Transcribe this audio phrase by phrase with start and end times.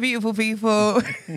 [0.00, 1.02] Beautiful people.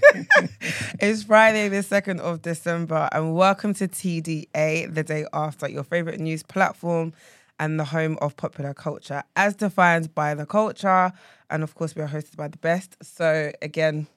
[1.01, 6.21] it's Friday, the 2nd of December, and welcome to TDA, the day after, your favorite
[6.21, 7.11] news platform
[7.59, 11.11] and the home of popular culture, as defined by the culture.
[11.49, 12.95] And of course, we are hosted by the best.
[13.03, 14.07] So, again,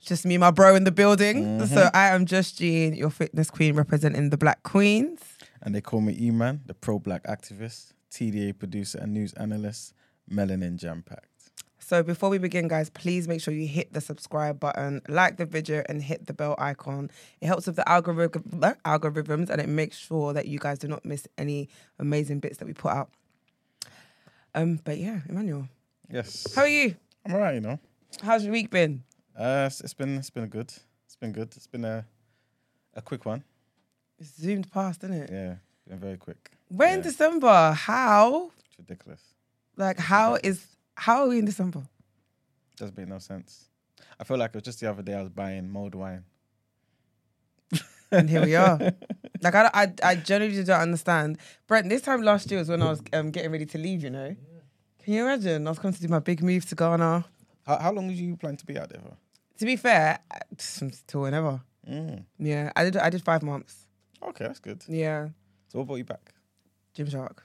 [0.00, 1.66] just me, my bro in the building.
[1.66, 1.96] So, mm-hmm.
[1.96, 5.20] I am Just Jean, your fitness queen representing the Black Queens.
[5.60, 9.92] And they call me E-Man, the pro-black activist, TDA producer and news analyst,
[10.30, 11.29] melanin jam-packed.
[11.90, 15.44] So before we begin, guys, please make sure you hit the subscribe button, like the
[15.44, 17.10] video, and hit the bell icon.
[17.40, 18.44] It helps with the algorithm
[18.84, 22.66] algorithms, and it makes sure that you guys do not miss any amazing bits that
[22.66, 23.10] we put out.
[24.54, 25.66] Um, but yeah, Emmanuel,
[26.08, 26.46] Yes.
[26.54, 26.94] how are you?
[27.26, 27.80] I'm alright, you know.
[28.22, 29.02] How's your week been?
[29.36, 30.72] Uh, it's, it's been it's been good.
[31.06, 31.56] It's been good.
[31.56, 32.06] It's been a
[32.94, 33.42] a quick one.
[34.20, 35.28] It's zoomed past, isn't it?
[35.32, 35.54] Yeah,
[35.88, 36.52] been very quick.
[36.70, 37.02] We're in Yeah.
[37.10, 37.72] December.
[37.72, 38.52] How?
[38.68, 39.22] It's ridiculous.
[39.76, 40.64] Like, how is
[41.00, 41.82] how are we in December?
[42.76, 43.70] Doesn't make no sense.
[44.18, 46.24] I feel like it was just the other day I was buying mulled wine.
[48.12, 48.76] And here we are.
[49.40, 51.38] like, I, I, I genuinely don't understand.
[51.68, 54.02] Brent, this time last year was when I was um, getting ready to leave.
[54.02, 54.36] You know,
[55.04, 55.66] can you imagine?
[55.66, 57.24] I was going to do my big move to Ghana.
[57.66, 59.16] How, how long did you plan to be out there for?
[59.58, 60.18] To be fair,
[61.06, 61.60] till whenever.
[61.88, 62.24] Mm.
[62.38, 62.96] Yeah, I did.
[62.96, 63.86] I did five months.
[64.22, 64.82] Okay, that's good.
[64.88, 65.28] Yeah,
[65.68, 66.34] So what brought you back?
[66.96, 67.38] Gymshark.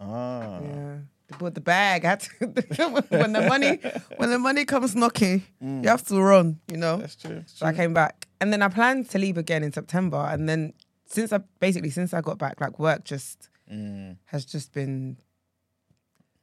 [0.00, 0.60] Ah.
[0.60, 0.96] Yeah,
[1.28, 2.04] they bought the bag.
[2.04, 2.30] I had to,
[3.10, 3.80] when the money
[4.16, 6.60] when the money comes knocking, you have to run.
[6.70, 6.96] You know.
[6.98, 7.36] That's true.
[7.36, 10.48] that's So I came back, and then I planned to leave again in September, and
[10.48, 10.72] then
[11.06, 15.16] since I basically since I got back, like work just Mm, has just been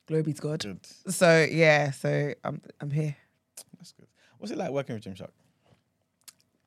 [0.07, 0.59] glory be to God.
[0.61, 0.85] good.
[1.13, 3.15] So yeah, so I'm I'm here.
[3.77, 4.07] That's good.
[4.39, 5.29] What's it like working with Gymshark?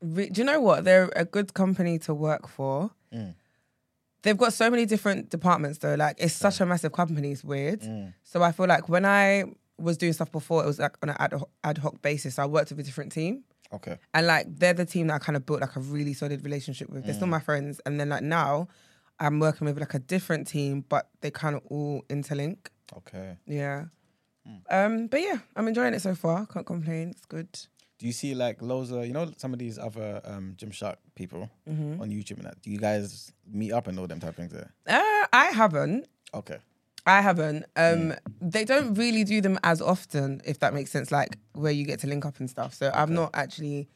[0.00, 0.84] Re- Do you know what?
[0.84, 2.90] They're a good company to work for.
[3.12, 3.34] Mm.
[4.26, 5.94] They've got so many different departments though.
[5.94, 7.30] Like it's such a massive company.
[7.30, 7.82] It's weird.
[7.82, 8.12] Mm.
[8.24, 9.44] So I feel like when I
[9.78, 12.34] was doing stuff before, it was like on an ad hoc, ad hoc basis.
[12.34, 13.44] So I worked with a different team.
[13.72, 13.98] Okay.
[14.14, 16.90] And like they're the team that I kind of built like a really solid relationship
[16.90, 17.04] with.
[17.04, 17.80] They're still my friends.
[17.86, 18.66] And then like now
[19.20, 22.58] I'm working with like a different team, but they kind of all interlink.
[22.96, 23.36] Okay.
[23.46, 23.84] Yeah.
[24.70, 26.46] Um, but yeah, I'm enjoying it so far.
[26.46, 27.10] Can't complain.
[27.10, 27.48] It's good.
[27.98, 31.48] Do you see like loads of you know some of these other um Gymshark people
[31.68, 32.00] Mm-hmm.
[32.00, 32.60] on YouTube and that?
[32.62, 34.72] Do you guys meet up and all them type of things there?
[34.86, 36.06] Uh, I haven't.
[36.34, 36.58] Okay.
[37.06, 37.64] I haven't.
[37.76, 41.84] Um, They don't really do them as often, if that makes sense, like where you
[41.84, 42.74] get to link up and stuff.
[42.74, 43.88] So I've not actually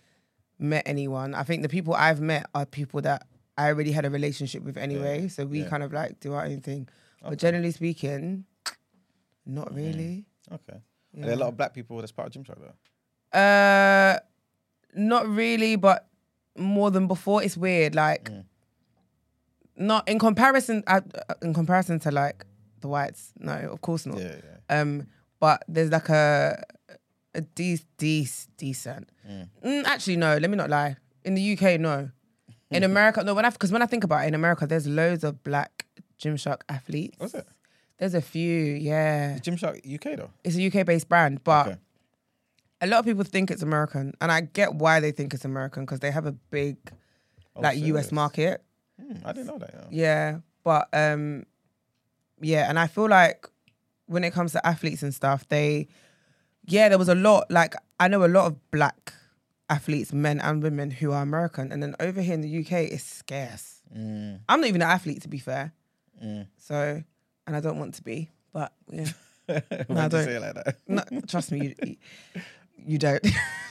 [0.60, 1.34] met anyone.
[1.34, 3.26] I think the people I've met are people that
[3.58, 5.26] I already had a relationship with anyway.
[5.28, 5.68] So we Yeah.
[5.68, 6.88] kind of like do our own thing.
[7.22, 7.30] Okay.
[7.30, 8.44] But generally speaking,
[9.44, 10.24] not really.
[10.52, 10.78] Okay.
[11.18, 12.74] Are there a lot of black people that's part of Gymshark though?
[13.32, 14.18] Uh,
[14.94, 16.08] not really, but
[16.56, 17.42] more than before.
[17.42, 17.94] It's weird.
[17.94, 18.44] Like, Mm.
[19.76, 20.82] not in comparison.
[20.86, 21.00] Uh,
[21.42, 22.44] in comparison to like
[22.80, 24.18] the whites, no, of course not.
[24.18, 24.36] Yeah,
[24.68, 24.80] yeah.
[24.80, 25.06] Um,
[25.38, 26.62] but there's like a
[27.34, 29.08] a de- de- decent.
[29.28, 29.48] Mm.
[29.64, 30.36] Mm, actually, no.
[30.36, 30.96] Let me not lie.
[31.24, 32.10] In the UK, no.
[32.70, 33.34] In America, no.
[33.34, 35.86] When I because when I think about it, in America, there's loads of black
[36.20, 37.16] Gymshark athletes.
[37.20, 37.46] Was it?
[37.98, 39.34] There's a few, yeah.
[39.36, 40.30] Is Gymshark UK though?
[40.44, 41.78] It's a UK based brand, but Okay.
[42.80, 45.84] A lot of people think it's American, and I get why they think it's American
[45.84, 46.76] because they have a big
[47.56, 48.62] Oh, like US market.
[49.00, 49.74] Hmm, I didn't know that.
[49.74, 49.86] Yeah.
[49.90, 51.44] Yeah, but um,
[52.40, 53.46] yeah, and I feel like
[54.06, 55.88] when it comes to athletes and stuff, they,
[56.66, 57.50] yeah, there was a lot.
[57.50, 59.12] Like I know a lot of black
[59.68, 63.04] athletes, men and women, who are American, and then over here in the UK, it's
[63.04, 63.82] scarce.
[63.96, 65.72] Mm, I'm not even an athlete, to be fair.
[66.22, 66.46] mm.
[66.56, 67.02] So,
[67.46, 69.08] and I don't want to be, but yeah,
[69.46, 70.24] Why'd I don't.
[70.24, 70.76] say it like that?
[70.86, 71.96] no, trust me, you,
[72.86, 73.24] you don't.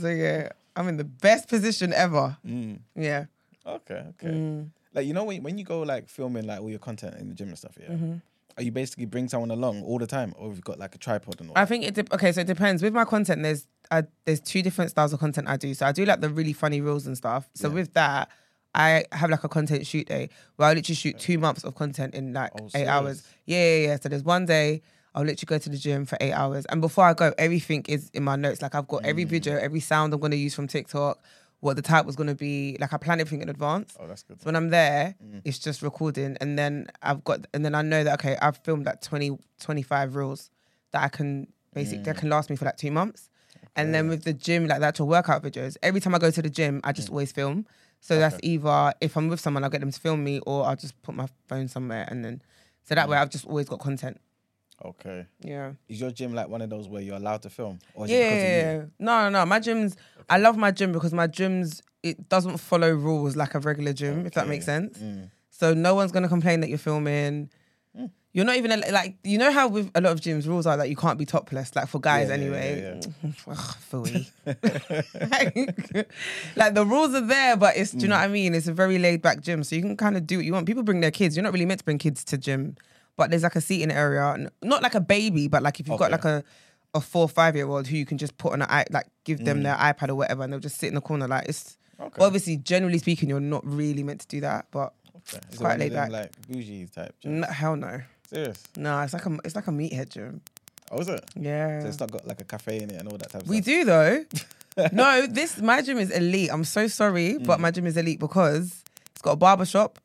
[0.00, 2.36] so yeah, I'm in the best position ever.
[2.46, 2.80] Mm.
[2.94, 3.26] Yeah.
[3.66, 4.28] Okay, okay.
[4.28, 4.68] Mm.
[4.94, 7.34] Like you know when when you go like filming like all your content in the
[7.34, 7.88] gym and stuff, yeah.
[7.88, 8.14] Mm-hmm.
[8.56, 10.98] Are you basically bring someone along all the time, or have you got like a
[10.98, 11.58] tripod and all?
[11.58, 12.32] I think it de- okay.
[12.32, 12.82] So it depends.
[12.82, 15.72] With my content, there's I, there's two different styles of content I do.
[15.74, 17.48] So I do like the really funny reels and stuff.
[17.54, 17.74] So Yeah.
[17.74, 18.28] with that,
[18.74, 22.14] I have like a content shoot day where I literally shoot two months of content
[22.14, 23.22] in like Oh, eight hours.
[23.46, 23.96] Yeah, yeah, yeah.
[24.00, 24.82] So there's one day
[25.18, 28.08] I'll literally go to the gym for eight hours, and before I go, everything is
[28.14, 28.62] in my notes.
[28.62, 29.28] Like I've got every Mm.
[29.28, 31.18] video, every sound I'm gonna use from TikTok,
[31.58, 32.76] what the type was gonna be.
[32.80, 33.96] Like I plan everything in advance.
[33.98, 34.40] Oh, that's good.
[34.40, 35.40] So when I'm there, Mm.
[35.44, 36.36] it's just recording.
[36.40, 40.14] And then I've got, and then I know that, okay, I've filmed like 20, 25
[40.14, 40.50] reels
[40.92, 43.28] that I can basically, that can last me for like two months.
[43.74, 44.10] And then Mm.
[44.10, 46.80] With the gym, like the actual workout videos, every time I go to the gym,
[46.84, 46.94] I Mm.
[46.94, 47.66] just always film.
[48.00, 50.76] So that's either if I'm with someone, I'll get them to film me or I'll
[50.76, 52.06] just put my phone somewhere.
[52.08, 52.40] And then,
[52.84, 53.22] so that way Mm.
[53.22, 54.20] I've just always got content.
[54.84, 55.26] Okay.
[55.40, 55.72] Yeah.
[55.88, 58.18] Is your gym like one of those where you're allowed to film, or is Yeah,
[58.18, 58.78] it because of yeah, you?
[58.78, 58.84] yeah.
[58.98, 59.46] No, no, no.
[59.46, 59.96] My gym's,
[60.30, 64.24] I love my gym because my gym's, it doesn't follow rules like a regular gym,
[64.26, 64.98] if that makes sense.
[64.98, 65.30] Mm.
[65.50, 67.50] So no one's gonna complain that you're filming.
[68.34, 70.88] You're not even like you know how with a lot of gyms rules are that
[70.90, 73.00] you can't be topless, like for guys Yeah, yeah, anyway.
[73.26, 73.56] yeah, Ugh,
[73.90, 74.30] phooey.
[76.56, 78.20] like the rules are there, but it's do you know Mm.
[78.20, 78.54] what I mean?
[78.54, 80.66] It's a very laid back gym, so you can kind of do what you want.
[80.66, 81.36] People bring their kids.
[81.36, 82.76] You're not really meant to bring kids to gym,
[83.18, 86.10] but there's like a seating area, not like a baby, but like if you've got
[86.10, 86.42] like a
[86.94, 89.06] a four or five year old who you can just put on an i like
[89.24, 91.28] give them their iPad or whatever, and they'll just sit in the corner.
[91.28, 92.06] Like it's Mm.
[92.06, 92.24] Okay.
[92.24, 95.38] obviously generally speaking, you're not really meant to do that, but Okay.
[95.50, 96.10] Is it quite laid back.
[96.12, 97.12] Like bougie type.
[97.22, 97.44] gyms?
[97.44, 98.00] n- hell no,
[98.30, 98.62] Serious?
[98.76, 100.40] no, it's like a it's like a meathead gym.
[100.92, 101.24] Oh, is it?
[101.34, 101.80] Yeah.
[101.82, 103.56] So it's not got like a cafe in it and all that type of We
[103.60, 103.66] stuff.
[103.66, 104.24] do though.
[104.92, 106.50] no, this my gym is elite.
[106.52, 107.44] I'm so sorry, Mm.
[107.46, 109.98] but my gym is elite because it's got a barber shop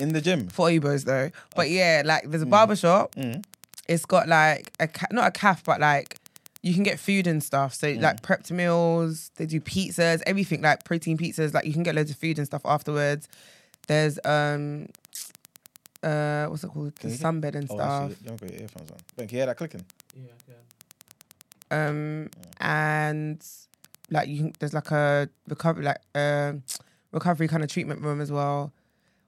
[0.00, 0.48] In the gym.
[0.48, 1.30] for Ubers though.
[1.54, 3.14] But yeah, like there's a barber shop.
[3.14, 3.44] Mm.
[3.88, 6.16] It's got like a ca- not a calf, but like
[6.62, 7.74] you can get food and stuff.
[7.74, 8.00] So Mm.
[8.02, 11.52] like prepped meals, they do pizzas, everything like protein pizzas.
[11.54, 13.28] Like you can get loads of food and stuff afterwards.
[13.88, 14.86] There's um
[16.02, 16.94] uh what's it called?
[16.98, 18.02] Can The you hear- sunbed and Oh, stuff.
[18.10, 18.96] actually, you haven't got your earphones on.
[19.16, 19.84] Ben, can you hear that clicking?
[20.14, 21.88] Yeah, I can.
[21.88, 22.30] um
[22.60, 23.46] and
[24.10, 26.62] like you can there's like a recovery like um
[27.12, 28.72] recovery kind of treatment room as well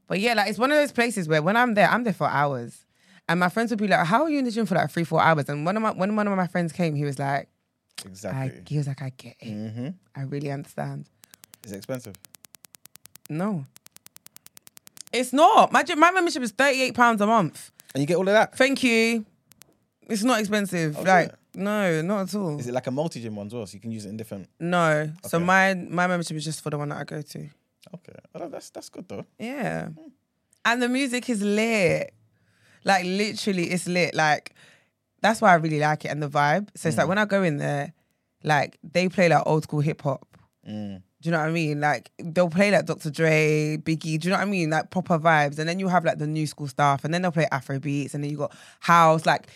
[0.06, 2.28] but yeah like it's one of those places where when i'm there i'm there for
[2.28, 2.84] hours.
[3.28, 5.04] And my friends would be like how are you in the gym for like three
[5.04, 5.48] four hours?
[5.48, 7.48] And one of my when one of my friends came he was like
[8.04, 8.62] I, Exactly.
[8.68, 9.48] he was like i get it.
[9.48, 9.88] Mm-hmm.
[10.16, 11.06] i really understand.
[11.64, 12.14] Is it expensive?
[13.30, 13.64] no.
[15.12, 15.72] It's not.
[15.72, 17.70] My gym, my membership is 38 pounds a month.
[17.94, 18.56] And you get all of that?
[18.56, 19.24] thank you.
[20.08, 20.96] It's not expensive.
[20.98, 22.58] Oh, like no not at all.
[22.58, 23.66] Is it like a multi gym one as well?
[23.66, 24.48] So you can use it in different.
[24.58, 25.12] no.
[25.26, 27.48] So my my membership is just for the one that i go to
[27.94, 28.18] Okay.
[28.34, 29.24] Oh, that's that's good though.
[29.38, 29.88] Yeah.
[30.64, 32.14] And the music is lit.
[32.84, 34.14] Like literally it's lit.
[34.14, 34.54] Like
[35.20, 36.68] that's why I really like it and the vibe.
[36.74, 37.92] So it's like when I go in there,
[38.42, 40.26] like they play like old school hip hop.
[40.68, 41.02] Mm.
[41.20, 41.80] Do you know what I mean?
[41.80, 43.10] Like they'll play like Dr.
[43.10, 44.18] Dre, Biggie.
[44.18, 44.70] Do you know what I mean?
[44.70, 45.58] Like proper vibes.
[45.58, 48.14] And then you have like the new school stuff, and then they'll play Afro beats,
[48.14, 49.24] and then you got house.
[49.24, 49.46] Like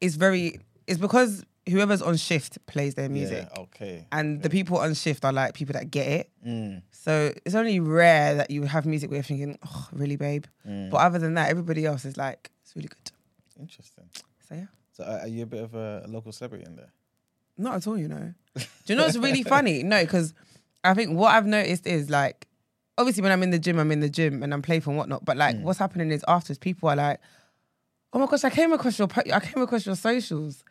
[0.00, 0.60] it's very.
[0.86, 3.60] It's because whoever's on shift plays their music, Yeah.
[3.62, 4.06] Okay.
[4.12, 6.30] and the people on shift are like people that get it.
[6.46, 6.82] Mm.
[6.90, 10.44] So it's only rare that you have music where you're thinking, oh, really, babe.
[10.68, 10.90] Mm.
[10.90, 13.10] But other than that, everybody else is like, it's really good.
[13.58, 14.04] Interesting.
[14.48, 16.92] So yeah, So are you a bit of a local celebrity in there?
[17.58, 18.32] not at all, you know.
[18.56, 19.82] Do you know what's really funny?
[19.82, 20.32] No, because
[20.82, 22.46] I think what I've noticed is like,
[22.96, 25.26] obviously when I'm in the gym, I'm in the gym and I'm playful and whatnot.
[25.26, 27.20] But like, what's happening is afterwards, people are like,
[28.14, 30.64] oh my gosh, I came across your, I came across your socials.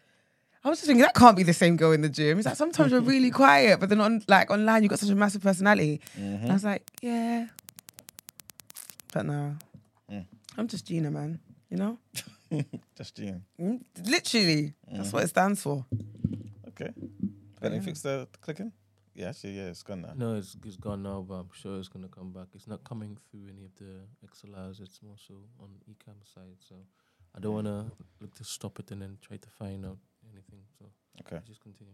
[0.63, 2.37] I was just thinking that can't be the same girl in the gym.
[2.37, 5.15] It's like sometimes you're really quiet, but then on like online you've got such a
[5.15, 6.01] massive personality.
[6.15, 7.47] And I was like, yeah,
[9.13, 9.55] but no,
[10.11, 10.25] Mm.
[10.57, 11.39] I'm just Gina, man.
[11.69, 11.99] You know,
[12.97, 13.43] Just Gene.
[13.61, 15.85] Mm, literally, that's what it stands for.
[16.69, 16.89] Okay.
[17.61, 18.71] Ben, you fix the clicking?
[19.13, 20.13] Yeah, actually, yeah, it's gone now.
[20.15, 22.47] No, it's it's gone now, but I'm sure it's gonna come back.
[22.55, 24.81] It's not coming through any of the XLRs.
[24.81, 26.57] It's more so on Ecam side.
[26.67, 26.75] So
[27.35, 29.97] I don't wanna look to stop it and then try to find out
[30.33, 30.59] anything.
[30.77, 30.85] So
[31.21, 31.39] Okay.
[31.47, 31.93] just continue.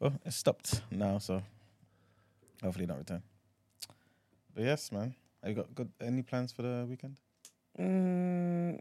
[0.00, 1.42] Well, it stopped now, so
[2.62, 3.22] hopefully not return.
[4.54, 5.14] But yes, man.
[5.42, 7.18] Have you got good any plans for the weekend?
[7.78, 8.80] Mm,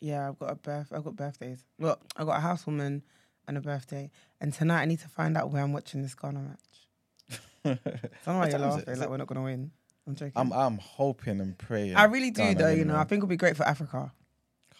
[0.00, 0.92] yeah, I've got a birth.
[0.92, 1.64] I've got birthdays.
[1.78, 3.02] Well, I've got a housewarming
[3.48, 4.10] and a birthday.
[4.40, 7.38] And tonight I need to find out where I'm watching this Ghana match.
[7.64, 7.78] I don't
[8.26, 8.88] know why you're time is it?
[8.88, 8.94] laughing.
[8.96, 9.70] Like it- we're not gonna win.
[10.06, 10.32] I'm joking.
[10.36, 11.94] I'm I'm hoping and praying.
[11.94, 12.70] I really do Ghana though.
[12.70, 14.12] You know, I think it'll be great for Africa.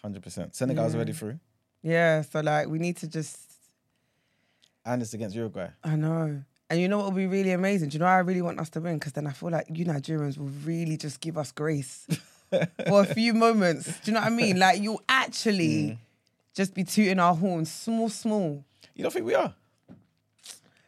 [0.01, 0.53] Hundred percent.
[0.55, 0.97] Senegal's Yeah.
[0.97, 1.39] already through,
[1.83, 2.21] Yeah.
[2.23, 3.37] So like, we need to just.
[4.85, 5.67] and it's against Uruguay.
[5.83, 6.41] I know.
[6.69, 7.89] And you know what will be really amazing?
[7.89, 8.95] Do you know I really want us to win?
[8.97, 12.07] Because then I feel like you Nigerians will really just give us grace
[12.87, 13.85] for a few moments.
[13.99, 14.57] Do you know what I mean?
[14.57, 15.97] Like you'll actually Mm.
[16.55, 18.63] just be tooting our horns, small, small.
[18.95, 19.53] You don't think we are?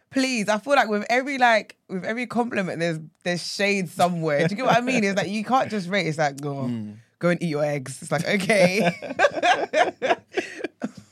[0.10, 4.48] Please, I feel like with every like with every compliment, there's there's shade somewhere.
[4.48, 5.04] Do you get what I mean?
[5.04, 6.08] It's like you can't just rate.
[6.08, 6.96] It's like go Mm.
[7.20, 8.02] go and eat your eggs.
[8.02, 8.90] It's like okay.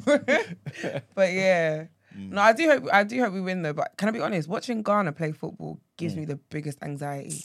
[1.16, 1.86] but yeah.
[2.16, 3.74] No, I do hope I do hope we win though.
[3.74, 4.48] But can I be honest?
[4.48, 7.44] Watching Ghana play football gives me the biggest anxiety.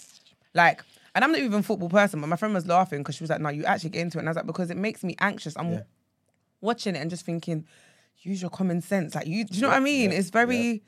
[0.55, 0.83] Like,
[1.15, 3.31] and I'm not even a football person, but my friend was laughing because she was
[3.31, 5.17] like, "No, you actually get into it." And I was like, "Because it makes me
[5.21, 5.57] anxious.
[5.57, 5.83] I'm Yeah.
[6.61, 7.67] watching it and just thinking,
[8.19, 9.15] use your common sense.
[9.15, 10.11] Like, you, do you know what I mean?
[10.11, 10.83] yeah, it's very,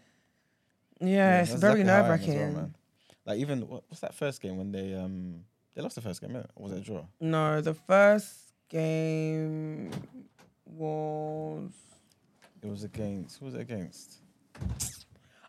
[1.00, 2.74] yeah, it's very exactly nerve as well, wracking.
[3.24, 6.30] Like even what, what's that first game when they um they lost the first game,
[6.30, 6.46] innit?
[6.56, 7.04] or was it a draw?
[7.20, 9.90] no, the first game
[10.72, 11.70] was.
[12.62, 14.18] It was against who was it against?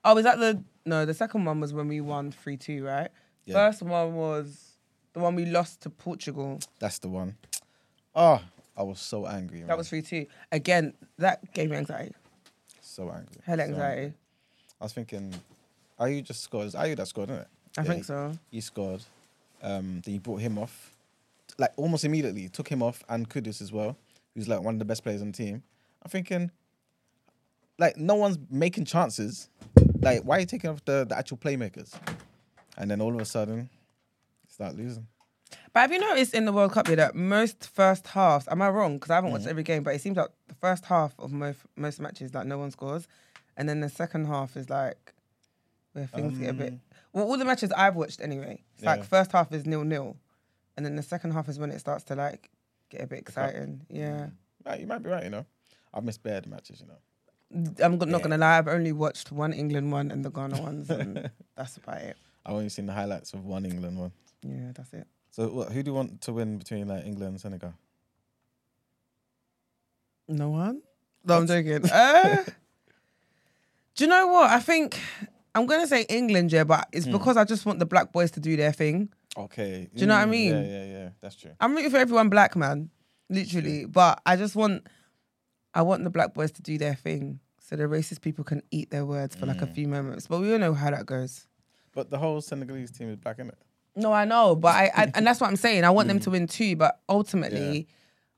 [0.03, 1.05] Oh, was that the no?
[1.05, 3.09] The second one was when we won three two, right?
[3.45, 3.55] Yeah.
[3.55, 4.75] First one was
[5.13, 6.59] the one we lost to Portugal.
[6.79, 7.35] That's the one.
[8.15, 8.41] Oh,
[8.77, 9.59] I was so angry.
[9.59, 9.67] Man.
[9.67, 10.25] That was three two.
[10.51, 12.15] Again, that gave me anxiety.
[12.81, 13.41] so angry.
[13.43, 14.01] Hell So anxiety.
[14.01, 14.13] angry.
[14.79, 15.33] I was thinking,
[15.99, 16.69] Ayew just scored?
[16.71, 17.47] Ayew that scored, isn't it?
[17.77, 18.31] I think so.
[18.49, 19.01] He scored.
[19.61, 20.95] Um, then you brought him off,
[21.59, 22.49] like almost immediately.
[22.49, 23.95] Took him off and Kudus as well.
[24.35, 25.63] Who's like one of the best players on the team.
[26.03, 26.51] I'm thinking,
[27.77, 29.50] like, no one's making chances.
[30.01, 31.93] Like, why are you taking off the, the actual playmakers?
[32.77, 33.69] And then all of a sudden,
[34.47, 35.07] start losing.
[35.73, 38.47] But have you noticed in the World Cup yeah, that most first halves?
[38.50, 38.95] Am I wrong?
[38.95, 39.33] Because I haven't Mm.
[39.33, 42.45] watched every game, but it seems like the first half of most most matches, like
[42.45, 43.07] no one scores,
[43.57, 45.13] and then the second half is like
[45.93, 46.73] where things get a bit.
[46.73, 46.81] Um,
[47.13, 48.91] Well, all the matches I've watched anyway, it's Yeah.
[48.91, 50.15] like first half is nil nil,
[50.77, 52.50] and then the second half is when it starts to like
[52.91, 53.81] get a bit exciting.
[53.89, 54.27] Yeah,
[54.65, 55.45] Right, you might be right, you know.
[55.93, 57.74] I've missed bad matches, you know.
[57.83, 58.19] I'm not Yeah.
[58.19, 62.01] gonna lie, I've only watched one England one and the Ghana ones, and that's about
[62.01, 62.15] it.
[62.45, 64.12] I've only seen the highlights of one England one.
[64.43, 65.07] Yeah, that's it.
[65.31, 67.74] So, what, who do you want to win between like England and Senegal?
[70.27, 70.81] No one?
[71.24, 71.88] No, I'm joking.
[71.91, 72.43] Uh,
[73.95, 74.50] do you know what?
[74.50, 75.00] I think
[75.53, 77.12] I'm gonna say England, yeah, but it's Hmm.
[77.12, 79.10] because I just want the black boys to do their thing.
[79.38, 79.89] Okay.
[79.93, 80.50] Do you know what I Mm, mean?
[80.53, 81.09] Yeah, yeah, yeah.
[81.21, 81.51] That's true.
[81.59, 82.89] I'm rooting for everyone black, man,
[83.29, 83.85] literally.
[83.85, 84.88] But I just want,
[85.73, 88.89] I want the black boys to do their thing, so the racist people can eat
[88.91, 89.73] their words for like a Mm.
[89.73, 90.27] few moments.
[90.27, 91.47] But we all know how that goes.
[91.93, 93.57] But the whole Senegalese team is black, isn't it?
[93.95, 95.83] No, I know, but I, I and that's what I'm saying.
[95.83, 97.88] I want them to win too, but ultimately,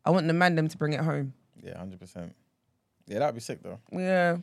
[0.06, 1.34] I want the man them to bring it home.
[1.64, 2.36] Yeah, hundred percent.
[3.08, 3.80] Yeah, that'd be sick though.
[3.92, 4.38] Yeah,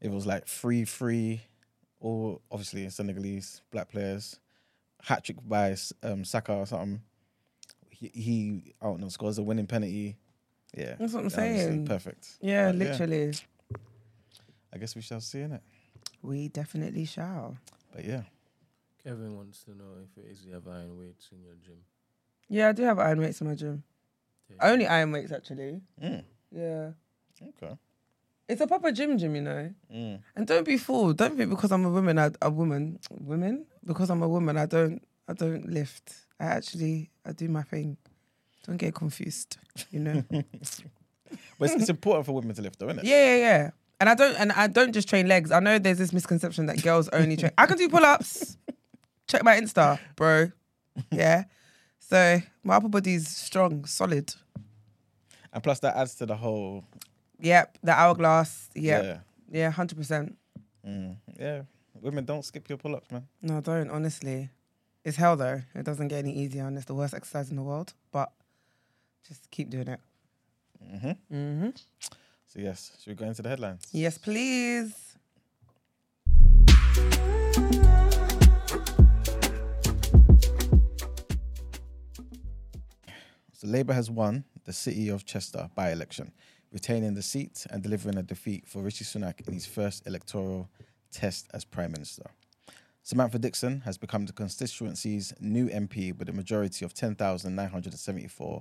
[0.00, 1.42] It was like free, free,
[2.00, 4.40] all obviously Senegalese black players.
[5.02, 7.00] Hat trick by um, Saka or something.
[7.90, 10.16] He, he I don't know scores a winning penalty.
[10.76, 11.86] Yeah, That's what I'm obviously saying.
[11.86, 12.28] Perfect.
[12.40, 13.34] yeah, But literally.
[14.72, 15.62] I guess we shall see in it.
[16.22, 17.56] We definitely shall.
[17.92, 18.22] But yeah,
[19.02, 21.78] Kevin wants to know if it is you have iron weights in your gym.
[22.48, 23.82] Yeah, I do have iron weights in my gym.
[24.48, 24.70] Yeah.
[24.70, 25.80] Only iron weights, actually.
[26.02, 26.90] mm, Yeah.
[27.42, 27.76] okay.
[28.50, 29.70] It's a proper gym gym, you know.
[29.94, 30.20] Mm.
[30.34, 31.16] And don't be fooled.
[31.16, 33.66] Don't think because I'm a woman, I, a woman, women.
[33.84, 36.12] Because I'm a woman, I don't, I don't lift.
[36.38, 37.96] I actually, I do my thing.
[38.66, 39.56] Don't get confused,
[39.90, 40.24] you know.
[41.60, 43.04] But it's, it's important for women to lift, though, isn't it?
[43.04, 43.70] yeah, yeah, yeah.
[44.00, 45.52] And I don't, and I don't just train legs.
[45.52, 47.52] I know there's this misconception that girls only train.
[47.56, 48.56] I can do pull-ups.
[49.28, 50.50] Check my Insta, bro.
[51.12, 51.44] Yeah.
[52.00, 54.34] So my upper body's strong, solid.
[55.52, 56.84] And plus, that adds to the whole.
[57.40, 57.78] Yep.
[57.82, 58.68] The hourglass.
[58.74, 59.04] Yep.
[59.04, 59.18] Yeah.
[59.50, 60.36] Yeah, hundred percent.
[60.86, 61.62] Mm, yeah.
[62.00, 63.26] Women don't skip your pull-ups, man.
[63.42, 63.90] No, don't.
[63.90, 64.48] Honestly,
[65.04, 65.62] it's hell though.
[65.74, 67.92] It doesn't get any easier, and it's the worst exercise in the world.
[68.12, 68.30] But
[69.26, 70.00] just keep doing it.
[70.82, 71.70] hmm Mm-hmm.
[72.46, 73.86] So yes, should we go into the headlines?
[73.92, 74.94] Yes, please.
[83.52, 86.32] So Labour has won the City of Chester by-election,
[86.72, 90.68] retaining the seat and delivering a defeat for Rishi Sunak in his first electoral
[91.10, 92.30] test as Prime Minister.
[93.02, 98.60] Samantha Dixon has become the constituency's new MP with a majority of 10,974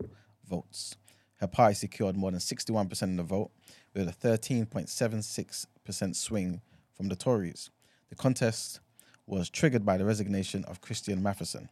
[0.50, 0.96] votes.
[1.40, 3.52] Her party secured more than 61% of the vote,
[3.94, 6.62] with a 13.76% swing
[6.96, 7.70] from the Tories.
[8.10, 8.80] The contest
[9.26, 11.70] was triggered by the resignation of Christian Matheson.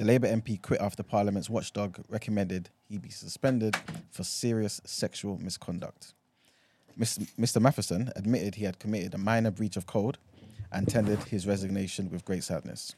[0.00, 3.76] The Labour MP quit after Parliament's watchdog recommended he be suspended
[4.10, 6.14] for serious sexual misconduct.
[6.98, 7.60] Mr.
[7.60, 10.16] Matheson admitted he had committed a minor breach of code
[10.72, 12.94] and tendered his resignation with great sadness.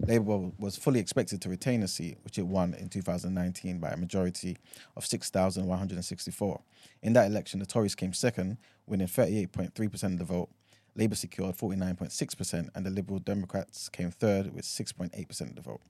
[0.00, 3.96] Labour was fully expected to retain a seat, which it won in 2019 by a
[3.96, 4.58] majority
[4.94, 6.60] of 6,164.
[7.00, 10.50] In that election, the Tories came second, winning 38.3% of the vote.
[10.96, 15.80] Labour secured 49.6%, and the Liberal Democrats came third with 6.8% of the vote.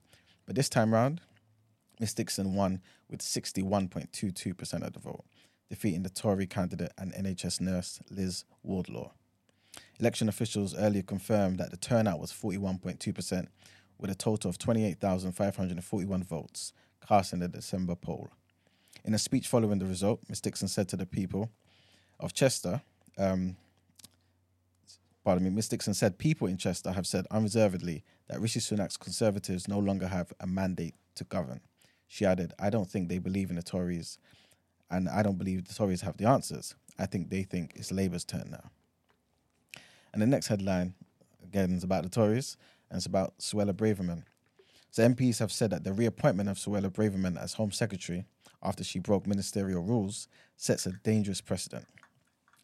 [0.53, 1.23] But this time round,
[1.99, 2.13] Ms.
[2.13, 5.25] Dixon won with 61.22% of the vote,
[5.71, 9.13] defeating the Tory candidate and NHS nurse Liz Wardlaw.
[9.99, 13.47] Election officials earlier confirmed that the turnout was 41.2%,
[13.97, 16.75] with a total of 28,541 votes
[17.09, 18.29] cast in the December poll.
[19.07, 20.43] In a speech following the result, Ms.
[20.43, 21.51] Dixon said to the people
[22.21, 22.83] of Chester,
[23.17, 23.57] um,
[25.25, 25.71] pardon me, Ms.
[25.71, 30.33] Dixon said people in Chester have said unreservedly that Rishi Sunak's Conservatives no longer have
[30.41, 31.61] a mandate to govern.
[32.09, 34.17] She added, I don't think they believe in the Tories,
[34.91, 36.75] and I don't believe the Tories have the answers.
[36.99, 38.71] I think they think it's Labour's turn now.
[40.15, 40.95] And the next headline,
[41.45, 42.57] again, is about the Tories,
[42.89, 44.25] and it's about Suella Braverman.
[44.91, 48.25] So MPs have said that the reappointment of Suella Braverman as Home Secretary
[48.63, 51.85] after she broke ministerial rules sets a dangerous precedent.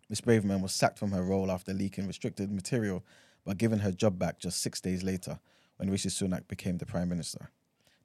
[0.08, 3.04] Miss Braverman was sacked from her role after leaking restricted material,
[3.44, 5.38] but given her job back just six days later
[5.78, 7.50] when Rishi Sunak became the Prime Minister.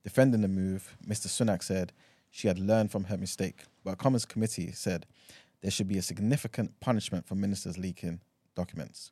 [0.03, 1.27] Defending the move, Mr.
[1.27, 1.91] Sunak said
[2.31, 5.05] she had learned from her mistake, but a Commons committee said
[5.61, 8.21] there should be a significant punishment for ministers leaking
[8.55, 9.11] documents.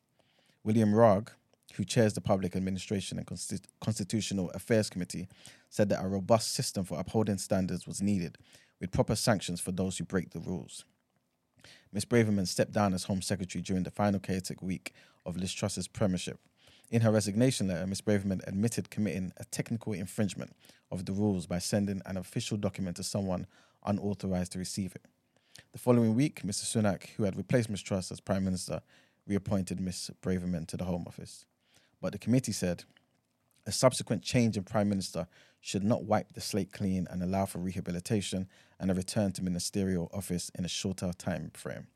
[0.63, 1.31] William Wragg,
[1.75, 5.27] who chairs the Public Administration and Consti- Constitutional Affairs Committee,
[5.69, 8.37] said that a robust system for upholding standards was needed,
[8.79, 10.83] with proper sanctions for those who break the rules.
[11.93, 12.05] Ms.
[12.05, 14.93] Braverman stepped down as Home Secretary during the final chaotic week
[15.25, 16.39] of Liz Truss's premiership.
[16.91, 18.01] In her resignation letter, Ms.
[18.01, 20.53] Braverman admitted committing a technical infringement
[20.91, 23.47] of the rules by sending an official document to someone
[23.85, 25.05] unauthorized to receive it.
[25.71, 26.65] The following week, Mr.
[26.65, 27.81] Sunak, who had replaced Ms.
[27.81, 28.81] Truss as Prime Minister,
[29.25, 30.11] reappointed Ms.
[30.21, 31.45] Braverman to the Home Office.
[32.01, 32.83] But the committee said
[33.65, 35.27] a subsequent change in Prime Minister
[35.61, 38.49] should not wipe the slate clean and allow for rehabilitation
[38.81, 41.87] and a return to ministerial office in a shorter time frame.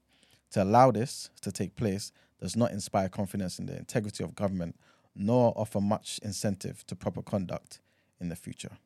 [0.51, 4.75] To allow this to take place does not inspire confidence in the integrity of government
[5.15, 7.79] nor offer much incentive to proper conduct
[8.19, 8.77] in the future.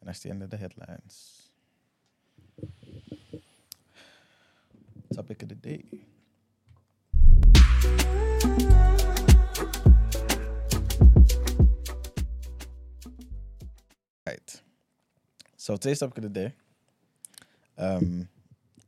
[0.00, 1.50] And that's the end of the headlines.
[5.14, 5.84] Topic of the day.
[14.26, 14.60] Right.
[15.56, 16.52] So today's topic of the day
[17.76, 18.28] um,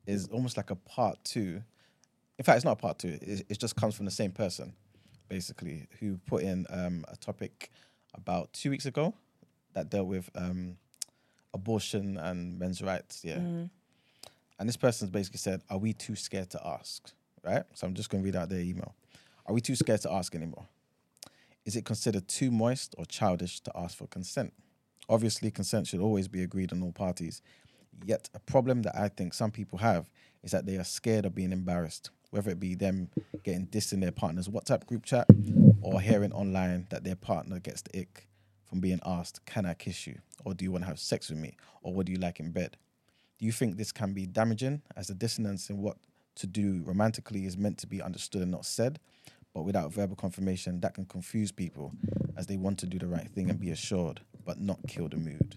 [0.07, 1.63] is almost like a part two.
[2.39, 3.19] In fact, it's not a part two.
[3.23, 4.75] It, it just comes from the same person,
[5.29, 7.71] basically, who put in um, a topic
[8.15, 9.15] about two weeks ago
[9.75, 10.77] that dealt with um,
[11.53, 13.23] abortion and men's rights.
[13.25, 13.37] Yeah.
[14.59, 17.11] And this person's basically said, Are we too scared to ask?
[17.43, 17.65] Right?
[17.75, 18.95] So I'm just going to read out their email.
[19.47, 20.67] Are we too scared to ask anymore?
[21.65, 24.53] Is it considered too moist or childish to ask for consent?
[25.09, 27.43] Obviously, consent should always be agreed on all parties.
[28.05, 30.11] Yet, a problem that I think some people have
[30.43, 33.09] is that they are scared of being embarrassed, whether it be them
[33.45, 35.29] getting dissed in their partner's WhatsApp group chat
[35.83, 38.27] or hearing online that their partner gets the ick
[38.65, 40.19] from being asked, Can I kiss you?
[40.45, 41.57] Or do you want to have sex with me?
[41.83, 42.77] Or what do you like in bed?
[43.39, 45.97] Do you think this can be damaging as the dissonance in what
[46.35, 48.99] to do romantically is meant to be understood and not said?
[49.55, 51.93] But without verbal confirmation, that can confuse people
[52.37, 55.19] as they want to do the right thing and be assured, but not kill the
[55.19, 55.55] mood.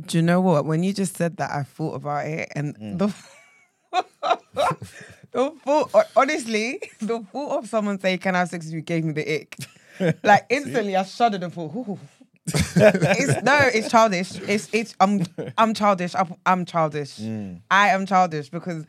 [0.00, 0.64] Do you know what?
[0.64, 2.98] When you just said that, I thought about it, and mm.
[2.98, 3.14] the
[5.32, 9.04] the thought, honestly, the thought of someone saying, "Can I have sex with you?" gave
[9.04, 9.56] me the ick.
[10.22, 11.98] Like instantly, I shuddered and thought, Ooh.
[12.46, 14.38] it's, "No, it's childish.
[14.42, 15.24] It's it's I'm
[15.56, 16.14] I'm childish.
[16.14, 17.16] I'm, I'm childish.
[17.18, 17.62] Mm.
[17.70, 18.84] I am childish because."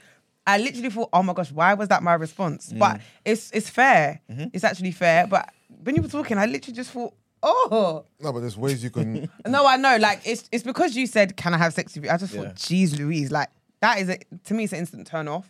[0.49, 2.71] I literally thought, oh my gosh, why was that my response?
[2.71, 3.01] But mm.
[3.25, 4.21] it's it's fair.
[4.31, 4.45] Mm-hmm.
[4.53, 5.27] It's actually fair.
[5.27, 5.49] But
[5.83, 9.29] when you were talking, I literally just thought, oh, No, but there's ways you can.
[9.45, 9.97] no, I know.
[9.97, 12.43] Like it's it's because you said, "Can I have sex with you?" I just Yeah.
[12.43, 13.49] thought, "Geez, Louise!" Like
[13.81, 15.49] that is a, to me, it's an instant turn off.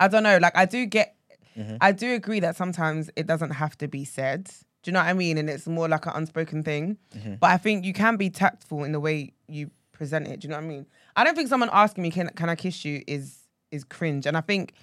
[0.00, 0.38] I don't know.
[0.38, 1.16] Like I do get,
[1.56, 1.76] mm-hmm.
[1.80, 4.50] I do agree that sometimes it doesn't have to be said.
[4.82, 5.38] Do you know what I mean?
[5.38, 6.98] And it's more like an unspoken thing.
[7.16, 7.34] Mm-hmm.
[7.36, 10.40] But I think you can be tactful in the way you present it.
[10.40, 10.86] Do you know what I mean?
[11.14, 13.38] I don't think someone asking me, "Can can I kiss you?" is
[13.70, 14.26] is cringe.
[14.26, 14.74] And I think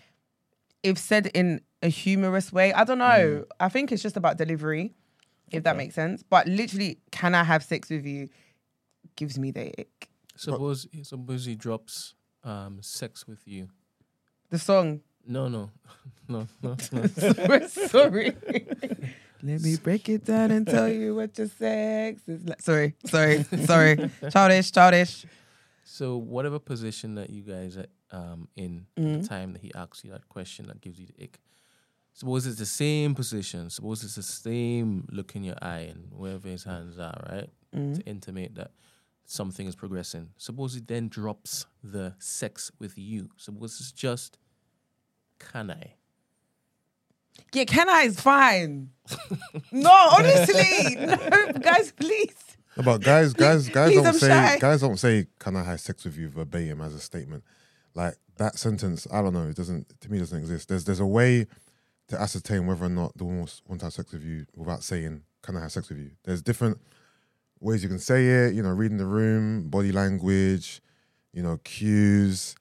[0.83, 3.05] if said in a humorous way, I don't know.
[3.05, 3.45] Mm.
[3.59, 4.93] I think it's just about delivery,
[5.51, 6.23] if that makes sense.
[6.23, 8.29] But literally, can I have sex with you?
[9.15, 10.09] Gives me the ick.
[10.35, 13.69] Suppose suppose he drops um, sex with you.
[14.49, 15.01] The song.
[15.25, 15.69] No, no,
[16.27, 17.05] no, no, no.
[17.07, 17.67] Sorry.
[17.67, 18.35] sorry.
[19.41, 22.61] Let me break it down and tell you what your sex is like.
[22.61, 24.09] Sorry, sorry, sorry.
[24.31, 25.25] Childish, childish.
[25.85, 29.21] So whatever position that you guys are um, in Mm-hmm.
[29.21, 31.39] the time that he asks you that question that gives you the ick.
[32.13, 33.69] Suppose it's the same position.
[33.69, 37.49] Suppose it's the same look in your eye and wherever his hands are, right?
[37.73, 37.93] Mm-hmm.
[37.93, 38.71] To intimate that
[39.29, 40.29] something is progressing.
[40.37, 43.29] Suppose he then drops the sex with you.
[43.37, 44.37] Suppose it's just
[45.39, 45.93] can I?
[47.53, 48.89] Yeah, can I is fine.
[49.71, 52.35] no, honestly, no, guys, please.
[52.75, 54.27] No, but guys, guys, guys Please, don't I'm say.
[54.27, 54.57] shy.
[54.59, 57.43] Guys don't say, "Can I have sex with you?" verbatim as a statement.
[57.95, 59.47] Like that sentence, I don't know.
[59.47, 60.19] It doesn't to me.
[60.19, 60.69] Doesn't exist.
[60.69, 61.47] There's there's a way
[62.09, 64.83] to ascertain whether or not the woman wants, wants to have sex with you without
[64.83, 66.79] saying, "Can I have sex with you?" There's different
[67.59, 68.53] ways you can say it.
[68.53, 70.81] You know, reading the room, body language,
[71.33, 72.55] you know, cues.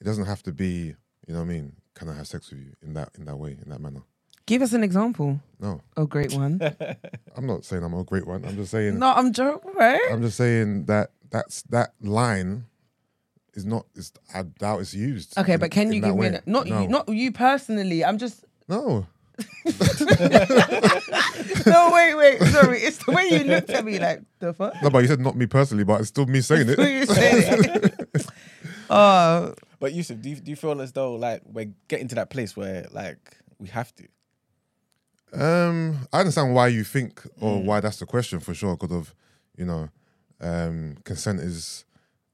[0.00, 0.94] It doesn't have to be.
[1.26, 1.72] You know what I mean?
[1.94, 4.02] Can I have sex with you in that in that way in that manner?
[4.46, 5.40] Give us an example.
[5.60, 6.60] No, A great one.
[7.36, 8.44] I'm not saying I'm a great one.
[8.44, 8.98] I'm just saying.
[8.98, 10.00] no, I'm joking, right?
[10.10, 12.66] I'm just saying that that's that line
[13.54, 13.86] is not.
[13.94, 15.38] Is I doubt it's used.
[15.38, 16.82] Okay, in- but can you give me an, not no.
[16.82, 18.04] you, not you personally?
[18.04, 19.06] I'm just no.
[21.66, 22.78] no, wait, wait, sorry.
[22.80, 24.74] It's the way you looked at me, like the fuck.
[24.82, 26.78] No, but you said not me personally, but it's still me saying it.
[26.78, 28.26] you said it.
[28.90, 32.30] oh, But Yusuf, do you, do you feel as though like we're getting to that
[32.30, 34.04] place where like we have to?
[35.32, 37.64] Um, I understand why you think or Mm.
[37.64, 38.76] why that's the question for sure.
[38.76, 39.14] Because of
[39.56, 39.88] you know,
[40.40, 41.84] um, consent is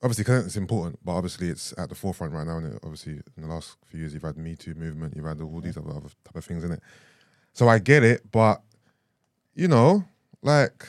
[0.03, 2.59] obviously is important, but obviously it's at the forefront right now.
[2.59, 5.61] And obviously, in the last few years, you've had Me Too movement, you've had all
[5.61, 6.81] these other, other type of things in it.
[7.53, 8.63] So I get it, but
[9.55, 10.05] you know,
[10.43, 10.87] like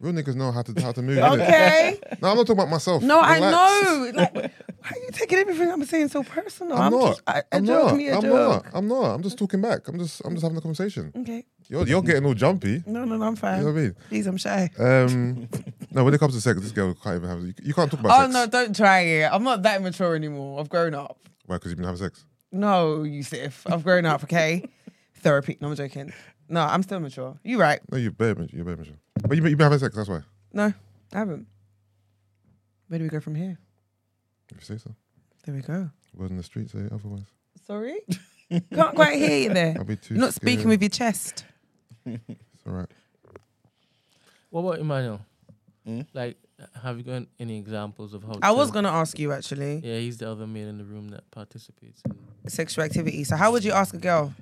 [0.00, 1.18] Real niggas know how to how to move.
[1.18, 1.40] innit?
[1.42, 1.98] Okay.
[2.22, 3.02] No, I'm not talking about myself.
[3.02, 3.52] No, I Relax.
[3.52, 4.12] know.
[4.14, 6.78] Like, why are you taking everything I'm saying so personal?
[6.78, 7.08] I'm, not.
[7.08, 7.96] Just, I, a I'm joke, not.
[7.96, 8.32] me a I'm joke.
[8.64, 8.66] not.
[8.72, 9.04] I'm not.
[9.14, 9.86] I'm just talking back.
[9.88, 10.22] I'm just.
[10.24, 11.12] I'm just having a conversation.
[11.14, 11.44] Okay.
[11.70, 12.82] You're you're getting all jumpy.
[12.84, 13.60] No, no, no, I'm You fine.
[13.60, 13.96] know what I mean?
[14.08, 14.68] Please, I'm shy.
[14.76, 15.48] Um,
[15.92, 17.40] no, when it comes to sex, this girl can't even have.
[17.42, 18.28] You, you can't talk about sex.
[18.28, 18.52] Oh sex.
[18.52, 19.28] no, don't try it.
[19.32, 20.58] I'm not that immature anymore.
[20.58, 21.16] I've grown up.
[21.46, 21.56] Why?
[21.56, 22.24] Because you've been having sex.
[22.50, 23.64] No, Yusuf.
[23.70, 24.68] I've grown up, okay?
[25.20, 25.58] Therapy.
[25.60, 26.12] No, I'm joking.
[26.48, 27.38] No, I'm still mature.
[27.44, 27.78] You right.
[27.92, 28.34] No, you're bare.
[28.52, 28.96] You're bare mature.
[29.22, 29.94] But you, you've been having sex.
[29.94, 30.22] That's why.
[30.52, 30.74] No,
[31.12, 31.46] I haven't.
[32.88, 33.58] Where do we go from here?
[34.50, 34.92] If you say so.
[35.46, 35.88] There we go.
[36.16, 37.26] Word in the street say otherwise.
[37.64, 38.00] Sorry?
[38.74, 39.76] Can't quite hear you there.
[39.78, 40.14] I'll be too.
[40.14, 41.44] You're not speaking with your chest.
[42.06, 42.90] It's all right.
[44.50, 45.20] What about Emmanuel?
[45.86, 46.02] Hmm?
[46.12, 46.36] Like,
[46.82, 48.38] have you got any examples of how?
[48.42, 51.08] I was going to ask you actually Yeah, he's the other man in the room
[51.10, 52.02] that participates.
[52.04, 53.24] In, sexual activity.
[53.24, 54.34] So, how would you ask a girl?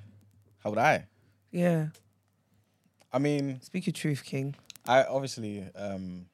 [0.63, 1.05] How would I?
[1.51, 1.87] Yeah.
[3.11, 4.55] I mean, Speak your truth, King.
[4.87, 6.25] I obviously um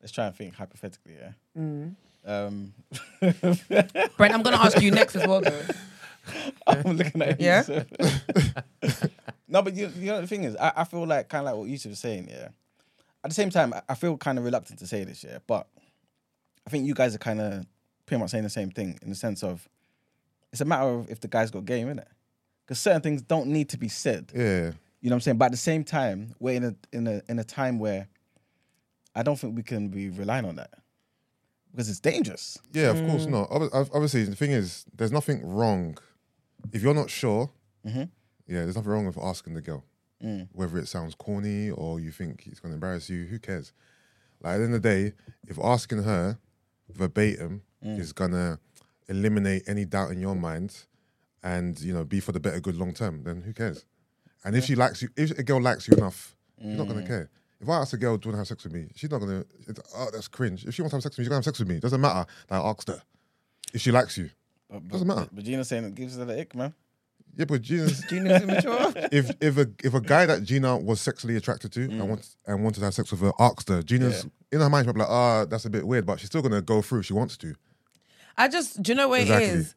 [0.00, 1.32] let's try and think hypothetically, yeah.
[1.56, 1.94] Mm.
[2.26, 2.74] Um
[4.16, 5.62] Brent, I'm going to ask you next as well, though.
[6.84, 7.46] I'm looking at you.
[7.46, 7.62] Yeah?
[7.62, 7.84] so-
[9.48, 11.58] no, but you, you know the thing is, I, I feel like kind of like
[11.58, 12.48] what Yusuf was saying, yeah.
[13.24, 15.66] At the same time, I- I feel kind of reluctant to say this, yeah, but
[16.66, 17.66] I think you guys are kind of
[18.06, 19.68] pretty much saying the same thing in the sense of
[20.52, 22.08] it's a matter of if the guy's got game, in it,
[22.64, 24.32] Because certain things don't need to be said.
[24.34, 24.72] Yeah.
[25.00, 25.38] You know what I'm saying?
[25.38, 28.08] But at the same time, we're in a in a in a time where
[29.14, 30.70] I don't think we can be relying on that
[31.70, 32.58] because it's dangerous.
[32.72, 33.30] Yeah, of course Mm.
[33.30, 33.50] not.
[33.50, 35.96] Obvi- ob- Obviously, the thing is, there's nothing wrong.
[36.72, 37.50] If you're not sure,
[37.86, 38.10] Mhm.
[38.46, 39.84] yeah, there's nothing wrong with asking the girl.
[40.22, 40.48] Mm.
[40.52, 43.72] Whether it sounds corny or you think it's going to embarrass you, who cares?
[44.40, 45.12] Like, at the end of the day,
[45.46, 46.38] if asking her
[46.88, 47.98] verbatim Mm.
[47.98, 48.58] is going to
[49.08, 50.84] eliminate any doubt in your mind
[51.42, 53.84] and, you know, be for the better good long term, then who cares?
[54.44, 56.90] And if she likes you, if a girl likes you enough, she's not Mm.
[56.90, 57.30] going to care.
[57.60, 58.90] If I ask a girl, do you want to have sex with me?
[58.94, 60.64] She's not going to, oh, that's cringe.
[60.64, 61.76] If she wants to have sex with me, she's going to have sex with me.
[61.76, 63.02] It doesn't matter that I asked her.
[63.72, 64.30] If she likes you.
[64.70, 65.28] But, but, Doesn't matter.
[65.32, 66.74] But Gina's saying it gives her the ick, man.
[67.36, 68.92] Yeah, but Gina's, Gina's immature.
[69.12, 72.62] if if a if a guy that Gina was sexually attracted to and wants and
[72.62, 75.08] wanted to have sex with her asked her, Gina's in her mind she'll be like,
[75.08, 77.00] ah, that's a bit weird, but she's still gonna go through.
[77.00, 77.54] if She wants to.
[78.36, 79.46] I just, do you know what Exactly.
[79.48, 79.74] it is?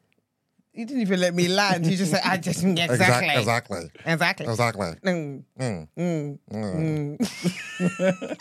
[0.72, 1.84] You didn't even let me land.
[1.84, 3.34] You just said, I just, exactly.
[3.34, 3.90] Exactly.
[4.06, 4.46] Exactly.
[4.46, 4.86] Exactly.
[5.04, 7.18] Mm, Mm, mm, mm.
[7.18, 8.36] mm.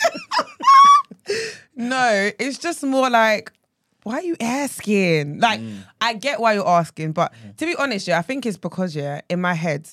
[1.75, 3.51] no, it's just more like,
[4.03, 5.39] why are you asking?
[5.39, 5.83] Like, mm.
[5.99, 9.21] I get why you're asking, but to be honest, yeah, I think it's because, yeah,
[9.29, 9.89] in my head,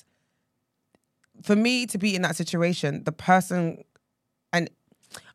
[1.43, 3.83] for me to be in that situation, the person,
[4.51, 4.69] and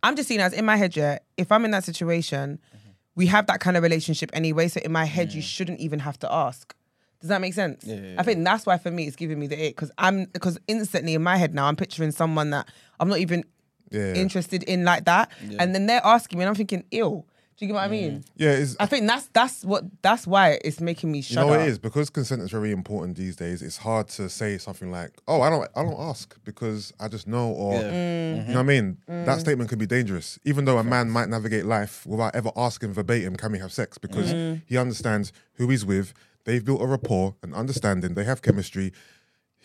[0.02, 2.90] I'm just seeing as in my head, yeah, if I'm in that situation, mm-hmm.
[3.14, 4.68] we have that kind of relationship anyway.
[4.68, 6.74] So in my head, you shouldn't even have to ask.
[7.20, 7.84] Does that make sense?
[7.86, 10.26] Yeah, yeah, I think that's why for me it's giving me the ick because I'm
[10.26, 12.68] because instantly in my head now I'm picturing someone that
[13.00, 13.44] I'm not even
[13.90, 17.26] interested in like that, and then they're asking me and I'm thinking, ill.
[17.56, 18.24] Do you get what I mean?
[18.36, 21.54] Yeah, it's I think that's that's what that's why it's making me you shut know
[21.54, 23.62] it is because consent is very important these days.
[23.62, 27.28] It's hard to say something like, "Oh, I don't, I don't ask because I just
[27.28, 27.90] know," or Yeah.
[27.92, 28.48] Mm.
[28.48, 28.98] you know what I mean.
[29.06, 32.92] That statement could be dangerous, even though a man might navigate life without ever asking
[32.92, 34.62] verbatim, "Can we have sex?" Because Mm.
[34.66, 36.12] he understands who he's with.
[36.46, 38.14] They've built a rapport, an understanding.
[38.14, 38.92] They have chemistry.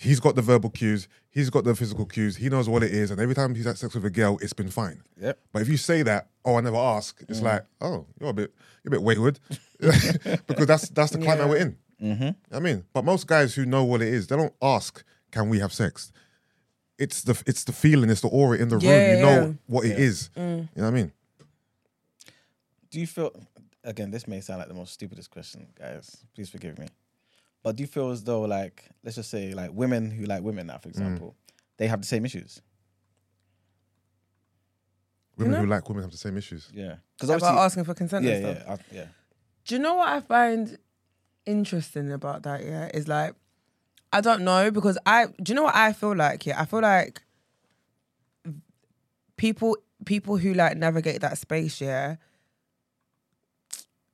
[0.01, 1.09] He's got the verbal cues.
[1.29, 2.37] He's got the physical cues.
[2.37, 4.53] He knows what it is, and every time he's had sex with a girl, it's
[4.53, 5.03] been fine.
[5.19, 5.37] Yep.
[5.51, 8.53] But if you say that, oh, I never ask, it's like, oh, you're a bit,
[8.83, 9.41] you're a bit wayward,
[9.79, 11.49] because that's that's the climate Yeah.
[11.49, 11.77] we're in.
[12.01, 12.55] Mm-hmm.
[12.55, 15.59] I mean, but most guys who know what it is, they don't ask, "Can we
[15.59, 16.13] have sex?"
[16.97, 18.85] It's the it's the feeling, it's the aura in the room.
[18.85, 18.89] You
[19.21, 19.43] know yeah.
[19.47, 19.57] Mm.
[19.67, 20.29] what it is.
[20.37, 21.11] You know what I mean?
[22.89, 23.31] Do you feel
[23.83, 24.11] again?
[24.11, 26.23] This may sound like the most stupidest question, guys.
[26.33, 26.87] Please forgive me.
[27.69, 30.65] But do you feel as though, like, let's just say, like women who like women
[30.65, 30.93] now, for mm.
[30.93, 31.35] example,
[31.77, 32.63] they have the same issues?
[35.37, 36.67] Women who like women have the same issues.
[36.73, 36.95] Yeah.
[37.15, 38.79] Because About obviously, asking for consent yeah, and stuff.
[38.91, 39.05] yeah, I- yeah.
[39.65, 40.79] Do you know what I find
[41.45, 42.65] interesting about that?
[42.65, 43.35] Yeah, is like
[44.11, 45.27] I don't know because I.
[45.27, 46.47] Do you know what I feel like?
[46.47, 47.21] Yeah, I feel like
[49.37, 51.79] people people who like navigate that space.
[51.79, 52.15] Yeah.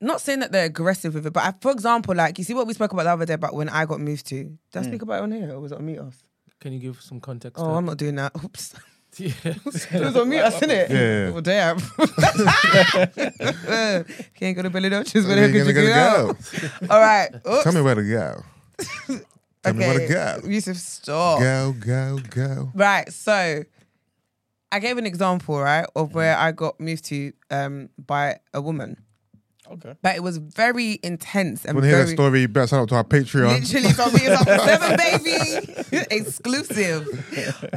[0.02, 2.68] Not saying that they're aggressive with it, but I, for example, like you see what
[2.68, 4.44] we spoke about the other day about when I got moved to.
[4.44, 6.16] Did I speak about it on here or was it on Meet Us?
[6.60, 7.62] can you give some context?
[7.62, 8.32] Oh, to I'm not doing that.
[8.44, 8.76] Oops.
[9.18, 9.32] Yeah.
[9.46, 10.92] it was on Meet Us, isn't it?
[10.92, 11.32] Yeah.
[11.34, 11.80] Oh, damn.
[14.34, 16.34] Can't go to Billy Dutch's, but Where how you could you gonna go?
[16.34, 16.88] go?
[16.94, 17.34] All right.
[17.34, 17.64] Oops.
[17.64, 18.44] Tell me where to go.
[19.64, 20.08] Tell me where to
[20.42, 20.50] go.
[20.50, 21.40] Yusuf, stop.
[21.40, 22.72] Go, go, go.
[22.76, 23.10] Right.
[23.14, 23.64] So
[24.70, 28.98] I gave an example, right, of where I got moved to um, by a woman.
[29.72, 29.94] Okay.
[30.02, 32.42] But it was very intense and Want to hear very that story?
[32.42, 33.60] You better sign up to our Patreon.
[33.62, 34.98] literally something is up seven
[35.92, 37.08] baby exclusive.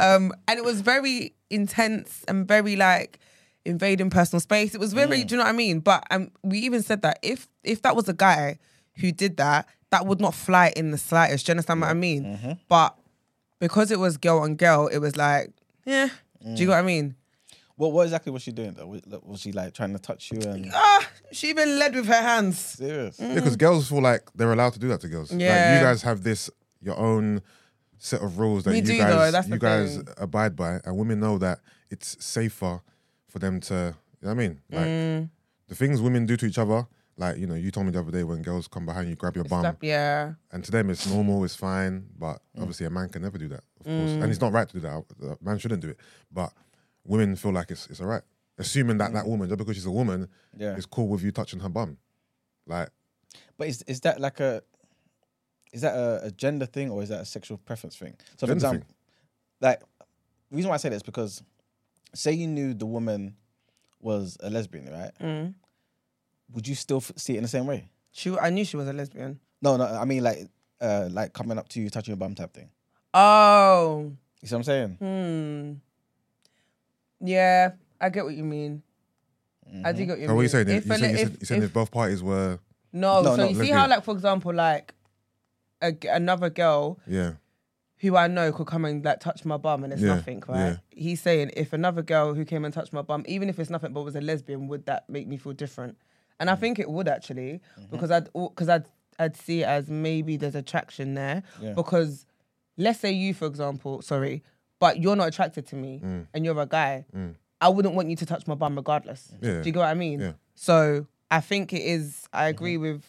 [0.00, 3.18] Um, and it was very intense and very like
[3.64, 4.74] invading personal space.
[4.74, 5.80] It was very, do you know what I mean?
[5.80, 8.58] But um, we even said that if if that was a guy
[8.96, 11.46] who did that, that would not fly in the slightest.
[11.46, 12.58] Do you understand what I mean?
[12.68, 12.96] But
[13.60, 15.50] because it was girl on girl, it was like,
[15.84, 16.08] yeah.
[16.42, 17.16] Do you know what I mean?
[17.78, 18.86] What what exactly was she doing though?
[18.88, 22.22] Was, was she like trying to touch you and Ah, she even led with her
[22.30, 22.58] hands.
[22.58, 23.18] serious?
[23.20, 25.30] Yeah, because girls feel like they're allowed to do that to girls.
[25.30, 25.78] Like Yeah.
[25.78, 26.50] you guys have this
[26.82, 27.40] your own
[27.96, 30.08] set of rules that We you do, guys though, that's you guys thing.
[30.18, 31.60] abide by, and women know that
[31.90, 32.80] it's safer
[33.28, 33.74] for them to.
[34.20, 34.60] You know what I mean?
[34.70, 35.30] Like Mm.
[35.68, 36.86] the things women do to each other.
[37.16, 39.36] Like you know, you told me the other day when girls come behind you, grab
[39.36, 40.32] your bum, Slap- yeah.
[40.52, 42.06] and to them it's normal, it's fine.
[42.18, 42.62] But Mm.
[42.62, 44.80] obviously, a man can never do that, of course, and it's not right to do
[44.80, 45.04] that.
[45.22, 45.98] A man shouldn't do it.
[46.32, 46.52] But
[47.04, 48.22] women feel like it's it's alright,
[48.58, 50.76] assuming that that woman, just because she's a woman, Yeah.
[50.76, 51.98] is cool with you touching her bum.
[52.66, 52.90] Like
[53.56, 54.62] But is is that like a
[55.72, 58.14] is that a, a gender thing or is that a sexual preference thing?
[58.36, 58.88] So for Gender example,
[59.60, 59.80] like
[60.50, 61.42] the reason why I say that is because
[62.14, 63.36] say you knew the woman
[64.00, 65.10] was a lesbian, right?
[65.20, 65.54] Mm.
[66.52, 67.90] Would you still f- see it in the same way?
[68.12, 69.40] She, I knew she was a lesbian.
[69.60, 69.84] No, no.
[69.84, 70.48] I mean like
[70.80, 72.70] uh like coming up to you, touching your bum type thing.
[73.14, 74.12] Oh.
[74.40, 74.96] You see what I'm saying?
[75.00, 75.72] Hmm.
[77.20, 78.82] Yeah, I get what you mean.
[79.84, 80.36] I do get what you Oh, mean.
[80.36, 80.68] what are you saying?
[80.68, 82.58] If you a- saying, you if- you saying if- if both parties were
[82.92, 83.76] no, No, so no, you see lesbian.
[83.78, 84.94] how, like, for example, like
[85.82, 87.32] a g another girl yeah
[87.98, 90.78] who I know could come and like touch my bum and it's Yeah, nothing, right?
[90.90, 93.92] He's saying if another girl who came and touched my bum, even if it's nothing
[93.92, 95.98] but was a lesbian, would that make me feel different?
[96.40, 96.60] And I Mm.
[96.60, 97.90] think it would actually, Mm-hmm.
[97.90, 98.86] because I'd because I'd
[99.18, 101.42] I'd see it as maybe there's attraction there.
[101.60, 101.72] Yeah.
[101.74, 102.24] Because
[102.76, 104.44] let's say you, for example, sorry,
[104.78, 106.26] but you're not attracted to me Mm.
[106.34, 107.34] and you're a guy, mm.
[107.60, 109.32] I wouldn't want you to touch my bum regardless.
[109.40, 109.60] Yeah.
[109.60, 110.20] Do you get what I mean?
[110.20, 110.32] Yeah.
[110.54, 112.28] So I think it is.
[112.32, 112.50] I mm-hmm.
[112.50, 113.04] agree with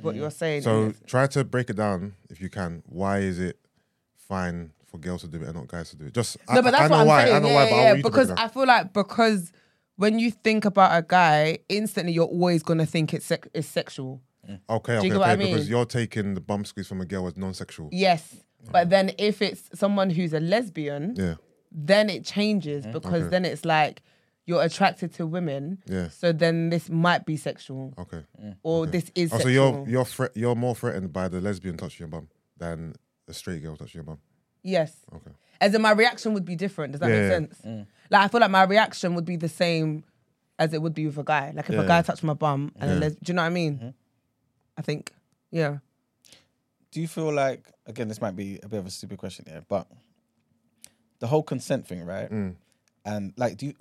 [0.00, 0.20] what mm-hmm.
[0.22, 0.62] you're saying.
[0.62, 2.82] So try to break it down if you can.
[2.86, 3.58] Why is it
[4.16, 6.14] fine for girls to do it and not guys to do it?
[6.14, 7.24] Just I, No, but that's I know what I'm why.
[7.24, 7.36] saying.
[7.36, 8.44] I know yeah, why, but I yeah, want you to break because it down.
[8.44, 9.52] I feel like because
[9.96, 14.22] when you think about a guy, instantly you're always gonna think it's sec- it's sexual.
[14.44, 15.18] okay, do okay, you get okay.
[15.18, 17.90] what I Because you're taking the bum squeeze from a girl as non-sexual.
[17.92, 18.34] Yes,
[18.72, 21.34] but then if it's someone who's a lesbian, Yeah,
[21.72, 22.92] then it changes mm-hmm.
[22.92, 23.30] because Okay.
[23.30, 24.02] then it's like
[24.46, 25.78] you're attracted to women.
[25.86, 26.08] yeah.
[26.08, 28.22] So then this might be sexual, Okay.
[28.42, 28.56] Mm.
[28.62, 32.00] or this is Oh, so you're you're thre- you're more threatened by the lesbian touching
[32.04, 32.94] your bum than
[33.28, 34.18] a straight girl touching your bum.
[34.62, 34.92] yes.
[35.14, 35.30] Okay.
[35.60, 36.92] As in, my reaction would be different.
[36.92, 37.36] Does that Yeah, make yeah.
[37.36, 37.60] sense?
[37.64, 37.86] Mm.
[38.10, 40.04] Like, I feel like my reaction would be the same
[40.58, 41.52] as it would be with a guy.
[41.54, 41.86] Like, if a Yeah.
[41.86, 43.00] guy touched my bum, and a Yeah.
[43.00, 43.74] les- do you know what I mean?
[43.76, 43.88] Mm-hmm.
[44.76, 45.12] I think,
[45.50, 45.78] yeah.
[46.94, 49.64] Do you feel like again this might be a bit of a stupid question here,
[49.68, 49.88] but
[51.18, 52.30] the whole consent thing, right?
[52.30, 52.54] Mm.
[53.04, 53.74] And like do you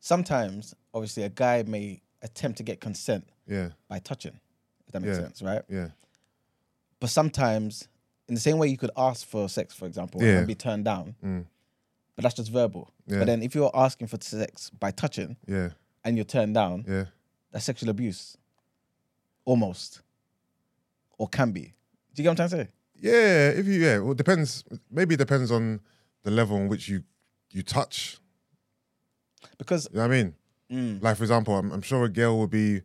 [0.00, 4.40] sometimes obviously a guy may attempt to get consent Yeah, by touching,
[4.84, 5.22] if that makes Yeah.
[5.22, 5.62] sense, right?
[5.68, 5.90] yeah,
[6.98, 7.86] But sometimes
[8.26, 10.38] in the same way you could ask for sex, for example, Yeah.
[10.38, 11.46] and be turned down, Mm.
[12.16, 12.90] but that's just verbal.
[13.06, 13.18] Yeah.
[13.20, 15.70] But then if you're asking for sex by touching yeah,
[16.02, 17.04] and you're turned down, yeah.
[17.52, 18.36] that's sexual abuse.
[19.44, 20.00] Almost.
[21.16, 21.74] Or can be.
[22.14, 22.70] Do you get what I'm trying to say?
[23.00, 24.64] Yeah, if you yeah, well, it depends.
[24.90, 25.80] Maybe it depends on
[26.22, 27.02] the level in which you
[27.50, 28.18] you touch.
[29.58, 30.34] Because You know what I mean?
[30.70, 32.82] mm, Like for example, I'm, I'm sure a girl would be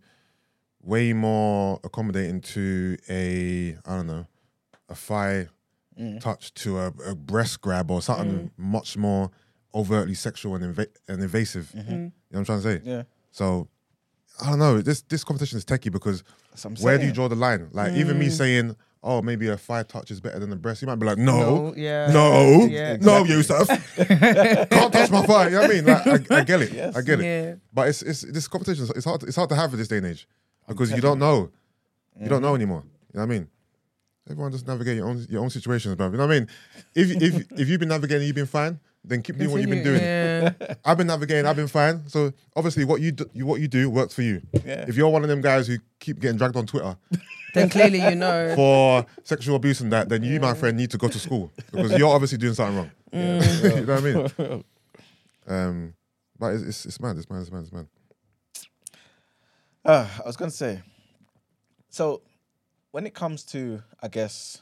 [0.82, 4.26] way more accommodating to a I don't know
[4.89, 5.48] a thigh
[6.00, 6.22] Mm.
[6.22, 9.30] touch to a, a breast grab or something much more
[9.76, 11.74] overtly sexual and inva- and invasive.
[11.76, 11.92] Mm-hmm.
[11.92, 12.82] You know what I'm trying to say?
[12.86, 13.04] yeah.
[13.32, 13.68] So
[14.42, 14.80] I don't know.
[14.82, 17.15] This this competition is techie because That's what I'm where do you saying.
[17.15, 17.68] draw the line?
[17.74, 18.20] Like even Mm.
[18.20, 21.06] me saying, "Oh, maybe a thigh touch is better than the breast," you might be
[21.06, 22.12] like, "No, yeah.
[22.12, 22.98] no, Yeah.
[23.00, 25.86] no, Yusuf, can't touch my thigh." You know what I mean?
[25.86, 26.96] Like, I, I get it, Yes.
[26.96, 27.24] I get it.
[27.26, 27.56] Yeah.
[27.74, 28.88] But it's it's this competition.
[28.96, 29.24] It's hard.
[29.24, 30.28] It's hard to have at this day and age
[30.68, 31.52] because you don't know.
[32.20, 32.84] You don't know anymore.
[33.14, 33.48] You know what I mean?
[34.30, 36.08] Everyone just navigate your own your own situations, bro.
[36.12, 36.48] You know what I mean?
[36.94, 38.80] If if if you've been navigating, you've been fine.
[39.04, 40.02] Then keep doing what you've been doing.
[40.02, 40.54] Yeah.
[40.84, 41.46] I've been navigating.
[41.46, 42.08] I've been fine.
[42.08, 44.42] So obviously, what you do, you what you do works for you.
[44.54, 44.86] Yeah.
[44.88, 46.98] If you're one of them guys who keep getting dragged on Twitter
[47.54, 48.54] then clearly you know.
[48.56, 51.98] for sexual abuse and that, then you, my friend, need to go to school because
[51.98, 52.92] you're obviously doing something wrong.
[53.12, 54.64] you know what I mean?
[55.48, 55.94] Um,
[56.38, 57.18] but it's, it's it's mad.
[57.18, 57.42] It's mad.
[57.42, 57.64] It's mad.
[57.64, 57.88] It's mad.
[59.84, 60.82] Uh, I was gonna say.
[61.90, 62.22] So,
[62.92, 64.62] when it comes to, I guess,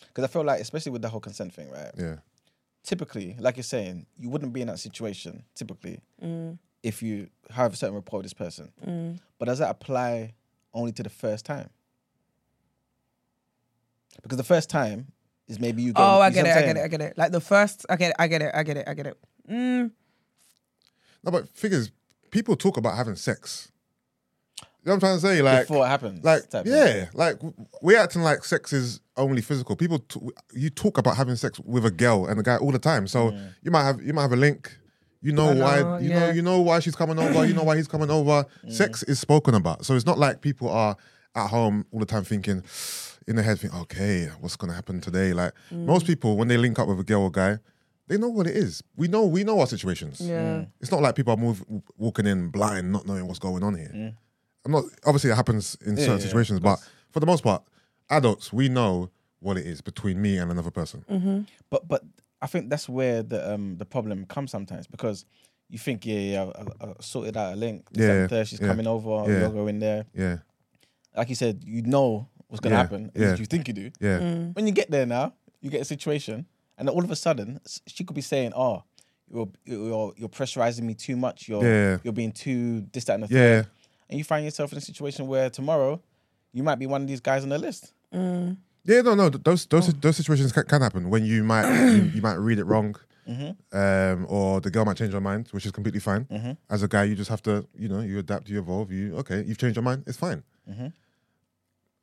[0.00, 1.90] because I feel like, especially with the whole consent thing, right?
[1.98, 2.16] Yeah.
[2.82, 7.74] Typically, like you're saying, you wouldn't be in that situation typically Mm, if you have
[7.74, 8.72] a certain rapport with this person.
[8.86, 9.18] mm.
[9.38, 10.34] But does that apply
[10.72, 11.68] only to the first time?
[14.22, 15.12] Because the first time
[15.48, 15.92] is maybe you.
[15.92, 16.50] Getting, Oh, I you get it.
[16.56, 16.84] I'm get it.
[16.84, 17.18] I get it.
[17.18, 17.86] Like the first.
[17.88, 18.16] I get it.
[18.18, 18.52] I get it.
[18.54, 18.84] I get it.
[18.88, 19.18] I get it.
[19.48, 19.90] Mm.
[21.22, 21.90] No, but figures.
[22.30, 23.69] People talk about having sex.
[24.82, 25.42] You know what I'm trying to say?
[25.42, 26.24] Like, Before it happens.
[26.24, 26.72] like type thing.
[26.74, 27.38] yeah, like
[27.82, 29.76] we're acting like sex is only physical.
[29.76, 30.20] People, t-
[30.54, 33.06] you talk about having sex with a girl and a guy all the time.
[33.06, 34.76] So you might have you might have a link.
[35.22, 36.18] You know I know, why you yeah.
[36.20, 37.44] know you know why she's coming over.
[37.44, 38.46] You know why he's coming over.
[38.68, 40.96] Sex is spoken about, so it's not like people are
[41.34, 42.62] at home all the time thinking
[43.28, 45.34] in their head, think, okay, what's gonna happen today?
[45.34, 45.84] Like Mm.
[45.84, 47.58] most people, when they link up with a girl or guy,
[48.08, 48.82] they know what it is.
[48.96, 50.22] We know we know our situations.
[50.22, 50.64] Yeah.
[50.80, 51.62] It's not like people are move,
[51.98, 54.14] walking in blind, not knowing what's going on here.
[54.64, 56.78] I'm not obviously it happens in Yeah, certain yeah, situations, but
[57.10, 57.62] for the most part,
[58.10, 61.04] adults we know what it is between me and another person.
[61.10, 61.40] Mm-hmm.
[61.70, 62.02] But but
[62.42, 65.24] I think that's where the um the problem comes sometimes because
[65.68, 67.86] you think yeah yeah I, I, I sorted out a link.
[67.92, 68.66] Yeah, Yeah, there, she's yeah.
[68.68, 69.30] coming over.
[69.30, 69.40] Yeah.
[69.40, 70.04] You're going there.
[70.14, 70.38] Yeah,
[71.16, 73.12] Like you said, you know what's gonna Yeah, happen.
[73.14, 73.36] Yeah.
[73.36, 73.90] you think you do.
[74.00, 74.54] yeah, Mm.
[74.56, 76.46] When you get there now, you get a situation,
[76.76, 78.82] and all of a sudden she could be saying, "Oh,
[79.32, 81.48] you're you're, you're pressurizing me too much.
[81.48, 81.98] You're Yeah.
[82.02, 83.62] you're being too this that and the yeah.
[83.62, 83.66] third."
[84.10, 86.02] And you find yourself in a situation where tomorrow
[86.52, 87.92] you might be one of these guys on the list.
[88.12, 88.56] Mm.
[88.84, 89.28] Yeah, no, no.
[89.30, 89.92] Those those Oh.
[90.00, 92.96] those situations can, can happen when you might you, you might read it wrong,
[93.28, 93.76] Mm-hmm.
[93.78, 96.24] um, or the girl might change her mind, which is completely fine.
[96.24, 96.56] Mhm.
[96.68, 98.90] As a guy, you just have to, you know, you adapt, you evolve.
[98.90, 99.44] You okay?
[99.46, 100.02] You've changed your mind.
[100.08, 100.42] It's fine.
[100.68, 100.92] Mhm.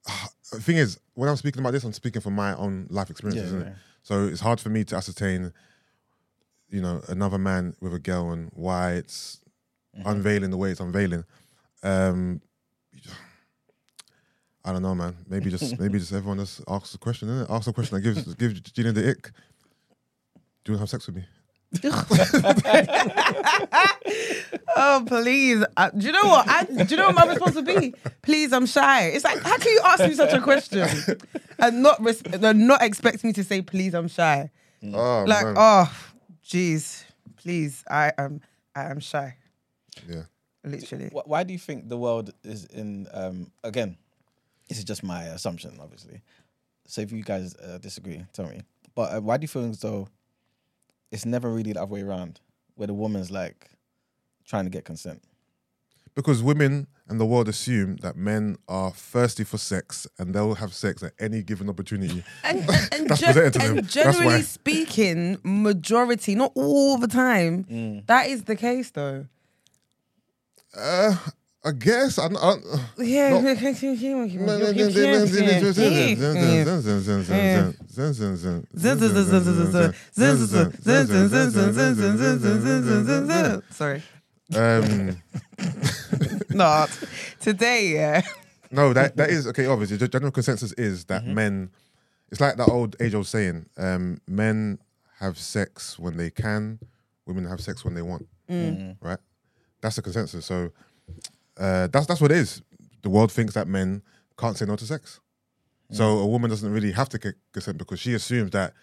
[0.08, 3.10] Ah, The thing is, when I'm speaking about this, I'm speaking from my own life
[3.10, 3.74] experiences, Yeah, isn't yeah.
[3.74, 3.78] it?
[4.04, 5.52] So it's hard for me to ascertain,
[6.70, 9.42] you know, another man with a girl and why it's
[9.98, 10.08] Mm-hmm.
[10.10, 11.24] unveiling the way it's unveiling.
[11.84, 12.42] Um,
[14.66, 15.16] I don't know, man.
[15.28, 17.50] Maybe just maybe just everyone just asks a question, innit?
[17.50, 19.32] Ask a question that gives gives Gina the ick.
[20.64, 21.26] Do you want to have sex with me?
[24.80, 25.64] Oh please!
[25.76, 26.48] Uh, do you know what?
[26.48, 27.94] I, do you know what my response would be?
[28.22, 29.06] Please, I'm shy.
[29.08, 30.88] It's like, how can you ask me such a question
[31.60, 34.52] and not res- and not expect me to say, please, I'm shy?
[34.94, 35.56] Oh, Like, man.
[35.58, 35.92] oh,
[36.46, 37.04] jeez,
[37.38, 38.42] please, I am,
[38.76, 39.36] I am shy,
[40.08, 40.24] yeah.
[40.68, 41.08] Literally.
[41.10, 43.08] Wh- Why do you think the world is in?
[43.14, 43.98] Um, again,
[44.70, 46.22] this is just my assumption, obviously.
[46.86, 48.62] So if you guys uh, disagree, tell me.
[48.96, 50.08] But uh, why do you feel as though
[51.12, 52.40] it's never really the other way around,
[52.76, 53.70] where the woman's like
[54.46, 55.22] trying to get consent?
[56.16, 60.74] Because women and the world assume that men are thirsty for sex and they'll have
[60.74, 62.24] sex at any given opportunity.
[62.44, 63.62] And, and, and, That's gen- to them.
[63.62, 64.42] and That's generally why.
[64.42, 69.28] speaking, majority, not all the time, that is the case though.
[70.76, 71.16] Uh,
[71.66, 72.18] I guess.
[72.18, 72.56] I, I,
[72.98, 73.34] Yeah.
[83.72, 84.02] Sorry.
[84.56, 85.22] um,
[86.50, 86.90] Not
[87.42, 88.22] today, yeah.
[88.72, 89.66] no, that that is okay.
[89.66, 91.70] Obviously, the general consensus is that men.
[92.32, 94.80] It's like that old age old saying: um, men
[95.20, 96.80] have sex when they can,
[97.26, 98.28] women have sex when they want.
[99.02, 99.20] Right?
[99.82, 100.46] That's the consensus.
[100.46, 100.72] So
[101.58, 102.62] uh, that's that's what it is.
[103.04, 104.02] The world thinks that men
[104.38, 105.20] can't say no to sex.
[105.90, 108.74] So a woman doesn't really have to get consent because she assumes that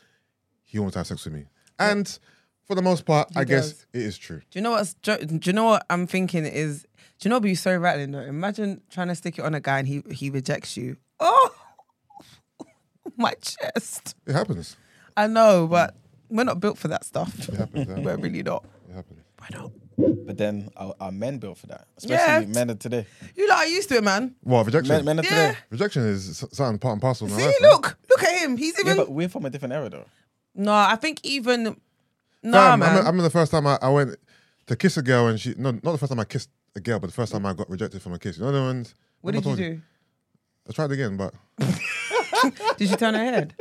[0.62, 1.44] he wants to have sex with me.
[1.78, 2.18] And
[2.64, 4.38] for the most part, I guess it is true.
[4.50, 4.94] Do you know what's?
[4.94, 6.87] Do you know what I'm thinking is?
[7.18, 7.37] Do you know?
[7.37, 8.20] What be so rattling though.
[8.20, 10.96] Imagine trying to stick it on a guy and he he rejects you.
[11.20, 11.54] Oh,
[13.16, 14.16] my chest.
[14.26, 14.76] It happens.
[15.16, 15.94] I know, but
[16.30, 17.48] we're not built for that stuff.
[17.48, 17.88] It happens.
[17.88, 18.64] It We're really not.
[18.88, 19.20] It happens.
[19.40, 19.72] We're not.
[19.96, 21.87] But then are, are men built for that?
[21.96, 22.52] Especially Yeah.
[22.52, 23.07] men of today.
[23.37, 24.35] You lot are used to it, man.
[24.42, 24.94] What rejection?
[24.96, 25.30] Men, men of Yeah.
[25.52, 25.59] today.
[25.70, 27.26] Rejection is s- something part and parcel.
[27.26, 27.70] Of See, life, man.
[27.70, 28.57] look, look at him.
[28.57, 28.96] He's Yeah, even.
[28.96, 30.07] but we're from a different era though.
[30.54, 31.76] no, I think even.
[32.42, 32.78] Nah, Fam, I, man.
[32.78, 34.16] remember, I remember the first time I, I went
[34.66, 36.98] to kiss a girl and she no not the first time I kissed a girl,
[36.98, 38.37] but the first time I got rejected from a kiss.
[38.38, 38.94] You know the ones.
[39.20, 39.83] what remember did I you told do?
[40.68, 41.35] I tried again, but
[42.78, 43.54] Did you turn her head?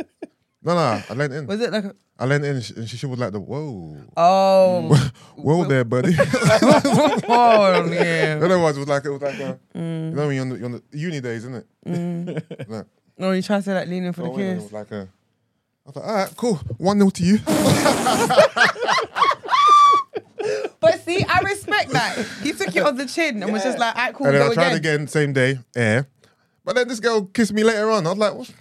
[0.65, 1.47] No, no, I leaned in.
[1.47, 1.83] Was it like?
[1.85, 5.83] A, I leaned in and she, and she, was like the whoa, oh, whoa there,
[5.83, 6.15] buddy.
[6.19, 8.39] oh yeah.
[8.43, 10.09] Otherwise, it was like it was like a, Mm.
[10.11, 11.67] you know when you're on the, you're on the uni days, isn't it?
[11.87, 12.69] Mm.
[12.69, 12.85] Like,
[13.17, 14.63] No, you try to like lean in for the go in and it kiss.
[14.63, 15.07] was like a.
[15.85, 17.39] I was like, all right, cool, one 0 to you.
[20.79, 22.17] But see, I respect that.
[22.41, 24.53] He took it on the chin and was just like, "Alright, cool, and then I
[24.53, 26.07] tried again." again, same day, air.
[26.65, 28.05] But then this girl kissed me later on.
[28.05, 28.53] I was like, what?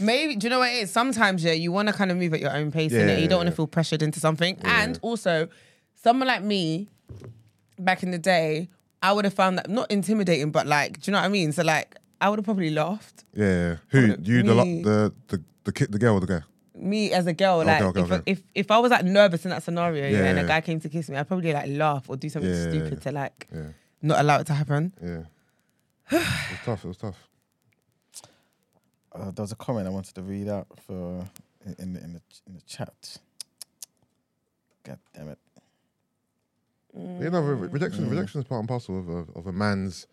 [0.00, 0.90] Maybe do you know what it is?
[0.90, 3.22] Sometimes, yeah, you want to kind of move at your own pace, Yeah, innit?
[3.22, 4.58] You don't want to feel pressured into something.
[4.64, 5.48] And also,
[5.94, 6.88] someone like me,
[7.78, 8.68] back in the day,
[9.02, 11.52] I would have found that not intimidating, but like, do you know what I mean?
[11.52, 13.24] So like, I would have probably laughed.
[13.34, 16.42] Yeah, who you the the the the kid, the girl or the guy?
[16.76, 18.22] Me as a girl, like okay, if, okay.
[18.26, 20.80] if if I was like nervous in that scenario, yeah, Yeah, and a guy came
[20.80, 22.98] to kiss me, I'd probably like laugh or do something Yeah, yeah, stupid yeah.
[23.00, 23.62] to like Yeah,
[24.02, 24.92] not allow it to happen.
[25.02, 25.22] yeah.
[26.10, 26.84] it was tough.
[26.84, 27.28] It was tough.
[29.14, 31.24] Uh, there was a comment I wanted to read out for
[31.64, 33.18] in, in the in the in the chat.
[34.84, 35.38] God damn it!
[36.94, 38.08] You know, re- rejection.
[38.10, 40.06] Rejection is part and parcel of a, of a man's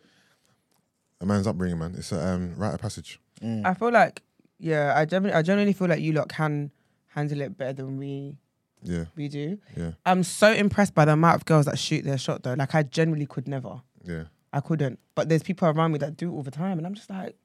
[1.19, 1.79] a man's upbringing.
[1.79, 3.19] Man, it's a um, rite of passage.
[3.43, 4.21] I feel like,
[4.59, 6.69] yeah, I generally, I generally feel like you lot can
[7.07, 8.37] handle it better than we
[8.83, 9.57] Yeah, we do.
[9.75, 12.53] yeah, I'm so impressed by the amount of girls that shoot their shot though.
[12.53, 13.81] Like I generally could never.
[14.05, 14.25] yeah.
[14.53, 14.99] I couldn't.
[15.15, 17.35] But there's people around me that do it all the time, and I'm just like,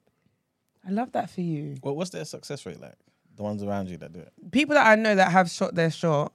[0.87, 1.77] I love that for you.
[1.83, 2.95] Well, what's their success rate like?
[3.37, 4.33] The ones around you that do it.
[4.51, 6.33] People that I know that have shot their shot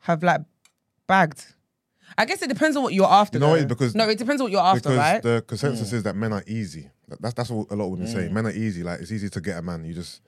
[0.00, 0.42] have like
[1.06, 1.44] bagged.
[2.16, 3.38] I guess it depends on what you're after.
[3.38, 5.22] You know what, because- no, it depends on what you're after, because right?
[5.22, 5.94] the consensus mm.
[5.94, 6.90] is that men are easy.
[7.08, 8.28] That- That's that's what a lot of women say.
[8.28, 8.32] Mm.
[8.32, 8.82] Men are easy.
[8.82, 9.84] Like it's easy to get a man.
[9.84, 10.20] You just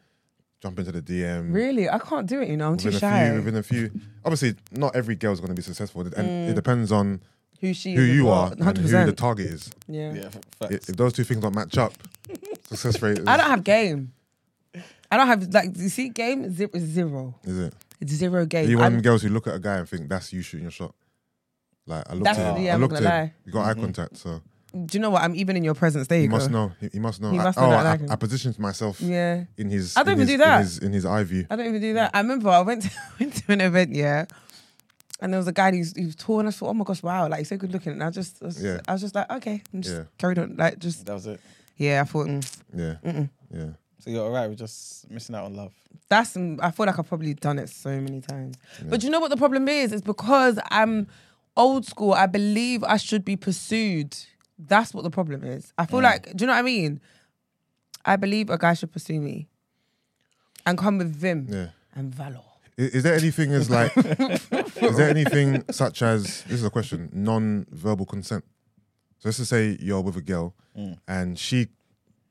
[0.62, 1.52] jump into the DM.
[1.52, 2.48] really, I can't do it.
[2.48, 3.28] You know, I'm too Within a shy.
[3.28, 3.90] few, within a few.
[4.24, 6.48] Obviously, not every girl's going to be successful, and mm.
[6.50, 7.22] it depends on
[7.60, 8.76] who she who is as you well, are and 100%.
[8.78, 9.70] who the target is.
[9.88, 10.12] yeah.
[10.14, 10.88] Yeah, f- I- facts.
[10.88, 11.92] If those two things don't match up,
[12.68, 14.12] success rate is, I don't have game.
[15.10, 15.76] I don't have like.
[15.76, 17.34] You see, game zero, zero.
[17.44, 17.74] is it?
[18.00, 18.68] It's zero Are game.
[18.70, 20.64] you one of I'm- girls who look at a guy and think that's you shooting
[20.64, 20.94] your shot?
[21.86, 23.34] Like I looked That's- at, yeah, I I'm not looked gonna at, lie.
[23.44, 24.40] you got eye contact, so
[24.72, 25.22] do you know what?
[25.22, 26.06] I'm even in your presence.
[26.06, 26.36] There you he go.
[26.36, 26.70] must know.
[26.80, 27.32] He, he must know.
[27.32, 28.10] He I, must oh, know oh, that I I, like him.
[28.12, 29.44] I positioned myself Yeah.
[29.58, 29.96] in his.
[29.96, 30.54] I don't in even his, do that.
[30.56, 31.46] in his, in his eye view.
[31.50, 32.12] I don't even do that.
[32.14, 34.26] I remember I went to, went to an event, yeah,
[35.20, 37.02] and there was a guy who's he was tall, and I thought, oh my gosh,
[37.02, 37.92] wow, like he's so good looking.
[37.92, 38.80] And I just, I was, Yeah.
[38.86, 40.04] I was just like, okay, I'm just Yeah.
[40.18, 41.40] carried on, like just, That was it.
[41.80, 42.02] Yeah.
[42.02, 42.42] I thought mm,
[42.74, 43.28] Yeah, mm-mm.
[43.52, 43.70] yeah.
[43.98, 45.72] So you're alright with just missing out on love.
[46.08, 46.34] that's.
[46.34, 48.56] mm, I feel like I've probably done it so many times.
[48.84, 49.92] But you know what the problem is?
[49.92, 51.06] It's because I'm
[51.56, 52.12] old school.
[52.14, 54.16] I believe I should be pursued.
[54.58, 55.72] That's what the problem is.
[55.76, 57.00] I feel like, do you know what I mean?
[58.04, 59.48] I believe a guy should pursue me
[60.66, 61.68] and come with vim Yeah.
[61.94, 62.40] and valor.
[62.78, 63.92] Is, is there anything as like?
[63.96, 67.10] is there anything such as this is a question?
[67.12, 68.44] Non-verbal consent.
[69.20, 70.98] So let's just say you're with a girl mm.
[71.06, 71.68] and she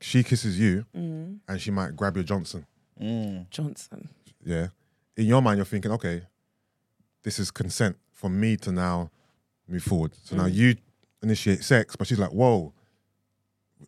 [0.00, 1.38] she kisses you mm.
[1.48, 2.66] and she might grab your Johnson.
[3.00, 3.48] Mm.
[3.50, 4.08] Johnson.
[4.44, 4.68] Yeah.
[5.16, 6.22] In your mind, you're thinking, okay,
[7.22, 9.10] this is consent for me to now
[9.68, 10.12] move forward.
[10.24, 10.54] So now mm.
[10.54, 10.76] you
[11.22, 12.72] initiate sex, but she's like, whoa,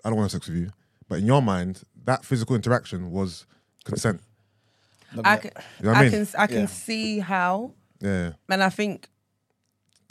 [0.04, 0.70] I don't want to have sex with you.
[1.08, 3.46] But in your mind, that physical interaction was
[3.84, 4.20] consent.
[5.24, 5.50] I can,
[5.80, 6.10] You know I I mean?
[6.10, 6.66] can, I can Yeah.
[6.66, 8.32] see how, Yeah.
[8.48, 9.08] and I think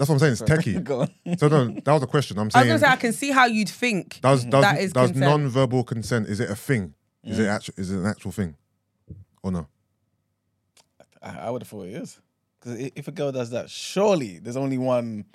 [0.01, 0.31] That's what I'm saying.
[0.31, 0.83] It's techie.
[0.83, 1.37] Go on.
[1.37, 2.39] So no, that was a question.
[2.39, 4.19] I'm I was saying gonna say I can see how you'd think.
[4.19, 5.29] does does, That is does consent.
[5.29, 6.95] non-verbal consent is it a thing?
[7.23, 7.75] Is it actual?
[7.77, 8.55] Is it an actual thing?
[9.43, 9.67] Or no?
[11.21, 12.19] I, I would have thought it is.
[12.59, 15.25] Because if a girl does that, surely there's only one.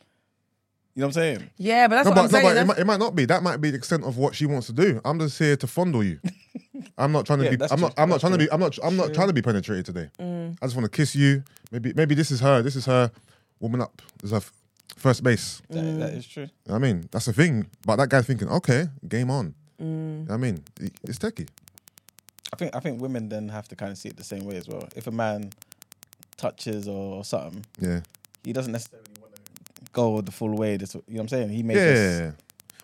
[0.97, 1.51] You know what I'm saying?
[1.59, 2.45] Yeah, but that's no, what but, I'm no, saying.
[2.45, 3.25] but it, that's- might, it might not be.
[3.27, 5.01] That might be the extent of what she wants to do.
[5.05, 6.19] I'm just here to fondle you.
[6.99, 7.57] I'm not trying to Yeah, be.
[7.57, 7.95] that's I'm not.
[7.95, 8.03] true.
[8.03, 8.51] I'm not That's trying to be.
[8.51, 8.79] I'm not.
[8.83, 10.11] I'm not trying to be penetrated today.
[10.19, 10.57] Mm.
[10.61, 11.45] I just want to kiss you.
[11.71, 11.93] Maybe.
[11.95, 12.63] Maybe this is her.
[12.63, 13.13] This is her
[13.61, 14.01] warming up.
[14.21, 14.51] This is her
[14.97, 15.63] first base.
[15.71, 15.99] That, Mm.
[16.01, 16.45] that is true.
[16.45, 17.67] You know what I mean, that's the thing.
[17.85, 19.55] But that guy's thinking, okay, game on.
[19.81, 19.85] Mm.
[19.85, 21.49] You know what I mean, It- it's techie.
[22.53, 24.57] I think I think women then have to kind of see it the same way
[24.57, 24.89] as well.
[24.95, 25.51] If a man
[26.37, 28.01] touches or something, Yeah.
[28.45, 29.43] he doesn't necessarily want to
[29.93, 30.77] go the full way.
[30.77, 31.49] This, you know what I'm saying?
[31.51, 32.33] He may Yeah.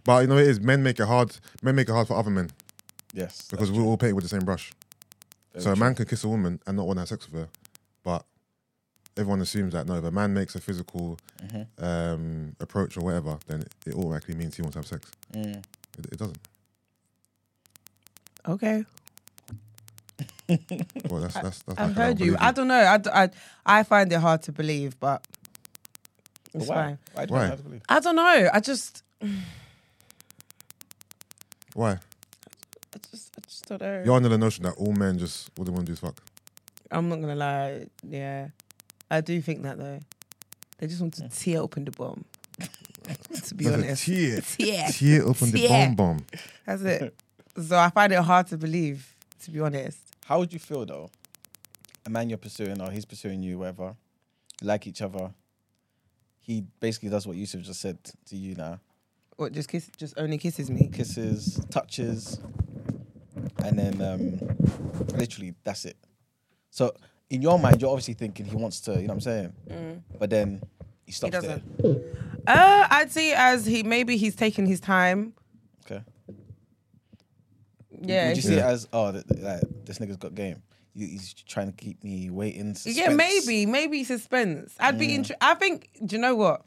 [0.04, 1.36] But you know it is men make it hard.
[1.62, 2.50] Men make it hard for other men
[3.14, 4.72] yes, because that's we all paint with the same brush.
[5.52, 5.80] very so a true.
[5.84, 7.48] man can kiss a woman and not want to have sex with her,
[8.02, 8.24] but
[9.16, 11.66] everyone assumes that no, if a man makes a physical Mhm.
[11.78, 15.10] um, approach or whatever, then it, it automatically means he wants to have sex.
[15.32, 15.56] Mm.
[15.98, 16.38] It, it doesn't.
[18.48, 18.84] okay,
[21.08, 21.78] Well, that's that's that's.
[21.80, 22.36] I've I heard don't you.
[22.38, 22.74] I don't know.
[22.74, 23.30] I, d- I,
[23.64, 25.26] I find it hard to believe, but
[26.52, 26.74] But it's why?
[26.76, 26.98] fine.
[27.14, 27.26] Why?
[27.26, 27.42] do Why?
[27.42, 27.82] I have to believe?
[27.88, 28.50] I don't know.
[28.52, 29.02] I just,
[31.74, 31.92] Why?
[31.92, 34.02] I just, I just don't know.
[34.04, 36.16] You're under the notion that all men just all they want to do is fuck.
[36.90, 37.86] I'm not gonna lie.
[38.06, 38.48] Yeah,
[39.12, 40.00] I do think that though.
[40.78, 42.24] They just want to tear open the bomb.
[42.58, 44.88] to be There's honest, tear, tear.
[44.90, 45.68] tear open the Tear.
[45.68, 46.26] bomb bomb.
[46.66, 47.14] That's it.
[47.68, 49.14] So I find it hard to believe.
[49.44, 51.10] To be honest, How would you feel though?
[52.06, 53.94] A man you're pursuing, or he's pursuing you, whatever.
[54.60, 55.32] You like each other.
[56.40, 58.80] He basically does what Yusuf just said to you now.
[59.36, 60.88] what just kiss, just only kisses me.
[60.92, 62.40] Kisses, touches,
[63.64, 64.56] and then um,
[65.16, 65.96] literally that's it.
[66.70, 66.94] So
[67.32, 69.52] in your mind, you're obviously thinking he wants to, you know what I'm saying?
[69.68, 70.02] Mm.
[70.18, 70.62] But then
[71.06, 71.62] he stops there.
[71.80, 72.04] doesn't.
[72.46, 75.32] Uh, I'd see it as he maybe he's taking his time.
[75.86, 76.02] Okay.
[78.02, 80.62] Yeah, Would you he- see it as oh, th- th- like, this nigga's got game?
[80.92, 82.74] You- He's trying to keep me waiting.
[82.74, 82.98] Suspense.
[82.98, 84.74] Yeah, maybe, maybe suspense.
[84.78, 85.14] I'd be mm.
[85.14, 85.38] interested.
[85.40, 85.88] I think.
[86.04, 86.66] Do you know what?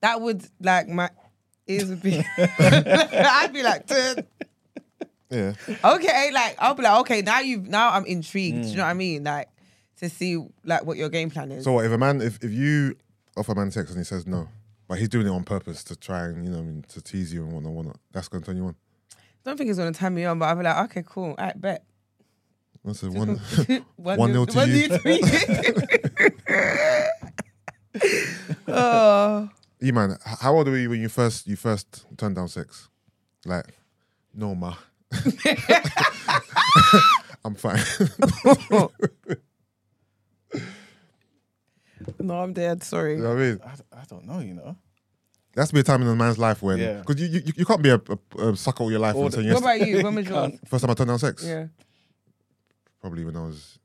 [0.00, 1.10] That would like my
[1.68, 2.24] ears would be.
[2.38, 4.16] I'd be like, "Duh."
[5.30, 5.54] Yeah.
[5.84, 8.62] okay, like I'll be like, okay, now you, now I'm intrigued.
[8.62, 8.76] Do you mm.
[8.78, 9.24] know what I mean?
[9.24, 9.48] Like
[9.98, 11.64] to see like what your game plan is.
[11.64, 12.96] So what, if a man, if, if you
[13.36, 14.48] offer a man sex and he says no,
[14.88, 17.32] but he's doing it on purpose to try and you know I mean, to tease
[17.32, 18.76] you and whatnot, whatnot, that's gonna turn you on.
[19.12, 21.52] I don't think he's gonna turn me on, but I'll be like, okay, cool, I
[21.54, 21.84] bet.
[22.84, 23.36] That's a one.
[23.96, 24.88] one, One nil- to one you.
[24.88, 25.20] nil to me.
[28.68, 29.48] oh,
[29.82, 32.88] E man, how old were you when you first you first turned down sex?
[33.44, 33.66] Like,
[34.34, 34.74] no ma.
[37.44, 37.78] I'm fine.
[42.20, 42.82] No, I'm dead.
[42.82, 43.16] Sorry.
[43.16, 43.60] You know what I mean?
[43.64, 44.76] I, I don't know, you know.
[45.54, 47.00] That's has to be a time in a man's life when, Yeah.
[47.00, 48.00] because you, you you can't be a,
[48.38, 50.02] a, a sucker all your life All and the- saying What about you?
[50.02, 50.52] When was yours?
[50.66, 51.66] First time I turned down sex, Yeah.
[53.00, 53.78] probably when I was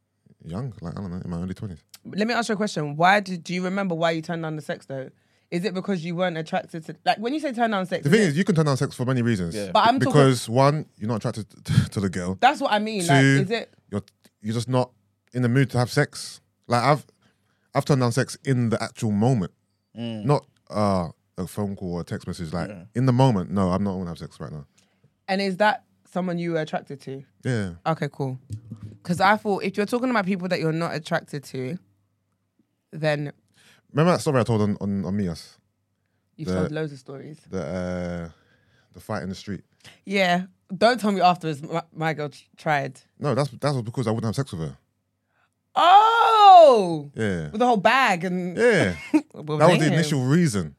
[0.43, 1.83] young, like I don't know, in my early twenties.
[2.05, 2.95] Let me ask you a question.
[2.97, 5.09] Why did do you remember why you turned down the sex though?
[5.49, 8.03] Is it because you weren't attracted to like when you say turn down sex?
[8.03, 9.55] The is thing it- is, you can turn down sex for many reasons.
[9.55, 9.71] Yeah.
[9.73, 12.37] But I'm talking- because one, you're not attracted to, to the girl.
[12.41, 13.05] that's what I mean.
[13.07, 13.73] Like, Two- is it?
[13.91, 14.01] You're
[14.41, 14.91] you're just not
[15.33, 16.41] in the mood to have sex.
[16.67, 17.05] Like I've
[17.73, 19.51] I've turned down sex in the actual moment,
[19.97, 20.25] Mm.
[20.25, 22.53] not uh, a phone call or a text message.
[22.53, 22.83] Like Yeah.
[22.95, 24.65] in the moment, no, I'm not going to have sex right now.
[25.27, 27.23] And is that someone you were attracted to?
[27.43, 28.39] Yeah, Okay, cool.
[29.01, 31.77] Because I thought if you're talking about people that you're not attracted to,
[32.91, 33.31] then
[33.91, 35.57] remember that story I told on on, on Mias,
[36.35, 37.39] you've The- told loads of stories.
[37.49, 38.29] the uh,
[38.93, 39.63] the fight in the street.
[40.05, 40.45] Yeah.
[40.75, 41.61] Don't tell me afterwards.
[41.61, 43.01] My, my girl tried.
[43.19, 44.77] No, that's that was because I wouldn't have sex with her.
[46.73, 48.95] Oh, Yeah, with the whole bag and yeah,
[49.33, 49.93] Well, that was the damn.
[49.93, 50.75] initial reason.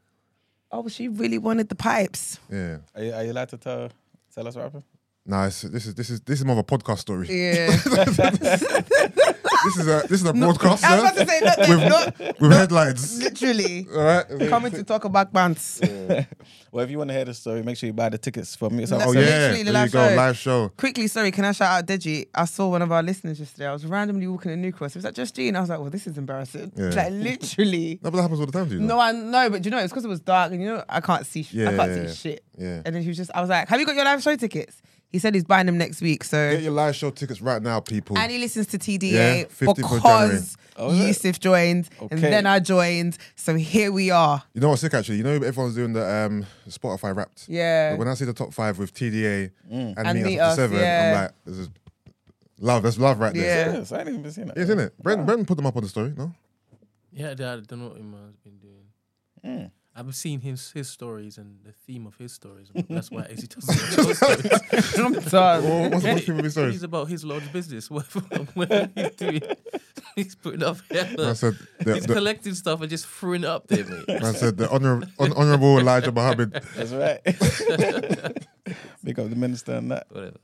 [0.71, 2.39] Oh, she really wanted the pipes.
[2.51, 3.89] Yeah, Are you, are you allowed to tell,
[4.33, 4.83] tell us what happened?
[5.25, 7.27] nah, it's, this is this is this is more of a podcast story.
[7.29, 7.77] Yeah.
[9.65, 11.79] This is a this is a broadcaster I was about to say not, with,
[12.19, 13.19] not with headlines.
[13.21, 14.49] literally All right.
[14.49, 15.79] coming to talk about bands.
[16.71, 18.69] Well, if you want to hear the story, make sure you buy the tickets for
[18.69, 18.85] me.
[18.87, 20.15] So Oh yeah, literally the there you go, show.
[20.15, 20.69] live show.
[20.75, 22.27] Quickly, sorry, can I shout out Deji?
[22.33, 23.67] I saw one of our listeners yesterday.
[23.67, 24.91] I was randomly walking in New Cross.
[24.91, 25.55] It was like just Jean.
[25.55, 26.71] I was like, well, this is embarrassing.
[26.75, 26.89] Yeah.
[26.89, 27.99] Like literally.
[28.01, 28.79] No, but that happens all the time to you.
[28.81, 28.95] know?
[28.95, 28.99] No.
[28.99, 30.99] I know, but do you know it's because it was dark and you know I
[30.99, 31.43] can't see.
[31.43, 32.13] Sh- I can't yeah, see yeah.
[32.13, 32.43] shit.
[32.57, 32.81] Yeah.
[32.85, 34.81] And then he was just, I was like, "Have you got your live show tickets?"
[35.13, 36.23] He said he's buying them next week.
[36.23, 38.17] So Get your live show tickets right now, people.
[38.17, 40.91] and he listens to TDA Yeah, 15th because Oh.
[40.91, 43.19] Yusuf joined and then I joined.
[43.35, 44.41] So here we are.
[44.55, 45.17] You know what's sick actually?
[45.17, 47.45] You know everyone's doing the um Spotify Wrapped.
[47.47, 47.91] Yeah.
[47.91, 50.55] But when I see the top five with TDA and, And Me Meet Us Us,
[50.55, 51.11] Seven, yeah.
[51.15, 51.69] I'm like, this is
[52.59, 52.81] love.
[52.81, 53.67] That's love right there.
[53.67, 53.77] Yeah.
[53.77, 54.57] Yes, I ain't even been seeing that.
[54.57, 54.97] Isn't it?
[55.01, 56.33] Brent, Brent put them up on the story, no?
[57.11, 58.85] Yeah, I don't know what Iman's been doing.
[59.45, 59.71] Mm.
[59.95, 62.71] I've seen his his stories and the theme of his stories.
[62.89, 64.99] That's why he doesn't watch those stories.
[64.99, 65.63] I'm done.
[65.63, 66.73] What- what's what's the stories?
[66.73, 67.91] He's about his large business.
[67.91, 69.41] Whatever he's doing,
[70.15, 70.77] he's putting up.
[70.91, 74.09] I Hella, said the, he's the, collecting stuff and just throwing it up there, mate.
[74.09, 76.53] I said the honor, hon- honorable Elijah Muhammad.
[76.75, 77.21] That's right.
[79.03, 80.07] Big up the minister and that.
[80.09, 80.39] Whatever.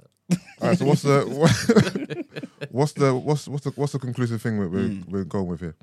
[0.61, 4.59] All right, so what's the what, what's the what's what's the what's the conclusive thing
[4.59, 5.11] we're we're, hmm.
[5.11, 5.75] we're going with here?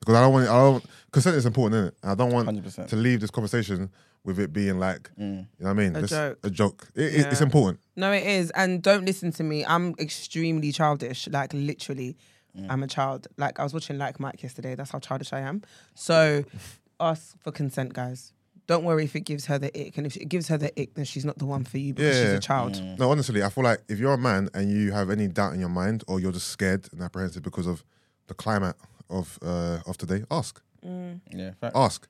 [0.00, 1.94] Because I don't want I don't consent is important, isn't it?
[2.02, 2.88] I don't want 100%.
[2.88, 3.90] to leave this conversation
[4.24, 5.20] with it being like mm.
[5.20, 6.38] you know what I mean A This- joke.
[6.42, 6.88] A joke.
[6.94, 7.80] It, it- it's important.
[7.96, 8.50] No, it is.
[8.50, 9.64] And don't listen to me.
[9.64, 11.28] I'm extremely childish.
[11.28, 12.16] Like literally,
[12.56, 12.66] mm.
[12.68, 13.26] I'm a child.
[13.36, 14.74] Like I was watching Like Mike yesterday.
[14.74, 15.62] That's how childish I am.
[15.94, 16.44] So
[17.00, 18.32] ask for consent, guys.
[18.66, 19.96] Don't worry if it gives her the ick.
[19.96, 22.16] And if it gives her the ick, then she's not the one for you because
[22.16, 22.74] she's a child.
[22.74, 22.98] Mm.
[22.98, 25.60] No, honestly, I feel like if you're a man and you have any doubt in
[25.60, 27.82] your mind or you're just scared and apprehensive because of
[28.26, 28.76] the climate
[29.10, 30.60] of uh, of today, ask.
[30.84, 31.20] Mm.
[31.30, 31.76] Yeah, fact.
[31.76, 32.08] Ask.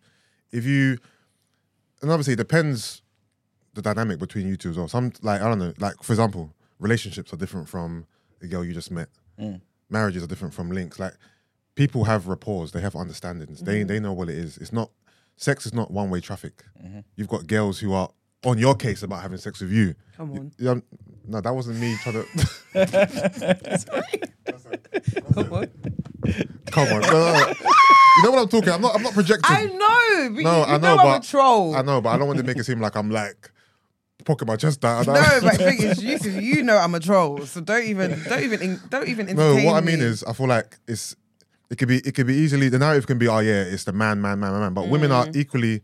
[0.50, 0.98] If you
[2.02, 3.02] and obviously it depends
[3.74, 4.88] the dynamic between you two as well.
[4.88, 8.06] Some like I don't know, like for example, relationships are different from
[8.40, 9.08] the girl you just met.
[9.38, 9.60] Mm.
[9.90, 10.98] Marriages are different from links.
[10.98, 11.14] Like
[11.74, 13.62] people have rapport, they have understandings.
[13.62, 13.88] They mm.
[13.88, 14.58] they know what it is.
[14.58, 14.90] It's not
[15.36, 16.64] sex is not one way traffic.
[16.82, 17.00] Mm-hmm.
[17.16, 18.10] You've got girls who are
[18.44, 19.94] on your case about having sex with you.
[20.16, 20.52] Come on.
[20.58, 20.74] Yeah,
[21.26, 22.26] no, that wasn't me trying to.
[25.34, 25.70] Come on.
[26.70, 27.48] Come on, no, no, no.
[27.48, 28.70] you know what I'm talking.
[28.70, 28.94] I'm not.
[28.96, 29.44] I'm not projecting.
[29.44, 30.34] I know.
[30.34, 31.76] But no, you, you I know, know, but I'm a troll.
[31.76, 33.50] I know, but I don't want to make it seem like I'm like
[34.24, 35.08] pocket my chest out.
[35.08, 37.84] I No, don't- but the thing is, Yusuf, you know I'm a troll, so don't
[37.84, 39.32] even, don't even, don't even no.
[39.52, 40.04] entertain What I mean me.
[40.04, 41.16] is, I feel like it's.
[41.70, 41.98] It could be.
[41.98, 42.68] It could be easily.
[42.70, 44.74] The narrative can be, oh yeah, it's the man, man, man, man, man.
[44.74, 45.14] But women Mm.
[45.14, 45.82] are equally,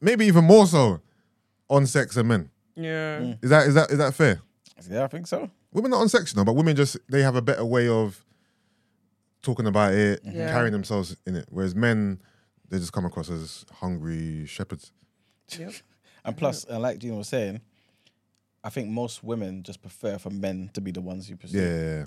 [0.00, 1.00] maybe even more so,
[1.70, 2.50] on sex than men.
[2.76, 3.34] yeah.
[3.42, 4.40] Is that is that is that fair?
[4.90, 5.50] Yeah, I think so.
[5.72, 8.24] Women are on sex, you know, but women just they have a better way of
[9.42, 10.50] talking about it, Yeah.
[10.50, 11.46] carrying themselves in it.
[11.50, 12.20] Whereas men,
[12.68, 14.92] they just come across as hungry shepherds.
[15.58, 15.72] Yep.
[16.24, 17.60] And plus, uh, like Gina was saying,
[18.62, 21.56] I think most women just prefer for men to be the ones you pursue.
[21.58, 22.04] Yeah, yeah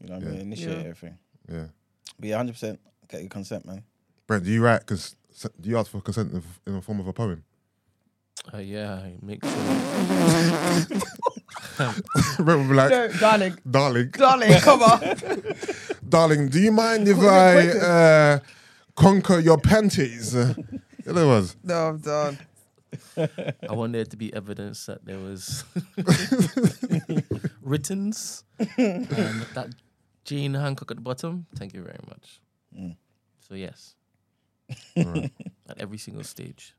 [0.00, 0.40] You know what I mean?
[0.40, 0.90] Initiate Yeah.
[0.90, 1.18] everything.
[1.48, 1.66] yeah.
[2.18, 3.82] But yeah, 100% get your consent, man.
[4.26, 4.80] Brent, do you write?
[4.80, 5.14] Because
[5.60, 7.44] do you ask for consent in, in the form of a poem?
[8.52, 9.52] Uh, yeah, I make sure.
[12.38, 15.00] Brent would be like, No, darling, darling, darling, come on.
[16.08, 18.38] darling, do you mind if I uh,
[18.96, 20.34] conquer your panties?
[21.06, 22.38] Uh, in other No, I'm done.
[23.68, 25.64] I want there to be evidence that there was
[27.62, 28.44] writtens
[28.76, 29.06] and
[29.54, 29.74] that
[30.24, 31.46] Gene Hancock at the bottom.
[31.56, 32.40] Thank you very much.
[33.48, 33.94] So yes,
[34.96, 35.32] Alright.
[35.68, 36.74] at every single stage.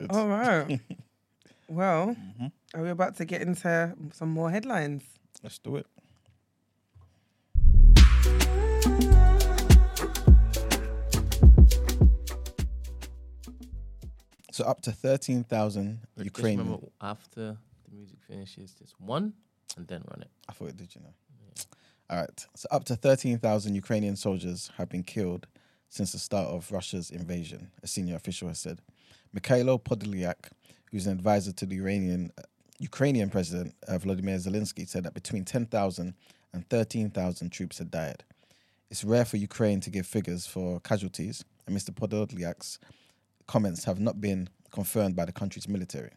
[0.00, 0.80] It's All right.
[1.68, 2.46] well, mm-hmm.
[2.74, 5.02] are we about to get into some more headlines?
[5.42, 5.86] Let's do it.
[14.52, 16.58] So up to thirteen thousand Ukrainian.
[16.58, 19.32] Just remember after the music finishes, just one
[19.76, 20.30] and then run it.
[20.48, 21.14] I thought it did, you know.
[21.44, 21.62] Yeah.
[22.10, 22.46] All right.
[22.54, 25.48] So up to thirteen thousand Ukrainian soldiers have been killed
[25.88, 28.80] since the start of Russia's invasion, a senior official has said.
[29.36, 30.50] Mikhailo Podolyak,
[30.90, 32.32] who's an advisor to the Iranian,
[32.78, 36.14] Ukrainian President uh, Volodymyr Zelensky, said that between 10,000
[36.52, 38.24] and 13,000 troops had died.
[38.90, 41.90] It's rare for Ukraine to give figures for casualties, and Mr.
[41.90, 42.78] Podolyak's
[43.46, 46.12] comments have not been confirmed by the country's military.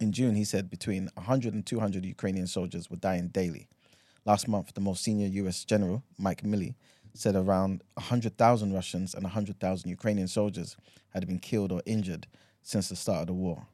[0.00, 3.68] In June, he said between 100 and 200 Ukrainian soldiers were dying daily.
[4.24, 6.74] Last month, the most senior US general, Mike Milley,
[7.14, 10.76] said around 100,000 Russians and 100,000 Ukrainian soldiers
[11.10, 12.26] had been killed or injured
[12.62, 13.66] since the start of the war.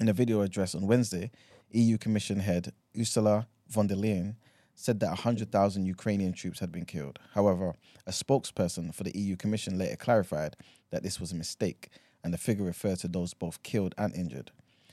[0.00, 1.30] In a video address on Wednesday,
[1.70, 4.36] EU Commission head Ursula von der Leyen
[4.74, 7.18] said that 100,000 Ukrainian troops had been killed.
[7.34, 7.74] However,
[8.06, 10.56] a spokesperson for the EU Commission later clarified
[10.90, 11.88] that this was a mistake
[12.22, 14.50] and the figure referred to those both killed and injured.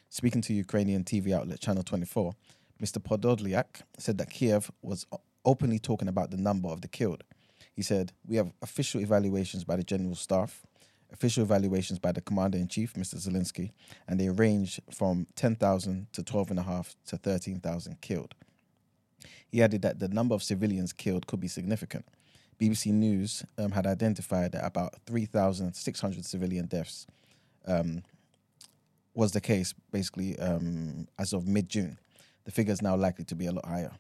[0.10, 2.34] Speaking to Ukrainian TV outlet Channel 24,
[2.82, 3.00] Mr.
[3.00, 5.06] Podolyak said that Kiev was
[5.46, 7.24] openly talking about the number of the killed.
[7.76, 10.62] He said, We have official evaluations by the General Staff,
[11.12, 13.16] official evaluations by the Commander in Chief, Mr.
[13.16, 13.72] Zelensky,
[14.08, 18.36] and they range from 10,000 to 12,500 to 13,000 killed.
[19.48, 22.06] He added that the number of civilians killed could be significant.
[22.60, 27.08] BBC News um, had identified that about 3,600 civilian deaths
[27.68, 28.04] um,
[29.14, 31.98] was the case basically um, as of mid June.
[32.46, 33.92] The figure is now likely to be a lot higher.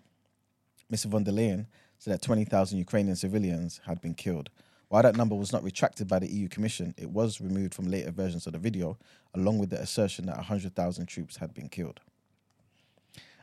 [0.92, 1.06] Mr.
[1.06, 1.66] von der Leyen
[2.04, 4.49] said that 20,000 Ukrainian civilians had been killed.
[4.89, 8.12] While that number was not retracted by the EU Commission, it was removed from later
[8.12, 8.97] versions of the video,
[9.34, 12.01] along with the assertion that 100,000 troops had been killed.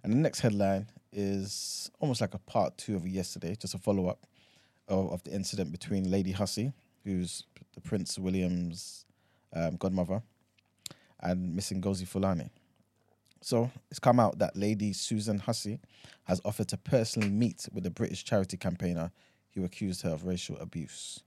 [0.03, 4.09] And the next headline is almost like a part two of yesterday, just a follow
[4.09, 4.27] up
[4.89, 9.07] of, of the incident between Lady Hussey, who's the Prince William's
[9.55, 10.23] um, godmother,
[11.21, 12.51] and Miss Ngozi Fulani.
[13.41, 15.81] So it's come out that Lady Susan Hussey
[16.25, 19.13] has offered to personally meet with the British charity campaigner
[19.55, 21.23] who accused her of racial abuse.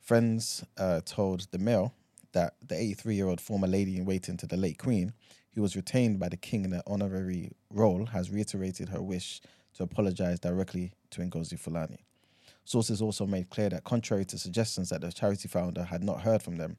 [0.00, 1.94] Friends uh, told the Mail
[2.32, 5.14] that the 83 year old former lady in waiting to the late Queen,
[5.54, 9.40] who was retained by the King in an honorary role, has reiterated her wish
[9.74, 12.04] to apologise directly to Ngozi Fulani.
[12.64, 16.42] Sources also made clear that, contrary to suggestions that the charity founder had not heard
[16.42, 16.76] from them,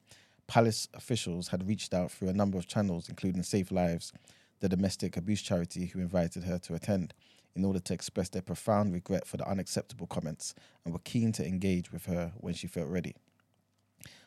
[0.47, 4.13] palace officials had reached out through a number of channels, including Safe Lives,
[4.59, 7.13] the domestic abuse charity who invited her to attend,
[7.55, 11.45] in order to express their profound regret for the unacceptable comments and were keen to
[11.45, 13.15] engage with her when she felt ready.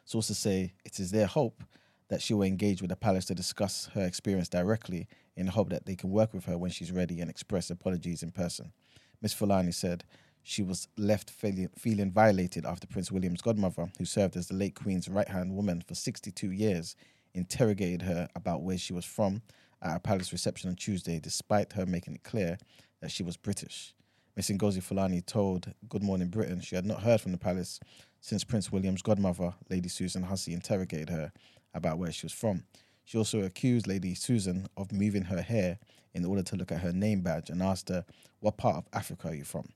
[0.04, 1.62] Sources say it is their hope
[2.08, 5.06] that she will engage with the palace to discuss her experience directly
[5.36, 8.22] in the hope that they can work with her when she's ready and express apologies
[8.22, 8.72] in person.
[9.20, 9.34] Ms.
[9.34, 10.04] Fulani said
[10.48, 15.06] she was left feeling, violated after Prince William's godmother, who served as the late Queen's
[15.06, 16.96] right hand woman for 62 years,
[17.34, 19.42] interrogated her about where she was from
[19.82, 22.56] at a palace reception on Tuesday, despite her making it clear
[23.02, 23.94] that she was British.
[24.36, 27.78] Miss Ngozi Fulani told Good Morning Britain she had not heard from the palace
[28.22, 31.30] since Prince William's godmother, Lady Susan Hussey, interrogated her
[31.74, 32.64] about where she was from.
[33.04, 35.78] She also accused Lady Susan of moving her hair
[36.14, 38.06] in order to look at her name badge and asked her,
[38.40, 39.68] What part of Africa are you from?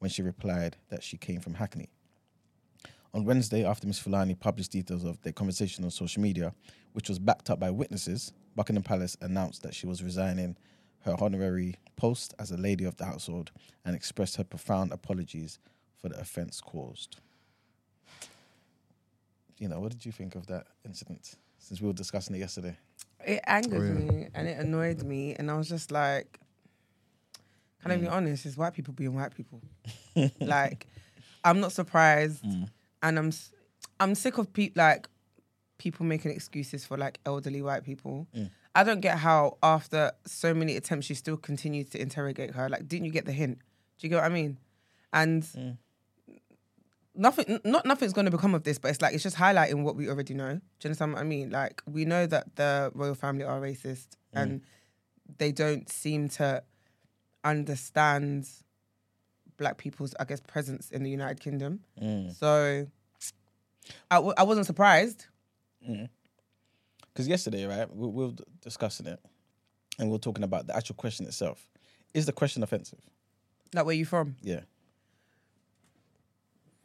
[0.00, 1.88] When she replied that she came from Hackney.
[3.14, 6.52] On Wednesday, after Miss Fulani published details of their conversation on social media,
[6.92, 10.56] which was backed up by witnesses, Buckingham Palace announced that she was resigning
[11.04, 13.50] her honorary post as a lady of the household
[13.84, 15.58] and expressed her profound apologies
[15.96, 17.16] for the offence caused.
[19.58, 21.34] You know, what did you think of that incident?
[21.58, 22.76] Since we were discussing it yesterday.
[23.26, 23.92] It angered Oh, yeah.
[24.12, 26.39] me and it annoyed me, and I was just like,
[27.82, 28.00] "Can I Mm.
[28.02, 28.46] be honest?
[28.46, 29.60] It's white people being white people.
[30.40, 30.86] like,
[31.44, 32.68] I'm not surprised, Mm.
[33.02, 33.32] and I'm
[33.98, 35.08] I'm sick of people like
[35.78, 38.26] people making excuses for like elderly white people.
[38.34, 38.50] Mm.
[38.74, 42.68] I don't get how after so many attempts you still continue to interrogate her.
[42.68, 43.58] Like, didn't you get the hint?
[43.98, 44.58] Do you get what I mean?
[45.12, 45.78] And Mm.
[47.14, 49.96] nothing, not nothing's going to become of this, but it's like it's just highlighting what
[49.96, 50.54] we already know.
[50.54, 51.50] Do you understand what I mean?
[51.50, 54.60] Like, we know that the royal family are racist, and
[55.38, 56.62] they don't seem to
[57.44, 58.48] understand
[59.56, 61.80] black people's, I guess, presence in the United Kingdom.
[62.00, 62.34] Mm.
[62.34, 62.86] So,
[64.10, 65.26] I, w- I wasn't surprised.
[65.80, 68.32] Because yesterday, right, we, we were
[68.62, 69.20] discussing it
[69.98, 71.68] and we were talking about the actual question itself.
[72.14, 73.00] Is the question offensive?
[73.74, 74.36] Like, where you from?
[74.42, 74.60] Yeah.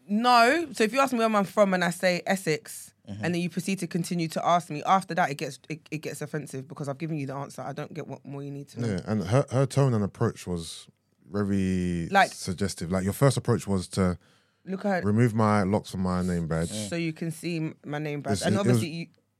[0.07, 0.67] No.
[0.73, 3.23] So if you ask me where I'm from and I say Essex, Mm-hmm.
[3.23, 5.99] and then you proceed to continue to ask me, after that it gets it, it
[5.99, 7.61] gets offensive because I've given you the answer.
[7.61, 8.87] I don't get what more you need to know.
[8.87, 10.87] Yeah, and her her tone and approach was
[11.31, 12.91] very Like- suggestive.
[12.91, 14.17] Like your first approach was to
[14.65, 16.71] Look at remove my locks from my name badge.
[16.89, 18.89] so you can see my name badge, It's- and it was- obviously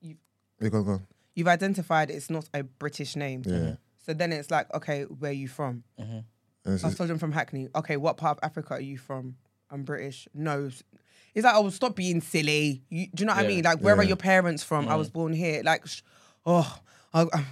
[0.01, 0.15] you,
[0.61, 1.01] you go, go.
[1.33, 3.41] you've identified it's not a British name.
[3.47, 3.77] Yeah.
[4.05, 5.83] So then it's like, okay, where are you from?
[5.97, 6.23] And
[6.65, 7.69] it's- I told him from Hackney.
[7.73, 9.37] Okay, what part of Africa are you from?
[9.69, 10.27] I'm British.
[10.33, 10.69] No.
[11.33, 12.83] It's like, oh, stop being silly.
[12.89, 13.63] You, do you know what I mean?
[13.63, 14.87] Like, where are your parents from?
[14.87, 15.13] I was mm.
[15.13, 15.61] born here.
[15.63, 16.01] Like, sh-
[16.45, 16.79] oh,
[17.13, 17.45] I, I,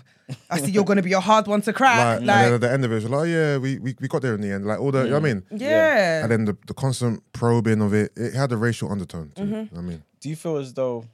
[0.50, 1.98] I see you're going to be a hard one to crack.
[1.98, 3.96] like, and Like, then at the end of it, it's like, oh yeah, we, we,
[4.00, 4.66] we got there in the end.
[4.66, 5.50] Like all the, you know what I mm.
[5.52, 5.60] mean?
[5.60, 6.24] yeah.
[6.24, 9.32] And then the, the constant probing of it, it had a racial undertone.
[9.36, 9.54] To it, mm-hmm.
[9.54, 10.04] you know what I mean?
[10.22, 11.06] Do you feel as though,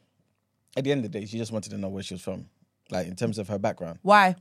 [0.78, 2.46] at the end of the day, she just wanted to know where she was from,
[2.92, 3.98] like in terms of her background?
[4.04, 4.36] Why?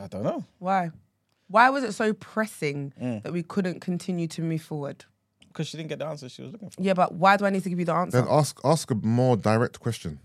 [0.00, 0.44] I don't know.
[0.58, 0.90] Why?
[1.48, 3.22] Why was it so pressing Mm.
[3.24, 5.04] that we couldn't continue to move forward?
[5.50, 6.80] Because she didn't get the answer she was looking for.
[6.80, 8.20] Yeah, but why do I need to give you the answer?
[8.20, 10.20] Then ask ask a more direct question.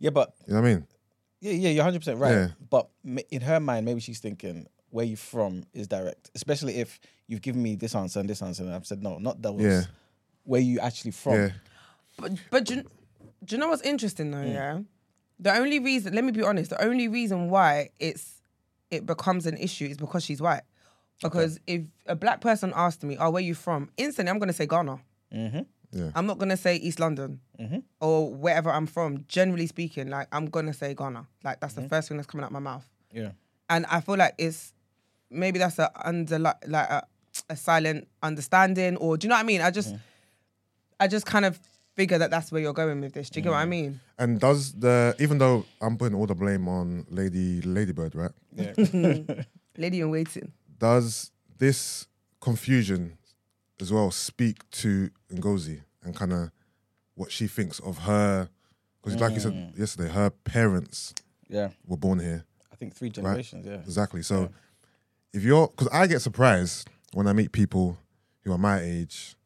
[0.00, 0.86] Yeah, but You know what I mean?
[1.40, 2.32] yeah, yeah, you're 100 percent right.
[2.32, 2.48] Yeah.
[2.70, 6.98] But ma- in her mind, maybe she's thinking where you from is direct, especially if
[7.28, 9.60] you've given me this answer and this answer, and I've said no, not those.
[9.60, 9.82] Yeah.
[10.44, 11.34] Where you actually from?
[11.34, 11.50] Yeah.
[12.18, 12.82] But but do you,
[13.44, 14.38] do you know what's interesting though?
[14.38, 14.52] Mm.
[14.54, 14.80] Yeah,
[15.38, 18.42] the only reason, let me be honest, the only reason why it's
[18.90, 20.62] it becomes an issue is because she's white.
[21.22, 24.66] Because if a black person asked me, "Oh, where you from?" instantly, I'm gonna say
[24.66, 24.98] Ghana.
[25.34, 25.60] Mm-hmm.
[25.92, 26.10] Yeah.
[26.14, 27.82] I'm not gonna say East London Mhm.
[28.00, 29.24] or wherever I'm from.
[29.28, 31.26] Generally speaking, like I'm gonna say Ghana.
[31.44, 31.82] Like that's Mm-hmm.
[31.82, 32.86] the first thing that's coming out my mouth.
[33.12, 33.32] Yeah.
[33.70, 34.72] and I feel like it's
[35.30, 37.06] maybe that's a under like a,
[37.50, 39.60] a silent understanding, or do you know what I mean?
[39.62, 39.94] I just,
[41.00, 41.58] I just kind of
[41.94, 43.28] figure that that's where you're going with this.
[43.30, 44.00] Do you get what I mean?
[44.18, 48.30] And does the even though I'm putting all the blame on Lady Ladybird, right?
[48.54, 48.72] Yeah.
[49.78, 50.52] Lady in waiting.
[50.82, 52.08] Does this
[52.40, 53.16] confusion
[53.80, 56.50] as well speak to Ngozi and kind of
[57.14, 58.48] what she thinks of her?
[59.00, 61.14] Because like you said yesterday, her parents
[61.48, 61.68] yeah.
[61.86, 62.44] were born here.
[62.72, 63.64] I think three generations.
[63.64, 63.74] Yeah.
[63.74, 64.22] Exactly.
[64.22, 64.50] So
[65.32, 67.96] if you're, because I get surprised when I meet people
[68.42, 69.36] who are my age,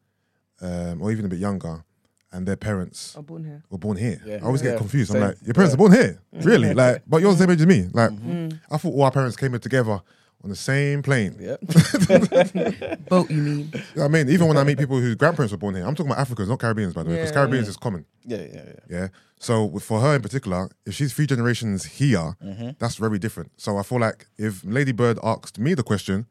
[0.62, 1.84] um, or even a bit younger,
[2.32, 3.62] and their parents I'm born here.
[3.68, 4.22] were born here.
[4.24, 4.36] Yeah.
[4.36, 4.70] I always Yeah.
[4.70, 5.12] get confused.
[5.12, 5.22] Same.
[5.22, 5.74] I'm like, your parents Yeah.
[5.74, 6.72] are born here, really?
[6.82, 7.90] Like, but you're the same age as me.
[7.92, 8.58] Like, Mm.
[8.70, 10.00] I thought all our parents came here together
[10.46, 11.34] on the same plane.
[11.40, 11.56] Yeah.
[13.08, 13.70] Boat, you mean?
[13.74, 15.94] You know I mean, even when I meet people whose grandparents were born here, I'm
[15.96, 17.34] talking about Africans, not Caribbeans, by the way, because Yeah.
[17.34, 18.06] Caribbeans is common.
[18.24, 18.38] yeah.
[18.38, 18.62] Yeah.
[18.66, 18.72] Yeah.
[18.88, 19.08] Yeah.
[19.40, 22.70] So for her in particular, if she's three generations here, Mm-hmm.
[22.78, 23.50] that's very different.
[23.56, 26.26] So I feel like if Lady Bird asked me the question,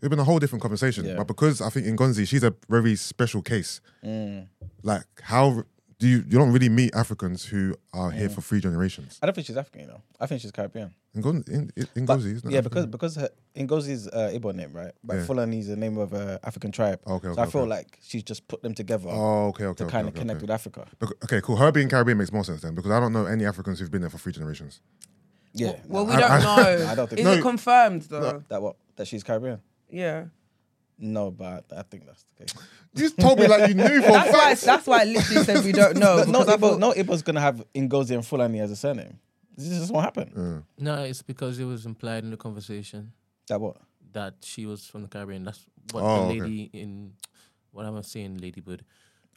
[0.00, 1.06] it'd been a whole different conversation.
[1.06, 1.16] Yeah.
[1.16, 3.80] But because I think Ngozi, she's a very special case.
[4.04, 4.48] Mm.
[4.82, 5.64] Like how
[5.98, 9.18] do you you don't really meet Africans who are here for three generations?
[9.22, 10.02] I don't think she's African, you know.
[10.20, 10.94] I think she's Caribbean.
[11.14, 12.52] In in, in But- Ngozi, isn't it?
[12.52, 12.90] yeah, African?
[12.90, 14.92] because because her, Ngozi's uh, Igbo name, right?
[15.02, 15.24] But Yeah.
[15.24, 17.00] Fulani is the name of a African tribe.
[17.06, 17.70] Okay, so okay, I feel okay.
[17.70, 19.78] like she's just put them together Oh, okay, okay.
[19.78, 20.42] to okay, kind of okay, connect okay.
[20.44, 20.86] with Africa.
[20.98, 21.56] Bec- Okay, cool.
[21.56, 24.02] Her being Caribbean makes more sense then because I don't know any Africans who've been
[24.02, 24.80] there for three generations.
[25.54, 25.76] Yeah.
[25.88, 26.86] Well, we I- don't I- know.
[26.92, 27.32] I don't think Is so.
[27.32, 28.42] it confirmed though?
[28.50, 29.60] that what that she's Caribbean.
[29.88, 30.26] Yeah.
[30.98, 32.54] No, but I think that's the case.
[32.94, 34.54] You just told me like you knew for That's why.
[34.54, 36.16] That's why I literally said we don't know.
[36.16, 38.76] But no because I Igbo, thought- no Igbo's gonna have Ngozi and Fulani as a
[38.76, 39.18] surname.
[39.56, 40.32] This just won't happen.
[40.36, 43.12] Uh, No, it's because it was implied in the conversation
[43.48, 43.76] That what?
[44.12, 45.44] that she was from the Caribbean.
[45.44, 46.40] That's what Oh, the okay.
[46.40, 47.12] lady in
[47.72, 48.84] what am I saying, Ladybird?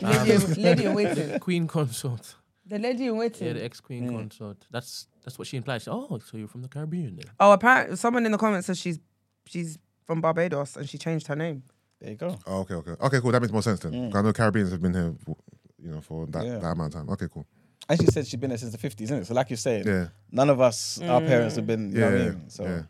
[0.02, 1.40] Lady, in- lady in waiting.
[1.48, 2.36] Queen consort.
[2.66, 3.48] The lady in waiting.
[3.48, 4.66] Yeah, the ex queen consort.
[4.72, 5.82] That's that's what she implied.
[5.82, 7.26] She, oh, so you're from the Caribbean then?
[7.40, 9.00] Oh, apparently, someone in the comments says she's
[9.48, 9.78] she's
[10.10, 11.62] from Barbados and she changed her name.
[12.02, 12.36] There you go.
[12.48, 13.32] oh, okay, okay, okay, cool.
[13.32, 14.10] That makes more sense then.
[14.10, 15.36] 'Cause I know Caribbeans have been here, for,
[15.78, 16.58] you know, for that, Yeah.
[16.58, 17.10] that amount of time.
[17.12, 17.46] Okay, cool.
[17.88, 19.26] And she said she's been there since the fifties, isn't it?
[19.28, 21.92] So like you're saying, Yeah, none of us, our parents have been.
[21.92, 22.50] You yeah, know what I yeah, mean?
[22.50, 22.84] So yeah,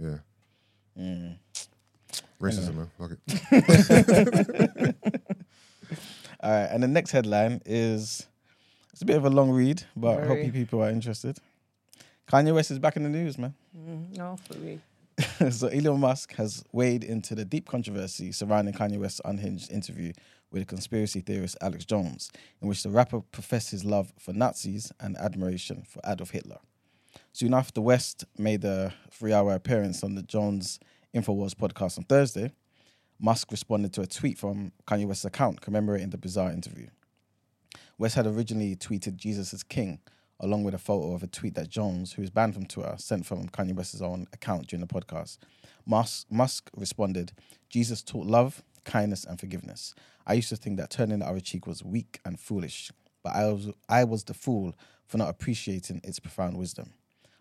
[0.00, 0.18] yeah.
[0.98, 1.36] mm.
[2.40, 2.90] Racism, man.
[2.98, 4.94] Fuck it.
[6.40, 6.66] all right.
[6.72, 8.26] And the next headline is
[8.92, 10.46] it's a bit of a long read, but I hope Very.
[10.46, 11.36] you people are interested.
[12.30, 13.54] Kanye West is back in the news, man.
[14.16, 14.80] No, for me.
[15.50, 20.12] so Elon Musk has weighed into the deep controversy surrounding Kanye West's unhinged interview
[20.50, 25.16] with conspiracy theorist Alex Jones, in which the rapper professed his love for Nazis and
[25.18, 26.58] admiration for Adolf Hitler.
[27.32, 30.80] Soon after West made a three-hour appearance on the Jones
[31.14, 32.52] Infowars podcast on Thursday,
[33.20, 36.88] Musk responded to a tweet from Kanye West's account commemorating the bizarre interview.
[37.98, 40.00] West had originally tweeted Jesus is King,
[40.40, 43.26] along with a photo of a tweet that Jones, who is banned from Twitter, sent
[43.26, 45.38] from Kanye West's own account during the podcast.
[45.86, 47.32] Musk, Musk responded,
[47.68, 49.94] Jesus taught love, kindness, and forgiveness.
[50.26, 52.90] I used to think that turning the other cheek was weak and foolish,
[53.22, 54.74] but I was, I was the fool
[55.06, 56.92] for not appreciating its profound wisdom.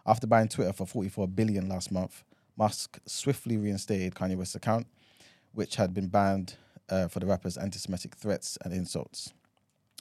[0.06, 2.24] After buying Twitter for 44 billion last month,
[2.58, 4.88] Musk swiftly reinstated Kanye West's account,
[5.54, 6.56] which had been banned
[6.90, 9.34] uh, for the rapper's anti-Semitic threats and insults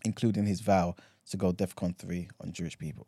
[0.05, 0.95] including his vow
[1.31, 3.07] to go DEFCON 3 on Jewish people.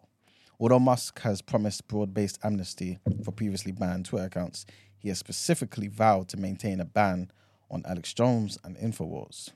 [0.58, 5.88] Although Musk has promised broad based amnesty for previously banned Twitter accounts, he has specifically
[5.88, 7.30] vowed to maintain a ban
[7.70, 9.50] on Alex Jones and InfoWars.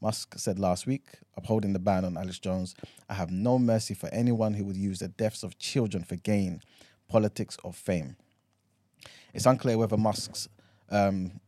[0.00, 2.74] Musk said last week, upholding the ban on Alex Jones,
[3.08, 6.60] I have no mercy for anyone who would use the deaths of children for gain,
[7.08, 8.16] politics, or fame.
[9.34, 10.48] It's unclear whether Musk's
[10.90, 11.40] um,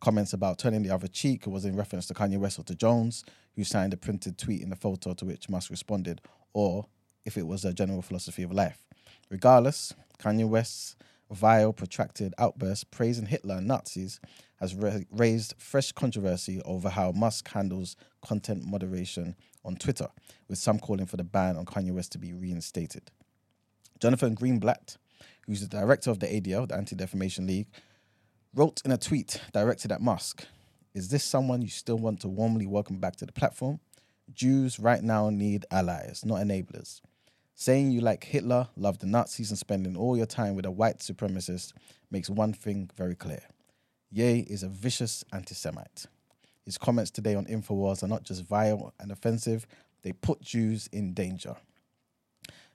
[0.00, 3.24] comments about turning the other cheek was in reference to Kanye West or to Jones,
[3.56, 6.20] who signed a printed tweet in a photo to which Musk responded,
[6.52, 6.86] or
[7.24, 8.86] if it was a general philosophy of life.
[9.28, 10.96] Regardless, Kanye West's
[11.30, 14.20] vile, protracted outburst praising Hitler and Nazis
[14.58, 20.08] has ra- raised fresh controversy over how Musk handles content moderation on Twitter,
[20.48, 23.10] with some calling for the ban on Kanye West to be reinstated.
[24.00, 24.96] Jonathan Greenblatt,
[25.46, 27.68] who's the director of the ADL, the Anti Defamation League,
[28.54, 30.46] wrote in a tweet directed at Musk
[30.92, 33.78] Is this someone you still want to warmly welcome back to the platform?
[34.32, 37.00] Jews right now need allies, not enablers.
[37.54, 40.98] Saying you like Hitler, love the Nazis, and spending all your time with a white
[40.98, 41.74] supremacist
[42.10, 43.42] makes one thing very clear.
[44.10, 46.06] Ye is a vicious anti Semite.
[46.64, 49.66] His comments today on InfoWars are not just vile and offensive,
[50.02, 51.54] they put Jews in danger.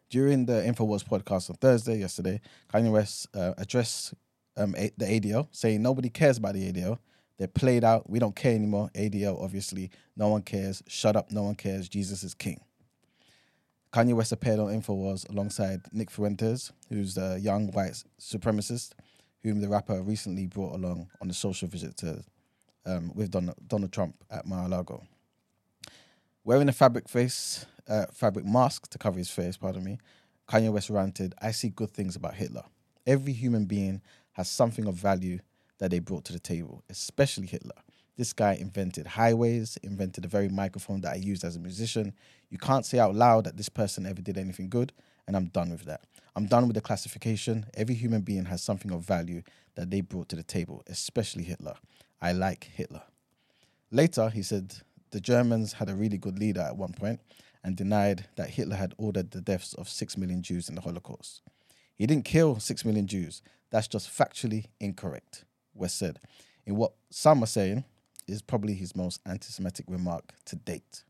[0.09, 2.39] During the InfoWars podcast on Thursday, yesterday,
[2.73, 4.13] Kanye West uh, addressed
[4.55, 6.99] um, the ADL, saying nobody cares about the ADL.
[7.37, 8.09] They're played out.
[8.09, 8.89] We don't care anymore.
[8.95, 10.81] ADL, obviously, no one cares.
[10.87, 11.89] Shut up, no one cares.
[11.89, 12.61] Jesus is king.
[13.91, 18.91] Kanye West appeared on InfoWars alongside Nick Fuentes, who's a young white supremacist,
[19.41, 22.23] whom the rapper recently brought along on a social visit to
[22.85, 25.03] um, with Donald, Donald Trump at Mar-a-Lago.
[26.43, 29.97] Wearing a fabric face, uh, fabric mask to cover his face, pardon me,
[30.47, 32.63] Kanye West ranted, I see good things about Hitler.
[33.07, 34.01] Every human being
[34.33, 35.39] has something of value
[35.79, 37.75] that they brought to the table, especially Hitler.
[38.17, 42.13] This guy invented highways, invented the very microphone that I used as a musician.
[42.49, 44.93] You can't say out loud that this person ever did anything good,
[45.27, 46.05] and I'm done with that.
[46.35, 47.65] I'm done with the classification.
[47.73, 49.41] Every human being has something of value
[49.75, 51.75] that they brought to the table, especially Hitler.
[52.21, 53.03] I like Hitler.
[53.91, 54.75] Later, he said
[55.11, 57.19] the Germans had a really good leader at one point
[57.63, 61.41] and denied that Hitler had ordered the deaths of six million Jews in the Holocaust.
[61.95, 63.41] He didn't kill six million Jews.
[63.71, 65.45] That's just factually incorrect,
[65.75, 66.19] West said.
[66.65, 67.83] In what some are saying
[68.27, 71.03] is probably his most anti Semitic remark to date.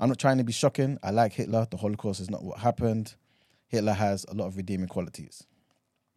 [0.00, 0.98] I'm not trying to be shocking.
[1.02, 1.66] I like Hitler.
[1.70, 3.14] The Holocaust is not what happened.
[3.68, 5.46] Hitler has a lot of redeeming qualities.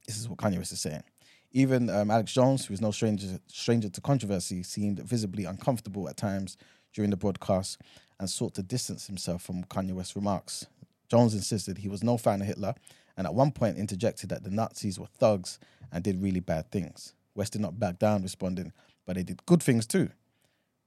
[0.07, 1.03] This is what Kanye West is saying.
[1.51, 6.18] Even um, Alex Jones, who is no stranger, stranger to controversy, seemed visibly uncomfortable at
[6.18, 6.57] times
[6.93, 7.80] during the broadcast
[8.20, 10.66] and sought to distance himself from Kanye West's remarks.
[11.09, 12.76] Jones insisted he was no fan of Hitler
[13.18, 15.59] and at one point interjected that the Nazis were thugs
[15.91, 17.13] and did really bad things.
[17.36, 18.72] West did not back down, responding,
[19.06, 20.10] but they did good things too.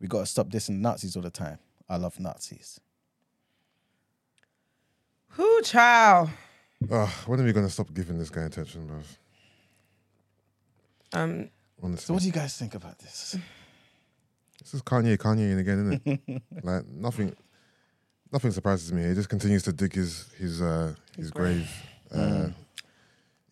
[0.01, 1.59] We got to stop dissing Nazis all the time.
[1.89, 2.81] I love Nazis.
[5.31, 6.31] Who child?
[6.91, 9.01] Ugh, when are we gonna stop giving this guy attention, bro?
[11.13, 11.51] Um,
[11.83, 13.37] Honestly, So, what do you guys think about this?
[14.61, 16.43] this is Kanye, Kanye again, isn't it?
[16.65, 17.35] like nothing,
[18.33, 19.07] nothing surprises me.
[19.09, 21.71] He just continues to dig his his uh, his grave
[22.13, 22.49] uh,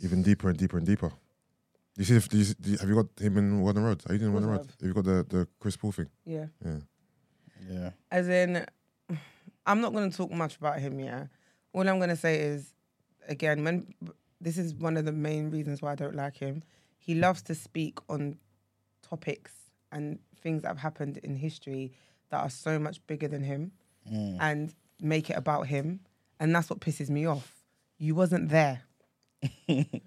[0.00, 1.12] even deeper and deeper and deeper.
[1.96, 2.16] Do you see?
[2.16, 4.02] If, do you, see- do you, have you got him in Word on Road?
[4.06, 4.72] Are you doing Of Word on course I Road?
[4.80, 6.08] Have you got the the Chris Paul thing?
[6.24, 6.46] yeah.
[6.64, 6.78] Yeah.
[7.68, 7.90] Yeah.
[8.12, 8.64] As in,
[9.66, 11.00] I'm not going to talk much about him.
[11.00, 11.26] Yeah.
[11.72, 12.74] All I'm going to say is,
[13.28, 13.92] again, when
[14.40, 16.62] this is one of the main reasons why I don't like him.
[16.98, 18.36] He loves to speak on
[19.02, 19.52] topics
[19.92, 21.92] and things that have happened in history
[22.30, 23.72] that are so much bigger than him,
[24.10, 24.36] mm.
[24.40, 26.00] and make it about him,
[26.40, 27.52] and that's what pisses me off.
[27.98, 28.82] You wasn't there.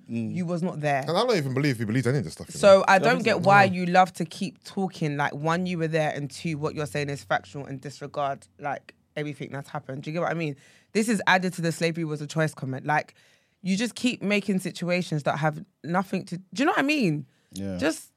[0.08, 1.02] You was not there.
[1.02, 2.48] And I don't even believe he believes any of this stuff.
[2.50, 2.60] you know?
[2.60, 6.12] So I don't get why you love to keep talking like one you were there
[6.12, 10.04] and two what you're saying is factual and disregard like everything that's happened.
[10.04, 10.56] Do you get what I mean?
[10.94, 12.86] This is added to the slavery was a choice comment.
[12.86, 13.14] Like
[13.62, 16.38] you just keep making situations that have nothing to.
[16.38, 17.26] Do you know what I mean?
[17.52, 17.78] Yeah.
[17.78, 18.12] Just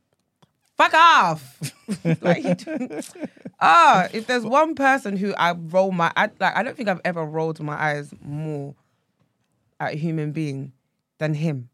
[0.76, 1.74] fuck off.
[2.22, 2.62] like
[3.60, 7.00] ah, if there's one person who I roll my I, like I don't think I've
[7.04, 8.74] ever rolled my eyes more
[9.80, 10.72] at a human being
[11.22, 11.68] than him.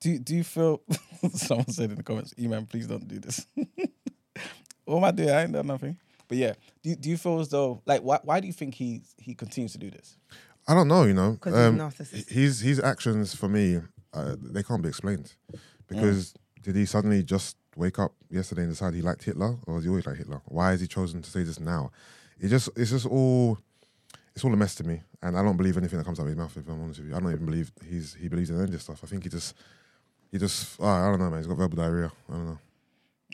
[0.00, 0.82] Do do you feel?
[1.34, 3.46] someone said in the comments, "E-man, please don't do this."
[4.84, 5.30] what am I doing?
[5.30, 5.98] I ain't done nothing.
[6.28, 8.74] But yeah, do you, do you feel as though like why why do you think
[8.74, 10.16] he he continues to do this?
[10.66, 11.04] I don't know.
[11.04, 12.28] You know, 'Cause he's narcissistic.
[12.30, 13.80] His his actions for me,
[14.14, 15.34] uh, they can't be explained
[15.86, 19.84] because did he suddenly just wake up yesterday and decide he liked Hitler, or has
[19.84, 20.40] he always liked Hitler?
[20.46, 21.90] Why has he chosen to say this now?
[22.40, 23.58] It just it's just all
[24.34, 26.28] it's all a mess to me, and I don't believe anything that comes out of
[26.28, 26.56] his mouth.
[26.56, 28.72] If I'm honest with you, I don't even believe he's he believes in any of
[28.72, 29.00] this stuff.
[29.02, 29.54] I think he just
[30.30, 31.38] he just oh, I don't know, man.
[31.38, 32.10] He's got verbal diarrhea.
[32.28, 32.58] I don't know.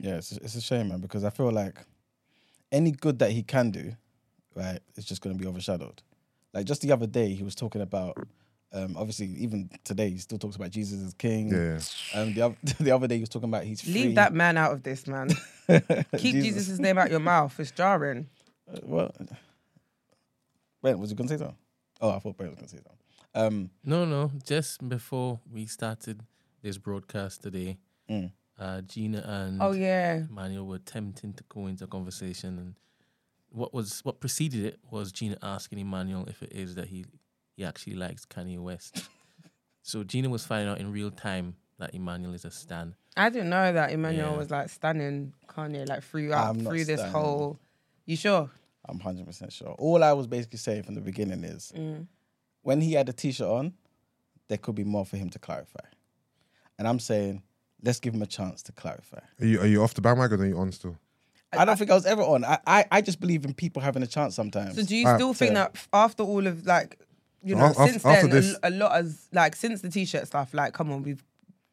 [0.01, 1.79] Yeah, it's it's a shame, man, because I feel like
[2.73, 3.93] any good that he can do,
[4.55, 6.03] right, is just going to be overshadowed.
[6.53, 8.17] Like just the other day, he was talking about
[8.71, 11.49] Um, obviously, even today, he still talks about Jesus as king.
[11.49, 11.79] Yeah.
[12.15, 13.95] Um, the, other, the other day, he was talking about he's free.
[13.95, 15.31] Leave that man out of this, man.
[16.19, 17.59] Keep Jesus' name out your mouth.
[17.59, 18.29] It's jarring.
[18.71, 19.15] Uh, well,
[20.83, 21.57] Brent, was you going to say something?
[22.01, 22.99] Oh, I thought Brent was going to say something.
[23.35, 24.31] Um, No, no.
[24.45, 26.23] Just before we started
[26.63, 28.31] this broadcast today, mm.
[28.59, 30.23] uh, Gina and Oh yeah.
[30.31, 32.75] Manuel were attempting to go into a conversation, and
[33.51, 37.05] what was what preceded it was Gina asking Emmanuel if it is that he
[37.57, 39.09] he actually likes Kanye West.
[39.83, 42.95] so Gina was finding out in real time that Emmanuel is a stan.
[43.17, 44.37] I didn't know that Emmanuel Yeah.
[44.39, 47.59] was like stunning Kanye like throughout I'm not through this whole.
[48.07, 48.51] You sure?
[48.87, 49.75] I'm 100% sure.
[49.79, 52.07] All I was basically saying from the beginning is Mm.
[52.63, 53.75] when he had the t shirt on,
[54.49, 55.85] there could be more for him to clarify.
[56.79, 57.43] And I'm saying,
[57.83, 59.19] let's give him a chance to clarify.
[59.41, 60.97] Are you are you off the bandwagon or are you on still?
[61.53, 62.45] I don't think I was ever on.
[62.45, 64.77] I, I, I just believe in people having a chance sometimes.
[64.77, 65.71] So do you Alright, still think fair.
[65.73, 66.99] that after all of like,
[67.43, 69.81] you know, Af- af- since after then a this- l- a, lot has like since
[69.81, 71.25] the t-shirt stuff, like, come on, we've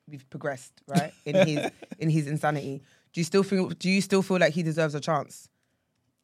[0.10, 2.82] we've progressed right in his in his insanity.
[3.14, 3.70] Do you still feel?
[3.70, 5.50] Do you still feel like he deserves a chance?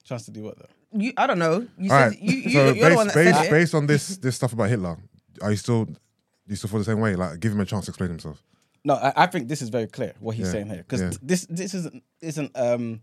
[0.03, 0.99] Chance to do what though?
[0.99, 1.67] You, I don't know.
[1.77, 2.19] You All said right.
[2.19, 3.51] you, you so you're the one based, that based, said it.
[3.51, 4.97] based on this this stuff about Hitler,
[5.41, 5.87] are you still
[6.47, 7.15] you still feel the same way?
[7.15, 8.43] Like, give him a chance to explain himself.
[8.83, 11.11] No, I, I think this is very clear what he's Yeah, saying here because yeah.
[11.21, 13.01] this this isn't isn't um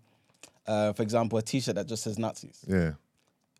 [0.66, 2.92] uh for example a T-shirt that just says Nazis Yeah,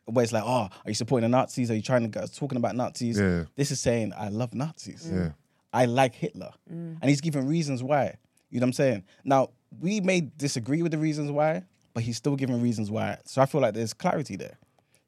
[0.07, 2.59] where it's like oh are you supporting the Nazis are you trying to go talking
[2.59, 5.31] about Nazis yeah, this is saying I love Nazis yeah.
[5.73, 8.17] I like Hitler and he's giving reasons why
[8.51, 11.63] you know what I'm saying now we may disagree with the reasons why
[11.99, 14.57] but he's still giving reasons why so I feel like there's clarity there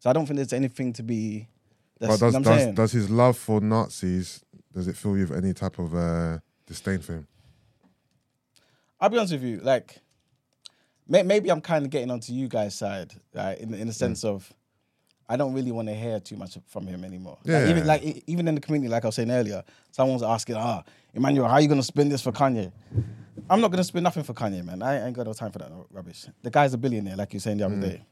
[0.00, 1.46] so I don't think there's anything to be
[2.00, 5.16] that's, But does you know I'm does, does his love for Nazis does it fill
[5.16, 7.26] you with any type of uh, disdain for him?
[9.00, 9.98] I'll be honest with you, like
[11.08, 13.56] may, maybe I'm kind of getting onto you guys' side, right?
[13.58, 14.52] In in the sense of
[15.28, 17.38] I don't really want to hear too much from him anymore.
[17.44, 17.70] Like, Yeah.
[17.70, 19.62] even like even in the community, like I was saying earlier,
[19.92, 20.82] someone was asking, "Ah,
[21.14, 22.72] Emmanuel, how are you gonna spend this for Kanye?"
[23.48, 24.82] I'm not gonna spend nothing for Kanye, man.
[24.82, 26.26] I ain't got no time for that rubbish.
[26.42, 27.82] The guy's a billionaire, like you were saying the other mm.
[27.82, 28.04] day.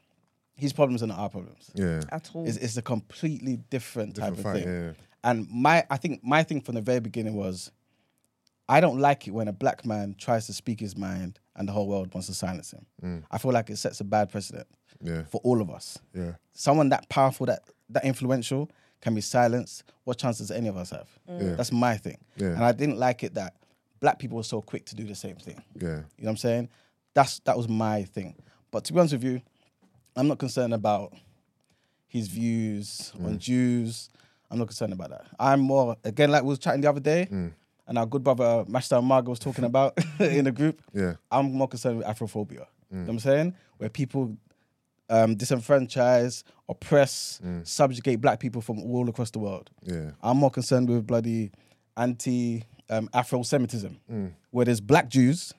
[0.55, 1.70] His problems are not our problems.
[1.74, 2.46] Yeah, at all.
[2.46, 4.57] It's, it's a completely different, different type fight.
[4.57, 4.72] of thing.
[4.86, 4.92] Yeah,
[5.22, 7.70] And my, I think my thing from the very beginning was,
[8.68, 11.72] I don't like it when a black man tries to speak his mind and the
[11.72, 12.86] whole world wants to silence him.
[13.03, 13.22] Mm.
[13.30, 14.66] I feel like it sets a bad precedent
[15.01, 15.99] yeah, for all of us.
[16.12, 16.32] yeah.
[16.53, 18.70] Someone that powerful, that that influential,
[19.01, 19.84] can be silenced.
[20.05, 21.09] What chance does any of us have?
[21.28, 21.55] Yeah.
[21.55, 22.18] That's my thing.
[22.36, 22.49] Yeah.
[22.49, 23.55] And I didn't like it that
[24.01, 25.62] black people were so quick to do the same thing.
[25.74, 25.88] yeah.
[25.88, 26.68] You know what I'm saying?
[27.14, 28.34] That's that was my thing.
[28.70, 29.40] But to be honest with you,
[30.16, 31.12] I'm not concerned about
[32.07, 33.24] his views Mm.
[33.26, 34.11] on Jews.
[34.51, 35.26] I'm not concerned about that.
[35.38, 37.53] I'm more again like we was chatting the other day, Mm.
[37.86, 40.80] and our good brother Mashta Marga was talking about in the group.
[40.92, 42.66] Yeah, I'm more concerned with Afrophobia.
[42.66, 42.92] Mm.
[42.92, 43.55] You know what I'm saying?
[43.78, 44.36] Where people
[45.11, 49.71] um, disenfranchise, oppress, subjugate black people from all across the world.
[49.83, 51.51] yeah, I'm more concerned with bloody
[51.97, 53.99] anti um, Afro Semitism,
[54.51, 55.53] where there's black Jews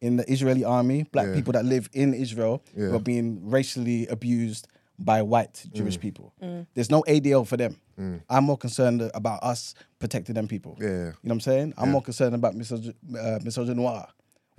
[0.00, 1.34] in the Israeli army, black Yeah.
[1.34, 2.88] people that live in Israel Yeah.
[2.88, 4.68] who are being racially abused
[4.98, 6.32] by white Jewish people.
[6.74, 7.80] There's no ADL for them.
[8.28, 10.76] I'm more concerned about us protecting them people.
[10.80, 10.86] yeah.
[10.86, 11.74] You know what I'm saying?
[11.76, 14.08] I'm more concerned about misog- uh, misogynoir,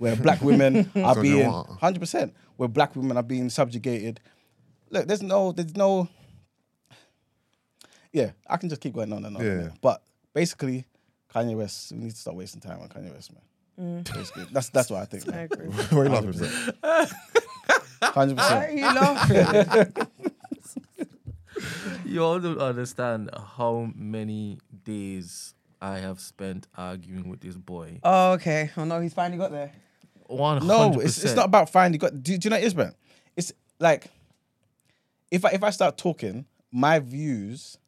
[0.00, 4.18] where black women are being 100%, where black women are being subjugated.
[4.88, 6.08] Look, there's no, there's no,
[8.10, 9.44] yeah, I can just keep going on and on.
[9.44, 9.60] Yeah.
[9.60, 9.68] Yeah.
[9.82, 10.86] But basically,
[11.34, 13.42] Kanye West, we need to stop wasting time on Kanye West, man.
[14.02, 14.14] Mm.
[14.14, 15.28] Basically, that's that's what I think.
[15.28, 15.44] I Man.
[15.52, 15.66] agree.
[15.90, 16.50] What are you laughing
[16.82, 18.14] at?
[18.14, 18.78] Hundred Why are percent.
[18.78, 20.06] you laughing?
[22.06, 28.00] You all don't understand how many days I have spent arguing with this boy.
[28.02, 28.70] oh, okay.
[28.76, 29.72] Oh no, he's finally got there.
[30.30, 31.98] One No, it's, it's not about finding.
[31.98, 32.94] Got do, do you know what it is, man?
[33.36, 34.06] It's like
[35.30, 37.78] if I if I start talking, my views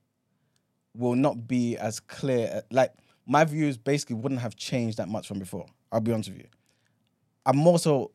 [0.95, 2.63] will not be as clear.
[2.71, 2.93] Like
[3.27, 5.67] my views basically wouldn't have changed that much from before.
[5.91, 6.49] I'll be honest with you.
[7.47, 8.13] I'm more so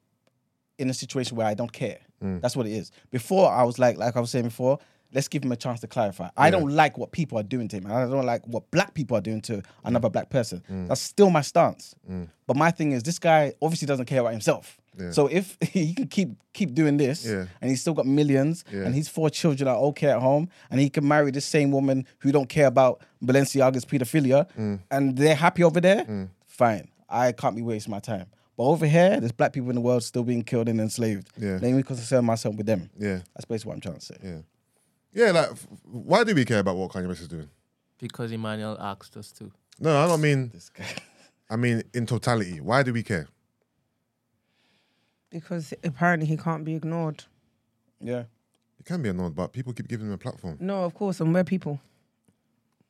[0.77, 1.99] in a situation where I don't care.
[2.23, 2.41] Mm.
[2.41, 2.91] That's what it is.
[3.11, 4.79] Before I was like, like I was saying before,
[5.13, 6.29] let's give him a chance to clarify.
[6.37, 7.85] I don't like what people are doing to him.
[7.85, 10.13] and I don't like what black people are doing to another mm.
[10.13, 10.63] black person.
[10.69, 10.87] Mm.
[10.87, 11.95] That's still my stance.
[12.09, 12.27] Mm.
[12.45, 14.77] But my thing is, this guy obviously doesn't care about himself.
[14.99, 15.11] Yeah.
[15.11, 17.45] So if he can keep keep doing this, Yeah.
[17.61, 18.81] and he's still got millions, Yeah.
[18.85, 22.05] and his four children are okay at home, and he can marry the same woman
[22.19, 24.79] who don't care about Balenciaga's pedophilia, Mm.
[24.91, 26.87] and they're happy over there, fine.
[27.09, 28.25] I can't be wasting my time.
[28.57, 31.29] But over here, there's black people in the world still being killed and enslaved.
[31.37, 31.59] Yeah.
[31.61, 32.89] Let me concern myself with them.
[32.97, 34.15] Yeah, That's basically what I'm trying to say.
[34.23, 34.37] yeah,
[35.13, 35.31] yeah.
[35.31, 37.49] Like, f- why do we care about what Kanye West is doing?
[37.99, 39.51] because Emmanuel asked us to.
[39.79, 40.49] No, I don't mean.
[40.53, 40.85] This guy.
[41.49, 43.27] I mean, in totality, why do we care?
[45.29, 47.23] Because apparently he can't be ignored.
[47.99, 48.23] Yeah.
[48.79, 50.57] It can be annoyed, but people keep giving him a platform.
[50.59, 51.79] No, of course, and we're people.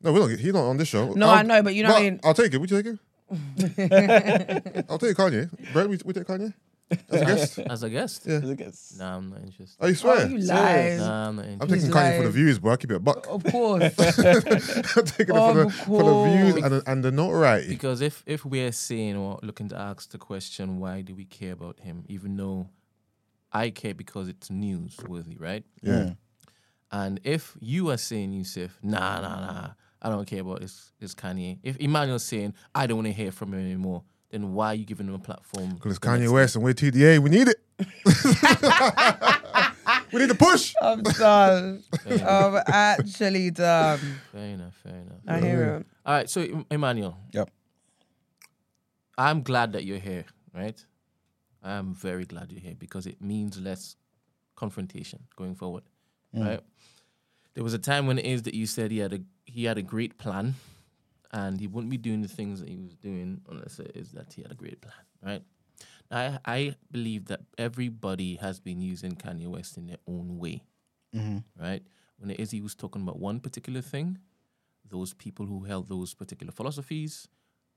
[0.02, 0.40] No, we're not.
[0.40, 1.14] He's not on this show.
[1.14, 2.20] No, I'll- I know, but you know what I mean?
[2.24, 2.58] I'll take it.
[2.60, 3.00] Would you take it?
[4.90, 5.50] I'll take Kanye.
[5.74, 6.54] Brett, we, we take Kanye
[6.92, 7.60] as a guest.
[7.60, 8.24] As a guest?
[8.26, 8.40] Yeah.
[8.98, 9.78] Nah, I'm not interested.
[9.80, 10.26] Oh, you swear?
[10.26, 11.00] Oh, you lies.
[11.00, 11.62] Nah, I'm not interested.
[11.62, 12.72] I'm taking Kanye for the views, boy.
[12.72, 13.28] I keep it a buck.
[13.30, 13.84] Of course.
[14.00, 17.70] I'm taking it for the, for the views and the, and the notoriety.
[17.70, 21.54] Because if if we're saying or looking to ask the question, why do we care
[21.54, 22.70] about him, even though
[23.52, 25.64] I care because it's newsworthy, right?
[25.82, 25.94] Yeah.
[25.94, 26.18] Mm.
[26.92, 29.70] And if you are saying, Yusuf, nah, nah, nah,
[30.02, 31.60] I don't care about this, this Kanye.
[31.64, 34.86] If Emmanuel's saying, I don't want to hear from him anymore, then why are you
[34.86, 35.76] giving them a platform?
[35.76, 37.20] Because it's Kanye West and we're TDA.
[37.20, 37.58] We need it.
[40.12, 40.74] we need to push.
[40.82, 41.84] I'm done.
[42.04, 44.00] Fair enough, I'm actually done.
[44.32, 45.20] fair enough, fair enough.
[45.28, 45.86] I hear him.
[46.06, 47.18] All right, so Emmanuel.
[47.32, 47.50] Yep.
[49.18, 50.84] I'm glad that you're here, right?
[51.64, 53.96] I'm very glad you're here because it means less
[54.56, 55.84] confrontation going forward,
[56.36, 56.46] mm.
[56.46, 56.62] right?
[57.56, 59.78] There was a time when it is that you said he had a he had
[59.78, 60.56] a great plan,
[61.32, 64.34] and he wouldn't be doing the things that he was doing unless it is that
[64.34, 65.44] he had a great plan, right?
[66.10, 70.64] I I believe that everybody has been using Kanye West in their own way,
[71.60, 71.84] right?
[72.18, 74.20] When it is he was talking about one particular thing,
[74.90, 77.28] those people who held those particular philosophies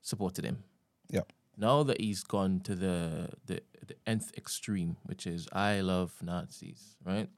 [0.01, 0.63] supported him.
[1.09, 1.31] Yep.
[1.57, 6.95] Now that he's gone to the the, the nth extreme, which is I love Nazis,
[7.05, 7.29] right?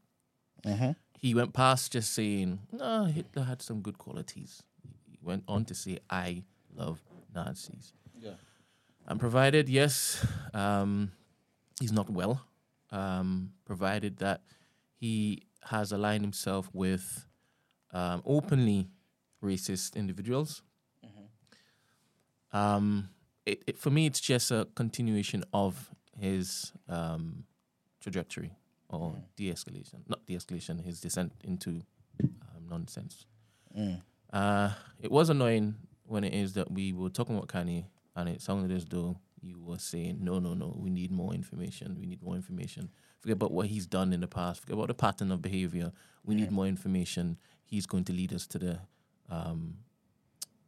[0.66, 0.91] Mm-hmm.
[1.18, 4.64] He went past just saying, "No, Hitler had some good qualities."
[5.24, 6.44] Went on to say, "I
[6.76, 7.02] love
[7.34, 8.32] Nazis." Yeah.
[9.08, 11.12] And provided, yes, um,
[11.80, 12.46] he's not well.
[12.92, 14.42] Um, provided that
[15.00, 17.26] he has aligned himself with
[17.92, 18.90] um, openly
[19.44, 20.62] racist individuals.
[22.54, 23.10] Um,
[23.46, 27.46] it, it, for me, it's just a continuation of his um,
[28.00, 28.52] trajectory
[28.90, 31.82] or de-escalation, not de-escalation, his descent into
[32.22, 33.26] um, nonsense.
[34.34, 35.76] Uh, it was annoying
[36.06, 39.60] when it is that we were talking about Kanye, and it sounded as though you
[39.62, 41.96] were saying, "No, no, no, we need more information.
[42.00, 42.90] We need more information.
[43.20, 44.62] Forget about what he's done in the past.
[44.62, 45.92] Forget about the pattern of behavior.
[46.26, 47.38] We need more information.
[47.64, 48.80] He's going to lead us to the,
[49.30, 49.76] um,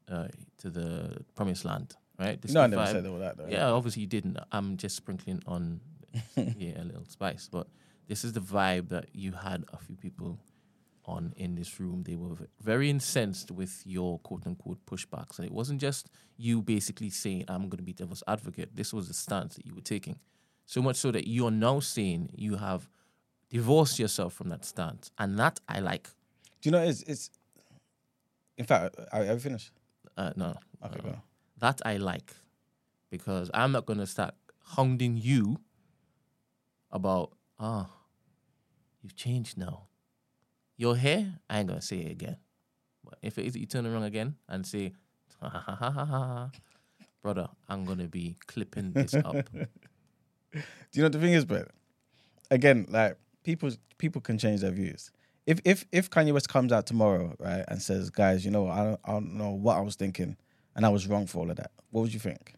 [0.09, 0.27] uh,
[0.59, 2.41] to the promised land." Right?
[2.41, 2.91] This No, I the never vibe.
[2.93, 3.47] said all that though.
[3.49, 4.37] Yeah, obviously you didn't.
[4.51, 5.81] I'm just sprinkling on
[6.37, 7.49] yeah, a little spice.
[7.51, 7.67] But
[8.07, 10.37] this is the vibe that you had a few people
[11.07, 12.03] on in this room.
[12.03, 15.37] They were very incensed with your quote unquote pushbacks.
[15.37, 18.75] And it wasn't just you basically saying, I'm going to be devil's advocate.
[18.75, 20.19] This was the stance that you were taking.
[20.65, 22.89] So much so that you are now saying you have
[23.49, 25.11] divorced yourself from that stance.
[25.19, 26.09] And that I like.
[26.61, 27.29] Do you know it's it's
[28.57, 29.71] in fact I, I finished.
[30.17, 31.21] Uh, no, Okay, no.
[31.59, 32.33] that I like
[33.11, 34.33] because I'm not going to start
[34.75, 35.57] hounding you
[36.91, 37.87] about, oh,
[39.01, 39.83] you've changed now.
[40.77, 42.37] Your hair, I ain't to say it again.
[43.03, 44.93] But if it is you turn around again and say,
[45.41, 46.51] ha ha ha ha ha,
[47.21, 49.35] brother, I'm to be clipping this up.
[49.53, 50.59] Do
[50.93, 51.69] you know what the thing is, but
[52.49, 55.11] again, like people people can change their views.
[55.45, 58.83] If if if Kanye West comes out tomorrow, right, and says, "Guys, you know, I
[58.83, 60.37] don't I don't know what I was thinking,
[60.75, 62.55] and I was wrong for all of that," what would you think?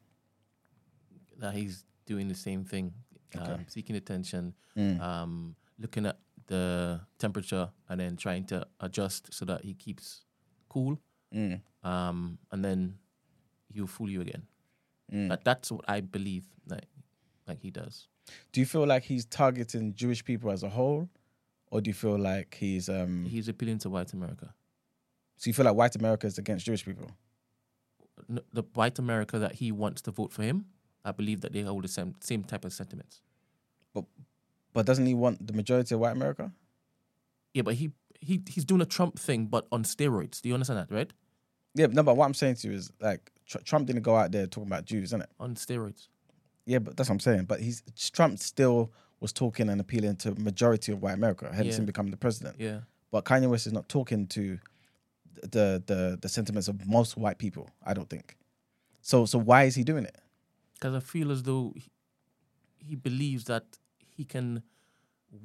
[1.39, 2.91] that he's doing the same thing,
[3.37, 4.99] um, seeking attention, Mm.
[4.99, 6.17] um, looking at
[6.47, 10.25] the temperature and then trying to adjust so that he keeps
[10.69, 10.99] cool.
[11.35, 11.59] Mm.
[11.83, 12.95] um, and then
[13.73, 14.43] he'll fool you again.
[15.13, 15.29] Mm.
[15.29, 16.85] That, that's what I believe that
[17.47, 18.07] like he does.
[18.51, 21.09] Do you feel like he's targeting Jewish people as a whole,
[21.71, 23.25] or do you feel like he's um?
[23.25, 24.53] He's appealing to white America,
[25.37, 27.09] so you feel like white America is against Jewish people?
[28.29, 30.65] N- the white America that he wants to vote for him.
[31.05, 33.21] I believe that they hold the same same type of sentiments.
[33.93, 34.05] But
[34.85, 36.51] doesn't he want the majority of white America?
[37.53, 40.41] Yeah, but he he he's doing a Trump thing, but on steroids.
[40.41, 41.11] Do you understand that, right?
[41.75, 42.03] Yeah, no.
[42.03, 44.67] But what I'm saying to you is like Tr- Trump didn't go out there talking
[44.67, 45.29] about Jews, isn't it?
[45.39, 46.07] On steroids.
[46.65, 47.45] Yeah, but that's what I'm saying.
[47.45, 51.79] But he's Trump still was talking and appealing to majority of white America, hence Yeah.
[51.79, 52.57] him becoming the president.
[52.59, 52.81] Yeah.
[53.11, 54.59] But Kanye West is not talking to
[55.41, 57.69] the the the sentiments of most white people.
[57.85, 58.37] I don't think.
[59.01, 60.17] So so why is he doing it?
[60.73, 61.89] Because I feel as though he,
[62.79, 63.63] he believes that
[64.17, 64.63] he can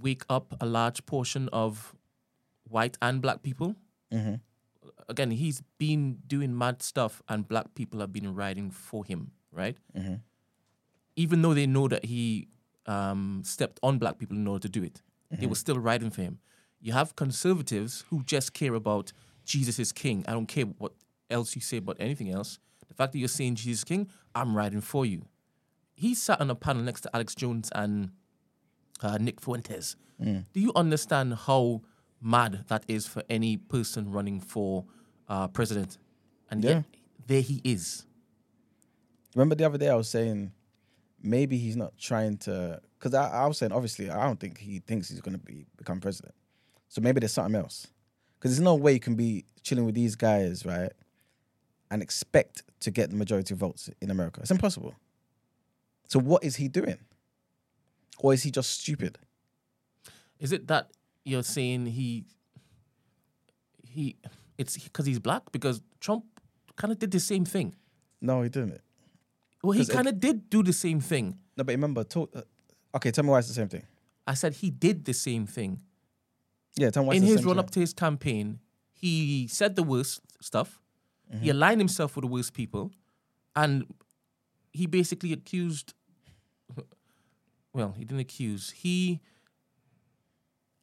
[0.00, 1.94] wake up a large portion of
[2.64, 3.76] white and black people.
[4.12, 4.34] Mm-hmm.
[5.08, 9.76] Again, he's been doing mad stuff, and black people have been riding for him, right?
[9.96, 10.14] Mm-hmm.
[11.16, 12.48] Even though they know that he
[12.86, 15.02] um, stepped on black people in order to do it,
[15.38, 16.38] they were still riding for him.
[16.80, 19.12] You have conservatives who just care about
[19.44, 20.24] Jesus is king.
[20.28, 20.92] I don't care what
[21.30, 22.58] else you say about anything else.
[22.88, 25.24] The fact that you're saying Jesus is king, I'm riding for you.
[25.94, 28.10] He sat on a panel next to Alex Jones and
[29.04, 29.96] uh, Nick Fuentes.
[30.20, 31.82] Do you understand how
[32.20, 34.84] mad that is for any person running for
[35.28, 35.98] uh, president
[36.50, 36.70] and Yeah.
[36.70, 36.84] yet
[37.26, 38.06] there he is.
[39.34, 40.52] Remember the other day I was saying
[41.22, 44.78] maybe he's not trying to because I, I was saying obviously I don't think he
[44.80, 46.34] thinks he's going to be become president.
[46.88, 47.88] So maybe there's something else.
[48.38, 50.92] Because there's no way you can be chilling with these guys, right,
[51.90, 54.40] and expect to get the majority of votes in America.
[54.40, 54.94] It's impossible.
[56.08, 56.98] So what is he doing?
[58.18, 59.18] Or is he just stupid?
[60.38, 60.90] Is it that
[61.24, 62.24] you're saying he
[63.84, 64.16] he
[64.58, 65.50] it's because he's black?
[65.52, 66.24] Because Trump
[66.76, 67.74] kind of did the same thing.
[68.20, 68.80] No, he didn't.
[69.62, 71.38] Well, he kind of did do the same thing.
[71.56, 72.42] No, but remember, talk, uh,
[72.96, 73.84] okay, tell me why it's the same thing.
[74.26, 75.80] I said he did the same thing.
[76.76, 77.60] Yeah, tell me why in it's the his run thing.
[77.60, 78.58] up to his campaign,
[78.92, 80.80] he said the worst stuff.
[81.32, 81.44] Mm-hmm.
[81.44, 82.90] He aligned himself with the worst people,
[83.54, 83.86] and
[84.72, 85.94] he basically accused.
[87.72, 88.70] Well, he didn't accuse.
[88.70, 89.20] He.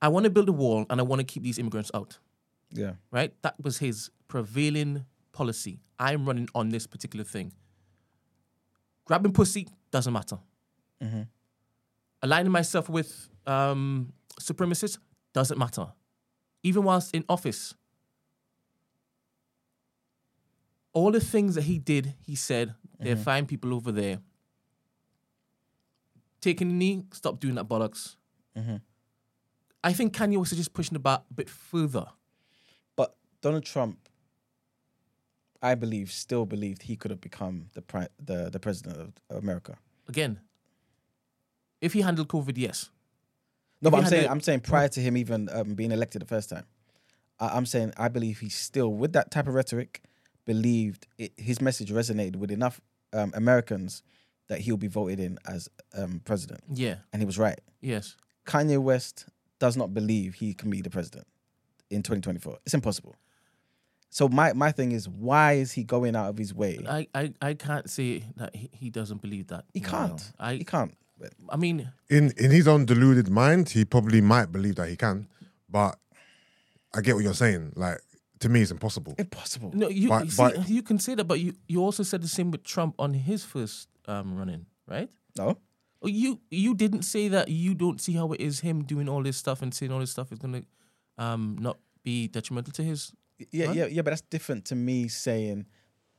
[0.02, 2.20] I want to build a wall, and I want to keep these immigrants out.
[2.72, 2.94] Yeah.
[3.12, 5.80] Right, that was his prevailing policy.
[6.00, 7.52] I'm running on this particular thing.
[9.06, 10.38] Grabbing pussy doesn't matter.
[11.04, 11.24] Mm-hmm.
[12.22, 15.00] Aligning myself with um, supremacists
[15.34, 15.88] doesn't matter.
[16.64, 17.74] Even whilst in office,
[20.94, 24.20] all the things that he did, he said, they're fine people over there.
[26.42, 28.16] Taking the knee, stop doing that bollocks.
[29.84, 32.06] I think Kanye was just pushing the bar a bit further.
[32.98, 34.10] But Donald Trump,
[35.62, 38.98] I believe, still believed he could have become the pri- the the president
[39.30, 39.78] of America.
[40.08, 40.40] Again,
[41.82, 42.90] if he handled COVID, yes.
[43.82, 46.22] No, If but I'm saying a- I'm saying prior to him even um, being elected
[46.22, 46.66] the first time,
[47.40, 50.02] I, I'm saying I believe he still, with that type of rhetoric,
[50.46, 52.82] believed it, his message resonated with enough
[53.14, 54.04] um, Americans
[54.50, 57.60] that he'll be voted in as um, president, Yeah, and he was right.
[57.82, 58.16] yes.
[58.46, 59.26] Kanye West
[59.60, 61.28] does not believe he can be the president
[61.92, 62.58] in 2024.
[62.66, 63.16] It's impossible.
[64.10, 66.80] So my my thing is, why is he going out of his way?
[66.90, 69.66] I, I, I can't say that he, he doesn't believe that.
[69.74, 70.32] He can't.
[70.40, 70.96] I, he can't.
[71.50, 75.28] I mean, in in his own deluded mind, he probably might believe that he can,
[75.70, 76.00] but
[76.96, 77.74] I get what you're saying.
[77.76, 78.00] Like
[78.40, 79.14] to me, it's impossible.
[79.20, 79.72] Impossible.
[79.76, 82.22] no, you But- you see, but- you can say that, but you, you also said
[82.24, 85.10] the same with Trump on his first um, run-in, right?
[85.38, 85.58] No.
[86.02, 89.22] Oh, You you didn't say that you don't see how it is him doing all
[89.24, 90.64] this stuff and saying all this stuff is gonna
[91.18, 93.12] um, not be detrimental to his.
[93.52, 93.76] Yeah, Right?
[93.78, 94.02] yeah, yeah.
[94.02, 95.66] But that's different to me saying,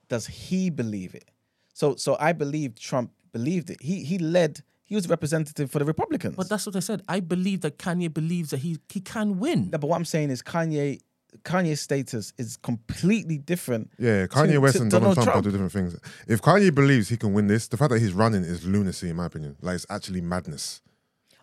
[0.09, 1.31] does he believe it?
[1.73, 3.79] So, so I believe Trump believed it.
[3.83, 4.61] He he led.
[4.85, 6.35] He was representative for the Republicans.
[6.37, 7.03] But that's what I said.
[7.09, 9.71] I believe that Kanye believes that he he can win.
[9.71, 11.01] no, but what I'm saying is Kanye.
[11.45, 13.91] Kanye's status is completely different.
[13.99, 15.45] Yeah, Kanye to- West to and Donald, Donald Trump, are Trump.
[15.45, 15.97] two different things.
[16.29, 19.17] If Kanye believes he can win this, the fact that he's running is lunacy, in
[19.17, 19.57] my opinion.
[19.61, 20.81] Like it's actually madness.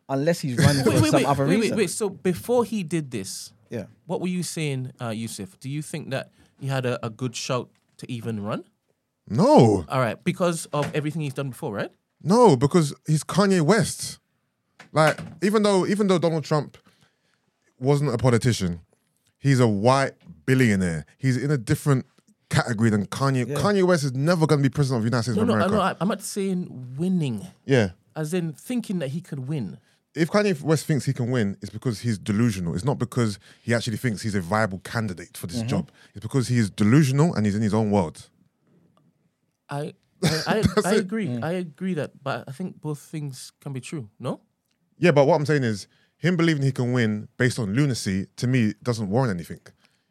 [0.10, 1.72] Unless he's running for Wait, wait, some wait, other wait, reason.
[1.78, 1.90] wait, wait.
[1.90, 3.86] So before he did this, Yeah.
[4.06, 5.60] what were you saying, uh, Yusuf?
[5.60, 8.64] Do you think that he had a, a good shout to even run?
[9.30, 11.92] No, All right, because of everything he's done before, right?
[12.24, 14.20] no, because he's Kanye West.
[14.94, 16.78] Like even though even though Donald Trump
[17.80, 18.80] wasn't a politician,
[19.40, 20.14] he's a white
[20.46, 21.06] billionaire.
[21.18, 22.06] He's in a different
[22.50, 23.48] category than Kanye.
[23.48, 23.56] Yeah.
[23.58, 25.54] Kanye West is never going to be president of the United States No, of no,
[25.56, 25.76] America.
[25.76, 25.82] know.
[25.82, 27.90] I- I'm not saying winning, yeah.
[28.16, 29.78] as in thinking that he could win.
[30.16, 32.74] if Kanye West thinks he can win, it's because he's delusional.
[32.74, 35.68] It's not because he actually thinks he's a viable candidate for this Mm-hmm.
[35.68, 35.92] job.
[36.16, 38.30] It's because he is delusional and he's in his own world.
[39.70, 39.94] I
[40.24, 41.00] I, I, I it.
[41.00, 41.38] agree.
[41.42, 44.10] I agree that, but I think both things can be true.
[44.20, 44.42] No,
[44.98, 48.48] Yeah, but what I'm saying is, him believing he can win based on lunacy to
[48.48, 49.60] me doesn't warrant anything.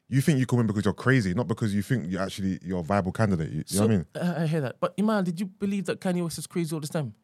[0.09, 2.79] You think you can win because you're crazy, not because you think you're actually you're
[2.79, 3.51] a viable candidate.
[3.51, 4.37] You, you so know what I mean?
[4.39, 4.77] I, I hear that.
[4.81, 7.15] But Iman, did you believe that Kanye West is crazy all this time?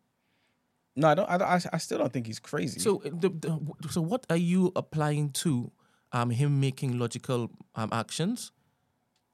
[0.97, 1.31] No, I don't.
[1.31, 2.81] I, don't, I, I still don't think he's crazy.
[2.81, 5.71] So uh, the, the, so what are you applying to
[6.13, 8.51] um him making logical um actions,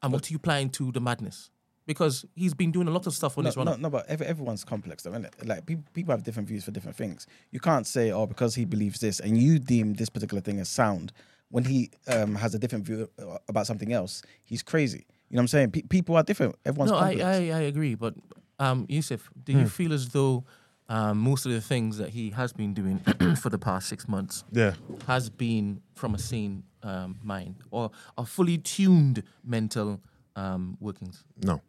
[0.02, 1.50] and what are you applying to the madness?
[1.88, 3.64] Because he's been doing a lot of stuff on no, this run.
[3.66, 5.34] no, no, but every, everyone's complex, though, isn't it?
[5.46, 7.26] Like people, people have different views for different things.
[7.50, 10.68] You can't say, "Oh, because he believes this," and you deem this particular thing as
[10.68, 11.12] sound
[11.50, 14.20] when he um, has a different view uh, about something else.
[14.44, 15.06] He's crazy.
[15.30, 15.70] You know what I'm saying?
[15.70, 16.56] Pe- people are different.
[16.66, 17.24] Everyone's No, I, complex.
[17.24, 18.14] I I agree, but
[18.58, 20.44] um, Yusuf, do you feel as though
[20.90, 22.98] um, most of the things that he has been doing
[23.42, 24.74] for the past six months Yeah.
[25.06, 30.00] has been from a sane um, mind or a fully tuned mental
[30.36, 31.24] um, workings?
[31.42, 31.60] No.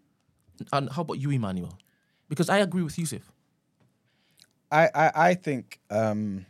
[0.72, 1.77] And how about you, Emmanuel?
[2.27, 3.31] Because I agree with Yusuf.
[4.72, 6.45] I, I, I think, um,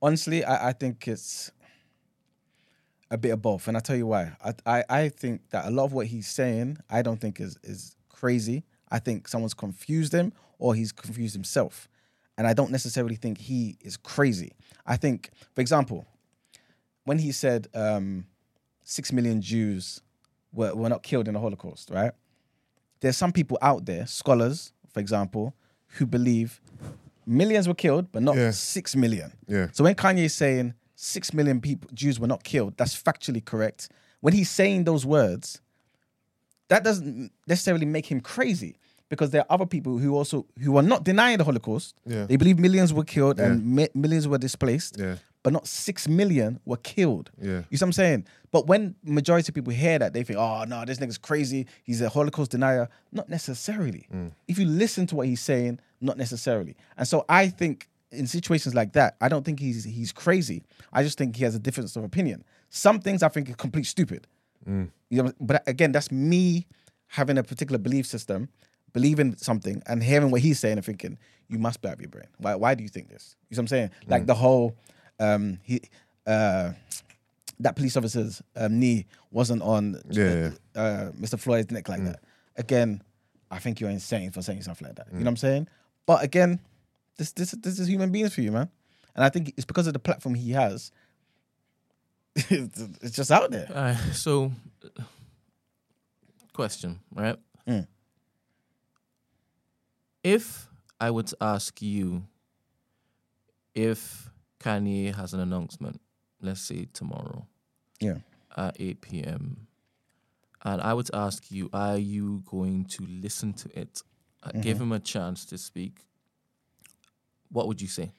[0.00, 1.50] honestly, I, I think it's
[3.10, 4.32] a bit of both, and I tell you why.
[4.44, 7.58] I, I, I think that a lot of what he's saying, I don't think is
[7.62, 8.64] is crazy.
[8.90, 11.88] I think someone's confused him, or he's confused himself,
[12.36, 14.52] and I don't necessarily think he is crazy.
[14.86, 16.06] I think, for example,
[17.04, 18.26] when he said um,
[18.84, 20.02] six million Jews
[20.52, 22.12] were, were not killed in the Holocaust, right?
[23.00, 25.54] There's some people out there, scholars, for example,
[25.96, 26.60] who believe
[27.26, 28.50] millions were killed, but not Yeah.
[28.50, 29.32] six million.
[29.46, 29.68] Yeah.
[29.72, 33.88] So when Kanye is saying six million people Jews were not killed, that's factually correct.
[34.20, 35.60] When he's saying those words,
[36.68, 38.76] that doesn't necessarily make him crazy
[39.08, 41.94] because there are other people who also who are not denying the Holocaust.
[42.04, 42.26] Yeah.
[42.26, 43.46] They believe millions were killed Yeah.
[43.46, 45.16] and mi- millions were displaced, Yeah.
[45.48, 47.30] But not six million were killed.
[47.40, 47.62] Yeah.
[47.70, 48.26] You see what I'm saying?
[48.50, 51.66] But when majority of people hear that, they think, oh no, this nigga's crazy.
[51.84, 52.90] He's a Holocaust denier.
[53.12, 54.06] Not necessarily.
[54.12, 54.32] Mm.
[54.46, 56.76] If you listen to what he's saying, not necessarily.
[56.98, 60.64] And so I think in situations like that, I don't think he's he's crazy.
[60.92, 62.44] I just think he has a difference of opinion.
[62.68, 64.26] Some things I think are complete stupid.
[64.68, 64.90] Mm.
[65.08, 66.66] You know, but again, that's me
[67.06, 68.50] having a particular belief system,
[68.92, 71.16] believing something, and hearing what he's saying and thinking,
[71.48, 72.28] you must be out of your brain.
[72.36, 72.54] Why?
[72.54, 73.34] Why do you think this?
[73.48, 73.90] You know what I'm saying?
[74.08, 74.26] Like mm.
[74.26, 74.76] the whole,
[75.20, 75.80] um, he,
[76.26, 76.72] uh,
[77.60, 81.38] that police officer's um, knee wasn't on Yeah, Uh, Mr.
[81.38, 82.20] Floyd's neck like that.
[82.56, 83.02] Again,
[83.50, 85.06] I think you're insane for saying stuff like that.
[85.10, 85.68] You know what I'm saying?
[86.06, 86.60] But again,
[87.16, 88.68] this this this is human beings for you, man.
[89.14, 90.92] And I think it's because of the platform he has.
[92.36, 93.66] it's just out there.
[93.68, 94.52] All right, so,
[94.84, 95.02] uh,
[96.52, 97.36] question, right?
[97.66, 97.88] Mm.
[100.22, 100.68] If
[101.00, 102.24] I were to ask you
[103.74, 106.00] if Kanye has an announcement,
[106.40, 107.46] let's say tomorrow
[108.00, 108.18] Yeah.
[108.56, 109.66] at 8 p.m.,
[110.64, 114.02] and I would ask you, are you going to listen to it?
[114.42, 114.82] Uh, Give Mm-hmm.
[114.84, 116.00] him a chance to speak.
[117.50, 118.10] What would you say?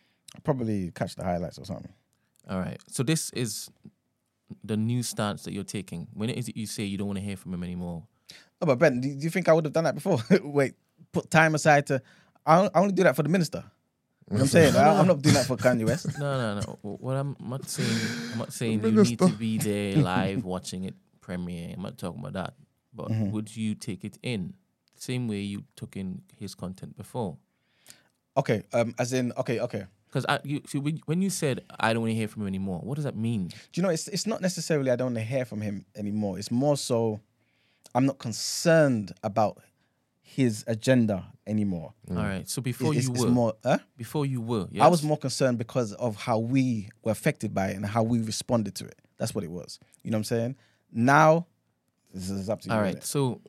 [0.44, 1.92] Probably catch the highlights or something.
[2.50, 2.78] All right.
[2.88, 3.70] So this is
[4.64, 6.08] the new stance that you're taking.
[6.14, 8.04] When it is that you say you don't want to hear from him anymore,
[8.62, 10.20] No, but Ben, do you think I would have done that before?
[10.44, 10.74] Wait,
[11.12, 12.02] put time aside to.
[12.46, 13.64] I only do that for the minister.
[14.32, 14.76] You know what I'm saying?
[14.76, 16.06] I, I'm not doing that for Kanye West.
[16.20, 16.80] No, no, no.
[16.82, 18.00] What I'm not saying,
[18.34, 21.74] I'm not saying you need to be there live watching it premiere.
[21.76, 22.54] I'm not talking about that.
[22.94, 23.32] But Mm-hmm.
[23.32, 24.54] would you take it in
[24.96, 27.38] the same way you took in his content before?
[28.38, 29.86] Okay, um, as in, okay, okay.
[30.12, 32.80] Because you see, when, when you said I don't want to hear from him anymore,
[32.84, 33.48] what does that mean?
[33.48, 33.90] Do you know?
[33.90, 36.40] It's it's not necessarily I don't want to hear from him anymore.
[36.40, 37.20] It's more so
[37.94, 39.60] I'm not concerned about
[40.36, 41.94] his agenda anymore.
[42.10, 42.48] All right.
[42.48, 43.54] So before it's, you it's were, more.
[43.64, 43.80] Huh?
[43.98, 44.84] before you were, yes?
[44.84, 48.22] I was more concerned because of how we were affected by it and how we
[48.22, 49.00] responded to it.
[49.18, 49.80] That's what it was.
[50.04, 50.56] You know what I'm saying?
[50.92, 51.48] Now,
[52.14, 52.76] this is up to you.
[52.76, 53.04] All innit?
[53.04, 53.42] So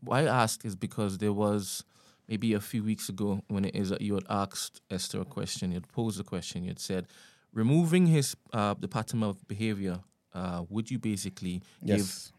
[0.00, 1.84] why I ask is because there was
[2.28, 5.72] maybe a few weeks ago when it is that you had asked Esther a question,
[5.72, 7.06] you had posed a question, you had said,
[7.52, 10.00] removing his uh, the pattern of behavior,
[10.34, 12.32] uh, would you basically give Yes.
[12.32, 12.37] Huh?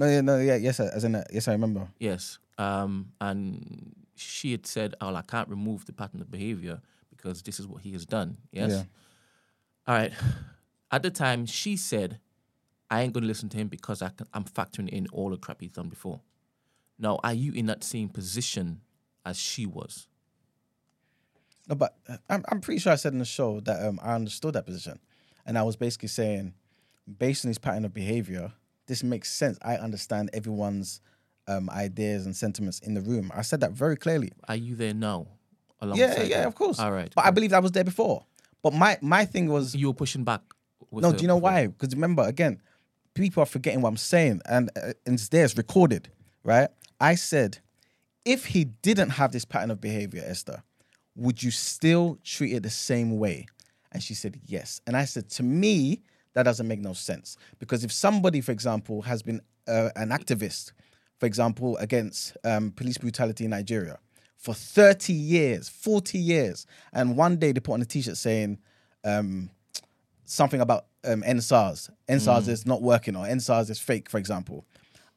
[0.00, 1.88] No, yeah, no, yeah, yes, as in, uh, yes, I remember.
[1.98, 2.38] yes?
[2.58, 7.58] Um, and she had said, "Oh, I can't remove the pattern of behavior because this
[7.58, 8.70] is what he has done." Yes.
[8.70, 8.82] Yeah.
[9.86, 10.12] All right.
[10.90, 12.20] At the time, she said,
[12.90, 15.38] I ain't going to listen to him because I can, I'm factoring in all the
[15.38, 16.20] crap he's done before.
[16.98, 18.82] Now, are you in that same position
[19.24, 20.06] as she was?
[21.68, 24.14] No, but uh, I'm, I'm pretty sure I said in the show that um, I
[24.14, 24.98] understood that position.
[25.46, 26.52] And I was basically saying,
[27.18, 28.52] based on his pattern of behavior,
[28.86, 29.58] this makes sense.
[29.62, 31.00] I understand everyone's
[31.48, 33.30] um, ideas and sentiments in the room.
[33.34, 34.32] I said that very clearly.
[34.48, 35.26] Are you there now?
[35.94, 36.78] Yeah, yeah, of course.
[36.78, 37.12] All right.
[37.14, 38.24] But I believe I was there before.
[38.62, 40.42] But my, my thing was, you were pushing back.
[40.92, 41.50] no, do you know before.
[41.50, 41.66] why?
[41.66, 42.60] Because remember, again,
[43.14, 44.42] people are forgetting what I'm saying.
[44.46, 46.08] And, uh, and it's there, it's recorded,
[46.44, 46.68] right?
[47.00, 47.58] I said,
[48.24, 50.62] if he didn't have this pattern of behavior, Esther,
[51.16, 53.46] would you still treat it the same way?
[53.90, 54.80] And she said, yes.
[54.86, 56.02] And I said, to me,
[56.34, 57.36] that doesn't make no sense.
[57.58, 60.72] Because if somebody, for example, has been uh, an activist,
[61.18, 63.98] for example, against um, police brutality in Nigeria
[64.36, 68.58] for 30 years, 40 years, and one day they put on a t shirt saying,
[69.04, 69.50] um,
[70.24, 71.90] something about um, EndSARS.
[72.08, 74.64] EndSARS is not working or EndSARS is fake, for example.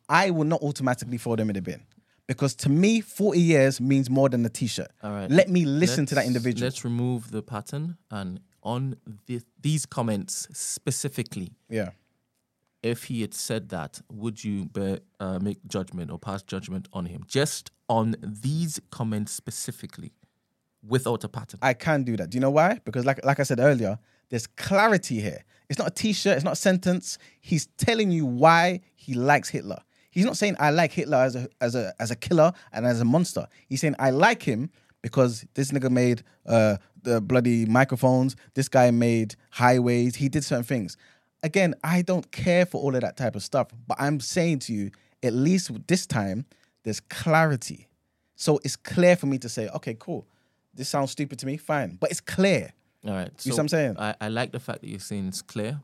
[0.08, 1.82] I will not automatically throw them in the bin.
[2.28, 4.92] Because to me, 40 years means more than a t shirt.
[5.04, 5.30] All right.
[5.30, 6.66] Let me listen to that individual.
[6.66, 8.96] Let's remove the pattern and on
[9.28, 11.92] the, these comments specifically, Yeah.
[12.84, 17.06] if he had said that, would you be, uh, make judgment or pass judgment on
[17.06, 20.12] him just on these comments specifically,
[20.88, 21.60] without a pattern?
[21.62, 22.30] I can do that.
[22.32, 22.80] Do you know why?
[22.84, 23.98] Because like like I said earlier,
[24.30, 25.44] there's clarity here.
[25.70, 27.18] It's not a t-shirt, it's not a sentence.
[27.42, 29.80] He's telling you why he likes Hitler.
[30.12, 33.02] He's not saying I like Hitler as a as a as a killer and as
[33.02, 33.48] a monster.
[33.68, 34.70] He's saying I like him
[35.02, 38.36] because this nigga made uh, the bloody microphones.
[38.54, 40.16] This guy made highways.
[40.16, 40.98] He did certain things.
[41.42, 43.68] Again, I don't care for all of that type of stuff.
[43.88, 44.92] But I'm saying to you,
[45.24, 46.46] at least this time,
[46.84, 47.88] there's clarity.
[48.36, 50.28] So it's clear for me to say, okay, cool.
[50.74, 51.98] This sounds stupid to me, fine.
[52.00, 52.74] But it's clear.
[53.08, 53.32] All right.
[53.38, 53.96] You see what I'm saying?
[53.98, 55.80] I, I like the fact that you're saying it's clear.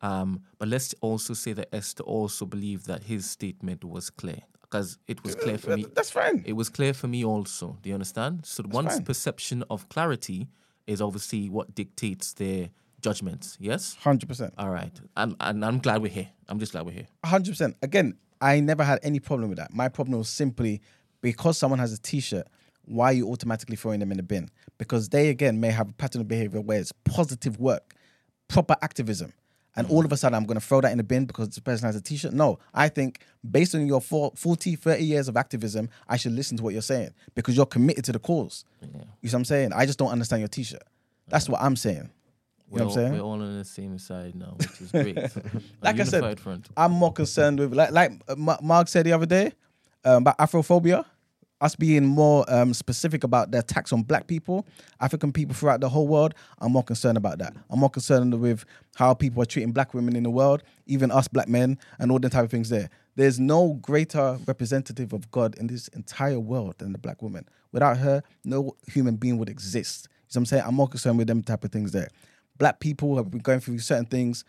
[0.00, 4.42] Um, but let's also say that Esther also believed that his statement was clear
[4.72, 5.86] because it was clear for me.
[5.94, 6.42] That's fine.
[6.46, 7.76] It was clear for me also.
[7.82, 8.46] Do you understand?
[8.46, 9.04] So one's fine.
[9.04, 10.48] perception of clarity
[10.86, 12.70] is obviously what dictates their
[13.02, 13.58] judgments.
[13.60, 13.96] Yes.
[14.00, 14.54] Hundred percent.
[14.56, 14.98] All right.
[15.14, 16.30] I'm, and I'm glad we're here.
[16.48, 17.08] I'm just glad we're here.
[17.22, 17.76] hundred percent.
[17.82, 19.74] Again, I never had any problem with that.
[19.74, 20.80] My problem was simply
[21.20, 22.46] because someone has a T-shirt.
[22.86, 24.48] Why are you automatically throwing them in the bin?
[24.78, 27.94] Because they again may have a pattern of behavior where it's positive work,
[28.48, 29.34] proper activism,
[29.76, 31.58] and all of a sudden I'm going to throw that in the bin because this
[31.58, 32.32] person has a T-shirt.
[32.32, 36.56] No, I think based on your four- 40, 30 years of activism, I should listen
[36.58, 38.64] to what you're saying because you're committed to the cause.
[38.80, 39.72] You know what I'm saying?
[39.72, 40.82] I just don't understand your T-shirt.
[41.28, 42.10] That's what I'm saying.
[42.70, 43.12] You We're, know what I'm saying?
[43.12, 45.16] we're all on the same side now, which is great.
[45.82, 46.68] Like I said, front.
[46.76, 49.52] I'm more concerned with like like uh, Mark said the other day
[50.04, 51.04] um, about Afrophobia,
[51.62, 54.66] us being more um, specific about the attacks on Black people,
[55.00, 56.34] African people throughout the whole world.
[56.58, 57.54] I'm more concerned about that.
[57.70, 58.64] I'm more concerned with
[58.96, 62.18] how people are treating Black women in the world, even us Black men, and all
[62.18, 62.90] the type of things there.
[63.14, 67.48] There's no greater representative of God in this entire world than the Black woman.
[67.70, 70.08] Without her, no human being would exist.
[70.10, 70.62] You know what I'm saying?
[70.66, 72.08] I'm more concerned with them type of things there.
[72.58, 74.44] Black people have been going through certain things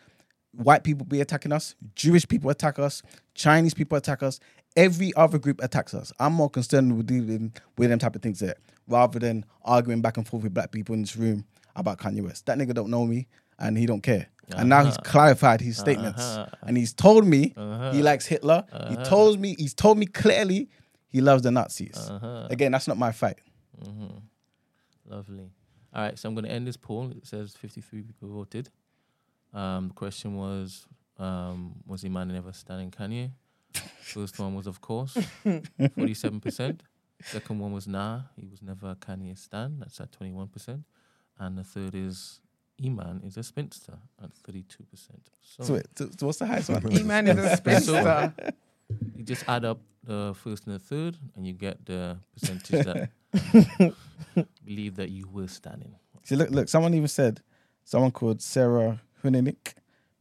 [0.54, 3.02] white people be attacking us, Jewish people attack us,
[3.34, 4.40] Chinese people attack us,
[4.76, 6.12] every other group attacks us.
[6.20, 8.56] I'm more concerned with dealing with them type of things there,
[8.88, 11.46] rather than arguing back and forth with black people in this room
[11.76, 12.46] about Kanye West.
[12.46, 13.28] That nigga don't know me
[13.60, 14.28] and he don't care.
[14.56, 15.10] And now he's uh-huh.
[15.10, 15.86] clarified his uh-huh.
[15.86, 16.22] statements.
[16.22, 16.56] Uh-huh.
[16.64, 17.54] And he's told me
[17.92, 18.66] he likes Hitler.
[18.90, 20.70] He told me he's told me clearly
[21.08, 22.10] he loves the Nazis.
[22.50, 23.40] Again, that's not my fight.
[23.82, 24.18] Mm-hmm.
[25.06, 25.50] Lovely.
[25.94, 27.12] All right, so I'm going to end this poll.
[27.12, 28.70] It says 53 people voted.
[29.54, 30.88] Um, the question was,
[31.20, 33.30] um, was Iman ever standing Kanye?
[34.02, 35.14] First one was, of course,
[35.46, 36.80] 47%.
[37.24, 39.80] Second one was, nah, he was never a Kanye stan.
[39.80, 40.84] That's at 21%.
[41.40, 42.40] And the third is,
[42.84, 44.68] Iman is a spinster at 32%.
[45.42, 46.92] So, So, wait, so, so what's the highest one?
[46.98, 48.34] E-man is a spinster.
[49.16, 53.10] you just add up the first and the third, and you get the percentage that
[54.66, 55.96] believe that you were standing.
[56.24, 56.68] See, look, look.
[56.70, 57.42] Someone even said,
[57.86, 59.74] someone called Sarah Huninik.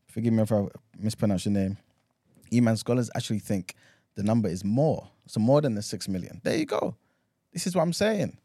[0.07, 0.67] Forgive me if I
[0.99, 1.79] mispronounce your name.
[2.53, 3.75] Eman scholars actually think
[4.15, 6.41] the number is more, so more than the six million.
[6.45, 6.97] There you go.
[7.53, 8.37] This is what I'm saying.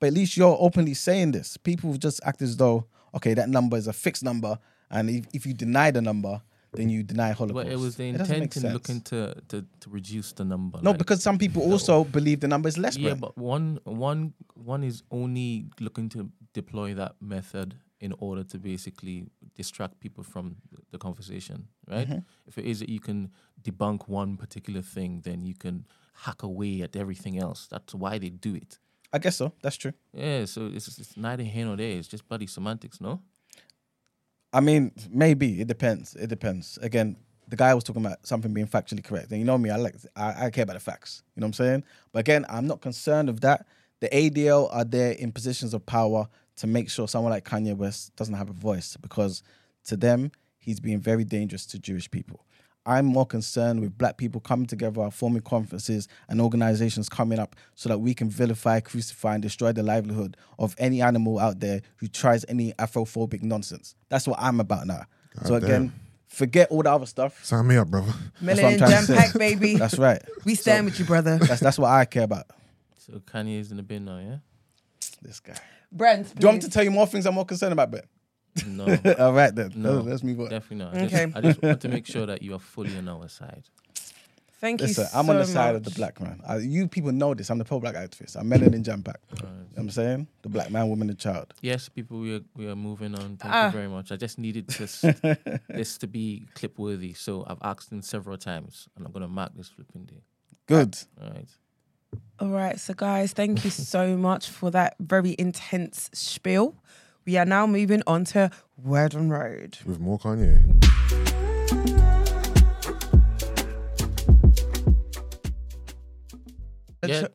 [0.00, 1.56] But at least you're openly saying this.
[1.56, 4.58] People just act as though, okay, that number is a fixed number,
[4.90, 6.42] and if, if you deny the number,
[6.72, 7.66] then you deny Holocaust.
[7.66, 10.80] But it was the intent in looking to, to, to reduce the number.
[10.82, 12.96] No, like- because some people also believe the number is less.
[12.96, 18.58] yeah, but one one one is only looking to deploy that method in order to
[18.58, 19.24] basically
[19.54, 22.08] distract people from the- the conversation, right?
[22.08, 22.18] Mm-hmm.
[22.48, 23.30] If it is that you can
[23.64, 27.66] debunk one particular thing, then you can hack away at everything else.
[27.70, 28.78] That's why they do it.
[29.12, 29.52] I guess so.
[29.62, 29.92] That's true.
[30.12, 31.98] Yeah, so it's, it's neither here nor there.
[31.98, 33.20] It's just bloody semantics, no?
[34.52, 36.14] I mean, maybe it depends.
[36.14, 36.78] It depends.
[36.80, 37.16] Again,
[37.48, 39.96] the guy was talking about something being factually correct, and you know me, I like
[40.16, 41.22] I, I care about the facts.
[41.34, 41.84] You know what I'm saying?
[42.12, 43.66] But again, I'm not concerned with that.
[44.00, 48.14] The ADL are there in positions of power to make sure someone like Kanye West
[48.16, 49.42] doesn't have a voice because
[49.86, 52.44] to them, he's being very dangerous to Jewish people.
[52.86, 57.88] I'm more concerned with black people coming together, forming conferences and organizations coming up so
[57.88, 62.08] that we can vilify, crucify, and destroy the livelihood of any animal out there who
[62.08, 63.94] tries any Afrophobic nonsense.
[64.10, 65.04] That's what I'm about now.
[65.44, 65.92] so God again,
[66.28, 67.42] forget all the other stuff.
[67.44, 68.12] Sign me up, brother.
[68.42, 69.76] That's what I'm Melanin trying to jam pack, baby.
[69.78, 70.20] That's right.
[70.44, 71.38] we stand with you, brother.
[71.38, 72.46] That's that's what I care about.
[72.98, 74.36] So Kanye is in the bin now, yeah?
[75.22, 75.56] This guy.
[75.92, 78.02] Brent, Do you want me to tell you more things I'm more concerned about, Ben?
[78.66, 78.84] No,
[79.18, 79.72] all right then.
[79.76, 80.00] No.
[80.00, 80.48] Let's move on.
[80.50, 80.94] definitely not.
[80.96, 81.32] I just, Okay.
[81.34, 83.64] I just want to make sure that you are fully on our side.
[84.60, 86.40] Thank Listen, you so I'm on the side of the black man.
[86.46, 87.50] I, you people know this.
[87.50, 88.36] I'm the pro black activist.
[88.36, 89.20] I'm melanin jam pack.
[89.30, 90.26] You know what I'm saying?
[90.42, 91.52] The black man, woman, and child.
[91.60, 93.36] Yes, people, we are, we are moving on.
[93.36, 93.66] Thank Ah.
[93.66, 94.10] you very much.
[94.10, 95.00] I just needed this,
[95.68, 97.12] this to be clip worthy.
[97.12, 100.22] So I've asked him several times, and I'm going to mark this flipping day.
[100.66, 100.96] Good.
[101.20, 101.48] All right.
[102.40, 106.74] All right, so guys, thank you so much for that very intense spiel.
[107.26, 109.78] We are now moving on to Word on Road.
[109.86, 110.62] With more Kanye.
[117.06, 117.28] Yeah.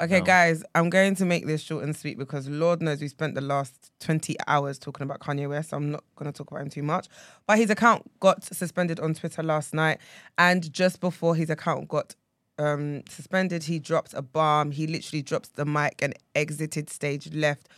[0.00, 3.08] Okay, Now, guys, I'm going to make this short and sweet because Lord knows we
[3.08, 5.70] spent the last 20 hours talking about Kanye West.
[5.70, 7.06] So I'm not going to talk about him too much.
[7.46, 9.98] But his account got suspended on Twitter last night.
[10.38, 12.14] And just before his account got
[12.58, 14.72] um, suspended, he dropped a bomb.
[14.72, 17.68] He literally dropped the mic and exited stage left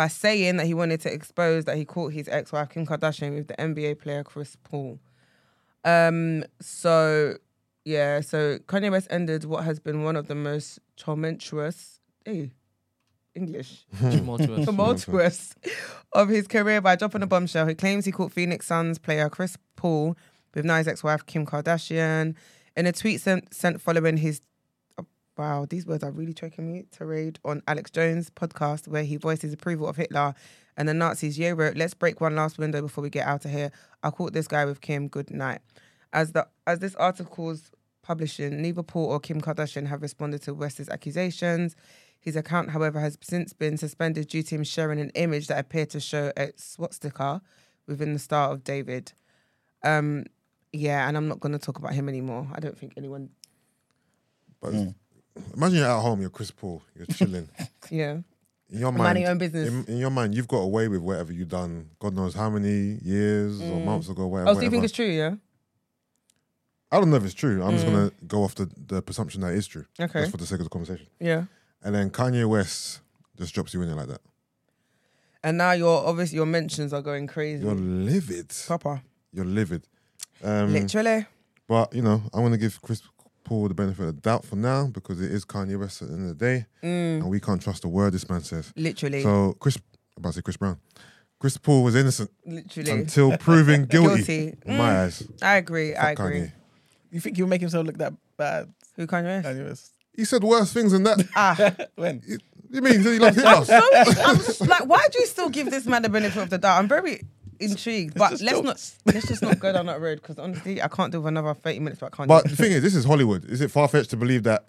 [0.00, 3.34] by saying that he wanted to expose that he caught his ex wife, Kim Kardashian,
[3.34, 4.98] with the NBA player Chris Paul.
[5.84, 7.34] Um, so
[7.84, 12.50] yeah, so Kanye West ended what has been one of the most tumultuous, hey,
[13.34, 14.64] English Tumultuous.
[14.64, 15.54] tumultuous
[16.14, 17.66] of his career by dropping a bombshell.
[17.66, 20.16] He claims he caught Phoenix Suns player Chris Paul
[20.54, 22.36] with Nia's ex-wife Kim Kardashian
[22.74, 24.40] in a tweet sent, sent following his.
[25.40, 26.84] Wow, these words are really choking me.
[26.92, 30.34] Tirade on Alex Jones' podcast where he voiced his approval of Hitler
[30.76, 31.38] and the Nazis.
[31.38, 33.72] Ye wrote, "Let's break one last window before we get out of here.
[34.02, 35.08] I caught this guy with Kim.
[35.08, 35.62] Good night."
[36.12, 37.70] As the as this article's
[38.02, 41.74] publishing, neither Paul or Kim Kardashian have responded to West's accusations.
[42.18, 45.88] His account, however, has since been suspended due to him sharing an image that appeared
[45.90, 47.40] to show a swastika
[47.86, 49.14] within the Star of David.
[49.82, 50.26] Um,
[50.70, 52.46] yeah, and I'm not going to talk about him anymore.
[52.52, 53.30] I don't think anyone.
[54.60, 54.74] But
[55.54, 57.48] imagine you're at home, you're Chris Paul, you're chilling.
[57.90, 58.18] Yeah,
[58.70, 59.68] In your Minding mind, your own business.
[59.68, 61.90] In, in your mind, you've got away with whatever you've done.
[61.98, 64.50] God knows how many years or months ago, whatever.
[64.50, 64.84] oh, so you think whatever.
[64.84, 65.06] it's true?
[65.06, 65.34] Yeah.
[66.92, 67.62] I don't know if it's true.
[67.62, 69.84] I'm just gonna go off the, the presumption that it is true.
[70.00, 70.20] Okay.
[70.20, 71.06] Just for the sake of the conversation.
[71.20, 71.44] Yeah.
[71.82, 73.00] And then Kanye West
[73.38, 74.20] just drops you in there like that.
[75.44, 77.64] And now your obviously your mentions are going crazy.
[77.64, 78.52] You're livid.
[78.66, 79.02] Proper,
[79.32, 79.84] You're livid.
[80.42, 81.26] Um, literally.
[81.68, 83.02] But you know, I'm gonna give Chris
[83.50, 86.14] Paul the benefit of the doubt for now because it is Kanye West at the
[86.14, 87.20] end of the day, Mm.
[87.22, 88.72] and we can't trust a word this man says.
[88.76, 90.78] Literally, So Chris, I'm about to say Chris Brown.
[91.40, 92.90] Chris Paul was innocent literally.
[92.92, 94.56] until proven guilty, Guilty.
[94.66, 95.24] in my eyes.
[95.42, 95.94] I agree.
[95.96, 96.24] I agree.
[96.40, 96.52] Kanye.
[97.10, 98.72] You think he'll make himself look that bad?
[98.96, 99.48] Who Kanye West?
[99.48, 99.92] Kanye West?
[100.14, 101.18] He said worse things than that.
[101.34, 101.56] Ah,
[101.96, 102.22] when?
[102.70, 103.64] you mean he said he loves Hitler?
[103.64, 103.80] so
[104.24, 106.78] I'm s- like, why do you still give this man the benefit of the doubt?
[106.78, 107.22] I'm very
[107.60, 111.12] intrigued, but let's not let's just not go down that road because honestly, I can't
[111.12, 112.28] do another 30 minutes But I can't.
[112.28, 113.44] But the thing is, this is Hollywood.
[113.44, 114.64] Is it far fetched to believe that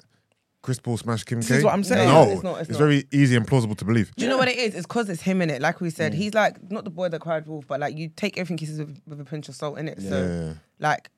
[0.62, 1.56] Chris Paul smashed Kim This K?
[1.56, 2.08] is what I'm saying.
[2.08, 2.78] No, it's not, it's not.
[2.78, 4.14] very easy and plausible to believe.
[4.16, 4.76] do you know what it is?
[4.76, 5.62] It's because it's him in it.
[5.62, 6.16] Like we said, mm.
[6.16, 8.80] he's like not the boy that cried wolf, but like you take everything he says
[8.80, 10.02] with, with a pinch of salt in it.
[10.02, 11.10] So like.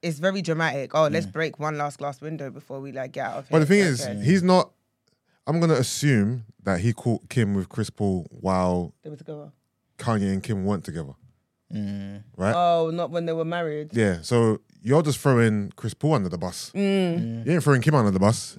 [0.00, 0.94] It's very dramatic.
[0.94, 3.58] Oh, let's break one last glass window before we like get out of here.
[3.58, 4.20] But the thing Okay.
[4.20, 4.70] is, he's not.
[5.44, 9.50] I'm gonna assume that he caught Kim with Chris Paul while they were together.
[9.98, 11.12] Kanye and Kim weren't together,
[12.36, 12.54] right?
[12.54, 13.90] Oh, not when they were married.
[13.92, 14.20] yeah.
[14.22, 16.70] So you're just throwing Chris Paul under the bus.
[16.74, 17.44] Mm.
[17.46, 18.56] You ain't throwing Kim under the bus.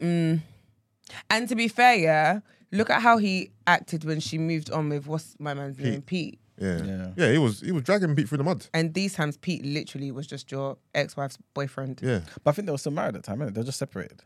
[1.29, 2.39] And to be fair, yeah,
[2.71, 6.39] look at how he acted when she moved on with what's my man's name, Pete.
[6.57, 6.83] Yeah.
[6.83, 7.07] Yeah.
[7.15, 7.31] yeah.
[7.31, 8.67] He was he was dragging Pete through the mud.
[8.73, 12.01] And these times, Pete literally was just your ex-wife's boyfriend.
[12.03, 12.19] Yeah.
[12.43, 13.53] But I think they were still married at the time, innit?
[13.53, 14.23] They were just separated.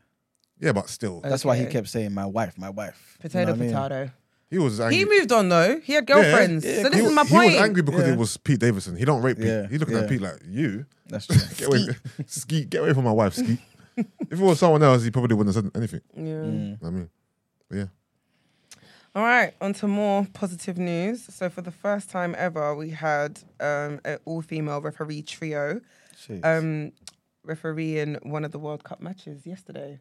[0.59, 3.17] Yeah, but still, That's why he kept saying, my wife, my wife.
[3.19, 4.11] You Potato, know what I mean?
[4.53, 4.59] Potato.
[4.59, 4.97] he was angry.
[4.97, 5.79] He moved on though.
[5.79, 6.65] He had girlfriends.
[6.65, 7.49] yeah, so this he, is my point.
[7.51, 8.13] he was angry because Yeah.
[8.13, 8.95] it was Pete Davidson.
[8.95, 9.47] He don't rape Pete.
[9.47, 10.01] Yeah, He's looking yeah.
[10.03, 10.85] at Pete like you.
[11.07, 11.37] That's true.
[11.57, 11.95] Get away,
[12.27, 12.69] Skete.
[12.69, 13.59] Get away from my wife, Skete.
[13.97, 16.01] if it was someone else, he probably wouldn't have said anything.
[16.15, 16.23] Yeah.
[16.23, 16.77] Mm.
[16.85, 17.09] I mean,
[17.69, 17.85] but yeah.
[19.15, 21.23] All right, on to more positive news.
[21.31, 25.81] So for the first time ever, we had um, an all-female referee trio
[26.27, 26.43] Jeez.
[26.43, 26.93] um,
[27.43, 29.99] refereeing one of the World Cup matches yesterday.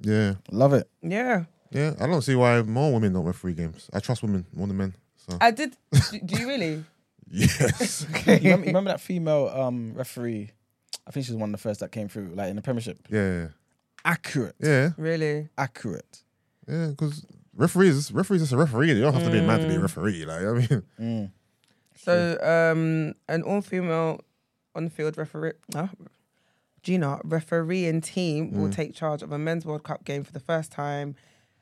[0.00, 0.34] Yeah.
[0.50, 0.88] Love it.
[1.02, 1.94] Yeah, Yeah.
[2.00, 3.90] I don't see why more women don't referee games.
[3.92, 4.94] I trust women more than men.
[5.16, 5.76] So I did.
[6.10, 6.84] do, do you really?
[7.30, 8.06] yes.
[8.26, 10.50] you, remember, remember that female um, referee?
[11.06, 13.06] I think she was one of the first that came through, like in the Premiership.
[13.10, 13.48] Yeah.
[14.04, 14.54] Accurate.
[14.60, 14.90] Yeah.
[14.96, 15.48] Really?
[15.58, 16.22] Accurate.
[16.66, 16.88] Yeah.
[16.88, 17.24] Because
[17.54, 18.92] referees, referees is a referee.
[18.92, 20.24] You don't have to be a man to be a referee.
[20.24, 21.30] Like I mean, Mm.
[21.96, 24.20] So, um, an all-female
[24.74, 25.88] on-field referee, uh,
[26.82, 30.70] Gina refereeing team will take charge of a men's World Cup game for the first
[30.70, 31.16] time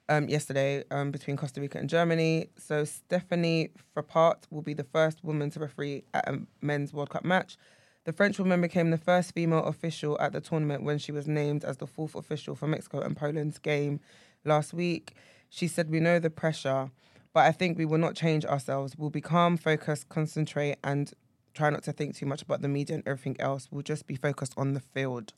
[0.08, 2.48] um, yesterday um, between Costa Rica and Germany.
[2.56, 7.24] So, Stephanie Frappart will be the first woman to referee at a men's World Cup
[7.24, 7.56] match.
[8.04, 11.64] The French woman became the first female official at the tournament when she was named
[11.64, 13.98] as the fourth official for Mexico and Poland's game
[14.44, 15.14] last week.
[15.48, 16.90] She said, We know the pressure,
[17.32, 18.96] but I think we will not change ourselves.
[18.96, 21.12] We'll be calm, focused, concentrate, and
[21.52, 23.68] try not to think too much about the media and everything else.
[23.72, 25.32] We'll just be focused on the field.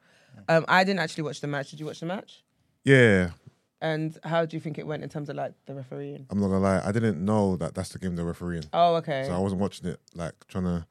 [0.49, 1.71] Um, I didn't actually watch the match.
[1.71, 2.45] Did you watch the match?
[2.85, 3.31] yeah.
[3.81, 6.27] And how do you think it went in terms of like the refereeing?
[6.31, 6.83] I'm not gonna lie.
[6.85, 8.65] I didn't know that that's the game they're refereeing.
[8.73, 9.25] Oh, okay.
[9.27, 10.87] So I wasn't watching it like trying to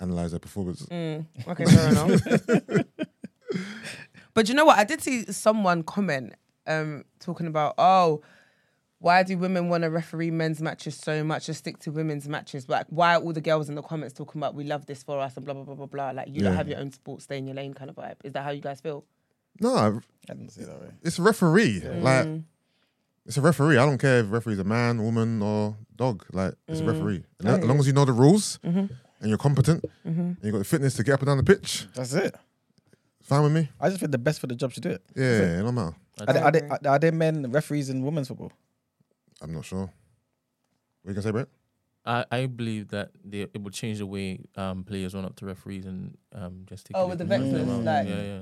[0.00, 0.86] analyze their performance.
[0.86, 2.86] Mm, okay, fair enough.
[4.34, 4.78] but you know what?
[4.78, 6.34] I did see someone comment
[6.66, 8.22] um, talking about, oh,
[8.98, 11.46] why do women want to referee men's matches so much?
[11.46, 12.68] Just stick to women's matches.
[12.68, 15.18] Like, why are all the girls in the comments talking about we love this for
[15.18, 16.10] us and blah blah blah blah blah?
[16.12, 18.16] Like, you don't have your own sport, stay in your lane, kind of vibe.
[18.24, 19.04] Is that how you guys feel?
[19.60, 19.90] No, I
[20.34, 20.88] didn't see it that way.
[21.02, 21.80] it's a referee.
[21.80, 22.44] Like Mm.
[23.26, 23.78] it's a referee.
[23.78, 26.24] I don't care if referee's a man, woman, or dog.
[26.32, 26.88] Like it's Mm.
[26.88, 27.24] a referee.
[27.40, 28.86] And as long as you know the rules Mm-hmm.
[29.20, 31.86] and you're competent and you got the fitness to get up and down the pitch,
[31.94, 32.34] That's it.
[33.22, 33.68] fine with me.
[33.80, 35.02] I just think the best for the job should do it.
[35.14, 35.94] Yeah, it don't matter.
[36.20, 36.88] Are there, are, there, agree.
[36.88, 38.52] are there men referees in women's football?
[39.40, 39.90] I'm not sure.
[41.02, 41.48] What you gonna say, Brett?
[42.04, 45.46] I, I believe that they, it would change the way um, players run up to
[45.46, 47.84] referees and um, just take Oh, with the from vexers, them.
[47.84, 48.40] like- yeah, yeah.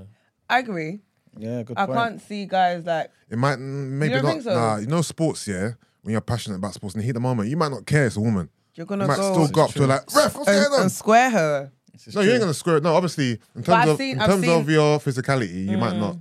[0.51, 1.01] I agree.
[1.39, 1.99] Yeah, good I point.
[1.99, 4.31] can't see guys like It might mm, maybe don't not.
[4.33, 4.53] think so?
[4.55, 5.47] Nah, you know sports.
[5.47, 5.71] Yeah,
[6.03, 8.07] when you're passionate about sports and the heat of the moment, you might not care
[8.07, 8.51] it's a woman.
[8.75, 10.81] You're gonna might go still go up to her like, ref, what's and, going on?
[10.83, 11.73] and square her.
[11.93, 12.41] This is No, you ain't true.
[12.47, 12.83] gonna square it.
[12.83, 14.61] No, obviously, in terms I've of seen- in I've terms seen- Mm.
[14.61, 16.17] of your physicality, you might not,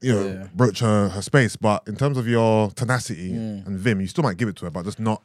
[0.00, 0.46] you know, Yeah.
[0.54, 1.56] broach her, her space.
[1.56, 3.66] But in terms of your tenacity Mm.
[3.66, 5.22] and vim, you still might give it to her, but just not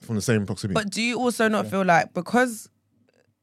[0.00, 0.74] from the same proximity.
[0.74, 2.68] But do you also not feel like because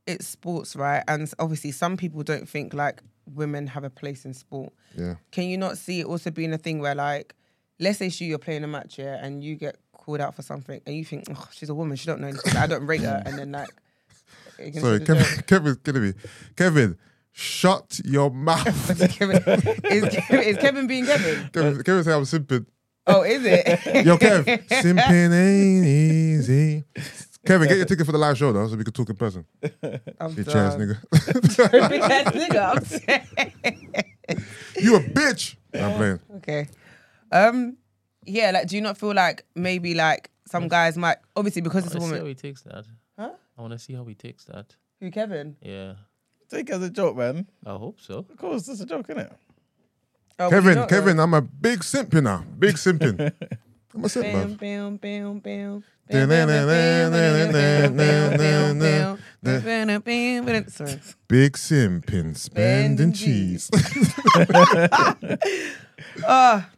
[0.08, 1.04] it's sports, right?
[1.08, 4.74] And obviously, some people don't think like women have a place in sport.
[4.98, 7.36] yeah, Can you not see it also being a thing where like,
[7.80, 10.82] let's say you you're playing a match here and you get called out for something
[10.86, 13.24] and you think, oh, she's a woman, she don't know anything, I don't rate her,
[13.26, 13.70] and then like,
[14.74, 15.26] sorry, Kevin.
[15.48, 16.14] Kevin's kidding me.
[16.56, 16.98] Kevin,
[17.32, 18.66] shut your mouth.
[19.18, 19.38] Kevin,
[19.86, 21.50] is, Kevin, is Kevin being Kevin?
[21.52, 22.66] Kevin, Kevin said I'm simping.
[23.06, 24.06] Oh, is it?
[24.06, 26.84] Yo, Kev, simping ain't easy.
[27.46, 29.46] Kevin, get your ticket for the live show though, so we can talk in person.
[29.64, 31.90] I'm Bitch ass nigga.
[31.90, 32.76] Big ass nigga.
[32.76, 34.04] I'm saying.
[34.78, 35.56] you a bitch.
[35.74, 36.20] I'm playing.
[36.38, 36.68] Okay.
[37.32, 37.78] Um.
[38.26, 38.52] Yeah.
[38.52, 42.00] Like, do you not feel like maybe like some guys might obviously because it's a
[42.00, 42.20] woman.
[42.20, 42.86] I want to see how he takes that.
[43.18, 43.32] Huh?
[43.58, 44.76] I want to see how he takes that.
[45.02, 45.58] Who Kevin?
[45.62, 45.96] Yeah,
[46.50, 47.48] Take it as a joke, man.
[47.66, 48.20] I hope so.
[48.20, 49.34] Of course, it's a joke, isn't it?
[50.40, 50.88] Oh, Kevin.
[50.88, 52.44] Kevin, I'm a big simp, you know.
[52.60, 53.34] Big simping.
[53.94, 54.56] I'm a simp, Bam, man.
[54.56, 55.84] bam, bam, bam.
[60.70, 61.00] Sorry.
[61.28, 63.70] Big simping, spending cheese.
[66.28, 66.70] Ah,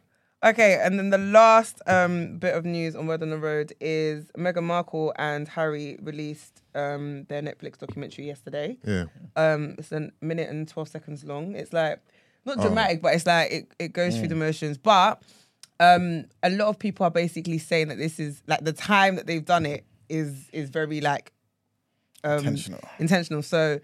[0.44, 0.78] okay.
[0.82, 4.62] And then the last um, bit of news on Word on the Road is Meghan
[4.64, 8.78] Markle and Harry released um, their Netflix documentary yesterday.
[8.84, 9.04] yeah.
[9.36, 11.54] Um, it's a minute and 12 seconds long.
[11.54, 12.00] It's like,
[12.44, 12.62] not Oh.
[12.62, 14.78] dramatic, but it's like, it, it goes through the motions.
[14.78, 15.20] But
[15.80, 19.26] um, a lot of people are basically saying that this is like the time that
[19.26, 21.32] they've done it is is very like
[22.24, 22.80] um, Intentional.
[22.98, 23.42] intentional.
[23.42, 23.80] So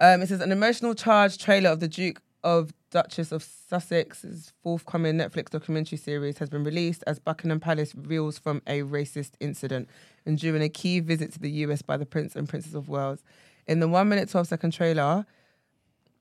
[0.00, 5.14] um, it says an emotional charge trailer of the Duke of Duchess of Sussex's forthcoming
[5.14, 9.88] Netflix documentary series has been released as Buckingham Palace reels from a racist incident
[10.26, 13.22] and during a key visit to the US by the Prince and Princess of Wales.
[13.66, 15.26] In the one minute, 12 second trailer,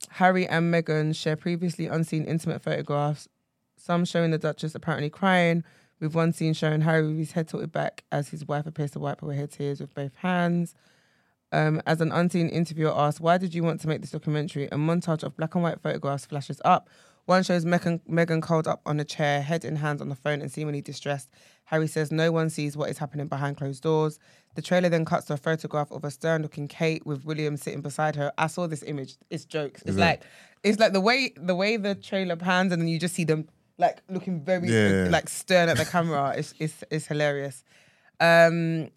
[0.09, 3.27] Harry and Meghan share previously unseen intimate photographs,
[3.79, 5.63] some showing the Duchess apparently crying,
[5.99, 8.99] with one scene showing Harry with his head tilted back as his wife appears to
[8.99, 10.75] wipe away her tears with both hands.
[11.51, 14.65] Um, as an unseen interviewer asked, Why did you want to make this documentary?
[14.67, 16.89] A montage of black and white photographs flashes up.
[17.25, 20.41] One shows Meghan, Meghan curled up on a chair, head in hands on the phone,
[20.41, 21.29] and seemingly distressed.
[21.65, 24.19] Harry says no one sees what is happening behind closed doors.
[24.55, 27.81] The trailer then cuts to a photograph of a stern looking Kate with William sitting
[27.81, 28.31] beside her.
[28.37, 29.15] I saw this image.
[29.29, 29.81] It's jokes.
[29.81, 30.01] It's Is it?
[30.01, 30.23] like
[30.63, 33.47] it's like the way the way the trailer pans and then you just see them
[33.79, 35.07] like looking very Yeah.
[35.09, 36.35] like stern at the camera.
[36.37, 37.63] It's it's it's hilarious.
[38.19, 38.89] Um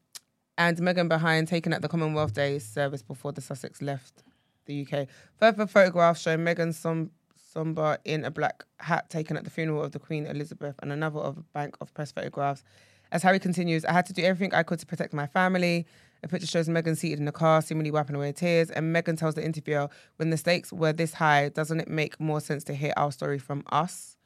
[0.59, 4.23] and Meghan behind taken at the Commonwealth Day service before the Sussex left
[4.67, 5.09] the UK.
[5.39, 7.11] Further photographs show Meghan som-
[7.53, 11.21] somber in a black hat taken at the funeral of the Queen Elizabeth and another
[11.21, 12.63] of a bank of press photographs.
[13.11, 15.87] As Harry continues, I had to do everything I could to protect my family.
[16.23, 19.35] A picture shows Meghan seated in a car, seemingly wiping away tears, and Meghan tells
[19.35, 22.93] the interviewer, when the stakes were this high, doesn't it make more sense to hear
[22.97, 24.17] our story from us?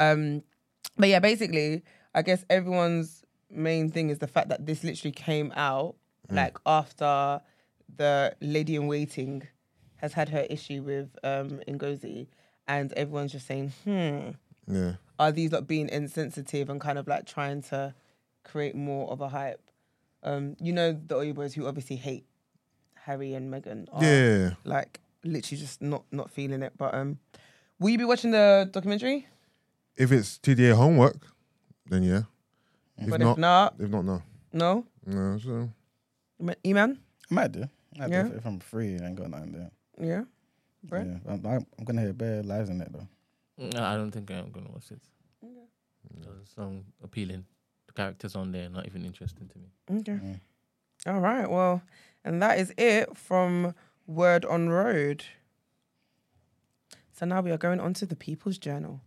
[0.00, 0.42] Um,
[0.96, 1.82] but yeah, basically,
[2.14, 5.94] I guess everyone's main thing is the fact that this literally came out
[6.30, 7.40] like after
[7.96, 9.42] the lady in waiting
[9.96, 12.28] has had her issue with um Ngozi,
[12.68, 14.30] and everyone's just saying, hmm,
[14.66, 14.94] Yeah.
[15.18, 17.94] are these like being insensitive and kind of like trying to
[18.44, 19.60] create more of a hype?
[20.22, 22.24] Um, you know the Oyinbos who obviously hate
[22.94, 23.86] Harry and Meghan.
[23.92, 24.50] Are, Yeah.
[24.64, 26.74] like literally just not not feeling it.
[26.78, 27.18] But um,
[27.80, 29.26] will you be watching the documentary?
[29.96, 31.16] If it's TDA homework,
[31.86, 32.22] then yeah.
[32.96, 34.22] If but not, if not, if not, no.
[34.52, 34.86] no.
[35.06, 35.70] No, so
[36.64, 36.98] Eman?
[37.30, 37.62] I might do.
[37.96, 38.22] I might Yeah.
[38.24, 39.70] do if, if I'm free I ain't got nothing there.
[40.00, 40.24] Yeah.
[40.88, 41.06] Right.
[41.06, 43.08] Yeah, I'm, I'm, I'm gonna hear bare lies in it though.
[43.58, 45.00] No, I don't think I'm gonna watch it.
[46.22, 47.44] Doesn't sound appealing.
[47.86, 50.00] The characters on there not even interesting to me.
[50.00, 50.12] Okay.
[50.12, 50.40] Mm.
[51.06, 51.48] All right.
[51.48, 51.82] Well,
[52.24, 53.74] and that is it from
[54.06, 55.24] Word on Road.
[57.12, 59.00] So now we are going on to the People's Journal.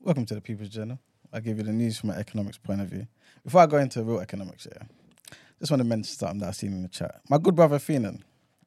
[0.00, 0.98] Welcome to the People's Journal.
[1.32, 3.06] I'll give you the news from an economics point of view.
[3.44, 4.88] Before I go into real economics here,
[5.60, 7.20] just want to mention something that I've seen in the chat.
[7.28, 8.22] My good brother Finan,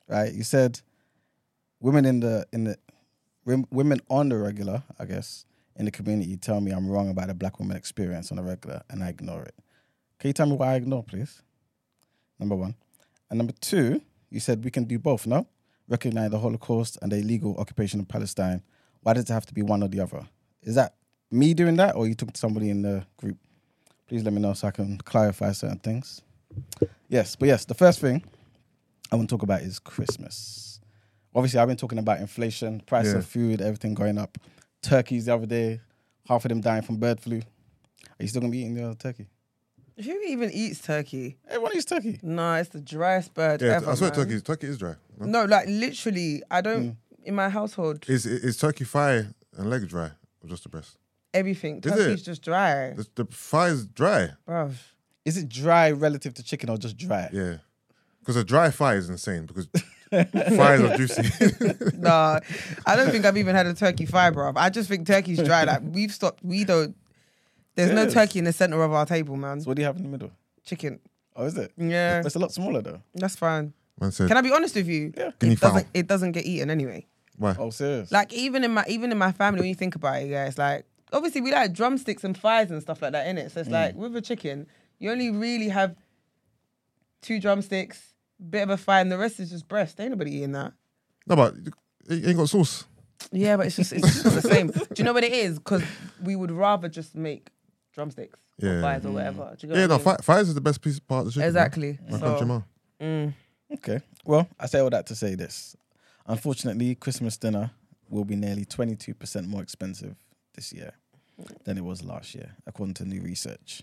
[0.07, 0.32] right?
[0.32, 0.80] He said
[1.82, 2.78] women in the in the
[3.45, 5.45] women on the regular, I guess,
[5.76, 8.84] in the community tell me I'm wrong about the black woman experience on the regular
[8.90, 9.56] and I ignore it.
[10.19, 11.41] Can you tell me why I ignore, please?
[12.40, 12.76] Number one.
[13.30, 15.45] And number two, you said we can do both, no?
[15.87, 18.63] Recognize the Holocaust and the illegal occupation of Palestine.
[19.01, 20.27] Why does it have to be one or the other?
[20.63, 20.95] Is that
[21.29, 23.37] me doing that or you took to somebody in the group?
[24.07, 26.21] Please let me know so I can clarify certain things.
[27.09, 28.23] Yes, but yes, the first thing
[29.11, 30.79] I want to talk about is Christmas.
[31.33, 33.17] Obviously, I've been talking about inflation, price Yeah.
[33.19, 34.37] of food, everything going up.
[34.81, 35.79] Turkeys the other day,
[36.27, 37.37] half of them dying from bird flu.
[37.39, 39.27] Are you still gonna be eating your turkey?
[40.03, 41.38] Who even eats turkey?
[41.48, 42.19] Everyone eats turkey.
[42.23, 43.91] No, it's the driest bird Yeah, ever.
[43.91, 44.19] I swear man.
[44.19, 44.41] turkey.
[44.41, 44.95] Turkey is dry.
[45.19, 45.26] No?
[45.26, 46.84] No, like literally, I don't.
[46.91, 46.95] Mm.
[47.23, 50.10] In my household, Is is turkey thigh and leg dry
[50.44, 50.98] or just the breast?
[51.34, 52.26] everything Is turkey's it?
[52.26, 54.32] just dry, The, the thigh is dry.
[54.48, 54.73] bruv.
[55.23, 57.30] Is it dry relative to chicken or just dry?
[57.32, 57.57] Yeah,
[58.19, 59.68] because a dry thigh is insane because
[60.11, 61.23] thighs are juicy.
[61.98, 62.40] Nah,
[62.88, 64.53] I don't think I've even had a turkey thigh, bruv.
[64.57, 65.64] I just think turkey's dry.
[65.64, 66.44] Like we've stopped.
[66.44, 66.95] We don't.
[67.76, 68.14] There's no Yes.
[68.14, 69.61] turkey in the center of our table, man.
[69.61, 70.31] So what do you have in the middle?
[70.65, 70.99] Chicken.
[71.35, 71.72] Oh, is it?
[71.77, 73.02] Yeah, It's a lot smaller though.
[73.15, 73.73] that's fine.
[73.99, 75.14] Man said, Can I be honest with you?
[75.15, 75.31] Yeah.
[75.39, 75.72] Guinea It fowl.
[75.73, 75.88] doesn't.
[75.93, 77.06] It doesn't get eaten anyway.
[77.38, 77.56] why?
[77.57, 78.11] Oh, serious?
[78.11, 80.57] Like even in my even in my family, when you think about it, yeah, it's
[80.57, 83.52] like obviously we like drumsticks and thighs and stuff like that in it.
[83.52, 83.73] So it's Mm.
[83.73, 84.68] like with a chicken,
[84.99, 85.95] you only really have
[87.22, 88.14] two drumsticks,
[88.49, 89.99] bit of a thigh, and the rest is just breast.
[89.99, 90.73] Ain't nobody eating that.
[91.27, 91.56] No, but
[92.10, 92.85] it ain't got sauce.
[93.31, 94.68] Yeah, but it's just it's just not the same.
[94.68, 95.57] Do you know what it is?
[95.60, 95.84] Because
[96.22, 97.49] we would rather just make
[97.93, 98.69] drumsticks Yeah.
[98.72, 99.55] or thighs or whatever.
[99.59, 100.18] Do you get Yeah, what no, I mean?
[100.18, 101.41] thi- thighs is the best piece part of the chicken.
[101.41, 101.47] man.
[101.49, 101.99] exactly.
[102.09, 102.63] My So, country man.
[103.01, 103.34] mm,
[103.73, 103.99] Okay.
[104.26, 105.76] Well, I say all that to say this.
[106.27, 107.72] Unfortunately, Christmas dinner
[108.09, 110.15] will be nearly 22% more expensive
[110.55, 110.91] this year
[111.63, 113.81] than it was last year, according to new research.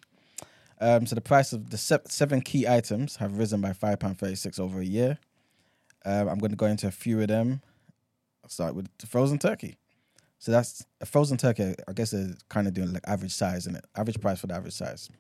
[0.80, 4.78] Um, so the price of the se- seven key items have risen by £5.36 over
[4.80, 5.18] a year.
[6.04, 7.62] Um, I'm going to go into a few of them.
[8.44, 9.76] I'll start with the frozen turkey.
[10.38, 11.74] So that's a frozen turkey.
[11.86, 13.84] I guess they're kind of doing like average size, it?
[13.96, 15.10] Average price for the average size.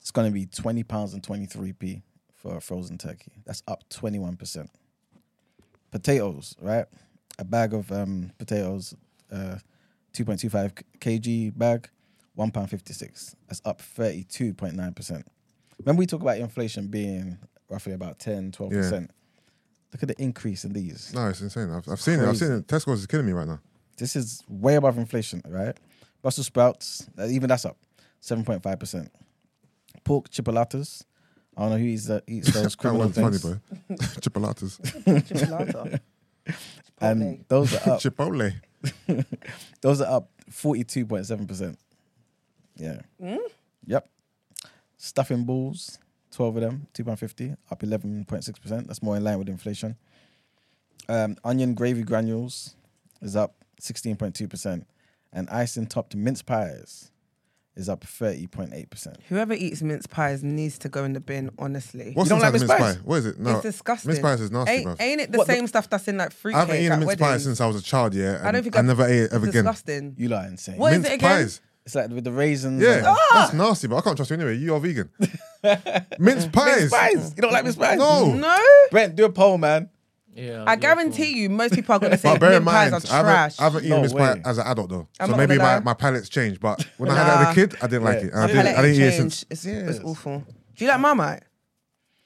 [0.00, 2.02] It's going to be twenty pounds and twenty three p
[2.34, 3.32] for a frozen turkey.
[3.44, 4.70] That's up twenty one percent.
[5.90, 6.86] Potatoes, right?
[7.38, 8.94] A bag of um, potatoes,
[9.32, 9.56] uh,
[10.12, 11.88] two point two five kg bag,
[12.34, 13.36] one pound fifty six.
[13.48, 15.26] That's up thirty two point nine percent.
[15.78, 17.38] Remember we talk about inflation being
[17.68, 19.10] roughly about 10 12 percent,
[19.92, 21.12] look at the increase in these.
[21.14, 21.70] No, it's insane.
[21.70, 22.28] I've, I've seen it.
[22.28, 22.66] I've seen it.
[22.66, 23.60] Tesco's is killing me right now.
[23.96, 25.76] This is way above inflation, right?
[26.22, 27.76] Brussels sprouts, uh, even that's up,
[28.20, 29.10] seven point five percent.
[30.04, 31.02] Pork chipolatas.
[31.56, 33.60] I don't know who eats, that, eats those That criminal one's funny, things.
[33.88, 33.96] bro.
[34.20, 34.78] Chipolatas.
[35.26, 36.00] chipolata.
[37.00, 38.00] and those are up.
[38.00, 38.52] Chipotle.
[39.80, 41.78] those are up forty two point seven percent.
[42.76, 43.00] Yeah.
[43.86, 44.08] Yep.
[44.98, 45.98] Stuffing balls,
[46.30, 48.86] twelve of them, two pound fifty, up eleven point six percent.
[48.86, 49.96] That's more in line with inflation.
[51.08, 52.74] Um, onion gravy granules
[53.22, 54.86] is up sixteen point two percent,
[55.32, 57.10] and icing topped mince pies
[57.76, 59.18] is up thirty point eight percent.
[59.28, 61.50] Whoever eats mince pies needs to go in the bin.
[61.58, 62.96] Honestly, What's don't like the mince mince pies?
[62.96, 63.02] pie?
[63.04, 63.38] What is it?
[63.38, 64.08] No, it's disgusting.
[64.10, 64.96] mince pies is nasty, ain't, bro.
[64.98, 66.92] ain't it the What, the- same stuff that's in like fruit I haven't cake eaten
[67.02, 68.38] at mince pie since I was a child, yeah.
[68.38, 69.64] And I don't think I I've- never ate it ever It's again.
[69.64, 70.14] disgusting.
[70.16, 70.76] You lot are insane.
[70.78, 71.30] What is mince it again?
[71.30, 71.60] pies.
[71.84, 72.82] It's like with the raisins.
[72.82, 73.16] Yeah, and- ah!
[73.34, 74.56] that's nasty, but I can't trust you anyway.
[74.56, 75.08] You are vegan.
[76.18, 76.90] mince pies.
[76.90, 77.34] Mince pies.
[77.36, 77.98] You don't like mince pies?
[77.98, 78.32] No.
[78.32, 78.58] No,
[78.90, 79.90] Brent, do a poll, man.
[80.36, 82.92] Yeah, I yeah, guarantee you, most people are gonna say But bear in mince pies
[82.92, 83.58] mind, are I haven't, trash.
[83.58, 84.42] I haven't eaten No mince pie way.
[84.44, 85.80] as an adult though, I'm so not maybe gonna my, lie.
[85.80, 86.60] my palate's changed.
[86.60, 88.32] But when I had it as a kid, I didn't like it.
[88.32, 89.16] And I My didn't, palate I didn't eat it changed.
[89.16, 89.44] since.
[89.50, 89.96] It's, Serious.
[89.96, 90.44] it's awful.
[90.76, 91.42] Do you like Marmite?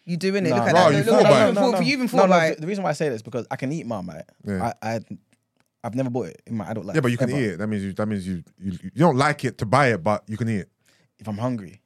[0.05, 0.41] You do it?
[0.43, 0.57] Nah.
[0.57, 0.91] Look at Bro, that.
[0.91, 1.55] you Look, thought about you it.
[1.55, 2.61] thought- You even thought no, about the, it.
[2.62, 4.24] the reason why I say this because I can eat Marmite.
[4.45, 4.73] Yeah.
[4.82, 5.01] I, I,
[5.85, 6.97] I've never bought it in my adult life.
[6.97, 7.39] Yeah, but you can ever.
[7.41, 7.59] eat it.
[7.59, 7.93] That means you.
[7.93, 8.73] That means you, you.
[8.82, 10.69] You don't like it to buy it, but you can eat it.
[11.20, 11.81] if I'm hungry.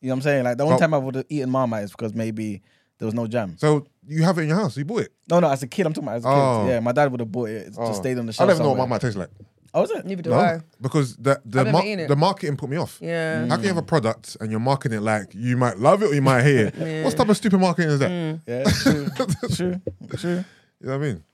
[0.00, 0.44] You know what I'm saying?
[0.44, 2.62] Like the only But- time I would have eaten Marmite is because maybe
[2.98, 3.56] there was no jam.
[3.58, 4.76] So you have it in your house.
[4.76, 5.12] You bought it.
[5.30, 6.34] No, no, as a kid, I'm talking about as a kid.
[6.34, 6.66] Oh.
[6.68, 7.68] Yeah, my dad would have bought it.
[7.68, 7.86] It Oh.
[7.88, 8.48] just stayed on the shelf.
[8.48, 8.58] I shelf.
[8.58, 8.88] don't even know what somewhere.
[8.88, 9.30] Marmite tastes like.
[9.74, 10.06] Oh, is it?
[10.06, 10.60] Neither do No, I.
[10.80, 12.08] because the the I've never mar- eaten it.
[12.08, 12.98] the marketing put me off.
[13.02, 13.46] Yeah.
[13.46, 16.06] How can you have a product and you're marketing it like you might love it
[16.10, 16.74] or you might hate it?
[16.78, 17.04] Yeah.
[17.04, 18.10] What type of stupid marketing is that?
[18.10, 18.40] Mm.
[18.46, 19.80] Yeah, true, true,
[20.16, 20.44] true.
[20.80, 21.24] You know what I mean?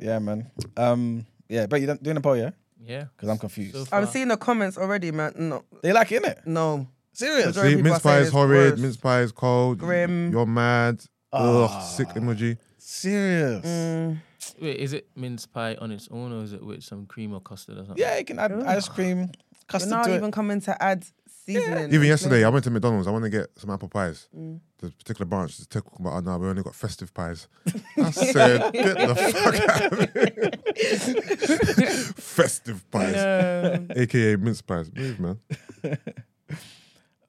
[0.00, 0.50] Yeah, man.
[0.76, 2.50] Um, yeah, but you don't doing a poll, yeah?
[2.84, 3.04] Yeah.
[3.16, 3.74] Because I'm confused.
[3.76, 5.32] So I'm far- seeing the comments already, man.
[5.38, 6.44] No, they like it, innit?
[6.46, 6.88] no.
[7.12, 7.46] Serious?
[7.46, 8.68] Majority See, of people mince are saying pie is it's horrid.
[8.70, 8.80] gross.
[8.80, 9.78] Mince pie is cold.
[9.78, 10.32] Grim.
[10.32, 11.04] You're mad.
[11.34, 11.64] Ah.
[11.64, 12.56] Ugh, sick emoji.
[12.78, 13.64] Serious?
[13.66, 14.18] Mm.
[14.60, 17.40] Wait, is it mince pie on its own, or is it with some cream or
[17.40, 17.96] custard or something?
[17.98, 19.28] Yeah, you can add ice cream, You're
[19.66, 20.32] custard not to even it.
[20.32, 21.04] coming to add
[21.44, 21.92] seasoning.
[21.92, 23.08] Even yesterday, I went to McDonald's.
[23.08, 24.28] I want to get some apple pies.
[24.36, 24.60] Mm.
[24.78, 27.48] The particular branch is talking about, oh no, we only got festive pies.
[27.96, 31.90] I said, get the fuck out of here.
[32.16, 33.14] festive pies.
[33.14, 33.86] No.
[33.96, 34.90] AKA mince pies.
[34.94, 35.38] Move, man.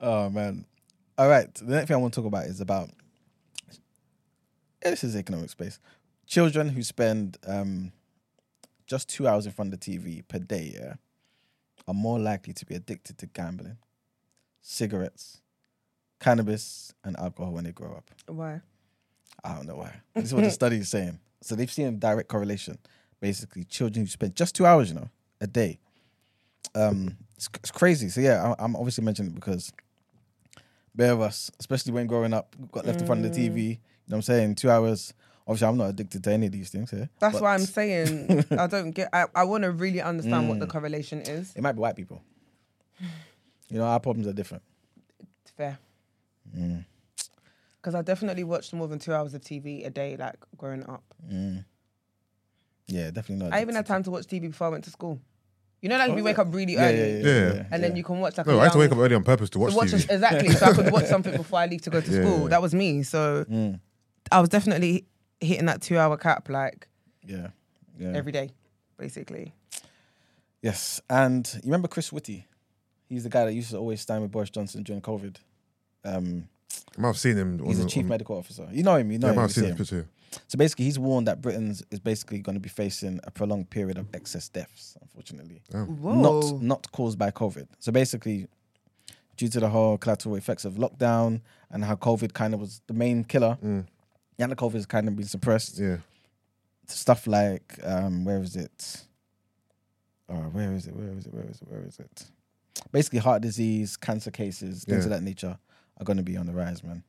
[0.01, 0.65] Oh man.
[1.17, 1.51] All right.
[1.55, 2.93] The next thing I want to talk about is about yeah,
[4.91, 5.79] this is economic space.
[6.27, 7.91] Children who spend um,
[8.87, 10.93] just two hours in front of the TV per day, yeah,
[11.87, 13.77] are more likely to be addicted to gambling,
[14.61, 15.41] cigarettes,
[16.19, 18.09] cannabis, and alcohol when they grow up.
[18.27, 18.61] Why?
[19.43, 19.93] I don't know why.
[20.13, 21.19] This is what the study is saying.
[21.41, 22.77] So they've seen a direct correlation.
[23.19, 25.09] Basically, children who spend just two hours, you know,
[25.41, 25.79] a day.
[26.73, 28.09] Um, it's, it's crazy.
[28.09, 29.71] So yeah, I, I'm obviously mentioning it because
[30.93, 33.79] bare of us, especially when growing up, got left in front of the TV.
[34.07, 34.55] You know what I'm saying?
[34.55, 35.13] Two hours
[35.47, 37.07] Obviously, I'm not addicted to any of these things here.
[37.19, 39.09] That's but why I'm saying I don't get.
[39.13, 40.69] I, I want to really understand what the Mm.
[40.69, 41.53] correlation is.
[41.55, 42.23] It might be white people.
[43.69, 44.63] You know, our problems are different.
[45.41, 45.79] It's fair.
[46.55, 46.85] Mm.
[47.77, 51.03] Because I definitely watched more than two hours of TV a day, like growing up.
[51.27, 51.65] Mm.
[52.87, 53.53] Yeah, definitely not.
[53.53, 55.19] I even had time to watch TV before I went to school.
[55.81, 56.41] You know, like Oh, you wake yeah.
[56.43, 57.53] up really Yeah, early, yeah, yeah, Yeah.
[57.53, 58.47] yeah, and then you can watch like.
[58.47, 60.09] No, a I had to wake up early on purpose to watch to watch TV.
[60.11, 62.21] exactly, so I could watch something before I leave to go to Yeah.
[62.21, 62.47] school.
[62.49, 63.03] That was me.
[63.03, 63.79] So Mm.
[64.31, 65.05] I was definitely
[65.39, 66.87] hitting that two-hour cap like
[67.25, 67.47] Yeah,
[67.99, 68.11] yeah.
[68.15, 68.51] every day,
[68.97, 69.53] basically.
[70.61, 72.47] Yes, and you remember Chris Whitty?
[73.07, 75.35] He's the guy that used to always stand with Boris Johnson during COVID.
[76.03, 76.47] Um,
[76.97, 77.63] I might have seen him.
[77.65, 78.67] he's on, a chief on, medical officer.
[78.71, 79.11] You know him.
[79.11, 79.35] You know Yeah, I him.
[79.35, 79.77] might you have seen see him.
[79.77, 80.07] picture.
[80.47, 83.97] So basically, he's warned that Britain is basically going to be facing a prolonged period
[83.97, 84.97] of excess deaths.
[85.01, 86.15] Unfortunately, Whoa.
[86.15, 87.67] not not caused by COVID.
[87.79, 88.47] So basically,
[89.37, 92.93] due to the whole collateral effects of lockdown and how COVID kind of was the
[92.93, 93.85] main killer, Mm,
[94.43, 95.79] and the COVID has kind of been suppressed.
[95.79, 95.97] yeah.
[96.87, 99.05] Stuff like um, where is it?
[100.29, 100.95] Oh, where is it?
[100.95, 101.33] Where is it?
[101.33, 101.67] Where is it?
[101.67, 102.25] Where is it?
[102.91, 105.03] Basically, heart disease, cancer cases, things Yeah.
[105.05, 105.57] of that nature
[105.97, 107.03] are going to be on the rise, man,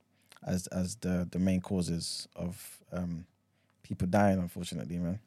[0.46, 3.26] as as the the main causes of um,
[3.82, 4.38] people dying.
[4.38, 5.18] Unfortunately, man.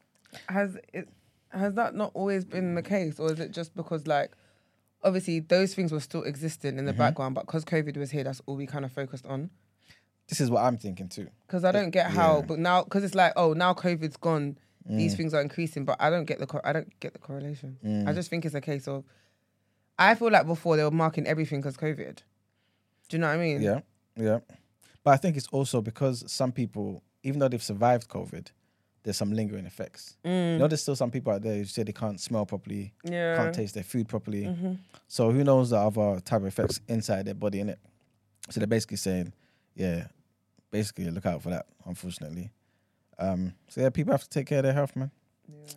[0.48, 1.08] has it
[1.50, 4.30] has that not always been the case or is it just because like
[5.02, 6.98] obviously those things were still existing in the Mhm.
[6.98, 9.50] background but because covid was here that's all we kind of focused on
[10.30, 11.28] This is what I'm thinking too.
[11.46, 12.46] because i don't get how Yeah.
[12.48, 15.96] but now because it's like oh now covid's gone these Mm, things are increasing but
[16.00, 18.08] i don't get the co- i don't get the correlation mm.
[18.08, 19.04] i just think it's a case of
[19.98, 22.16] i feel like before they were marking everything as covid
[23.08, 23.80] do you know what i mean Yeah,
[24.16, 24.38] yeah.
[25.04, 28.48] But I think it's also because some people, even though they've survived COVID,
[29.02, 30.18] there's some lingering effects.
[30.26, 30.52] Mm.
[30.52, 33.34] You know, there's still some people out there who say they can't smell properly, yeah
[33.36, 34.42] can't taste their food properly.
[34.44, 34.76] Mhm.
[35.08, 37.78] So who knows the other type of effects inside their body, in it.
[38.50, 39.32] So they're basically saying,
[39.74, 40.08] yeah,
[40.70, 41.66] basically look out for that.
[41.84, 42.50] Unfortunately,
[43.18, 45.10] um, so yeah, people have to take care of their health, man.
[45.48, 45.72] Yeah.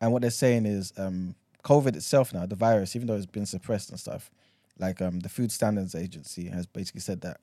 [0.00, 1.34] And what they're saying is, um,
[1.64, 4.30] COVID itself now, the virus, even though it's been suppressed and stuff,
[4.78, 7.40] like um, the Food Standards Agency has basically said that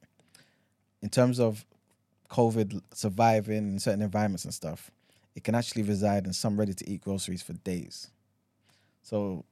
[1.01, 1.65] in terms of
[2.29, 4.91] COVID surviving in certain environments and stuff,
[5.35, 8.11] it can actually reside in some ready to eat groceries for days.
[9.01, 9.43] So,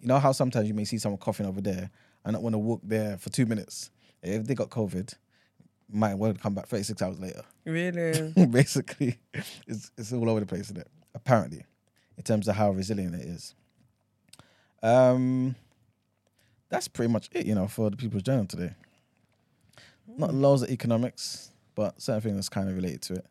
[0.00, 1.90] you know how sometimes you may see someone coughing over there
[2.24, 3.90] and not want to walk there for two minutes.
[4.22, 5.14] If they got COVID,
[5.90, 7.42] might well come back 36 hours later.
[7.64, 9.18] really Basically,
[9.66, 10.88] it's, it's all over the place, isn't it?
[11.14, 11.64] Apparently,
[12.16, 13.54] in terms of how resilient it is.
[14.82, 15.56] Um,
[16.68, 18.74] that's pretty much it, you know, for the People's Journal today.
[20.06, 23.26] Not loads of economics, but certain things that's kind of related to it.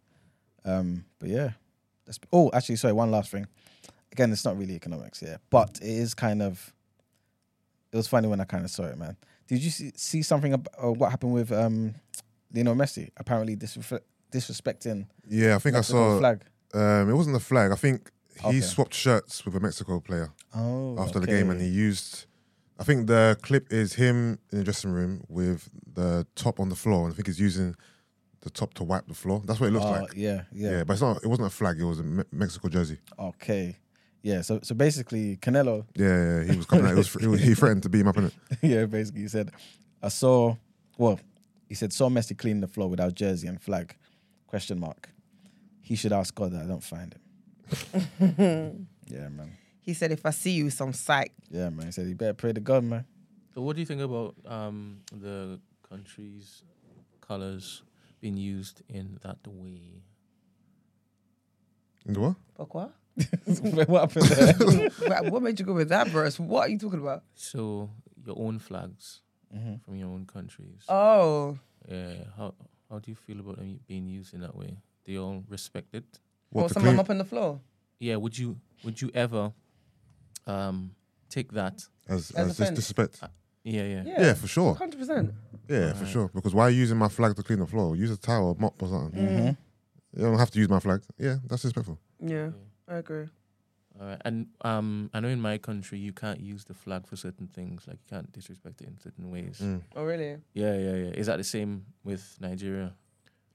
[0.65, 1.51] Um, but yeah,
[2.05, 3.47] that's, oh, actually, sorry, one last thing.
[4.11, 6.73] Again, it's not really economics, yeah, but it is kind of.
[7.91, 9.15] It was funny when I kind of saw it, man.
[9.47, 11.95] Did you see, see something about uh, what happened with um,
[12.53, 13.09] Lionel Messi?
[13.17, 16.19] Apparently, disrespect, disrespecting Yeah, I think I Mexico saw.
[16.19, 16.43] flag.
[16.73, 17.71] Um, it wasn't the flag.
[17.71, 18.11] I think
[18.41, 18.61] he Okay.
[18.61, 22.25] swapped shirts with a Mexico player Oh, after the game, and he used.
[22.79, 26.75] I think the clip is him in the dressing room with the top on the
[26.75, 27.75] floor, and I think he's using
[28.41, 29.41] the top to wipe the floor.
[29.45, 30.13] That's what it looks Oh, like.
[30.15, 30.83] yeah, yeah, Yeah.
[30.83, 31.23] but it's not.
[31.23, 31.79] It wasn't a flag.
[31.79, 32.99] It was a Me- Mexico jersey.
[33.17, 33.77] Okay,
[34.21, 34.41] yeah.
[34.41, 36.85] So, so basically, Canelo, Yeah, yeah, he was coming.
[36.85, 36.91] out.
[36.91, 36.97] It
[37.27, 38.33] was, he threatened to beat him up in it.
[38.61, 39.49] yeah, basically he said,
[40.03, 40.55] "I saw."
[40.99, 41.19] Well,
[41.67, 43.95] he said, "Saw Messi clean the floor without jersey and flag?"
[44.47, 45.09] Question mark.
[45.81, 47.21] He should ask God that I don't find him.
[49.07, 49.57] yeah, man.
[49.81, 51.87] he said if i see you some sight Yeah, man.
[51.87, 53.05] He said, "You better pray to God, man."
[53.53, 56.63] So, what do you think about um, the country's
[57.21, 57.83] colors
[58.21, 60.03] being used in that way?
[62.05, 62.35] And what?
[62.55, 62.91] Fuck what?
[63.89, 65.23] what happened there?
[65.31, 66.39] What made you go with that verse?
[66.39, 67.23] What are you talking about?
[67.35, 67.89] So,
[68.25, 69.21] your own flags
[69.55, 69.81] Mhm.
[69.83, 70.83] from your own countries.
[70.89, 71.57] Oh,
[71.89, 72.23] Yeah.
[72.37, 72.53] How
[72.89, 74.77] how do you feel about them being used in that way?
[75.05, 76.19] Do you all respect it?
[76.51, 76.99] or What to someone clean?
[76.99, 77.59] up on the floor.
[77.99, 78.15] Yeah.
[78.17, 79.53] Would you would you ever
[80.45, 80.91] um
[81.29, 81.85] take that?
[82.07, 82.75] As, As as dis- friend.
[82.75, 83.19] disrespect?
[83.63, 84.03] Yeah, yeah.
[84.05, 84.75] Yeah, Yeah, for sure.
[84.75, 85.33] hundred percent.
[85.69, 86.29] Yeah, for sure.
[86.33, 87.95] Because why are you using my flag to clean the floor?
[87.97, 89.21] Use a towel, mop, or something.
[89.27, 89.57] Mhm.
[90.15, 91.01] You don't have to use my flag.
[91.17, 91.99] Yeah, that's respectful.
[92.19, 92.51] Yeah,
[92.87, 93.27] I agree.
[93.99, 94.21] All right.
[94.25, 97.85] And um, I know in my country you can't use the flag for certain things.
[97.87, 99.59] Like you can't disrespect it in certain ways.
[99.61, 99.81] Mm.
[99.95, 100.37] Oh, really?
[100.53, 101.11] Yeah, yeah, yeah.
[101.15, 102.93] Is that the same with Nigeria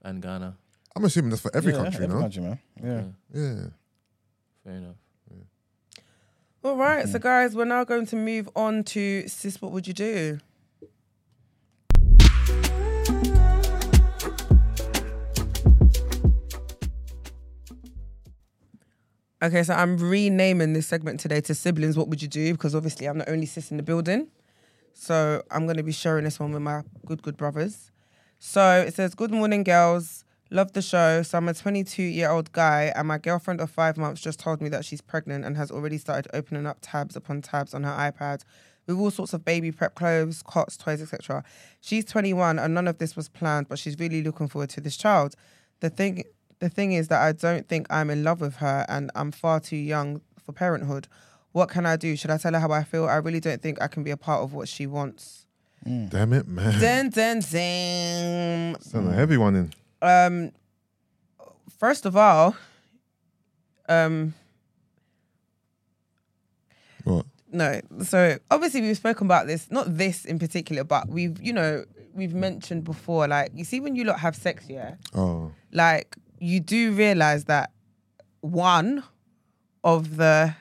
[0.02, 0.56] and Ghana?
[0.97, 2.20] I'm assuming that's for every Yeah, country, every no?
[2.23, 2.59] country, man.
[2.82, 3.02] Yeah.
[3.32, 3.64] Yeah.
[4.64, 4.97] Fair enough.
[6.64, 7.12] All right, Mm-hmm.
[7.12, 9.60] so guys, we're now going to move on to sis.
[9.60, 10.39] What would you do?
[19.43, 21.97] Okay, so I'm renaming this segment today to siblings.
[21.97, 22.52] What would you do?
[22.52, 24.28] Because obviously I'm the only sis in the building,
[24.94, 27.90] so I'm going to be sharing this one with my good good brothers.
[28.39, 30.24] So it says, "Good morning, girls.
[30.52, 31.23] Love the show.
[31.24, 34.60] So I'm a 22 year old guy, and my girlfriend of five months just told
[34.60, 37.90] me that she's pregnant and has already started opening up tabs upon tabs on her
[37.90, 38.44] iPad
[38.86, 41.43] with all sorts of baby prep clothes, cots, toys, etc.
[41.81, 44.97] She's 21, and none of this was planned, but she's really looking forward to this
[44.97, 45.35] child.
[45.81, 46.23] The thing,
[46.63, 49.59] the thing is that I don't think I'm in love with her, and I'm far
[49.59, 51.09] too young for parenthood.
[51.51, 52.15] What can I do?
[52.17, 53.07] Should I tell her how I feel?
[53.07, 55.45] I really don't think I can be a part of what she wants.
[55.85, 56.81] Damn it, man.
[56.81, 58.81] Dun dun dun.
[58.81, 59.73] Send a heavy one in.
[60.01, 60.53] Um,
[61.81, 62.55] first of all,
[63.89, 64.33] um,
[67.05, 67.27] What?
[67.51, 67.81] no.
[68.05, 71.85] So obviously we've spoken about this, not this in particular, but we've you know
[72.15, 73.27] we've mentioned before.
[73.27, 77.70] Like you see when you lot have sex, yeah, Oh, like you do realize that
[78.40, 79.02] one
[79.85, 80.55] of the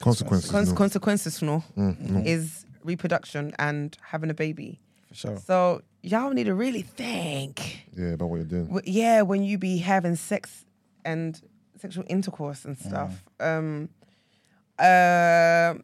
[0.00, 0.50] consequences.
[0.50, 0.74] cons- no.
[0.74, 2.20] consequences no, Mm, no.
[2.26, 4.80] is reproduction and having a baby.
[5.08, 5.36] For sure.
[5.38, 7.86] So y'all need to really think.
[7.96, 8.66] Yeah, about what you're doing.
[8.66, 10.64] W- yeah, when you be having sex
[11.04, 11.40] and
[11.80, 13.22] sexual intercourse and stuff.
[13.40, 13.88] Um,
[14.78, 15.74] uh,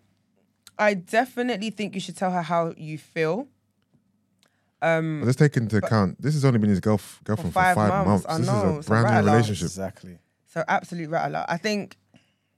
[0.79, 3.47] I definitely think you should tell her how you feel.
[4.83, 7.75] Um, But let's take into account this has only been his girlf- girlfriend for five
[7.75, 8.27] five, months, months.
[8.29, 9.33] I This know, is it's a a brand new rattler.
[9.33, 9.67] relationship.
[9.67, 10.19] Exactly.
[10.47, 11.45] so absolute rattler.
[11.49, 11.97] I think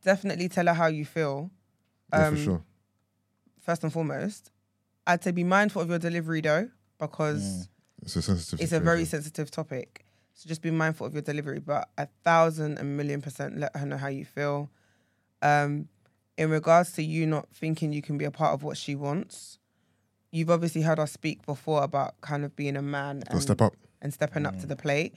[0.05, 1.51] definitely tell her how you feel.
[2.13, 2.63] Yeah, Um, for sure.
[3.61, 4.51] First and foremost,
[5.07, 6.69] I'd say be mindful of your delivery though,
[6.99, 7.69] because
[8.03, 8.61] It's a sensitive.
[8.61, 9.23] it's a very situation.
[9.25, 10.05] sensitive topic.
[10.35, 13.85] So just be mindful of your delivery, but a thousand and million percent let her
[13.87, 14.71] know how you feel.
[15.43, 15.89] Um,
[16.39, 19.59] in regards to you not thinking you can be a part of what she wants,
[20.33, 23.75] you've obviously heard us speak before about kind of being a man and, step up.
[24.01, 25.15] and stepping up to the plate.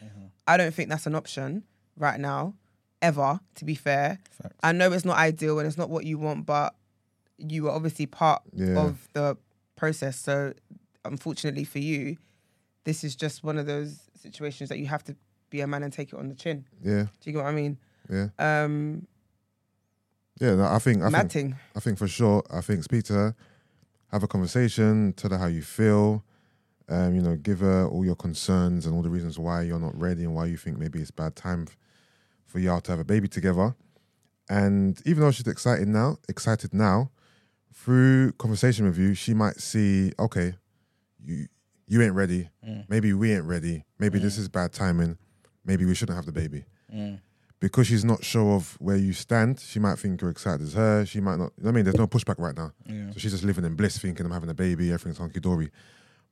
[0.47, 1.63] I don't think that's an option
[1.97, 2.53] right now,
[3.01, 4.19] ever, to be fair.
[4.29, 4.55] Facts.
[4.61, 6.75] I know it's not ideal and it's not what you want, but
[7.37, 8.77] you were obviously part Yeah.
[8.77, 9.37] of the
[9.75, 10.17] process.
[10.19, 10.53] So,
[11.03, 12.17] unfortunately for you,
[12.83, 15.15] this is just one of those situations that you have to
[15.49, 16.65] be a man and take it on the chin.
[16.83, 17.77] Yeah, Do you get what I mean?
[18.09, 19.07] yeah, Um,
[20.39, 20.55] yeah.
[20.55, 21.01] No, I think.
[21.01, 21.31] I mad think.
[21.31, 21.55] thing.
[21.75, 22.43] I think for sure.
[22.51, 23.35] I think speak to her,
[24.15, 26.23] have a conversation, tell her how you feel.
[26.87, 29.99] Um, you know, give her all your concerns and all the reasons why you're not
[29.99, 31.67] ready and why you think maybe it's bad time
[32.45, 33.75] for y'all to have a baby together.
[34.49, 37.11] And even though she's excited now, excited now,
[37.73, 40.53] through conversation with you, she might see, okay,
[41.21, 41.47] you
[41.87, 42.49] you ain't ready.
[42.65, 42.85] Mm.
[42.87, 43.83] Maybe we ain't ready.
[43.99, 45.17] Maybe this is bad timing.
[45.65, 46.63] Maybe we shouldn't have the baby
[46.93, 47.19] Mm.
[47.65, 51.03] Because she's not sure of where you stand, she might think you're excited as her.
[51.03, 51.51] She might not.
[51.65, 52.73] I mean, there's no pushback right now.
[52.85, 53.09] Yeah.
[53.09, 55.71] So she's just living in bliss, thinking I'm having a baby, everything's hunky dory.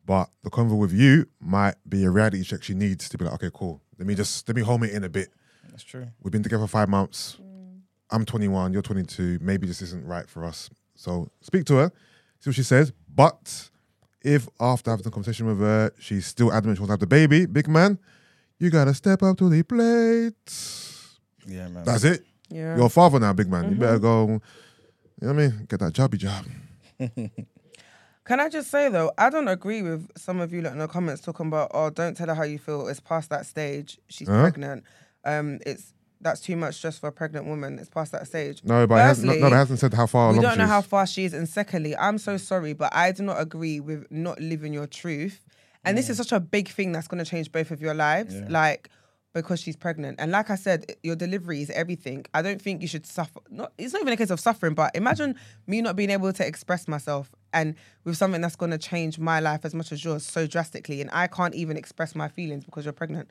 [0.06, 3.34] But the convo with you might be a reality check she needs to be like,
[3.34, 3.82] okay, cool.
[3.98, 5.30] Let me just let me home it in a bit.
[5.72, 6.06] That's true.
[6.22, 7.38] We've been together for five months.
[7.42, 7.80] Mm.
[8.12, 9.40] I'm 21, you're 22.
[9.42, 10.70] Maybe this isn't right for us.
[10.94, 11.92] So speak to her,
[12.42, 12.94] see what she says.
[13.12, 13.72] But
[14.22, 17.08] if after having the conversation with her, she's still adamant she wants to have the
[17.08, 17.98] baby, big man,
[18.60, 21.02] you gotta step up to the plate.
[21.48, 21.84] Yeah, man.
[21.84, 22.24] That's it.
[22.50, 22.76] Yeah.
[22.78, 23.70] You're a father now, big man.
[23.72, 24.28] You better go.
[24.28, 24.40] You know
[25.20, 25.66] what I mean?
[25.70, 26.46] Get that jobby job.
[28.26, 30.88] Can I just say though, I don't agree with some of you lot in the
[30.88, 32.88] comments talking about, oh, don't tell her how you feel.
[32.88, 34.00] It's past that stage.
[34.08, 34.42] She's Huh?
[34.42, 34.84] pregnant.
[35.26, 37.78] Um, it's that's too much just for a pregnant woman.
[37.80, 38.62] It's past that stage.
[38.64, 40.44] No, but it hasn't, no, Firstly, no, but it hasn't said how far we along
[40.44, 40.70] don't she know is.
[40.70, 41.34] how far she is.
[41.34, 45.42] And secondly, I'm so sorry, but I do not agree with not living your truth.
[45.84, 48.36] And this is such a big thing that's going to change both of your lives.
[48.36, 48.46] Yeah.
[48.48, 48.90] Like,
[49.34, 50.20] because she's pregnant.
[50.20, 52.26] And like I said, your delivery is everything.
[52.34, 53.40] I don't think you should suffer.
[53.50, 55.36] Not, it's not even a case of suffering, but imagine
[55.66, 59.40] me not being able to express myself and with something that's going to change my
[59.40, 61.02] life as much as yours so drastically.
[61.02, 63.30] And I can't even express my feelings because you're pregnant.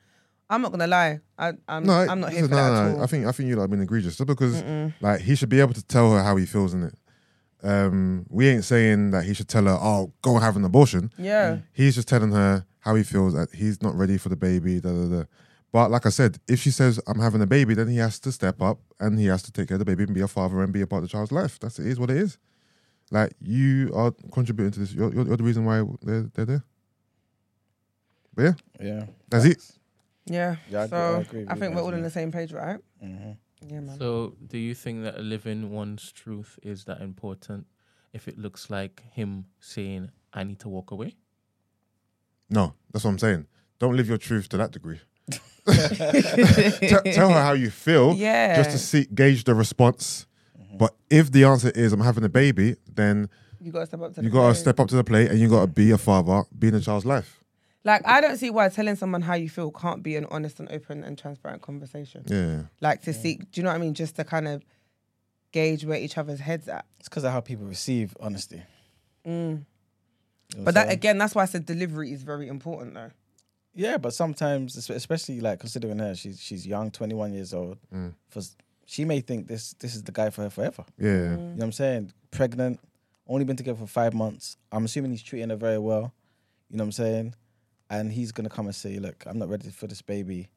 [0.51, 1.21] I'm not going to lie.
[1.39, 3.03] I, I'm, No, I'm not here for that no, at no, all.
[3.05, 4.63] I think I think you have been egregious just because
[5.01, 6.95] like he should be able to tell her how he feels in it.
[7.63, 11.59] Um, we ain't saying that he should tell her, "Oh, go have an abortion." yeah.
[11.73, 14.81] He's just telling her how he feels that he's not ready for the baby.
[14.81, 15.25] Da, da, da.
[15.73, 18.31] But like I said, if she says I'm having a baby, then he has to
[18.33, 20.61] step up and he has to take care of the baby and be a father
[20.63, 21.59] and be a part of the child's life.
[21.59, 22.37] That's it is what it is.
[23.11, 24.93] Like you are contributing to this.
[24.93, 26.65] You're, you're, you're the reason why they're, they're there.
[28.35, 29.07] But yeah, Yeah.
[29.29, 29.63] that's it.
[30.27, 30.57] Yeah.
[30.71, 32.31] Yeah, I agree- so I I, agree with think we're guys, all on the same
[32.33, 32.79] page, right?
[33.03, 33.33] Mm-hmm.
[33.73, 33.99] Yeah, man.
[33.99, 37.67] So, do you think that living one's truth is that important
[38.13, 41.15] if it looks like him saying, I need to walk away?
[42.51, 43.47] No, that's what I'm saying.
[43.79, 45.01] Don't live your truth to that degree.
[45.67, 48.57] Tell- tell her how you feel, yeah.
[48.57, 50.27] just to see gauge the response.
[50.79, 53.29] But if the answer is I'm having a baby, then
[53.61, 54.61] you gotta step up to you the gotta plate.
[54.61, 57.05] step up to the plate and you gotta be a father, be in a child's
[57.07, 57.45] life.
[57.85, 60.71] Like I don't see why telling someone how you feel can't be an honest and
[60.73, 62.25] open and transparent conversation.
[62.27, 63.95] Yeah, Like to seek, do you know what I mean?
[63.95, 64.65] Just to kind of
[65.53, 66.87] gauge where each other's heads at.
[66.99, 68.63] It's because of how people receive honesty.
[69.27, 69.29] Mm.
[69.29, 69.59] You know
[70.55, 70.93] what But I'm that saying?
[70.93, 73.11] again, that's why I said delivery is very important though.
[73.75, 77.79] Yeah, but sometimes, especially like considering her, she's she's young, twenty one years old.
[77.95, 78.13] Mm.
[78.29, 78.43] For
[78.85, 80.85] she may think this this is the guy for her forever.
[80.99, 81.09] Yeah.
[81.33, 82.13] You know what I'm saying?
[82.31, 82.81] Pregnant,
[83.27, 84.57] only been together for five months.
[84.71, 86.13] I'm assuming he's treating her very well.
[86.69, 87.35] You know what I'm saying?
[87.89, 90.49] And he's gonna come and say, "Look, I'm not ready for this baby,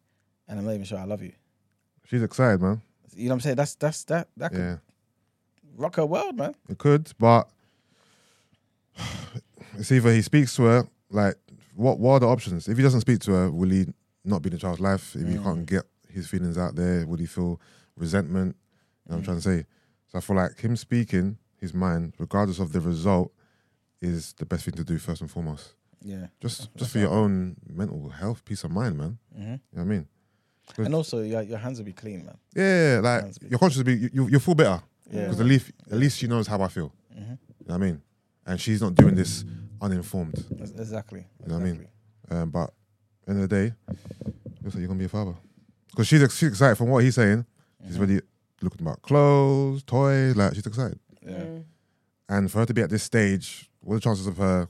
[0.48, 1.34] and I'm not even sure I love you."
[2.06, 2.82] She's excited, man.
[3.16, 3.56] You know what I'm saying?
[3.56, 4.78] That's that's that that could Yeah.
[5.78, 6.54] rock her world, man.
[6.70, 7.50] It could, but
[9.78, 11.36] it's either he speaks to her, like,
[11.76, 12.68] what what are the options?
[12.68, 13.86] If he doesn't speak to her, will he
[14.24, 15.16] not be in the child's life?
[15.16, 15.44] If he Mm.
[15.44, 17.60] can't get his feelings out there, would he feel
[17.96, 18.56] resentment?
[19.06, 19.26] You know what I'm Mm.
[19.26, 19.66] trying to say.
[20.08, 23.32] So I feel like him speaking his mind, regardless of the result,
[24.02, 25.76] is the best thing to do first and foremost.
[26.02, 26.28] Yeah.
[26.40, 29.18] Just just for your own mental health, peace of mind, man.
[29.34, 30.08] hmm You know what I mean?
[30.78, 32.38] And also, your your hands will be clean, man.
[32.56, 33.50] Yeah, like big.
[33.52, 34.82] your conscience will be you, you, you'll feel better
[35.12, 35.24] Yeah.
[35.26, 36.92] because at least at least she knows how I feel.
[37.14, 38.02] hmm You know what I mean?
[38.48, 39.44] And she's not doing this
[39.86, 40.44] uninformed.
[40.60, 41.26] Exactly.
[41.44, 41.88] You know what I mean?
[42.32, 42.74] Um, but
[43.28, 43.74] end of the day,
[44.64, 45.36] looks like you're gonna be a father.
[45.92, 47.46] Because she's, ex- she's excited from what he's saying.
[47.86, 47.98] She's Mhm.
[48.00, 48.22] already
[48.62, 51.00] looking about clothes, toys, like she's excited.
[51.22, 51.44] Yeah.
[51.44, 51.64] Mm.
[52.30, 54.68] And for her to be at this stage, what are the chances of her,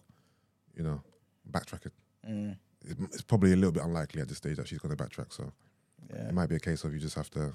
[0.76, 1.02] you know,
[1.50, 1.92] backtracking?
[2.28, 2.58] Mm.
[2.84, 5.32] It's, it's probably a little bit unlikely at this stage that she's gonna backtrack.
[5.34, 5.52] So
[6.10, 6.28] Yeah.
[6.28, 7.54] it might be a case of you just have to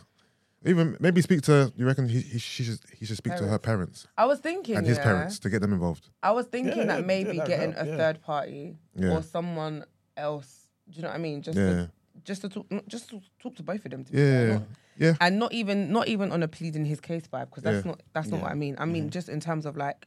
[0.64, 1.72] even maybe speak to.
[1.76, 4.76] You reckon he, he she should he should speak to her parents I was thinking,
[4.76, 6.08] and his yeah, parents to get them involved.
[6.22, 7.96] I was thinking Yeah, that maybe yeah, that getting help, a yeah.
[7.96, 9.10] third party Yeah.
[9.10, 9.84] or someone
[10.16, 10.68] else.
[10.88, 11.40] Do you know what I mean?
[11.42, 11.90] Just Yeah, to,
[12.24, 14.04] just to talk, not- just to talk to both of them.
[14.04, 14.62] To be fair, yeah, not-
[14.98, 15.14] yeah.
[15.20, 17.92] and not even not even on a pleading his case vibe because that's Yeah.
[17.92, 18.42] not that's not Yeah.
[18.44, 18.76] what I mean.
[18.78, 19.10] I mean mm-hmm.
[19.10, 20.06] just in terms of like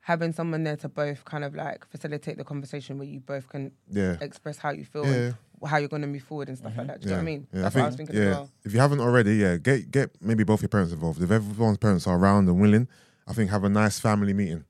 [0.00, 3.72] having someone there to both kind of like facilitate the conversation where you both can
[3.90, 4.16] yeah.
[4.20, 5.12] express how you feel Yeah.
[5.12, 5.34] and
[5.64, 7.00] how you're going to move forward and stuff like that.
[7.00, 7.46] Do you know what I mean?
[7.52, 8.50] Yeah, That's I what I was thinking yeah, as well.
[8.64, 11.22] If you haven't already, yeah, get get maybe both your parents involved.
[11.22, 12.88] If everyone's parents are around and willing,
[13.26, 14.64] I think have a nice family meeting.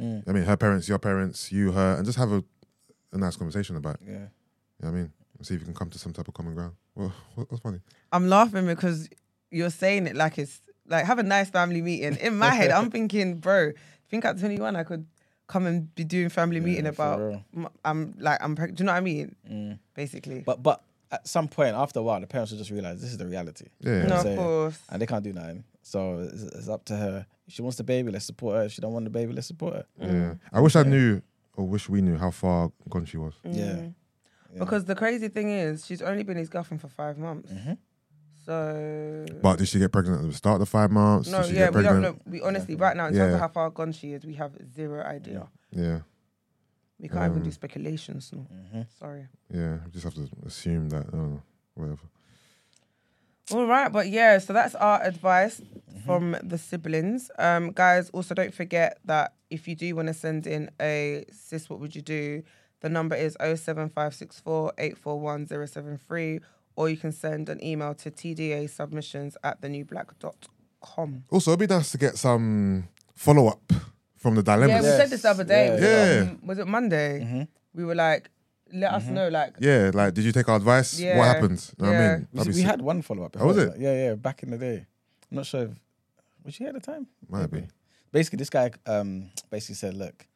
[0.00, 0.22] Mm.
[0.28, 2.42] I mean, her parents, your parents, you, her, and just have a,
[3.12, 4.00] a nice conversation about it.
[4.06, 4.12] Yeah.
[4.12, 4.28] You know
[4.80, 5.12] what I mean?
[5.38, 6.74] And see if you can come to some type of common ground.
[6.94, 7.80] Well, what- what's funny?
[8.12, 9.08] I'm laughing because
[9.50, 12.16] you're saying it like it's like have a nice family meeting.
[12.16, 13.72] In my head, I'm thinking, bro,
[14.08, 15.06] think at 21 I could
[15.52, 17.44] come and be doing family meeting Yeah, for about real.
[17.56, 19.34] m- I'm like I'm preg- do you know what I mean?
[19.50, 19.78] Mm.
[19.94, 20.40] Basically.
[20.50, 20.78] But but
[21.12, 23.66] at some point after a while, the parents will just realize this is the reality,
[23.80, 24.06] Yeah.
[24.06, 24.78] no, I'm of course.
[24.90, 25.64] and they can't do nothing.
[25.82, 25.98] So
[26.32, 27.26] it's, it's up to her.
[27.48, 28.62] If she wants the baby, let's support her.
[28.64, 29.84] If she don't want the baby, let's support her.
[29.98, 30.34] Yeah.
[30.52, 31.20] I wish I knew,
[31.56, 33.34] or wish we knew how far gone she was.
[33.44, 33.50] Yeah.
[33.50, 33.94] Mm.
[34.52, 34.58] Yeah.
[34.60, 37.50] Because the crazy thing is, she's only been his girlfriend for five months.
[37.52, 37.76] Mhm.
[38.46, 41.28] So But did she get pregnant at the start of the five months?
[41.28, 42.16] no, did she yeah, get we don't know.
[42.26, 43.34] We honestly, right now, in terms Yeah.
[43.34, 45.48] of how far gone she is, we have zero idea.
[45.70, 46.00] Yeah,
[46.98, 48.30] We can't even do Um, speculations.
[48.32, 48.46] No.
[48.74, 48.86] Mhm.
[48.98, 49.26] Sorry.
[49.52, 49.78] yeah.
[49.84, 51.06] We just have to assume that.
[51.06, 51.42] I don't know,
[51.74, 52.02] whatever.
[53.52, 55.60] All right, but yeah, so that's our advice
[56.06, 57.30] from the siblings.
[57.38, 61.68] Um, guys, also don't forget that if you do want to send in a sis,
[61.68, 62.42] what would you do?
[62.80, 66.40] The number is 07564 841 073,
[66.76, 71.24] or you can send an email to tda submissions at the new thenewblack.com.
[71.30, 73.72] Also, it'd be nice to get some follow up
[74.16, 74.68] from the dilemmas.
[74.70, 74.96] Yeah, we Yes.
[74.98, 75.66] said this the other day.
[75.66, 76.04] Yeah, Was, yeah.
[76.06, 77.20] It, um, was it Monday?
[77.20, 77.48] Mhm.
[77.74, 78.30] We were like,
[78.72, 80.98] let us know, like, Yeah, like, did you take our advice?
[80.98, 81.72] Yeah, What happened?
[81.78, 82.28] You know what I mean?
[82.32, 83.36] We, That'd be we had one follow up.
[83.38, 83.74] Oh, was it?
[83.78, 84.14] Yeah, yeah.
[84.14, 84.86] Back in the day.
[85.30, 85.70] I'm not sure if
[86.44, 87.06] was she at the time.
[87.28, 87.66] Might be.
[88.12, 90.26] Basically, this guy um basically said, "Look,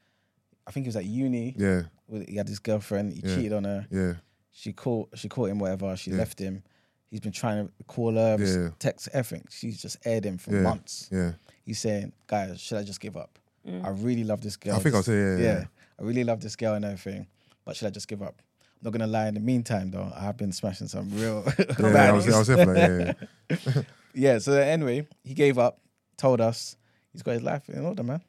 [0.66, 1.54] I think he was at uni.
[1.58, 1.82] Yeah,
[2.28, 3.12] He had his girlfriend.
[3.12, 3.34] He Yeah.
[3.34, 3.86] cheated on her.
[3.90, 4.14] yeah,
[4.56, 5.58] She caught she caught him.
[5.58, 5.96] Whatever.
[5.96, 6.18] She Yeah.
[6.18, 6.62] left him.
[7.10, 8.70] He's been trying to call her, Yeah.
[8.78, 9.46] text everything.
[9.50, 10.62] She's just aired him for Yeah.
[10.62, 11.08] months.
[11.12, 11.32] yeah.
[11.64, 13.38] He's saying, "Guys, should I just give up?
[13.66, 13.84] Mm.
[13.84, 14.76] I really love this girl.
[14.76, 15.64] I think I'll say, yeah, yeah.
[15.98, 17.26] I really love this girl and everything,
[17.64, 18.42] but should I just give up?
[18.62, 19.28] I'm not gonna lie.
[19.28, 21.42] In the meantime, though, I have been smashing some real.
[21.78, 22.76] Yeah, I was, I was here.
[22.76, 23.12] Yeah,
[23.48, 23.82] yeah.
[24.14, 24.38] yeah.
[24.38, 25.80] So anyway, he gave up.
[26.16, 26.76] Told us
[27.12, 28.20] he's got his life in order, man.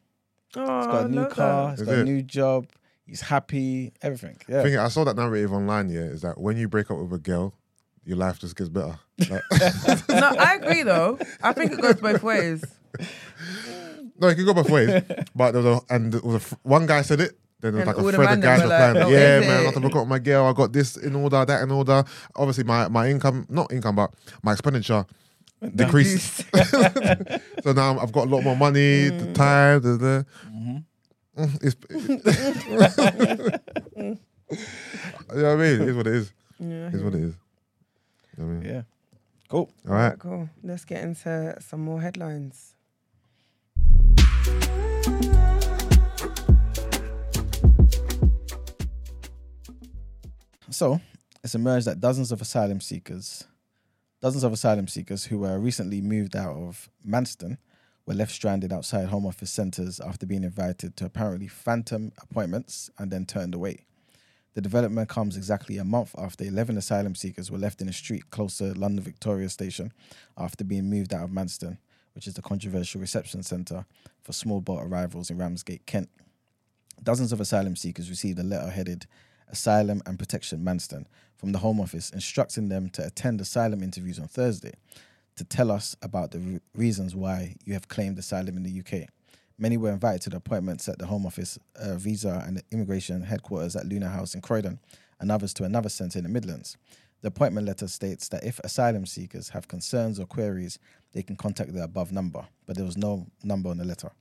[0.55, 1.63] oh, He's got a new car.
[1.65, 1.71] that.
[1.71, 2.67] He's Is got a new job.
[3.05, 3.93] He's happy.
[4.01, 4.37] Everything.
[4.47, 4.59] Yeah.
[4.61, 5.89] I think I saw that narrative online.
[5.89, 7.53] Yeah, is that when you break up with a girl,
[8.03, 8.97] your life just gets better.
[9.29, 9.41] Like,
[10.09, 11.19] no, I agree though.
[11.43, 12.63] I think it goes both ways.
[14.19, 15.01] no, it can go both ways.
[15.35, 17.37] But there was a, and there was a, one guy said it.
[17.61, 19.09] Then there was And like a the thread of guys them were were like, "Oh,
[19.09, 20.45] yeah, man, I it?" have to broke up with my girl.
[20.45, 22.03] I got this in order, that in order.
[22.35, 24.13] Obviously, my my income, not income, but
[24.43, 25.05] my expenditure
[25.75, 26.43] decreased.
[27.63, 29.19] so now I've got a lot more money, Mm.
[29.19, 30.83] the time, the, the Mhm.
[31.37, 32.19] It's, you
[33.97, 34.17] know
[35.27, 35.81] what I mean?
[35.81, 36.33] It is what it is.
[36.59, 36.87] Yeah.
[36.87, 37.35] It is what it is.
[38.37, 38.63] You know what I mean?
[38.63, 38.81] Yeah.
[39.49, 39.69] Cool.
[39.87, 40.17] All right.
[40.17, 40.49] cool.
[40.63, 42.75] Let's get into some more headlines.
[50.71, 50.99] So
[51.43, 53.45] it's emerged that dozens of asylum seekers,
[54.21, 57.57] dozens of asylum seekers who were recently moved out of Manston
[58.05, 63.11] were left stranded outside Home Office centres after being invited to apparently phantom appointments and
[63.11, 63.85] then turned away.
[64.53, 68.29] The development comes exactly a month after 11 asylum seekers were left in a street
[68.29, 69.91] close to London Victoria Station
[70.37, 71.77] after being moved out of Manston,
[72.13, 73.85] which is the controversial reception centre
[74.21, 76.09] for small boat arrivals in Ramsgate, Kent.
[77.03, 79.07] Dozens of asylum seekers received a letter headed
[79.49, 81.05] Asylum and Protection Manston
[81.37, 84.73] from the Home Office instructing them to attend asylum interviews on Thursday
[85.35, 89.09] to tell us about the re- reasons why you have claimed asylum in the UK.
[89.57, 93.75] Many were invited to the appointments at the Home Office, uh, Visa and Immigration headquarters
[93.75, 94.79] at Luna House in Croydon,
[95.19, 96.77] and others to another centre in the Midlands.
[97.21, 100.77] The appointment letter states that if asylum seekers have concerns or queries,
[101.13, 104.11] they can contact the above number, but there was no number on the letter.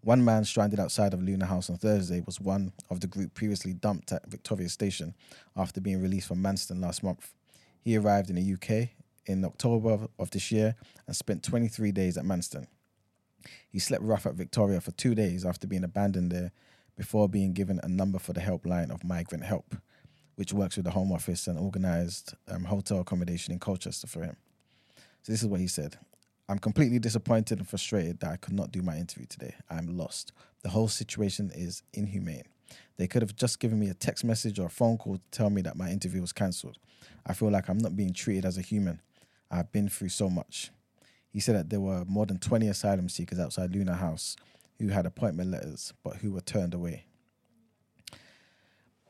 [0.00, 3.72] One man stranded outside of Luna House on Thursday was one of the group previously
[3.72, 5.14] dumped at Victoria Station
[5.56, 7.32] after being released from Manston last month.
[7.82, 8.88] He arrived in the UK
[9.26, 10.76] in October of- this year
[11.06, 12.66] and spent 23 days at Manston.
[13.68, 16.52] He slept rough at Victoria for two days after being abandoned there
[16.96, 19.76] before being given a number for the helpline of Migrant Help,
[20.36, 24.36] which works with the Home Office and organised um, hotel accommodation in Colchester for him.
[25.22, 25.98] So this is what he said.
[26.48, 29.54] I'm completely disappointed and frustrated that I could not do my interview today.
[29.70, 30.32] I'm lost.
[30.62, 32.44] The whole situation is inhumane.
[32.96, 35.50] They could have just given me a text message or a phone call to tell
[35.50, 36.78] me that my interview was cancelled.
[37.24, 39.00] I feel like I'm not being treated as a human.
[39.52, 40.70] I've been through so much.
[41.30, 44.36] He said that there were more than 20 asylum seekers outside Luna House
[44.78, 47.04] who had appointment letters but who were turned away.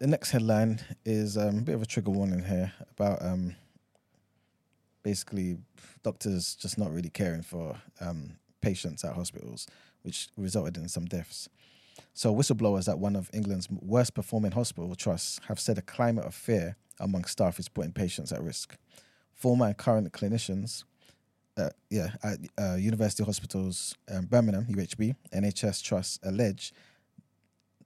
[0.00, 3.54] The next headline is um, a bit of a trigger warning here about um,
[5.04, 5.58] basically
[6.02, 9.68] doctors just not really caring for um, patients at hospitals,
[10.02, 11.48] which resulted in some deaths.
[12.14, 16.34] So, whistleblowers at one of England's worst performing hospital trusts have said a climate of
[16.34, 18.76] fear among staff is putting patients at risk.
[19.42, 20.84] Former and current clinicians,
[21.56, 26.72] uh, yeah, at uh, University Hospitals, um, Birmingham, UHB, NHS Trust allege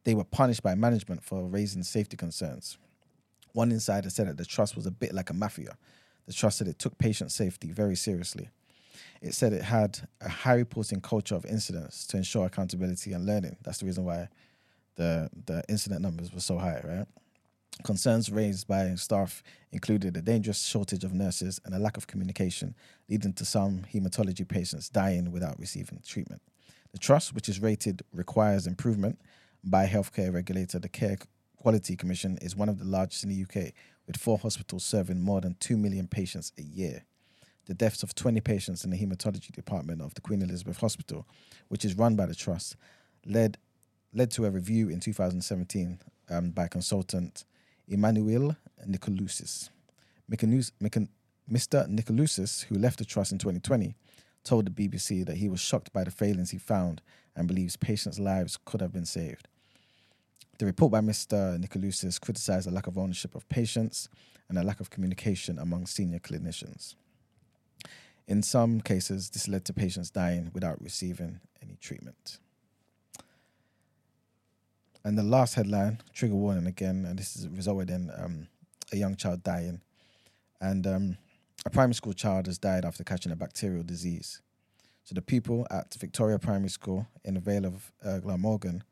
[0.06, 2.78] they were punished by management for raising safety concerns.
[3.54, 5.76] One insider said that the trust was a bit like a mafia.
[6.26, 8.48] The trust said it took patient safety very seriously.
[9.20, 13.56] It said it had a high reporting culture of incidents to ensure accountability and learning.
[13.64, 14.28] That's the reason why
[14.94, 17.06] the the incident numbers were so high, right?
[17.84, 22.74] Concerns raised by staff included a dangerous shortage of nurses and a lack of communication,
[23.08, 26.42] leading to some hematology patients dying without receiving treatment.
[26.92, 29.20] The trust, which is rated requires improvement
[29.62, 31.18] by healthcare regulator, the Care
[31.58, 33.72] Quality Commission, is one of the largest in the UK,
[34.06, 37.04] with four hospitals serving more than 2 million patients a year.
[37.66, 41.26] The deaths of 20 patients in the hematology department of the Queen Elizabeth Hospital,
[41.68, 42.76] which is run by the trust,
[43.24, 43.58] led
[44.14, 45.98] led to a review in 2017
[46.30, 47.44] um, by consultant
[47.88, 48.56] Emmanuel
[48.86, 49.70] Nikolousis.
[50.30, 51.88] Mr.
[51.88, 53.94] Nikolousis, who left the trust in 2020,
[54.42, 57.02] told the BBC that he was shocked by the failings he found
[57.36, 59.48] and believes patients' lives could have been saved.
[60.58, 61.60] The report by Mr.
[61.62, 64.08] Nikolousis criticized a lack of ownership of patients
[64.48, 66.94] and a lack of communication among senior clinicians.
[68.26, 72.38] In some cases, this led to patients dying without receiving any treatment.
[75.06, 78.48] And the last headline, trigger warning again, and this is resulted in um,
[78.92, 79.80] a young child dying.
[80.60, 81.16] And um,
[81.64, 84.42] a primary school child has died after catching a bacterial disease.
[85.04, 88.82] So the pupil at Victoria Primary School in the Vale of uh, Glamorgan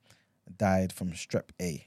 [0.57, 1.85] died from strep A.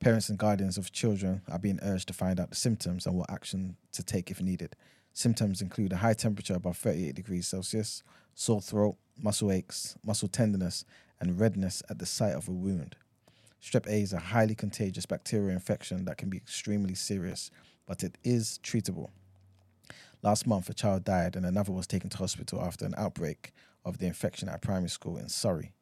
[0.00, 3.30] Parents and guardians of children are being urged to find out the symptoms and what
[3.30, 4.74] action to take if needed.
[5.12, 8.02] Symptoms include a high temperature above 38 degrees Celsius,
[8.34, 10.84] sore throat, muscle aches, muscle tenderness,
[11.20, 12.96] and redness at the site of a wound.
[13.62, 17.50] Strep A is a highly contagious bacterial infection that can be extremely serious,
[17.86, 19.08] but it is treatable.
[20.22, 23.52] Last month, a child died and another was taken to hospital after an outbreak
[23.84, 25.72] of the infection at a primary school in Surrey.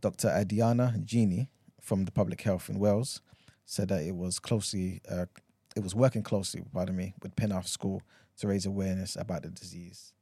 [0.00, 0.28] Dr.
[0.28, 1.48] Ardiana Gjini
[1.80, 3.20] from the Public Health in Wales
[3.64, 5.26] said that it was closely, uh,
[5.74, 8.02] it was working closely, pardon me, with Penarth School
[8.38, 10.12] to raise awareness about the disease.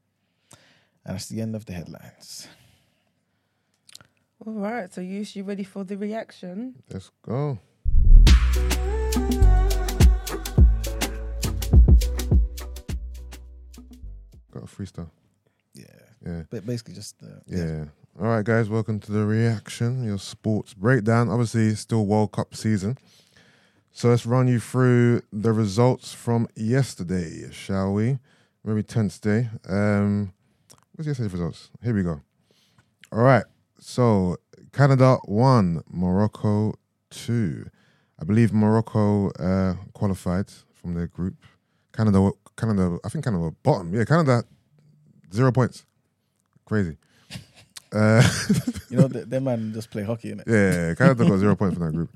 [1.04, 2.46] And that's the end of the headlines.
[4.44, 6.74] All right, so you you ready for the reaction?
[6.90, 7.58] Let's go.
[14.52, 15.10] Got a freestyle.
[15.74, 15.84] Yeah,
[16.24, 16.42] Yeah.
[16.50, 17.84] but basically just uh, Yeah.
[18.20, 18.68] All right, guys.
[18.68, 21.30] Welcome to the reaction, your sports breakdown.
[21.30, 22.98] Obviously, it's still World Cup season.
[23.90, 28.18] So let's run you through the results from yesterday, shall we?
[28.64, 29.48] Very tense day.
[29.68, 30.32] Um,
[30.94, 31.70] what's yesterday's results?
[31.82, 32.20] Here we go.
[33.10, 33.44] All right.
[33.82, 34.36] So
[34.72, 36.74] Canada won, Morocco
[37.10, 37.66] two.
[38.20, 41.34] I believe Morocco uh, qualified from their group.
[41.92, 42.98] Canada, Canada.
[43.04, 43.92] I think Canada were bottom.
[43.92, 44.44] Yeah, Canada
[45.34, 45.84] zero points.
[46.64, 46.96] Crazy.
[47.92, 48.22] Uh,
[48.88, 50.46] you know, th- them man just play hockey in it.
[50.46, 52.10] yeah, Canada got zero points from that group.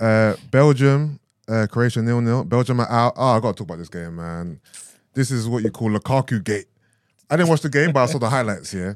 [0.00, 2.42] Uh, Belgium, uh, Croatia nil nil.
[2.44, 3.12] Belgium are out.
[3.16, 4.60] Oh, I got to talk about this game, man.
[5.12, 6.66] This is what you call Lukaku gate.
[7.28, 8.72] I didn't watch the game, but I saw the highlights.
[8.72, 8.94] Yeah.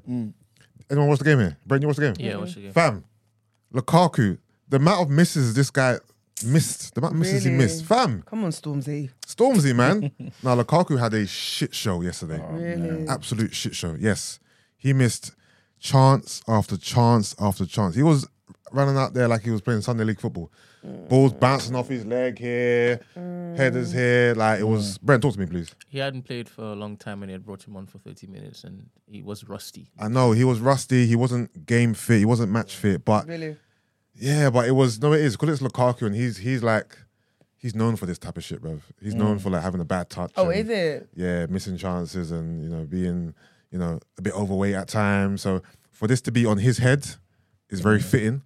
[0.90, 1.56] Anyone watch the game here?
[1.66, 2.14] Brent, you watch the game?
[2.18, 2.60] Yeah, what's mm-hmm.
[2.60, 2.72] the game?
[2.72, 3.04] Fam,
[3.72, 4.38] Lukaku.
[4.68, 5.98] The amount of misses this guy
[6.44, 6.94] missed.
[6.94, 7.64] The amount of misses he Really?
[7.64, 7.84] missed.
[7.84, 9.10] Fam, Come on, Stormzy.
[9.26, 10.10] Stormzy, man.
[10.42, 12.42] now Lukaku had a shit show yesterday.
[12.42, 13.08] Oh, really?
[13.08, 13.96] Absolute shit show.
[13.98, 14.38] Yes.
[14.76, 15.32] He missed
[15.78, 17.94] chance after chance after chance.
[17.94, 18.28] He was
[18.72, 20.50] running out there like he was playing Sunday League football.
[20.84, 21.08] Mm.
[21.08, 23.56] Balls bouncing off his leg here, mm.
[23.56, 24.34] headers here.
[24.36, 24.98] Like it was.
[24.98, 25.02] Mm.
[25.02, 25.74] Brent, talk to me, please.
[25.88, 28.26] He hadn't played for a long time and he had brought him on for 30
[28.26, 29.88] minutes and he was rusty.
[29.98, 31.06] I know he was rusty.
[31.06, 32.18] He wasn't game fit.
[32.18, 33.04] He wasn't match fit.
[33.04, 33.56] But Really?
[34.14, 36.96] yeah, but it was no, it is because it's Lukaku and he's he's like
[37.56, 38.80] he's known for this type of shit, bro.
[39.00, 40.32] He's known for like having a bad touch.
[40.36, 41.08] Oh, and- is it?
[41.14, 43.34] yeah, missing chances and you know being
[43.70, 45.42] you know a bit overweight at times.
[45.42, 47.06] So for this to be on his head
[47.70, 48.42] is very fitting,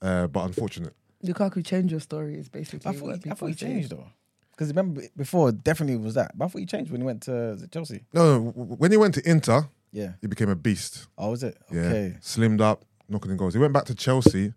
[0.00, 0.94] uh, but unfortunate.
[1.24, 2.36] Lukaku changed your story.
[2.36, 4.06] Is basically I thought, what he, I thought he changed though.
[4.52, 6.36] Because remember before, definitely was that.
[6.36, 8.04] But I thought he changed when he went to Chelsea.
[8.12, 10.12] No, no, w- w- when he went to Inter, Yeah.
[10.22, 11.06] he became a beast.
[11.18, 11.58] Oh, was it?
[11.70, 12.16] Yeah, Okay.
[12.22, 13.52] slimmed up, knocking in goals.
[13.54, 14.52] He went back to Chelsea.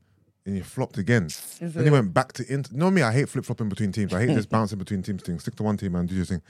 [0.45, 1.25] And he flopped again.
[1.25, 2.71] Is then he went back to Inter.
[2.73, 4.13] You know me, I hate flip flopping between teams.
[4.13, 5.37] I hate this bouncing between teams thing.
[5.37, 6.41] Stick to one team and do your thing.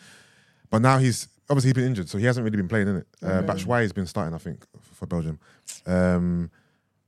[0.70, 3.08] But now he's obviously he's been injured, so he hasn't really been playing in it.
[3.22, 4.64] Uh, Batshuayi has been starting, I think,
[4.94, 5.40] for Belgium.
[5.88, 6.52] Um,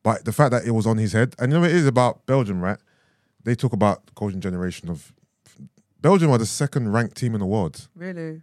[0.03, 1.85] but the fact that it was on his head, and you know what it is
[1.85, 2.79] about Belgium, right?
[3.43, 5.13] They talk about the golden generation of
[6.01, 8.41] Belgium are the second ranked team in the world Really?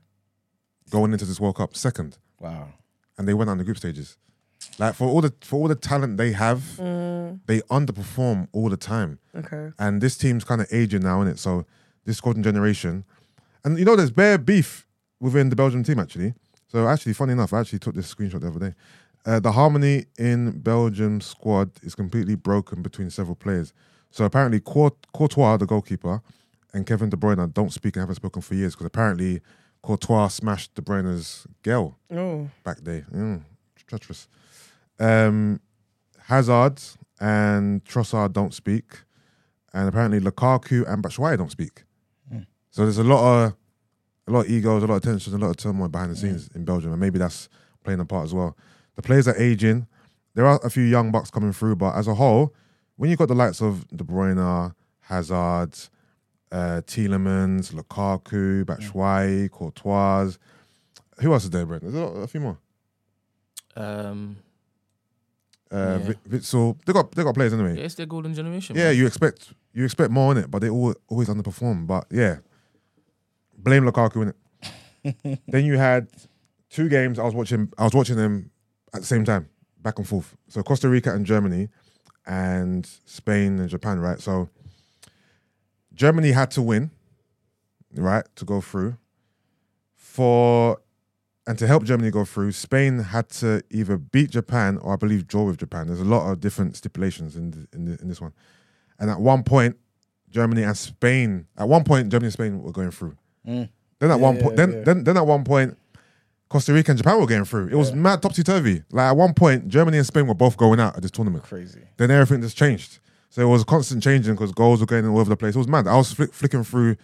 [0.91, 2.69] going into this World Cup, second, Wow.
[3.17, 4.17] and they went on the group stages.
[4.79, 8.77] Like for all the for all the talent they have, Mm, they underperform all the
[8.77, 9.19] time.
[9.35, 9.73] okay.
[9.79, 11.39] and this team's kind of aging now, is it?
[11.39, 11.65] So
[12.05, 13.05] this golden generation,
[13.65, 14.87] and you know, there's bare beef
[15.21, 16.35] within the Belgian team actually.
[16.69, 18.75] So actually, funny enough, I actually took this screenshot the other day.
[19.27, 23.73] Uh, the harmony in Belgium squad is completely broken between several players.
[24.11, 26.23] So apparently, Courtois, the goalkeeper,
[26.73, 29.41] and Kevin De Bruyne don't speak and haven't spoken for years because apparently
[29.83, 33.07] Courtois smashed De Bruyne's girl Oh, back there.
[33.13, 33.43] Mm,
[33.87, 34.29] treacherous.
[34.99, 35.61] Um,
[36.27, 36.81] Hazard
[37.21, 39.03] and Trossard don't speak,
[39.73, 41.85] and apparently Lukaku and Batshuayi don't speak.
[42.71, 43.55] So there's a lot of
[44.27, 46.49] a lot of egos, a lot of tension, a lot of turmoil behind the scenes
[46.55, 47.49] in Belgium, and maybe that's
[47.83, 48.57] playing a part as well.
[48.97, 49.87] The players are aging.
[50.35, 52.55] There are a few young bucks coming through, but as a whole,
[52.99, 55.75] when you've got the likes of De Bruyne, Hazard,
[56.53, 60.37] uh, Tielemans, Lukaku, Batshuayi, Courtois,
[61.21, 61.83] who else is there, Brent?
[61.83, 62.59] There's a, lot, a few more.
[63.77, 64.37] Um,
[65.71, 65.99] Uh, Yeah.
[65.99, 67.77] Vi- Witsel, they got they got players anyway.
[67.77, 68.75] yeah, it's their golden generation.
[68.75, 68.97] Yeah, man.
[68.97, 71.87] you expect you expect more in it, but they all, always underperform.
[71.87, 72.39] But yeah,
[73.57, 75.39] blame Lukaku in it.
[75.49, 76.09] then you had
[76.71, 77.19] two games.
[77.19, 77.71] I was watching.
[77.77, 78.51] I was watching them
[78.95, 79.49] at the same time,
[79.83, 80.35] back and forth.
[80.49, 81.69] So Costa Rica and Germany,
[82.29, 83.99] and Spain and Japan.
[83.99, 84.21] Right.
[84.21, 84.49] So
[85.95, 86.91] Germany had to win,
[87.95, 88.97] right, to go through.
[89.97, 90.79] For
[91.47, 95.27] and to help Germany go through, Spain had to either beat Japan or I believe
[95.27, 95.87] draw with Japan.
[95.87, 98.35] There's a lot of different stipulations in the, in, the, in this one.
[98.99, 99.77] And at one point,
[100.29, 101.47] Germany and Spain.
[101.57, 103.17] At one point, Germany and Spain were going through.
[103.47, 103.71] Mm.
[103.99, 104.83] Then at one Yeah, point, then, yeah.
[104.83, 105.79] then then at one point,
[106.49, 107.69] Costa Rica and Japan were going through.
[107.69, 108.83] It was mad topsy turvy.
[108.91, 111.45] Like at one point, Germany and Spain were both going out at this tournament.
[111.45, 111.83] Crazy.
[111.99, 113.01] Then everything just changed.
[113.29, 115.55] So it was constant changing because goals were going all over the place.
[115.55, 115.87] It was mad.
[115.87, 116.97] I was flick, flicking through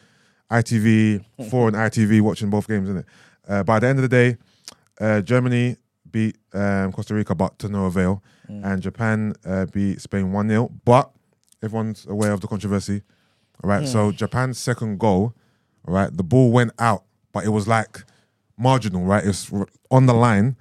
[0.51, 3.07] ITV four and ITV watching both games in it.
[3.47, 4.37] Uh, by the end of the day,
[5.01, 5.77] uh, Germany
[6.11, 10.71] beat um, Costa Rica, but to no avail, and Japan uh, beat Spain one 0
[10.85, 11.11] But
[11.63, 13.03] everyone's aware of the controversy.
[13.63, 15.35] All right, so Japan's second goal,
[15.87, 18.05] all right, the ball went out, but it was like
[18.57, 19.25] marginal, right?
[19.25, 19.51] It's
[19.91, 20.57] on the line.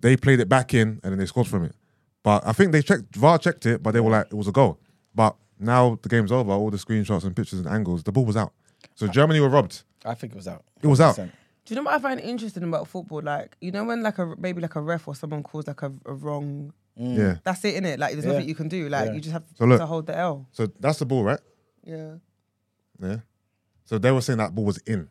[0.00, 1.74] They played it back in, and then they scored from it.
[2.22, 4.52] But I think they checked VAR checked it, but they were like it was a
[4.52, 4.78] goal.
[5.14, 6.52] But now the game's over.
[6.52, 8.52] All the screenshots and pictures and angles, the ball was out.
[8.94, 9.82] So Germany were robbed.
[10.04, 10.64] I think it was out.
[10.82, 11.16] It was out.
[11.16, 11.28] Do
[11.74, 13.20] you know what I find interesting about football?
[13.22, 15.92] Like, you know, when like a maybe like a ref or someone calls like a,
[16.06, 17.16] a wrong, mm.
[17.18, 17.36] Yeah.
[17.44, 17.98] that's it, innit?
[17.98, 18.32] Like, there's Yeah.
[18.32, 18.88] nothing you can do.
[18.88, 19.12] Like, Yeah.
[19.14, 20.46] you just have So look- to hold the L.
[20.52, 21.40] So that's the ball, right?
[21.84, 22.14] Yeah.
[23.02, 23.16] Yeah.
[23.84, 25.08] So they were saying that ball was in.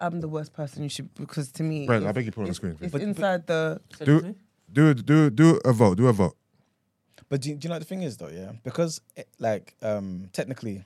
[0.00, 2.44] I'm the worst person you should because to me, Brent, I beg you put it
[2.44, 2.76] on the if screen.
[2.80, 3.02] It's please.
[3.02, 3.80] inside the.
[4.04, 4.32] Do- eh?
[4.72, 5.96] Do do do a vote.
[5.96, 6.36] Do a vote.
[7.28, 8.28] But do, you- do you know what the thing is though?
[8.28, 10.84] Yeah, because it, like um technically,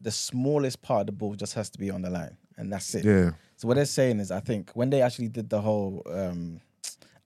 [0.00, 2.94] the smallest part of the ball just has to be on the line, and that's
[2.94, 3.04] it.
[3.04, 3.30] Yeah.
[3.56, 6.60] So what they're saying is, I think when they actually did the whole um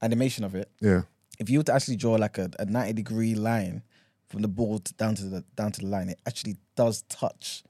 [0.03, 1.03] animation of it, Yeah.
[1.39, 3.83] if you were to actually draw like a, a ninety degree line
[4.29, 7.63] from the ball to, down to the down to the line, it actually does touch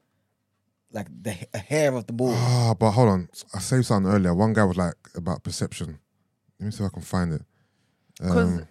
[0.94, 2.32] like the a hair of the ball.
[2.34, 3.28] Ah, but hold on.
[3.52, 4.34] I saved something earlier.
[4.34, 5.98] One guy was like about perception.
[6.60, 7.42] Let me see if I can find it.
[8.20, 8.66] 'Cause- Um,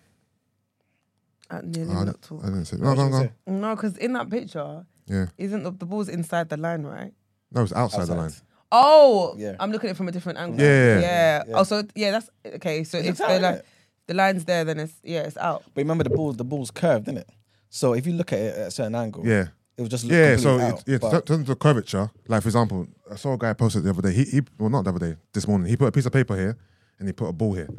[1.50, 2.42] At nearly Oh, I, not didn't, talk.
[2.44, 2.78] I didn't say.
[2.78, 3.52] What No, go on, should go say?
[3.52, 5.26] No, because in that picture, Yeah.
[5.38, 7.14] isn't the, the ball's inside the line, right?
[7.52, 8.26] No, it's outside, the line.
[8.28, 8.42] Outside.
[8.72, 9.56] Oh, Yeah.
[9.60, 10.60] I'm looking at it from a different angle.
[10.60, 11.44] Yeah, yeah, yeah.
[11.48, 11.54] yeah.
[11.60, 12.84] Oh, so yeah, that's okay.
[12.86, 13.56] So It's if out, the, innit?
[13.58, 13.62] li-
[14.08, 15.64] the line's there, then it's yeah, it's out.
[15.76, 17.30] But remember the ball, the ball's curved, isn't it?
[17.70, 19.48] So if you look at it at a certain angle, Yeah.
[19.78, 20.84] It will just look Yeah, so completely it, out.
[20.88, 23.84] yeah, but- to turn to the curvature, like for example, I saw a guy posted
[23.84, 24.14] the other day.
[24.14, 25.68] He, he well, not the other day, this morning.
[25.68, 26.58] He put a piece of paper here,
[27.00, 27.70] and he put a ball here,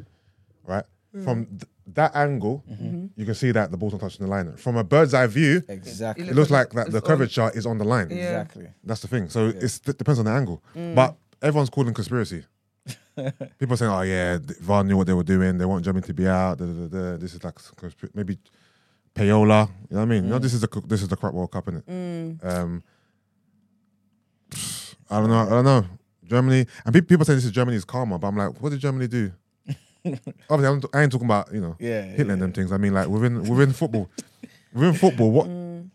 [0.65, 0.85] right?
[1.13, 1.25] Hmm.
[1.25, 1.63] From th-
[1.95, 2.85] that angle, mm-hmm.
[2.85, 3.07] Mm-hmm.
[3.21, 4.57] you can see that the ball's not touching the line.
[4.57, 7.67] From a bird's eye view, exactly, It it looks like that the on- curvature is
[7.67, 8.09] on the line.
[8.11, 8.17] Yeah.
[8.41, 8.69] exactly.
[8.83, 9.29] That's the thing.
[9.29, 10.63] So it's, it depends on the angle.
[10.75, 10.95] Mm.
[10.95, 12.45] But everyone's calling conspiracy.
[13.59, 15.57] People are saying, "Oh yeah, th- VAR knew what they were doing.
[15.57, 16.59] They want Germany to be out.
[16.59, 17.17] Da, da, da, da.
[17.17, 18.39] This is like conspir- maybe
[19.15, 19.69] payola.
[19.91, 20.29] You know what I mean?
[20.29, 22.45] No, this is the this is the crap World Cup, innit?
[22.45, 22.83] Um,
[25.11, 25.39] I don't know.
[25.41, 25.85] I don't know.
[26.25, 29.33] Germany and people say this is Germany's karma, but I'm like, what did Germany do?
[30.05, 32.33] Obviously, I'm, I ain't talking about you know Yeah, Hitler yeah.
[32.35, 32.73] and them things.
[32.73, 34.11] I mean, like within within football,
[34.73, 35.31] within football.
[35.31, 35.47] What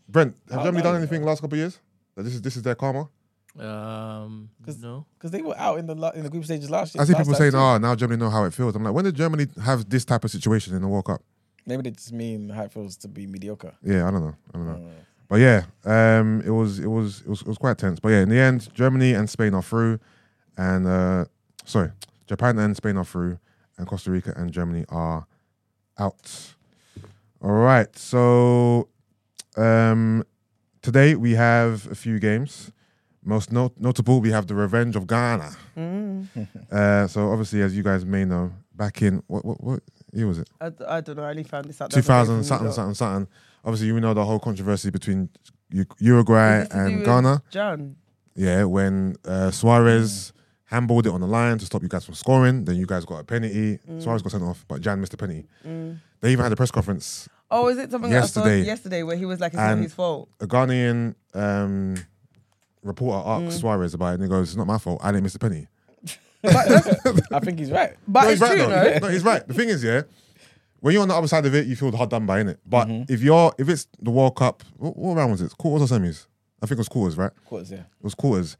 [0.08, 1.78] Brent have Oh, Germany done anything last couple of years?
[2.16, 3.08] That this is this is their karma.
[3.58, 5.06] Um, 'Cause- no.
[5.18, 7.02] because they were out in the la- in the group stages last year.
[7.02, 7.56] I see people saying, too.
[7.58, 10.24] "Oh, now Germany know how it feels." I'm like, when did Germany have this type
[10.24, 11.20] of situation in the World Cup?
[11.66, 13.72] Maybe they just mean feels to be mediocre.
[13.82, 14.34] Yeah, I don't know.
[14.54, 14.90] I don't know.
[15.28, 18.00] But yeah, um, it was it was it was it was quite tense.
[18.00, 20.00] But yeah, in the end, Germany and Spain are through,
[20.56, 21.24] and uh,
[21.64, 21.92] sorry,
[22.26, 23.38] Japan and Spain are through,
[23.78, 25.26] and Costa Rica and Germany are
[25.98, 26.54] out.
[27.42, 28.88] All right, so
[29.56, 30.24] um,
[30.82, 32.72] today we have a few games.
[33.22, 35.50] Most not- notable, we have the Revenge of Ghana.
[36.70, 39.80] Uh, so obviously, as you guys may know, back in what what, what
[40.12, 40.48] year was it?
[40.60, 41.24] I, I don't know.
[41.24, 41.90] I only found this out.
[41.90, 43.28] day 2000 something something something.
[43.64, 45.28] Obviously, you know the whole controversy between
[45.98, 47.42] Uruguay Is this to do and Ghana.
[47.52, 47.94] Gyan.
[48.34, 50.32] Yeah, when uh, Suarez
[50.70, 53.18] handballed it on the line to stop you guys from scoring, then you guys got
[53.20, 53.78] a penalty.
[53.98, 55.46] Suarez got sent off, but Gyan missed a penalty.
[56.20, 57.28] They even had a press conference.
[57.50, 58.62] Oh, is it something that I Yesterday.
[58.62, 60.28] saw yesterday where he was like, it's not his fault?
[60.40, 61.96] A Ghanaian um,
[62.84, 63.60] reporter asked Mm.
[63.60, 65.00] Suarez about it, and he goes, "It's not my fault.
[65.02, 65.66] I didn't miss a penny."
[67.32, 67.94] I think he's right.
[68.08, 68.56] But no, it's he's right.
[68.56, 68.82] true, though.
[68.92, 68.98] no?
[68.98, 69.46] No, he's right.
[69.46, 70.02] The thing is, yeah,
[70.80, 72.56] when you're on the other side of it, you feel the hard done by, innit?
[72.66, 73.12] But Mm-hmm.
[73.12, 75.56] if you're, if it's the World Cup, what, what round was it?
[75.58, 76.26] Quarters or semis?
[76.62, 77.30] I think it was quarters, right?
[77.44, 77.78] Quarters, yeah.
[77.80, 78.56] It was quarters.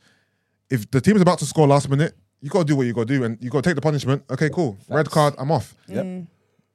[0.71, 2.93] If the team is about to score last minute, you got to do what you
[2.93, 4.23] got to do, and you got to take the punishment.
[4.31, 4.77] Okay, cool.
[4.89, 5.75] Red card, I'm off.
[5.89, 6.25] Yep.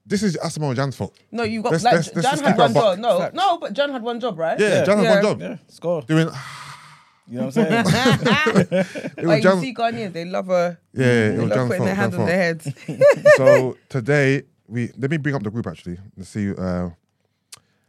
[0.07, 1.18] This is Asamoah Gyan's fault.
[1.32, 2.84] No, you got Let's- like let's- let's Gyan just had keep it one a buck.
[2.84, 2.99] job.
[2.99, 3.36] No, Facts.
[3.36, 4.60] no, but Gyan had one job, right?
[4.60, 5.14] Yeah, Gyan had Yeah.
[5.15, 5.41] one job.
[5.41, 6.02] Yeah, score.
[6.03, 6.30] Doing,
[7.27, 7.85] You know what I'm saying?
[9.18, 11.68] it was Like you see Ghanaians, they love a Yeah, it they was love Gyan's
[11.68, 11.85] putting fault.
[11.88, 12.68] their hands on their heads.
[13.38, 15.97] so today we let me bring up the group actually.
[16.15, 16.53] Let's see.
[16.56, 16.89] Uh,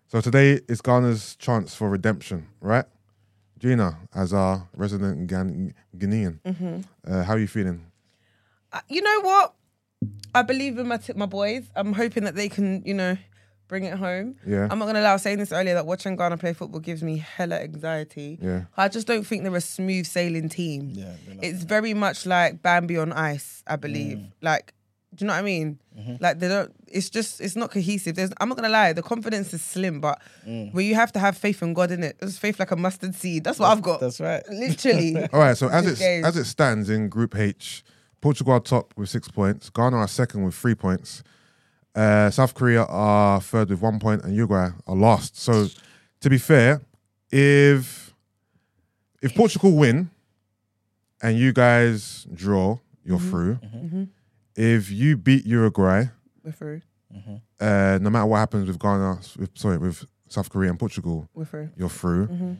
[0.08, 2.84] so today is Ghana's chance for redemption, right?
[3.58, 6.80] Gina, as our resident Ghan- Ghanaian, Mm-hmm.
[7.10, 7.84] uh, how are you feeling?
[8.72, 9.54] Uh, you know what?
[10.34, 11.64] I believe in my t- my boys.
[11.74, 13.16] I'm hoping that they can, you know,
[13.68, 14.36] bring it home.
[14.46, 15.10] Yeah, I'm not gonna lie.
[15.10, 18.38] I was saying this earlier that watching Ghana play football gives me hella anxiety.
[18.40, 20.90] yeah, I just don't think they're a smooth sailing team.
[20.94, 21.44] Yeah, they're not.
[21.44, 24.18] It's very much like Bambi on ice, I believe.
[24.18, 24.32] Mm.
[24.42, 24.72] Like,
[25.14, 25.78] do you know what I mean?
[25.98, 26.14] Mm-hmm.
[26.20, 26.72] Like they don't.
[26.88, 28.16] It's just it's not cohesive.
[28.16, 28.30] There's.
[28.40, 28.92] I'm not gonna lie.
[28.92, 30.72] The confidence is slim, but Mm.
[30.74, 32.16] where you have to have faith in God in it.
[32.20, 33.44] It's faith like a mustard seed.
[33.44, 34.00] That's what I've got.
[34.00, 34.42] That's right.
[34.50, 35.16] Literally.
[35.32, 37.82] All right, so as it as it stands in Group H,
[38.20, 39.70] Portugal are top with six points.
[39.70, 41.22] Ghana are second with three points.
[41.96, 45.40] Uh, South Korea are third with one point, and Uruguay are last.
[45.40, 45.68] So,
[46.20, 46.82] to be fair,
[47.32, 48.14] if
[49.22, 50.10] if Portugal win
[51.22, 53.30] and you guys draw, you're mm-hmm.
[53.30, 53.54] through.
[53.54, 53.86] Mm-hmm.
[53.86, 54.04] Mm-hmm.
[54.56, 56.04] If you beat Uruguay,
[56.44, 56.82] We're through.
[57.60, 61.44] uh, no matter what happens with Ghana, with, sorry, with South Korea and Portugal, We're
[61.46, 61.70] through.
[61.76, 62.58] you're through.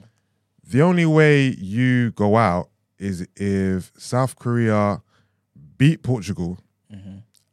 [0.65, 5.03] The only way you go out is if South Korea
[5.77, 6.59] beat Portugal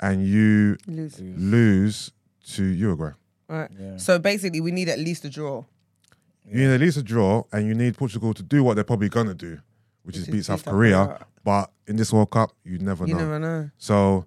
[0.04, 1.20] and you Lose.
[1.20, 2.12] lose
[2.54, 3.12] to Uruguay.
[3.50, 3.72] All right.
[3.80, 3.98] Yeah.
[3.98, 5.64] So basically, we need at least a draw.
[6.46, 9.10] You need at least a draw, and you need Portugal to do what they're probably
[9.10, 9.60] gonna do,
[10.04, 11.06] which is Which is beat South South Korea.
[11.06, 11.26] Korea.
[11.44, 13.20] But in this World Cup, you never You know.
[13.20, 13.70] never know.
[13.78, 14.26] So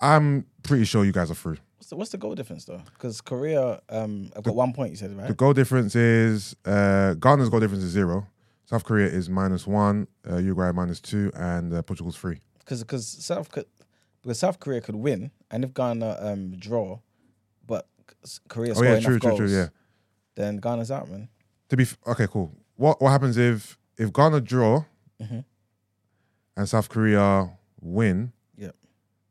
[0.00, 1.58] I'm pretty sure you guys are through.
[1.78, 2.82] What's the, what's the goal difference though?
[2.94, 4.90] Because Korea, um, I've got one point.
[4.90, 5.28] You said right.
[5.28, 8.26] The goal difference is uh, Ghana's goal difference is zero.
[8.66, 12.38] South Korea is minus one, uh, Uruguay minus two, and uh, Portugal's three.
[12.60, 13.64] because because South Co-
[14.24, 16.98] because South Korea could win, and if Ghana um draw,
[17.66, 17.86] but
[18.48, 19.48] Korea Oh score yeah, enough true, true, goals, true.
[19.48, 19.68] Yeah.
[20.34, 21.28] then Ghana's out, man.
[21.68, 22.50] To be f- okay, cool.
[22.76, 24.84] What what happens if if Ghana draw
[25.22, 25.44] Mhm.
[26.56, 28.32] and South Korea win?
[28.56, 28.70] Yeah,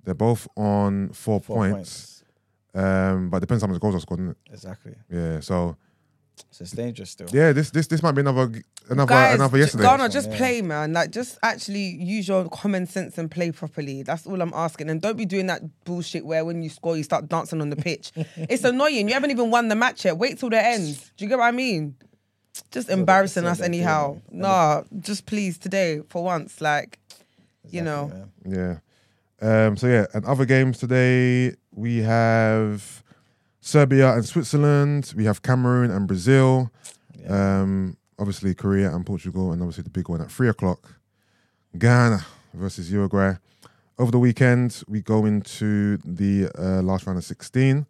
[0.04, 2.24] They're both on four, Four points.
[2.76, 4.20] Um, but it depends how many goals are scored.
[4.20, 4.38] Isn't it?
[4.52, 4.96] Exactly.
[5.10, 5.40] Yeah.
[5.42, 5.76] So
[6.52, 7.28] So it's dangerous still.
[7.32, 9.84] Yeah, this this this might be another g- another Guys, another j- yesterday.
[9.84, 10.38] Ghana, just Yeah.
[10.38, 10.94] play, man.
[10.94, 14.04] Like, just actually use your common sense and play properly.
[14.04, 14.90] That's all I'm asking.
[14.90, 17.76] And don't be doing that bullshit where when you score, you start dancing on the
[17.76, 18.12] pitch.
[18.36, 19.08] it's annoying.
[19.08, 20.18] You haven't even won the match yet.
[20.18, 20.96] Wait till the end.
[21.18, 21.96] Do you get what I mean?
[22.72, 24.18] Just embarrassing us anyhow.
[24.28, 24.34] it.
[24.36, 26.62] Nah, just please today for once.
[26.62, 27.00] Like,
[27.70, 28.08] you know.
[28.46, 28.80] Man.
[29.42, 29.68] Yeah.
[29.68, 33.03] Um, so yeah, and other games today we have
[33.66, 35.14] Serbia and Switzerland.
[35.16, 36.70] We have Cameroon and Brazil.
[37.18, 37.62] Yeah.
[37.62, 40.96] Um, obviously Korea and Portugal, and obviously the big one at three o'clock.
[41.78, 43.36] Ghana versus Uruguay.
[43.98, 47.86] Over the weekend, we go into the uh, last round of 16.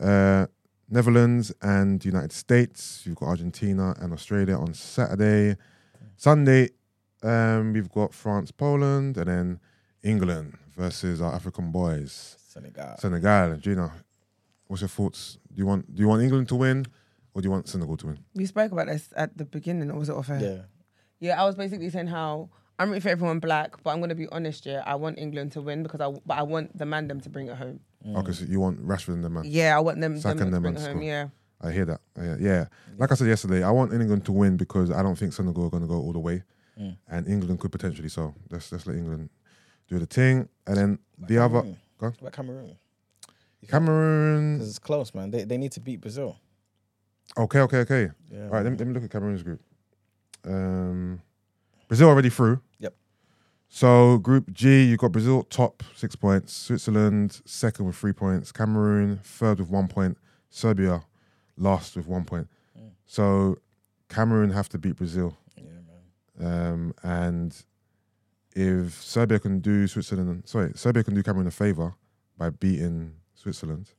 [0.00, 0.46] Uh,
[0.88, 3.02] Netherlands and United States.
[3.04, 5.56] You've got Argentina and Australia on Saturday.
[6.16, 6.70] Sunday,
[7.24, 9.60] um, we've got France, Poland, and then
[10.04, 12.94] England versus our African boys, Senegal.
[12.98, 13.56] Senegal.
[13.56, 13.92] Gina,
[14.66, 15.38] what's your thoughts?
[15.52, 16.86] Do you want do you want England to win,
[17.34, 18.18] or do you want Senegal to win?
[18.34, 20.40] We spoke about this at the beginning, or was it off air?
[20.40, 20.62] Yeah.
[21.20, 24.26] Yeah, I was basically saying how I'm rooting for everyone black, but I'm gonna be
[24.32, 27.28] honest, yeah, I want England to win because I but I want the mandem to
[27.30, 27.80] bring it home.
[28.16, 29.44] Okay, so you want Rashford and the man.
[29.46, 30.90] Yeah, I want them, Saka them and to bring it home.
[30.96, 31.02] score.
[31.04, 31.28] Yeah.
[31.60, 32.00] I hear that.
[32.18, 32.64] I hear- yeah,
[32.98, 35.70] like I said yesterday, I want England to win because I don't think Senegal are
[35.70, 36.42] going to go all the way,
[36.80, 36.96] Mm.
[37.08, 38.08] and England could potentially.
[38.08, 39.30] So let's let's let England
[39.88, 42.12] do the thing, and then the other Go on.
[42.12, 42.76] What about Cameroon?
[43.68, 44.54] Cameroon.
[44.58, 45.30] Because it's close, man.
[45.30, 46.36] They, they need to beat Brazil.
[47.38, 48.10] Okay, okay, okay.
[48.30, 48.44] Yeah.
[48.44, 49.60] All right, let me, let me look at Cameroon's group.
[50.44, 51.20] Um,
[51.88, 52.60] Brazil already through.
[52.80, 52.94] Yep.
[53.68, 59.20] So Group G, you've got Brazil top six points, Switzerland second with three points, Cameroon
[59.22, 60.18] third with one point,
[60.50, 61.04] Serbia
[61.56, 62.48] last with one point.
[62.78, 62.90] Mm.
[63.06, 63.56] So
[64.08, 65.64] Cameroon have to beat Brazil, Yeah,
[66.38, 66.72] man.
[66.72, 67.64] um, and
[68.54, 71.94] if Serbia can do Switzerland, sorry, Serbia can do Cameroon a favor
[72.36, 73.90] by beating Switzerland,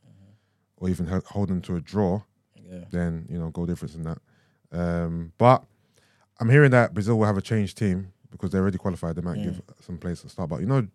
[0.77, 2.21] or even he- hold them to a draw
[2.55, 2.85] Yeah.
[2.91, 4.19] then you know goal difference in that.
[4.71, 5.63] Um, but
[6.39, 9.15] I'm hearing that Brazil will have a changed team because they're already qualified.
[9.15, 9.43] They might Mm.
[9.43, 10.49] give some players to start.
[10.49, 10.87] But you know,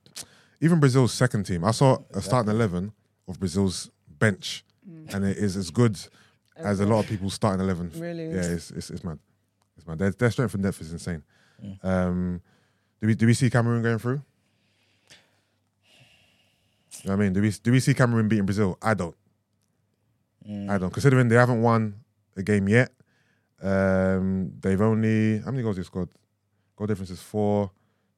[0.61, 2.93] even Brazil's second team, I saw a starting eleven
[3.29, 4.65] of Brazil's bench,
[5.13, 5.97] and it is as good
[6.57, 7.91] as a lot of people's starting eleven.
[7.95, 8.27] Really?
[8.31, 9.19] Yeah, it's it's, it's mad.
[9.77, 9.99] It's mad.
[9.99, 11.23] Their, their strength and depth is insane.
[11.63, 11.85] Mm.
[11.85, 12.41] Um,
[13.01, 14.23] do we do we see Cameroon going through?
[17.03, 18.79] You know what I mean, do we do we see Cameroon beating Brazil?
[18.83, 19.17] I don't.
[20.49, 20.71] Mm.
[20.71, 20.93] I don't.
[20.93, 21.95] Considering they haven't won
[22.37, 22.91] a game yet,
[23.63, 26.09] um, they've only how many goals they scored?
[26.77, 27.71] Goal difference is four.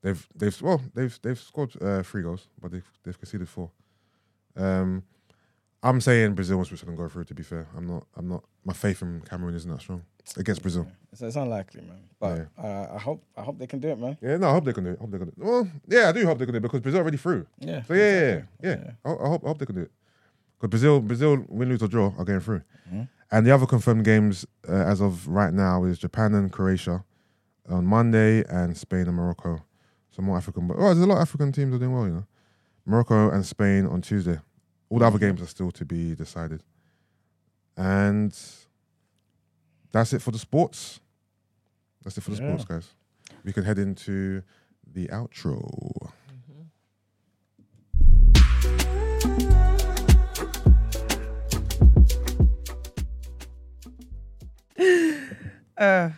[0.03, 3.71] They've they've well they've they've scored uh, three goals, but they've they've conceded four.
[4.57, 5.03] Um,
[5.83, 7.25] I'm saying Brazil and Switzerland go through.
[7.25, 8.07] To be fair, I'm not.
[8.17, 8.45] I'm not.
[8.65, 10.05] My faith in Cameroon isn't that strong
[10.37, 10.87] against Brazil.
[11.15, 11.99] So it's unlikely, man.
[12.19, 14.17] But uh, I hope I hope they can do it, man.
[14.21, 14.99] Yeah, no, I hope they can do it.
[14.99, 15.45] I hope they can do it.
[15.45, 17.47] Well, yeah, I do hope they can do it because Brazil already through.
[17.59, 17.83] Yeah.
[17.85, 18.71] So yeah, yeah, yeah, exactly.
[18.71, 18.93] yeah.
[19.05, 19.91] I, I hope I hope they can do it.
[20.59, 22.63] Because Brazil, Brazil, win, lose or draw, are going through.
[22.93, 23.09] Mhm.
[23.33, 27.05] And the other confirmed games uh, as of right now is Japan and Croatia
[27.69, 29.63] on Monday, and Spain and Morocco.
[30.11, 32.13] Some more African, but oh, there's a lot of African teams are doing well, you
[32.13, 32.27] know.
[32.85, 34.39] Morocco and Spain on Tuesday.
[34.89, 36.63] All the other games are still to be decided.
[37.77, 38.37] And
[39.93, 41.01] that's it for the sports.
[42.03, 42.57] That's it for the Yeah.
[42.57, 42.89] sports, guys.
[43.45, 44.43] We can head into
[44.93, 46.11] the outro.
[55.77, 56.11] Uh,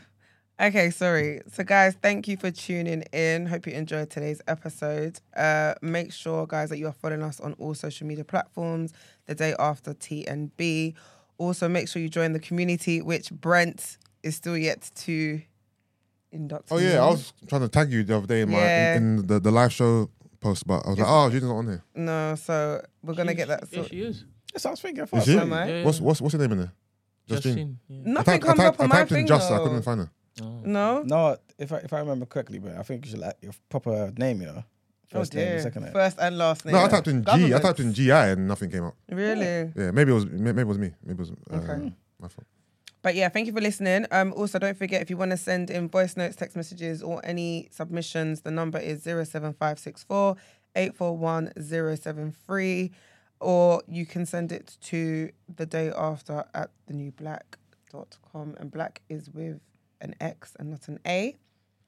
[0.60, 1.40] okay, sorry.
[1.52, 3.46] So, guys, thank you for tuning in.
[3.46, 5.20] Hope you enjoyed today's episode.
[5.36, 8.92] Uh, make sure, guys, that you are following us on all social media platforms
[9.26, 10.94] the day after TNB.
[11.46, 15.40] Also, make sure you join the community, which Brent is still yet to
[16.30, 16.68] induct.
[16.70, 18.96] Oh me yeah, I was trying to tag you the other day in my Yeah.
[18.96, 20.08] in, in the, the live show
[20.40, 21.82] post, but I was like, oh, Judy's not on here.
[21.94, 23.64] No, so we're gonna get that.
[23.70, 24.24] Yeah, So, she is.
[24.54, 25.00] Yes, I was thinking.
[25.00, 25.32] I Is thought she?
[25.34, 25.40] so.
[25.40, 25.68] Am I?
[25.68, 26.72] Yeah, What's what's what's your name in there?
[27.28, 27.52] Justine.
[27.56, 27.78] Justine.
[27.88, 27.96] Yeah.
[27.98, 29.26] I nothing typed, I comes typed, up on I my typed in thing.
[29.26, 30.10] just, I couldn't find her.
[30.42, 30.60] Oh.
[30.64, 31.02] No.
[31.02, 34.12] No, if I if I remember correctly, but I think you should like your proper
[34.16, 34.64] name, you know.
[35.14, 35.60] Oh First name, dear.
[35.62, 35.92] second name.
[35.92, 36.74] First and last name.
[36.74, 37.30] No, I typed in G.
[37.30, 37.62] I Government.
[37.62, 38.94] typed in GI and nothing came up.
[39.10, 39.70] Really.
[39.76, 40.92] Yeah, maybe it was maybe it was me.
[41.04, 41.92] Maybe it was uh, Okay.
[42.18, 42.46] my fault.
[43.02, 44.06] But yeah, thank you for listening.
[44.12, 47.20] Um, also, don't forget if you want to send in voice notes, text messages, or
[47.24, 50.36] any submissions, the number is 07564
[50.76, 52.92] 841 073.
[53.40, 58.56] Or you can send it to the day after at thenewblack.com.
[58.60, 59.60] And black is with
[60.00, 61.36] an X and not an A.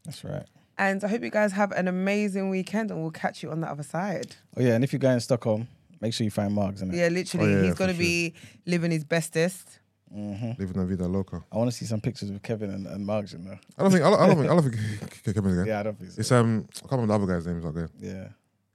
[0.04, 0.46] That's right.
[0.76, 3.68] And I hope you guys have an amazing weekend and we'll catch you on the
[3.70, 4.36] other side.
[4.56, 5.68] Oh yeah, and if you're going to Stockholm,
[6.00, 6.96] make sure you find Margs in it.
[6.96, 8.00] Yeah, literally, Oh, yeah, he's going to sure.
[8.02, 8.34] be
[8.66, 9.78] living his bestest.
[10.12, 11.44] hmm Living la vida loca.
[11.52, 13.60] I want to see some pictures with Kevin and, and Margs in there.
[13.78, 15.66] I don't think I don't, I don't think I don't think Kevin again.
[15.66, 16.20] Yeah, I don't think so.
[16.20, 17.90] It's um I can't remember the other guy's names out there.
[18.00, 18.28] yeah,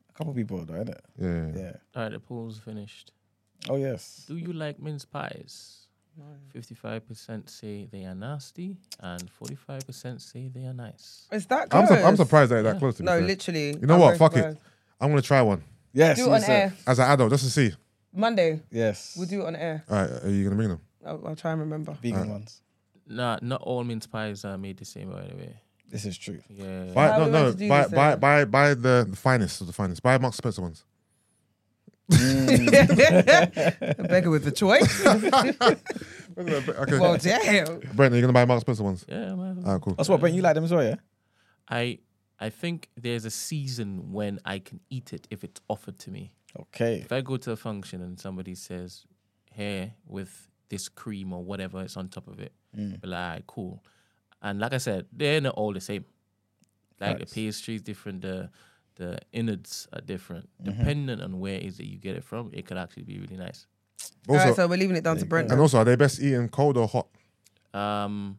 [0.09, 1.01] a couple people though, isn't it?
[1.17, 1.61] Yeah, yeah.
[1.63, 1.71] Yeah.
[1.95, 3.11] All right, the poll's finished.
[3.69, 4.23] Oh yes.
[4.27, 5.78] Do you like mince pies?
[6.53, 11.27] Fifty-five percent say they are nasty, and forty-five percent say they are nice.
[11.31, 12.79] Is that I'm, su- I'm surprised that that Yeah.
[12.79, 13.21] close to be No, fair.
[13.21, 13.67] literally.
[13.79, 14.17] You know I'm what?
[14.17, 14.57] very Fuck it.
[14.99, 15.63] I'm gonna try one
[15.93, 16.17] Yes.
[16.17, 16.73] Do it on air.
[16.87, 17.71] as an adult just to see.
[18.13, 18.61] Monday.
[18.71, 19.15] Yes.
[19.17, 19.83] We'll do it on air.
[19.89, 20.81] All right, are you gonna bring them?
[21.05, 21.93] I'll, I'll try and remember.
[22.01, 22.31] vegan Alright.
[22.31, 22.61] ones.
[23.07, 25.55] Nah, not all mince pies are made the same by the way.
[25.89, 26.39] This is true.
[26.49, 26.91] Yeah.
[26.93, 29.67] Buy, How no, no, meant to do buy, buy, buy, buy the, the finest of
[29.67, 30.03] the finest.
[30.03, 30.83] Buy Marks Spencer ones.
[34.09, 35.05] Beggar with the choice.
[36.37, 37.79] okay, well, damn.
[37.95, 39.05] Brent, are you gonna buy Marks Spencer ones?
[39.07, 39.63] Yeah, man.
[39.65, 39.93] Ah, cool.
[39.95, 40.35] That's what Brent.
[40.35, 40.95] You like them as well, yeah?
[41.69, 41.99] I
[42.39, 46.33] I think there's a season when I can eat it if it's offered to me.
[46.59, 46.95] Okay.
[47.01, 49.05] If I go to a function and somebody says,
[49.51, 53.01] "Here with this cream or whatever it's on top of it," Mm.
[53.01, 53.83] be like, "Alright, cool."
[54.41, 56.05] And like I said, they're not all the same.
[56.99, 57.31] Like Facts.
[57.33, 58.49] the pastry is different, the
[58.99, 60.47] the innards are different.
[60.61, 60.77] Mm-hmm.
[60.77, 63.65] Depending on where is it you get it from, it could actually be really nice.
[64.27, 65.51] Also, right, so we're leaving it down to you Brent.
[65.51, 67.07] and also, are they best eaten cold or hot?
[67.73, 68.37] Um,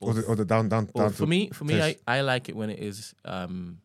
[0.00, 2.02] Or the, or the down, down, down for to me, for me, I, taste?
[2.06, 3.78] I like it when it is um,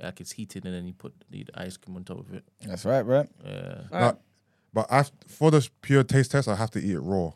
[0.00, 2.44] like it's heated and then you put the ice cream on top of it.
[2.66, 3.30] That's right, Brent.
[3.44, 3.80] Yeah.
[3.92, 4.16] All right.
[4.72, 7.32] But I, for the pure taste test, I have to eat it raw.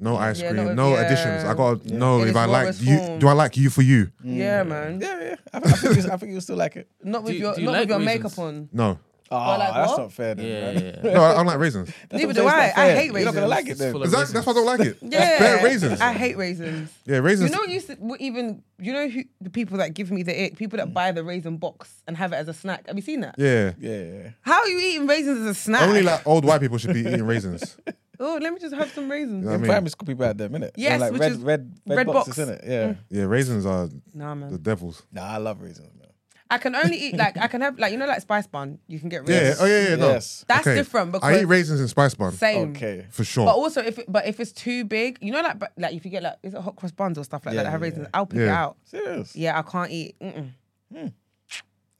[0.00, 1.02] No ice Yeah, cream, no- no yeah.
[1.02, 1.44] additions.
[1.44, 1.96] I gotta Yeah.
[1.98, 2.96] know In if its I like rawest you.
[2.98, 3.18] form.
[3.18, 4.10] Do I like you for you?
[4.24, 5.00] Yeah, man.
[5.00, 5.34] Yeah, yeah.
[5.52, 6.88] I, I think you, I think you still like it.
[7.04, 8.68] Not with Do- your do you not like with your makeup on.
[8.72, 8.98] No,
[9.32, 9.98] Oh, like that's what?
[10.00, 10.34] not fair.
[10.34, 10.74] Then, Yeah, man.
[10.82, 11.12] yeah, yeah.
[11.14, 11.86] no, I don't like raisins.
[12.08, 12.66] That's Neither what do I'm saying, I.
[12.66, 13.20] it's I not hate fair.
[13.20, 13.50] You're not gonna raisins.
[13.50, 13.92] like it It's then.
[13.92, 14.98] full of Exactly, that's why I don't like it.
[15.02, 16.00] Yeah, bare raisins.
[16.00, 16.90] I hate raisins.
[17.06, 17.50] Yeah, raisins.
[17.52, 20.46] You know, used to, what even you know who the people that give me the
[20.46, 22.88] ick, people that buy the raisin box and have it as a snack.
[22.88, 23.36] Have you seen that?
[23.38, 24.28] yeah, Yeah, yeah.
[24.40, 25.82] How are you eating raisins as a snack?
[25.82, 27.76] only like old white people should be eating raisins.
[28.20, 29.44] oh, let me just have some raisins.
[29.44, 29.50] Yeah.
[29.52, 30.70] I In mean- primary school, people had them, innit?
[30.76, 32.50] Yes, Them, like which red, is red, red, red boxes, box.
[32.50, 32.68] innit?
[32.68, 32.86] Yeah.
[32.88, 32.98] Mm.
[33.10, 35.02] Yeah, raisins are Nah, the devils.
[35.12, 36.06] Nah, I love raisins, man.
[36.52, 38.80] I can only eat like I can have like you know like spice bun.
[38.88, 39.30] You can get raisins.
[39.36, 39.60] Yeah, raisins.
[39.62, 40.08] oh yeah, yeah, no.
[40.08, 40.44] Yes.
[40.48, 40.74] That's Okay.
[40.74, 42.70] different because I eat raisins in spice bun same.
[42.72, 43.06] Okay.
[43.10, 43.46] for sure.
[43.46, 46.04] But also, if it, but if it's too big, you know, like but, like if
[46.04, 47.80] you get like is it hot cross buns or stuff like Yeah, that that have
[47.80, 48.18] yeah, raisins, yeah.
[48.18, 48.62] I'll pick it Yeah.
[48.64, 48.76] out.
[48.84, 49.36] Serious.
[49.36, 50.16] Yeah, I can't eat.
[50.20, 50.50] Mm-mm.
[50.92, 51.06] Hmm.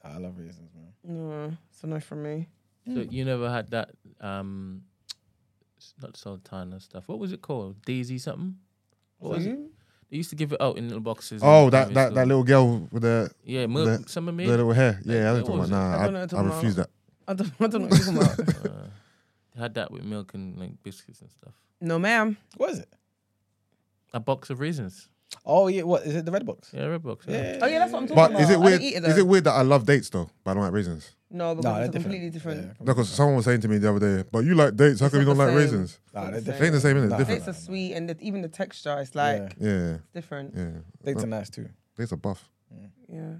[0.04, 0.88] Ah, I love raisins, man.
[1.04, 2.48] No, it's a no from me.
[2.92, 3.90] So you never had that
[4.20, 4.89] um, s-
[6.02, 7.08] not sultana stuff.
[7.08, 7.82] What was it called?
[7.84, 8.56] Daisy something.
[9.18, 9.58] What was it?
[10.10, 11.40] They used to give it out in little boxes.
[11.44, 14.02] oh, that that, that little girl with the yeah, milk.
[14.02, 15.00] the- Summer the little hair.
[15.04, 15.68] Yeah, I What don't talk about.
[15.68, 15.70] it?
[15.70, 16.90] Nah, I I, don't know what I, you're talking refuse that.
[17.28, 18.66] I don't, I don't know what you're talking about.
[18.66, 18.86] uh,
[19.54, 21.52] they had that with milk and like biscuits and stuff.
[21.80, 22.36] No, ma'am.
[22.56, 22.92] What is it?
[24.12, 25.08] A box of raisins.
[25.44, 26.24] Oh yeah, what is it?
[26.26, 26.70] The red box?
[26.72, 27.24] Yeah, red box.
[27.28, 27.58] Yeah.
[27.62, 28.42] Oh yeah, that's what I'm talking But about.
[28.42, 28.80] is it I weird?
[28.80, 29.20] didn't eat it, Is though.
[29.20, 31.10] it weird that I love dates though, but I don't like raisins?
[31.32, 32.04] No, because No, it's they're a different.
[32.04, 32.62] completely different.
[32.66, 35.00] Yeah, Because someone was saying to me the other day, "But you like dates?
[35.00, 35.58] How come you not don't the like same.
[35.58, 36.58] raisins?" Nah, they're different.
[36.58, 37.08] They ain't the same, innit?
[37.08, 37.18] Nah.
[37.18, 37.44] Different.
[37.46, 39.68] Dates are sweet, and the, even the texture is like Yeah.
[39.70, 40.54] Yeah, different.
[40.56, 40.70] yeah.
[41.04, 41.68] Dates are nice too.
[41.96, 42.48] Dates are buff.
[43.08, 43.34] Yeah.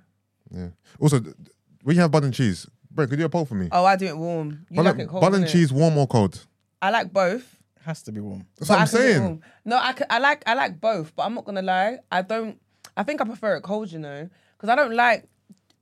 [0.52, 0.68] Yeah.
[1.00, 1.34] Also, th-
[1.82, 3.68] when you have bun and cheese, Brent, could you do a poll for me?
[3.72, 4.66] Oh, I do it warm.
[4.70, 5.20] You bun, like and- it cold?
[5.20, 5.50] bun and innit?
[5.52, 6.46] cheese, warm or cold?
[6.82, 7.56] I like both.
[7.84, 8.46] Has to be warm.
[8.58, 9.22] That's but what I I'm can do saying.
[9.22, 9.40] warm.
[9.64, 11.98] No, I, can, I like I like both, but I'm not gonna lie.
[12.12, 12.60] I don't.
[12.96, 13.90] I think I prefer it cold.
[13.90, 15.24] You know, because I don't like.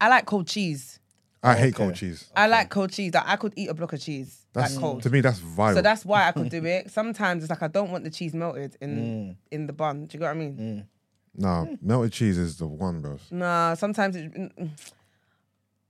[0.01, 1.01] I like cold cheese.
[1.43, 1.85] I hate Okay.
[1.85, 2.31] cold cheese.
[2.37, 3.15] I like cold cheese.
[3.15, 5.03] Like I could eat a block of cheese That's like cold.
[5.05, 5.21] to me.
[5.21, 5.75] That's vile.
[5.75, 6.91] So that's why I could do it.
[6.91, 9.37] Sometimes it's like I don't want the cheese melted in Mm.
[9.51, 10.07] in the bun.
[10.07, 10.87] Do you get what I mean?
[11.35, 13.19] nah, melted cheese is the one, bro.
[13.31, 14.71] Nah, sometimes it mm, mm.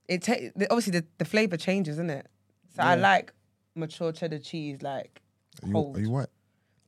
[0.08, 2.26] it ta- the- obviously the, the flavor changes, isn't it?
[2.76, 3.32] So I like
[3.74, 5.20] mature cheddar cheese, like
[5.62, 5.96] Are you, cold.
[5.96, 6.26] are you white?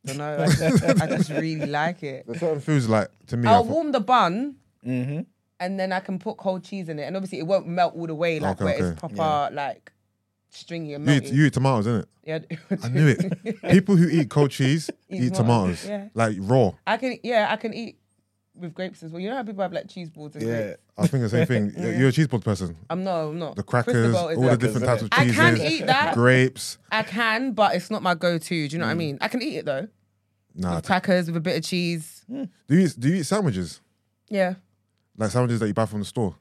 [0.07, 0.39] don't know.
[0.43, 2.27] I just, I just really like it.
[2.27, 3.49] There's certain foods like to me.
[3.49, 5.21] I I'll thought- warm the bun Mm-hmm.
[5.61, 8.07] and then I can put cold cheese in it, and obviously it won't melt all
[8.07, 8.85] the way, like Okay, where okay.
[8.87, 9.49] it's proper, Yeah.
[9.53, 9.93] like
[10.49, 11.33] stringy and you, eat, melty.
[11.35, 12.07] you eat tomatoes, innit?
[12.25, 12.39] yeah,
[12.83, 13.61] I knew it.
[13.71, 16.09] People who eat cold cheese Eat eat tomatoes, tomatoes, yeah.
[16.15, 16.73] like raw.
[16.87, 17.99] I can, yeah, I can eat
[18.55, 19.21] with grapes as well.
[19.21, 20.59] You know how people have like cheese balls and grapes?
[20.59, 20.67] Yeah.
[20.67, 20.81] grapes.
[20.99, 21.73] I think the same thing.
[21.79, 21.99] Yeah.
[21.99, 22.77] You're a cheese board person.
[22.91, 23.57] I'm no, I'm not.
[23.57, 25.37] The crackers, all the different types of I cheeses.
[25.37, 26.15] can eat that.
[26.15, 26.79] Grapes.
[26.93, 28.69] I can, but it's not my go-to.
[28.69, 28.89] Do you know Mm.
[28.89, 29.19] what I mean?
[29.21, 29.89] I can eat it though.
[30.55, 30.77] Nah.
[30.77, 32.25] with crackers with a bit of cheese.
[32.29, 33.81] Do you eat, do you eat sandwiches?
[34.29, 34.55] Yeah.
[35.17, 36.35] Like sandwiches that you buy from the store?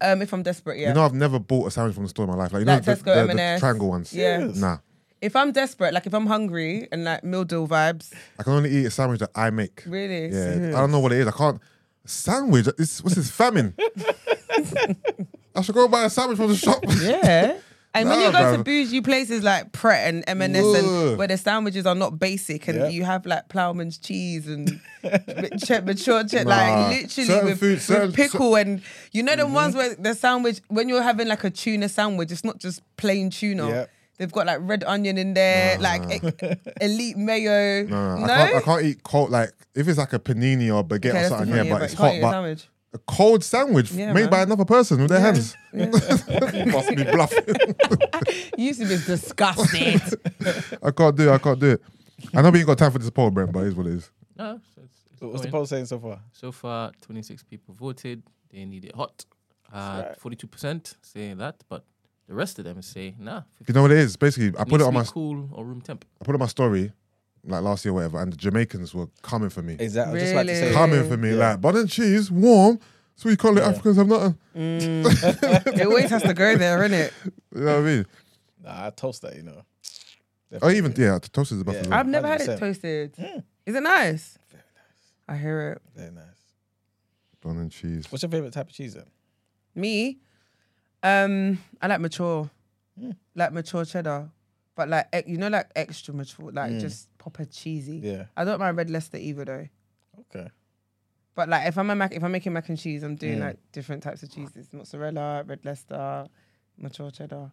[0.00, 0.88] Um, if I'm desperate, yeah.
[0.88, 2.52] You know, I've never bought a sandwich from the store in my life.
[2.52, 3.60] Like you Like know, the, Tesco, the, the M&S.
[3.60, 4.12] triangle ones.
[4.12, 4.50] Yeah.
[4.54, 4.78] Nah,
[5.24, 8.70] if I'm desperate, like if I'm hungry and like meal deal vibes, I can only
[8.70, 9.82] eat a sandwich that I make.
[9.86, 10.28] really.
[10.28, 11.26] Yeah, I don't know what it is.
[11.26, 11.60] I can't.
[12.06, 12.66] Sandwich?
[12.78, 13.30] It's, what's this?
[13.30, 13.74] Famine.
[15.56, 16.82] I should go buy a sandwich from the shop.
[17.00, 17.58] Yeah.
[17.96, 18.64] And when Nah, you go to bruv.
[18.64, 20.74] bougie places like Pret and M&S Ugh.
[20.84, 22.88] and where the sandwiches are not basic and Yeah.
[22.88, 26.56] you have like ploughman's cheese and mature, mature cheddar, Nah.
[26.56, 29.52] like literally Certain with, food- with certain- pickle and you know the mm-hmm.
[29.54, 33.30] ones where the sandwich when you're having like a tuna sandwich, it's not just plain
[33.30, 33.68] tuna.
[33.68, 33.86] Yeah.
[34.18, 37.84] They've got like red onion in there, like e- elite mayo.
[37.86, 39.30] No, No, I, can't, I can't eat cold.
[39.30, 42.14] Like if it's like a panini or baguette Okay, or something yeah, but it's hot.
[42.14, 44.30] a But a cold sandwich Yeah, made man.
[44.30, 45.56] by another person with their Yeah, hands.
[45.72, 45.86] yeah.
[46.66, 47.44] Must be bluffing.
[48.56, 50.00] You used to be disgusted.
[50.82, 51.32] I can't do it.
[51.32, 51.82] I can't do it.
[52.32, 53.94] I know we ain't got time for this poll, Brent, but it is what it
[53.94, 54.10] is.
[54.36, 55.50] No, so it's, it's What's the going.
[55.50, 56.20] poll saying so far?
[56.32, 58.22] So far, 26 people voted.
[58.50, 59.24] They need it hot.
[59.72, 61.84] Uh, That's 42% saying that, but
[62.26, 63.42] the rest of them say nah.
[63.66, 64.16] You know what it is?
[64.16, 66.04] Basically, I put it on my cool or room temp.
[66.20, 66.92] I put it on my story
[67.46, 70.12] like last year, or whatever, and the Jamaicans were coming for me, Exactly.
[70.12, 70.68] I was just about to Really?
[70.68, 70.72] say.
[70.72, 71.50] coming for me, Yeah.
[71.50, 72.78] like bun and cheese, warm.
[73.16, 73.68] So we call it Yeah.
[73.68, 74.38] Africans have nothing.
[74.56, 75.66] Mm.
[75.78, 77.12] it always has to go there, innit?
[77.54, 78.06] You know what I mean?
[78.62, 79.62] Nah, I toast that, you know.
[80.62, 81.88] Oh, even yeah, toast is the best.
[81.88, 81.98] Yeah.
[81.98, 83.12] I've never had it toasted.
[83.16, 83.42] Mm.
[83.66, 84.38] Is it nice?
[84.50, 85.28] Very nice?
[85.28, 85.82] I hear it.
[85.94, 86.24] Very nice.
[87.42, 88.06] Bun and cheese.
[88.10, 89.04] What's your favorite type of cheese then?
[89.74, 90.18] Me,
[91.04, 92.50] um, I like mature,
[93.00, 93.16] Mm.
[93.34, 94.30] like mature cheddar,
[94.76, 96.80] but like ex- you know, like extra mature, like Mm.
[96.80, 97.98] just proper cheesy.
[97.98, 98.26] Yeah.
[98.36, 99.68] I don't mind red Leicester either though.
[100.20, 100.48] Okay.
[101.34, 103.46] But like if I'm a mac, if I'm making mac and cheese, I'm doing Mm.
[103.46, 106.26] like different types of cheeses: mozzarella, red Leicester,
[106.78, 107.50] mature cheddar.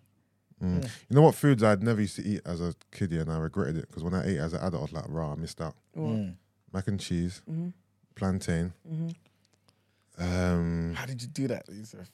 [0.61, 0.83] Mm.
[1.09, 3.39] You know what foods I'd never used to eat as a kid, yeah, and I
[3.39, 5.59] regretted it because when I ate as an adult, I was like, "Raw, I missed
[5.59, 6.09] out." What?
[6.17, 6.35] Mm.
[6.71, 7.69] Mac and cheese, hmm
[8.13, 8.73] plantain.
[8.87, 9.09] hmm
[10.19, 12.07] Um, How did you do that, Yusuf?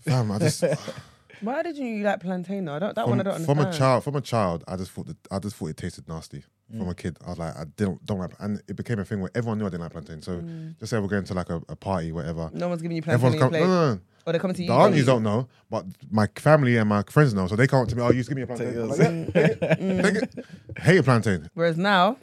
[0.00, 0.64] Fam, I just
[1.40, 2.64] Why did you like plantain?
[2.64, 2.74] though?
[2.74, 2.94] I don't.
[2.96, 3.74] That from, one I don't from understand.
[3.74, 6.42] a child, from a child, I just thought that I just thought it tasted nasty.
[6.74, 6.78] Mm.
[6.80, 9.20] From a kid, I was like, I don't don't like, and it became a thing
[9.20, 10.20] where everyone knew I didn't like plantain.
[10.20, 10.78] So Mm.
[10.80, 12.50] just say we're going to like a, a party, whatever.
[12.52, 14.00] No one's giving you plantain Everyone's on your come, no, no, no.
[14.26, 14.68] or they come to you.
[14.68, 17.46] The you aunties don't know, but my family and my friends know.
[17.46, 18.76] So they come up to me, oh, you just give me a plantain.
[18.76, 20.02] I'm like, yeah, take it, Mm.
[20.02, 20.46] take it.
[20.80, 21.48] Hated plantain.
[21.54, 22.16] Whereas now,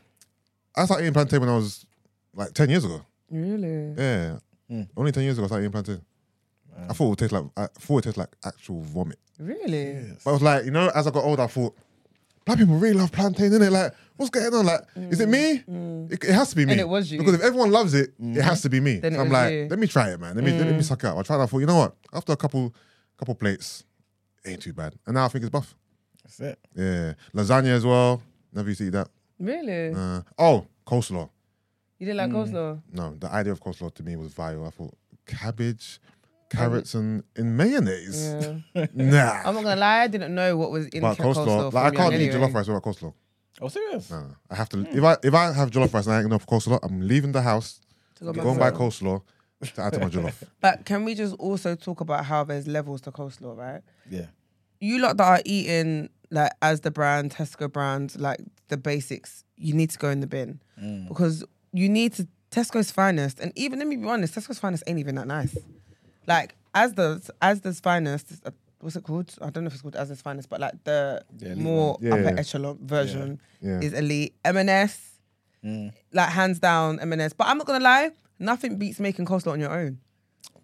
[0.76, 1.86] I started eating plantain when I was
[2.36, 3.02] like 10 years ago.
[3.32, 4.38] really, Yeah.
[4.70, 4.90] Mm.
[4.98, 6.02] Only 10 years ago I started eating plantain.
[6.90, 9.20] I thought it would taste like I thought it tasted like actual vomit.
[9.40, 9.94] really.
[9.94, 10.22] Yes.
[10.24, 11.76] But I was like, you know, as I got older, I thought,
[12.46, 13.72] black people really love plantain, innit?
[13.72, 14.66] Like, what's going on?
[14.66, 15.64] Like, is it me?
[16.12, 16.70] It, it has to be me.
[16.70, 16.72] Mm.
[16.74, 17.20] And it was you.
[17.20, 18.98] Because if everyone loves it, it has to be me.
[19.00, 19.66] Then it so I'm was like, you.
[19.66, 19.70] Mm.
[19.72, 20.36] let me try it, man.
[20.36, 21.18] Let me let me suck it out.
[21.18, 21.42] I tried.
[21.42, 21.96] I thought, you know what?
[22.14, 22.74] After a couple
[23.18, 23.84] couple plates,
[24.44, 24.96] it ain't too bad.
[25.06, 25.76] And now I think it's buff.
[26.24, 26.60] That's it.
[26.76, 28.22] Yeah, lasagna as well.
[28.54, 29.10] Never used to eat that.
[29.40, 29.94] Really?
[29.94, 31.30] Uh, oh, coleslaw.
[32.00, 32.82] You didn't like coleslaw?
[32.92, 34.66] No, the idea of coleslaw to me was vile.
[34.66, 34.96] I thought
[35.26, 36.00] cabbage,
[36.50, 38.34] carrots, and in mayonnaise.
[38.74, 38.86] Yeah.
[38.94, 39.42] Nah.
[39.46, 41.46] I'm not gonna lie, I didn't know what was in but coleslaw.
[41.72, 42.48] coleslaw, like I can't young eat anyway.
[42.48, 43.14] jollof rice without coleslaw.
[43.62, 44.10] Oh, serious?
[44.12, 44.86] Nah, I have to.
[44.92, 47.42] If I if I have jollof rice and I ain't enough coleslaw, I'm leaving the
[47.42, 47.80] house,
[48.16, 48.80] To go going to buy that.
[48.80, 49.22] coleslaw
[49.74, 50.34] to add to my jollof.
[50.62, 53.82] But can we just also talk about how there's levels to coleslaw, right?
[54.10, 54.28] Yeah.
[54.82, 59.74] You lot that are eating like as the brand, Tesco brand, like the basics, you
[59.74, 61.08] need to go in the bin Mm.
[61.08, 65.00] because you need to Tesco's finest, and even let me be honest, Tesco's finest ain't
[65.00, 65.56] even that nice.
[66.28, 69.34] Like as the as the finest, uh, what's it called?
[69.42, 71.98] I don't know if it's called as the finest, but like the The more.
[72.02, 72.40] Yeah, upper yeah.
[72.40, 73.80] echelon version Yeah.
[73.82, 74.36] is elite.
[74.46, 75.12] M&S,
[75.64, 75.92] Mm.
[76.14, 77.34] like hands down M&S.
[77.34, 80.00] But I'm not gonna lie, nothing beats making coleslaw on your own.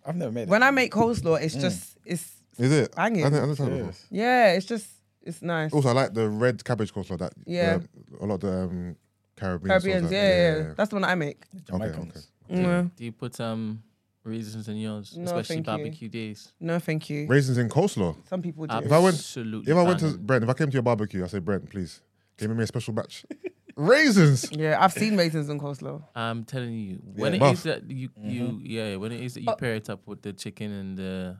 [0.05, 0.49] I've never made it.
[0.49, 1.61] When I make coleslaw, it's Mm.
[1.61, 2.25] just it's
[2.57, 2.95] Is it?
[2.95, 3.25] Banging.
[3.25, 3.93] I didn't understand it before.
[3.93, 4.07] Serious.
[4.11, 4.87] yeah, it's just
[5.23, 5.71] it's nice.
[5.73, 7.17] Also, I like the red cabbage coleslaw.
[7.19, 7.79] That Yeah.
[8.19, 8.95] uh, a lot of the um,
[9.35, 9.69] Caribbean.
[9.69, 11.43] Caribbeans, sauce, yeah, like- yeah, yeah, That's the one I make.
[11.65, 12.27] Jamaicans.
[12.49, 13.81] Mm, Do you put um
[14.23, 15.71] raisins and yours, No, especially thank you.
[15.73, 16.53] barbecue days?
[16.59, 17.27] No, thank you.
[17.27, 18.15] Raisins in coleslaw.
[18.27, 18.77] Some people do.
[18.77, 19.71] If I went- Absolutely.
[19.71, 20.25] If I went to banging.
[20.25, 22.01] Brent, if I came to your barbecue, I say Brent, please,
[22.37, 23.25] give me a special batch.
[23.75, 24.49] Raisins.
[24.51, 26.03] yeah, I've seen raisins on coleslaw.
[26.15, 27.35] I'm telling you, when Yeah.
[27.37, 27.53] it Buff.
[27.53, 29.55] is that you you yeah, when it is that you Oh.
[29.55, 31.37] pair it up with the chicken and the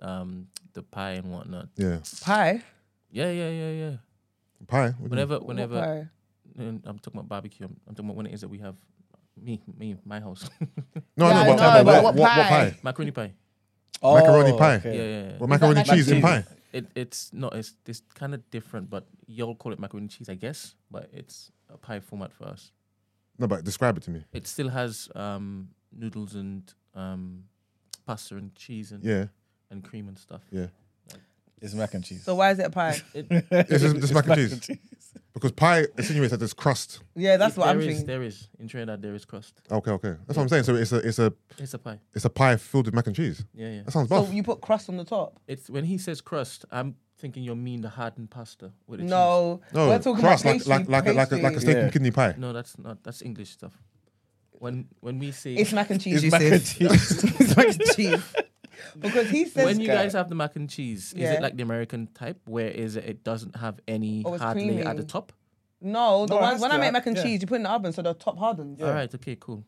[0.00, 1.68] um the pie and whatnot.
[1.76, 2.62] Yeah, Pie.
[3.10, 3.96] Yeah, yeah, yeah, yeah.
[4.68, 4.90] pie.
[4.90, 5.10] What do you mean?
[5.10, 6.08] Whenever What whenever pie?
[6.56, 8.76] and I'm talking about barbecue, I'm, I'm talking about when it is that we have
[9.40, 10.48] me me my house
[11.16, 12.48] No, Yeah, I I know, but, know, but but what, what what, what pie?
[12.70, 12.76] pie?
[12.82, 13.32] macaroni pie.
[14.04, 14.74] Oh, Macaroni pie.
[14.76, 14.96] okay.
[14.96, 15.30] Yeah, yeah.
[15.32, 15.38] yeah.
[15.38, 16.22] Well, macaroni like cheese in cheese?
[16.24, 16.44] pie.
[16.72, 20.34] It it's no, it's it's kind of different, but y'all call it macaroni cheese, I
[20.34, 20.74] guess.
[20.90, 22.72] But it's a pie format for us.
[23.38, 24.24] No, but describe it to me.
[24.32, 26.62] It still has um noodles and
[26.94, 27.44] um
[28.06, 29.26] pasta and cheese and Yeah,
[29.70, 30.42] and cream and stuff.
[30.50, 30.66] yeah.
[31.62, 32.24] It's mac and cheese.
[32.24, 33.00] So why is it a pie?
[33.14, 34.78] It, It's just, just mac and cheese.
[35.32, 37.00] Because pie insinuates that there's crust.
[37.14, 38.06] Yeah, that's what I'm is- thinking.
[38.06, 39.54] There is in Trinidad there is crust.
[39.70, 40.14] Okay, okay.
[40.26, 40.64] That's what I'm saying.
[40.64, 41.98] So it's a it's a It's a pie.
[42.14, 43.42] it's a pie filled with mac and cheese.
[43.54, 43.82] Yeah, yeah.
[43.84, 45.40] That sounds So you put crust on the top?
[45.46, 49.10] It's when he says crust, I'm thinking you mean the hardened pasta with the cheese.
[49.10, 51.46] No, no, we're talking crust about like pastry, like like a, like a, like a
[51.54, 51.60] pastry.
[51.60, 51.82] steak Yeah.
[51.84, 52.34] and kidney pie.
[52.36, 53.02] No, that's not.
[53.04, 53.72] That's English stuff.
[54.50, 56.22] When when we say It's mac and cheese.
[56.24, 57.40] It's mac and Yusuf.
[57.40, 58.22] it's mac and cheese.
[58.98, 59.94] Because he says when you guy.
[59.94, 61.32] guys have the mac and cheese, is Yeah.
[61.34, 64.56] it like the American type where is it, it doesn't have any Oh, it's hard
[64.56, 65.32] layer at the top?
[65.80, 67.22] no, the No, it one when I make mac and yeah.
[67.22, 68.80] cheese, you put it in the oven so the top hardens.
[68.82, 69.64] All right, okay, cool.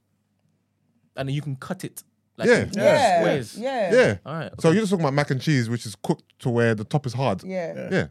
[1.17, 2.03] And then you can cut it.
[2.37, 2.63] Like Yeah.
[2.63, 4.17] into Yeah, yeah, Yeah.
[4.27, 4.53] All right.
[4.61, 7.07] So you're just talking about mac and cheese, which is cooked to where the top
[7.07, 7.43] is hard.
[7.45, 7.89] yeah.
[7.91, 8.07] Yeah.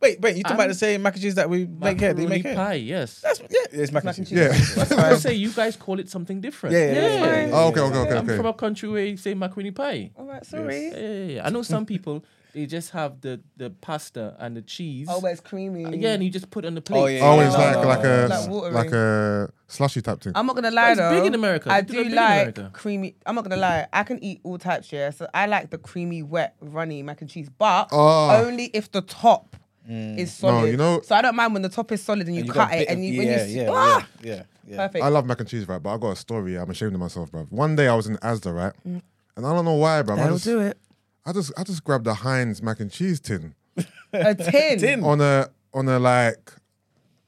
[0.00, 2.12] Wait, wait, you talking about the same mac and cheese that we make here?
[2.12, 2.54] That you macaroni make here?
[2.56, 3.20] pie, yes.
[3.20, 4.58] That's yeah, it's mac, Mac and and cheese.
[4.58, 4.76] cheese.
[4.76, 4.84] Yeah.
[4.84, 6.74] That's why I say you guys call it something different.
[6.74, 8.36] Yeah, yeah, yeah, yeah, Oh, okay, okay, okay, I'm okay.
[8.36, 10.10] from a country where you say macaroni pie.
[10.16, 10.88] All right, sorry.
[10.88, 11.46] Yeah, yeah, yeah.
[11.46, 15.06] I know some people They just have the the pasta and the cheese.
[15.08, 15.86] Oh, where it's creamy.
[15.86, 17.00] Uh, yeah, and you just put it on the plate.
[17.00, 18.72] Oh, yeah, Oh, it's like like a Like watery.
[18.74, 20.32] like a slushy type thing.
[20.34, 21.14] I'm not gonna lie it's though.
[21.16, 21.70] big in America.
[21.72, 23.14] I They're do big in like creamy.
[23.24, 23.86] I'm not gonna lie.
[23.92, 25.10] I can eat all types, yeah.
[25.10, 28.44] So I like the creamy, wet, runny mac and cheese, but Oh.
[28.44, 29.56] only if the top
[29.88, 30.70] is solid.
[30.70, 32.52] you know- So I don't mind when the top is solid and you And you
[32.52, 34.76] cut it bit and of- you when yeah, you yeah, ah, yeah, yeah, yeah.
[34.86, 35.04] perfect.
[35.04, 35.82] I love mac and cheese, right?
[35.82, 36.56] But I got a story.
[36.56, 37.44] I'm ashamed of myself, bro.
[37.50, 38.72] One day I was in Asda, right?
[38.84, 39.02] And
[39.36, 40.14] I don't know why, bro.
[40.14, 40.78] I That'll just, do it.
[41.24, 43.54] I just I just grabbed a Heinz mac and cheese tin
[44.12, 44.78] A tin.
[44.78, 45.04] Tin.
[45.04, 46.52] on a on a like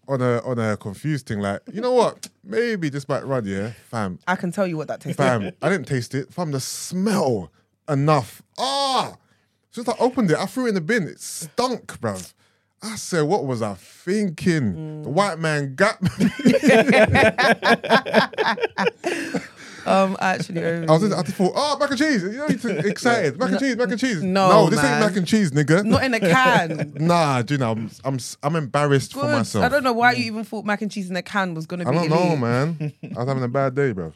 [0.07, 1.41] on a on a confused thing.
[1.41, 2.29] Like, you know what?
[2.45, 4.19] Maybe this might run, yeah, fam.
[4.29, 5.57] I can tell you what that tastes Fam, like.
[5.63, 6.31] I didn't taste it.
[6.33, 7.51] Fam, the smell
[7.89, 8.43] enough.
[8.59, 9.17] Ah,
[9.71, 11.05] since I opened it, I threw it in the bin.
[11.05, 12.35] It stunk, bruv.
[12.85, 15.03] I said, what was I thinking?
[15.03, 16.11] The white man got me.
[19.87, 22.23] Um, actually, I was just, I just thought, oh, mac and cheese.
[22.23, 23.39] You know, you're excited.
[23.39, 24.23] Mac and cheese, mac and cheese.
[24.23, 25.03] no, no, this man.
[25.03, 25.85] ain't mac and cheese, nigga.
[25.85, 26.93] not in a can.
[27.05, 29.65] Nah, do you know, I'm, I'm, I'm embarrassed for myself.
[29.65, 31.85] I don't know why you even thought mac and cheese in a can was gonna
[31.85, 31.91] be.
[31.91, 32.95] I don't know, man.
[33.03, 34.13] I was having a bad day, bro.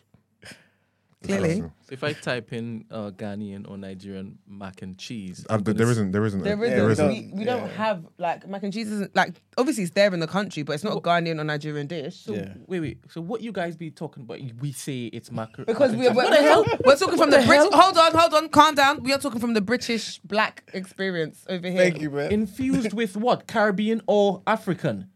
[1.29, 1.61] Clearly.
[1.61, 5.75] So if I type in uh, Ghanaian or Nigerian mac and cheese, Uh, I'm there
[5.75, 6.87] gonna isn't, there isn't, There a, isn't.
[6.87, 7.07] we isn't.
[7.07, 7.77] don't- We, we don't yeah.
[7.77, 8.91] have like mac and cheese.
[8.91, 11.87] Isn't like obviously it's there in the country, but it's not a Ghanaian or Nigerian
[11.87, 12.17] dish.
[12.17, 12.55] So Yeah.
[12.67, 12.99] wait, wait.
[13.11, 14.39] So what you guys be talking about?
[14.61, 16.17] We say it's mac Because mac we're, we're, cheese.
[16.17, 16.65] what the hell?
[16.85, 17.73] we're talking from the, the British.
[17.73, 19.03] Hold on, hold on, calm down.
[19.03, 21.79] We are talking from the British black experience over here.
[21.79, 22.33] Thank you, man.
[22.33, 23.47] Infused with what?
[23.47, 25.09] Caribbean or African?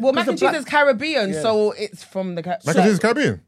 [0.00, 1.42] Well, mac and cheese black- is Caribbean, Yeah.
[1.42, 2.42] so it's from the.
[2.44, 3.40] Ca- Mac and cheese is Caribbean.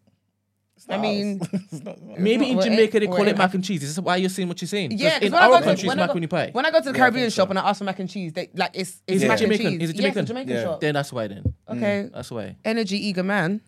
[0.88, 1.40] I mean,
[1.72, 3.82] It's not- Maybe not- in Jamaica in- they call it mac and cheese.
[3.82, 4.90] Is this why you're saying what you're saying?
[4.90, 6.50] 'Cause yeah, 'cause in when I our go to country, it's I go, macaroni pie.
[6.52, 8.50] when I go to the Caribbean shop and I ask for mac and cheese, they
[8.54, 9.66] like it's it's mac Jamaican?
[9.66, 9.82] and cheese.
[9.82, 10.26] Is it Yeah, Jamaican?
[10.26, 10.62] Jamaican Yeah.
[10.62, 10.80] shop.
[10.80, 11.26] Then that's why.
[11.28, 12.56] Then Okay, mm, that's why.
[12.64, 13.60] energy eager man.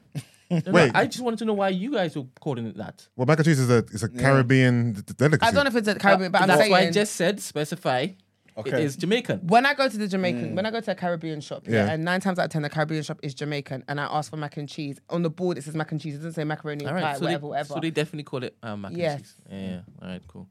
[0.50, 0.90] No, no, Wait.
[0.94, 3.06] I just wanted to know why you guys were calling it that.
[3.16, 5.48] Well, mac and cheese is a, is a Caribbean d- delicacy.
[5.48, 7.40] I don't know if it's a Caribbean, but I'm that's saying why I just said
[7.40, 8.08] specify.
[8.56, 8.84] It Okay.
[8.84, 9.40] is Jamaican.
[9.46, 11.92] when I go to the Jamaican, when I go to a Caribbean shop, yeah, Yeah.
[11.92, 14.36] and nine times out of ten, the Caribbean shop is Jamaican, and I ask for
[14.36, 14.98] mac and cheese.
[15.08, 16.14] On the board, it says mac and cheese.
[16.14, 17.74] It doesn't say macaroni All and right, pie, so, whatever, they, whatever.
[17.74, 19.14] so they definitely call it um, mac Yes.
[19.14, 19.34] and cheese.
[19.50, 19.80] Yeah, yeah.
[20.02, 20.48] All right, cool.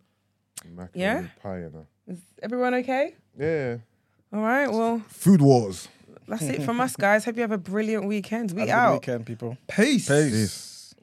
[0.65, 1.27] Macaroni Yeah?
[1.43, 1.87] pie, you know.
[2.07, 3.15] Is everyone okay?
[3.39, 3.77] Yeah.
[4.33, 4.67] All right.
[4.71, 5.87] Well, Food wars.
[6.27, 7.25] that's it from us, guys.
[7.25, 8.51] Hope you have a brilliant weekend.
[8.51, 8.93] We Have a good out.
[8.93, 9.57] weekend, people.
[9.67, 10.07] Peace.
[10.07, 10.31] Peace.
[10.31, 10.95] Peace.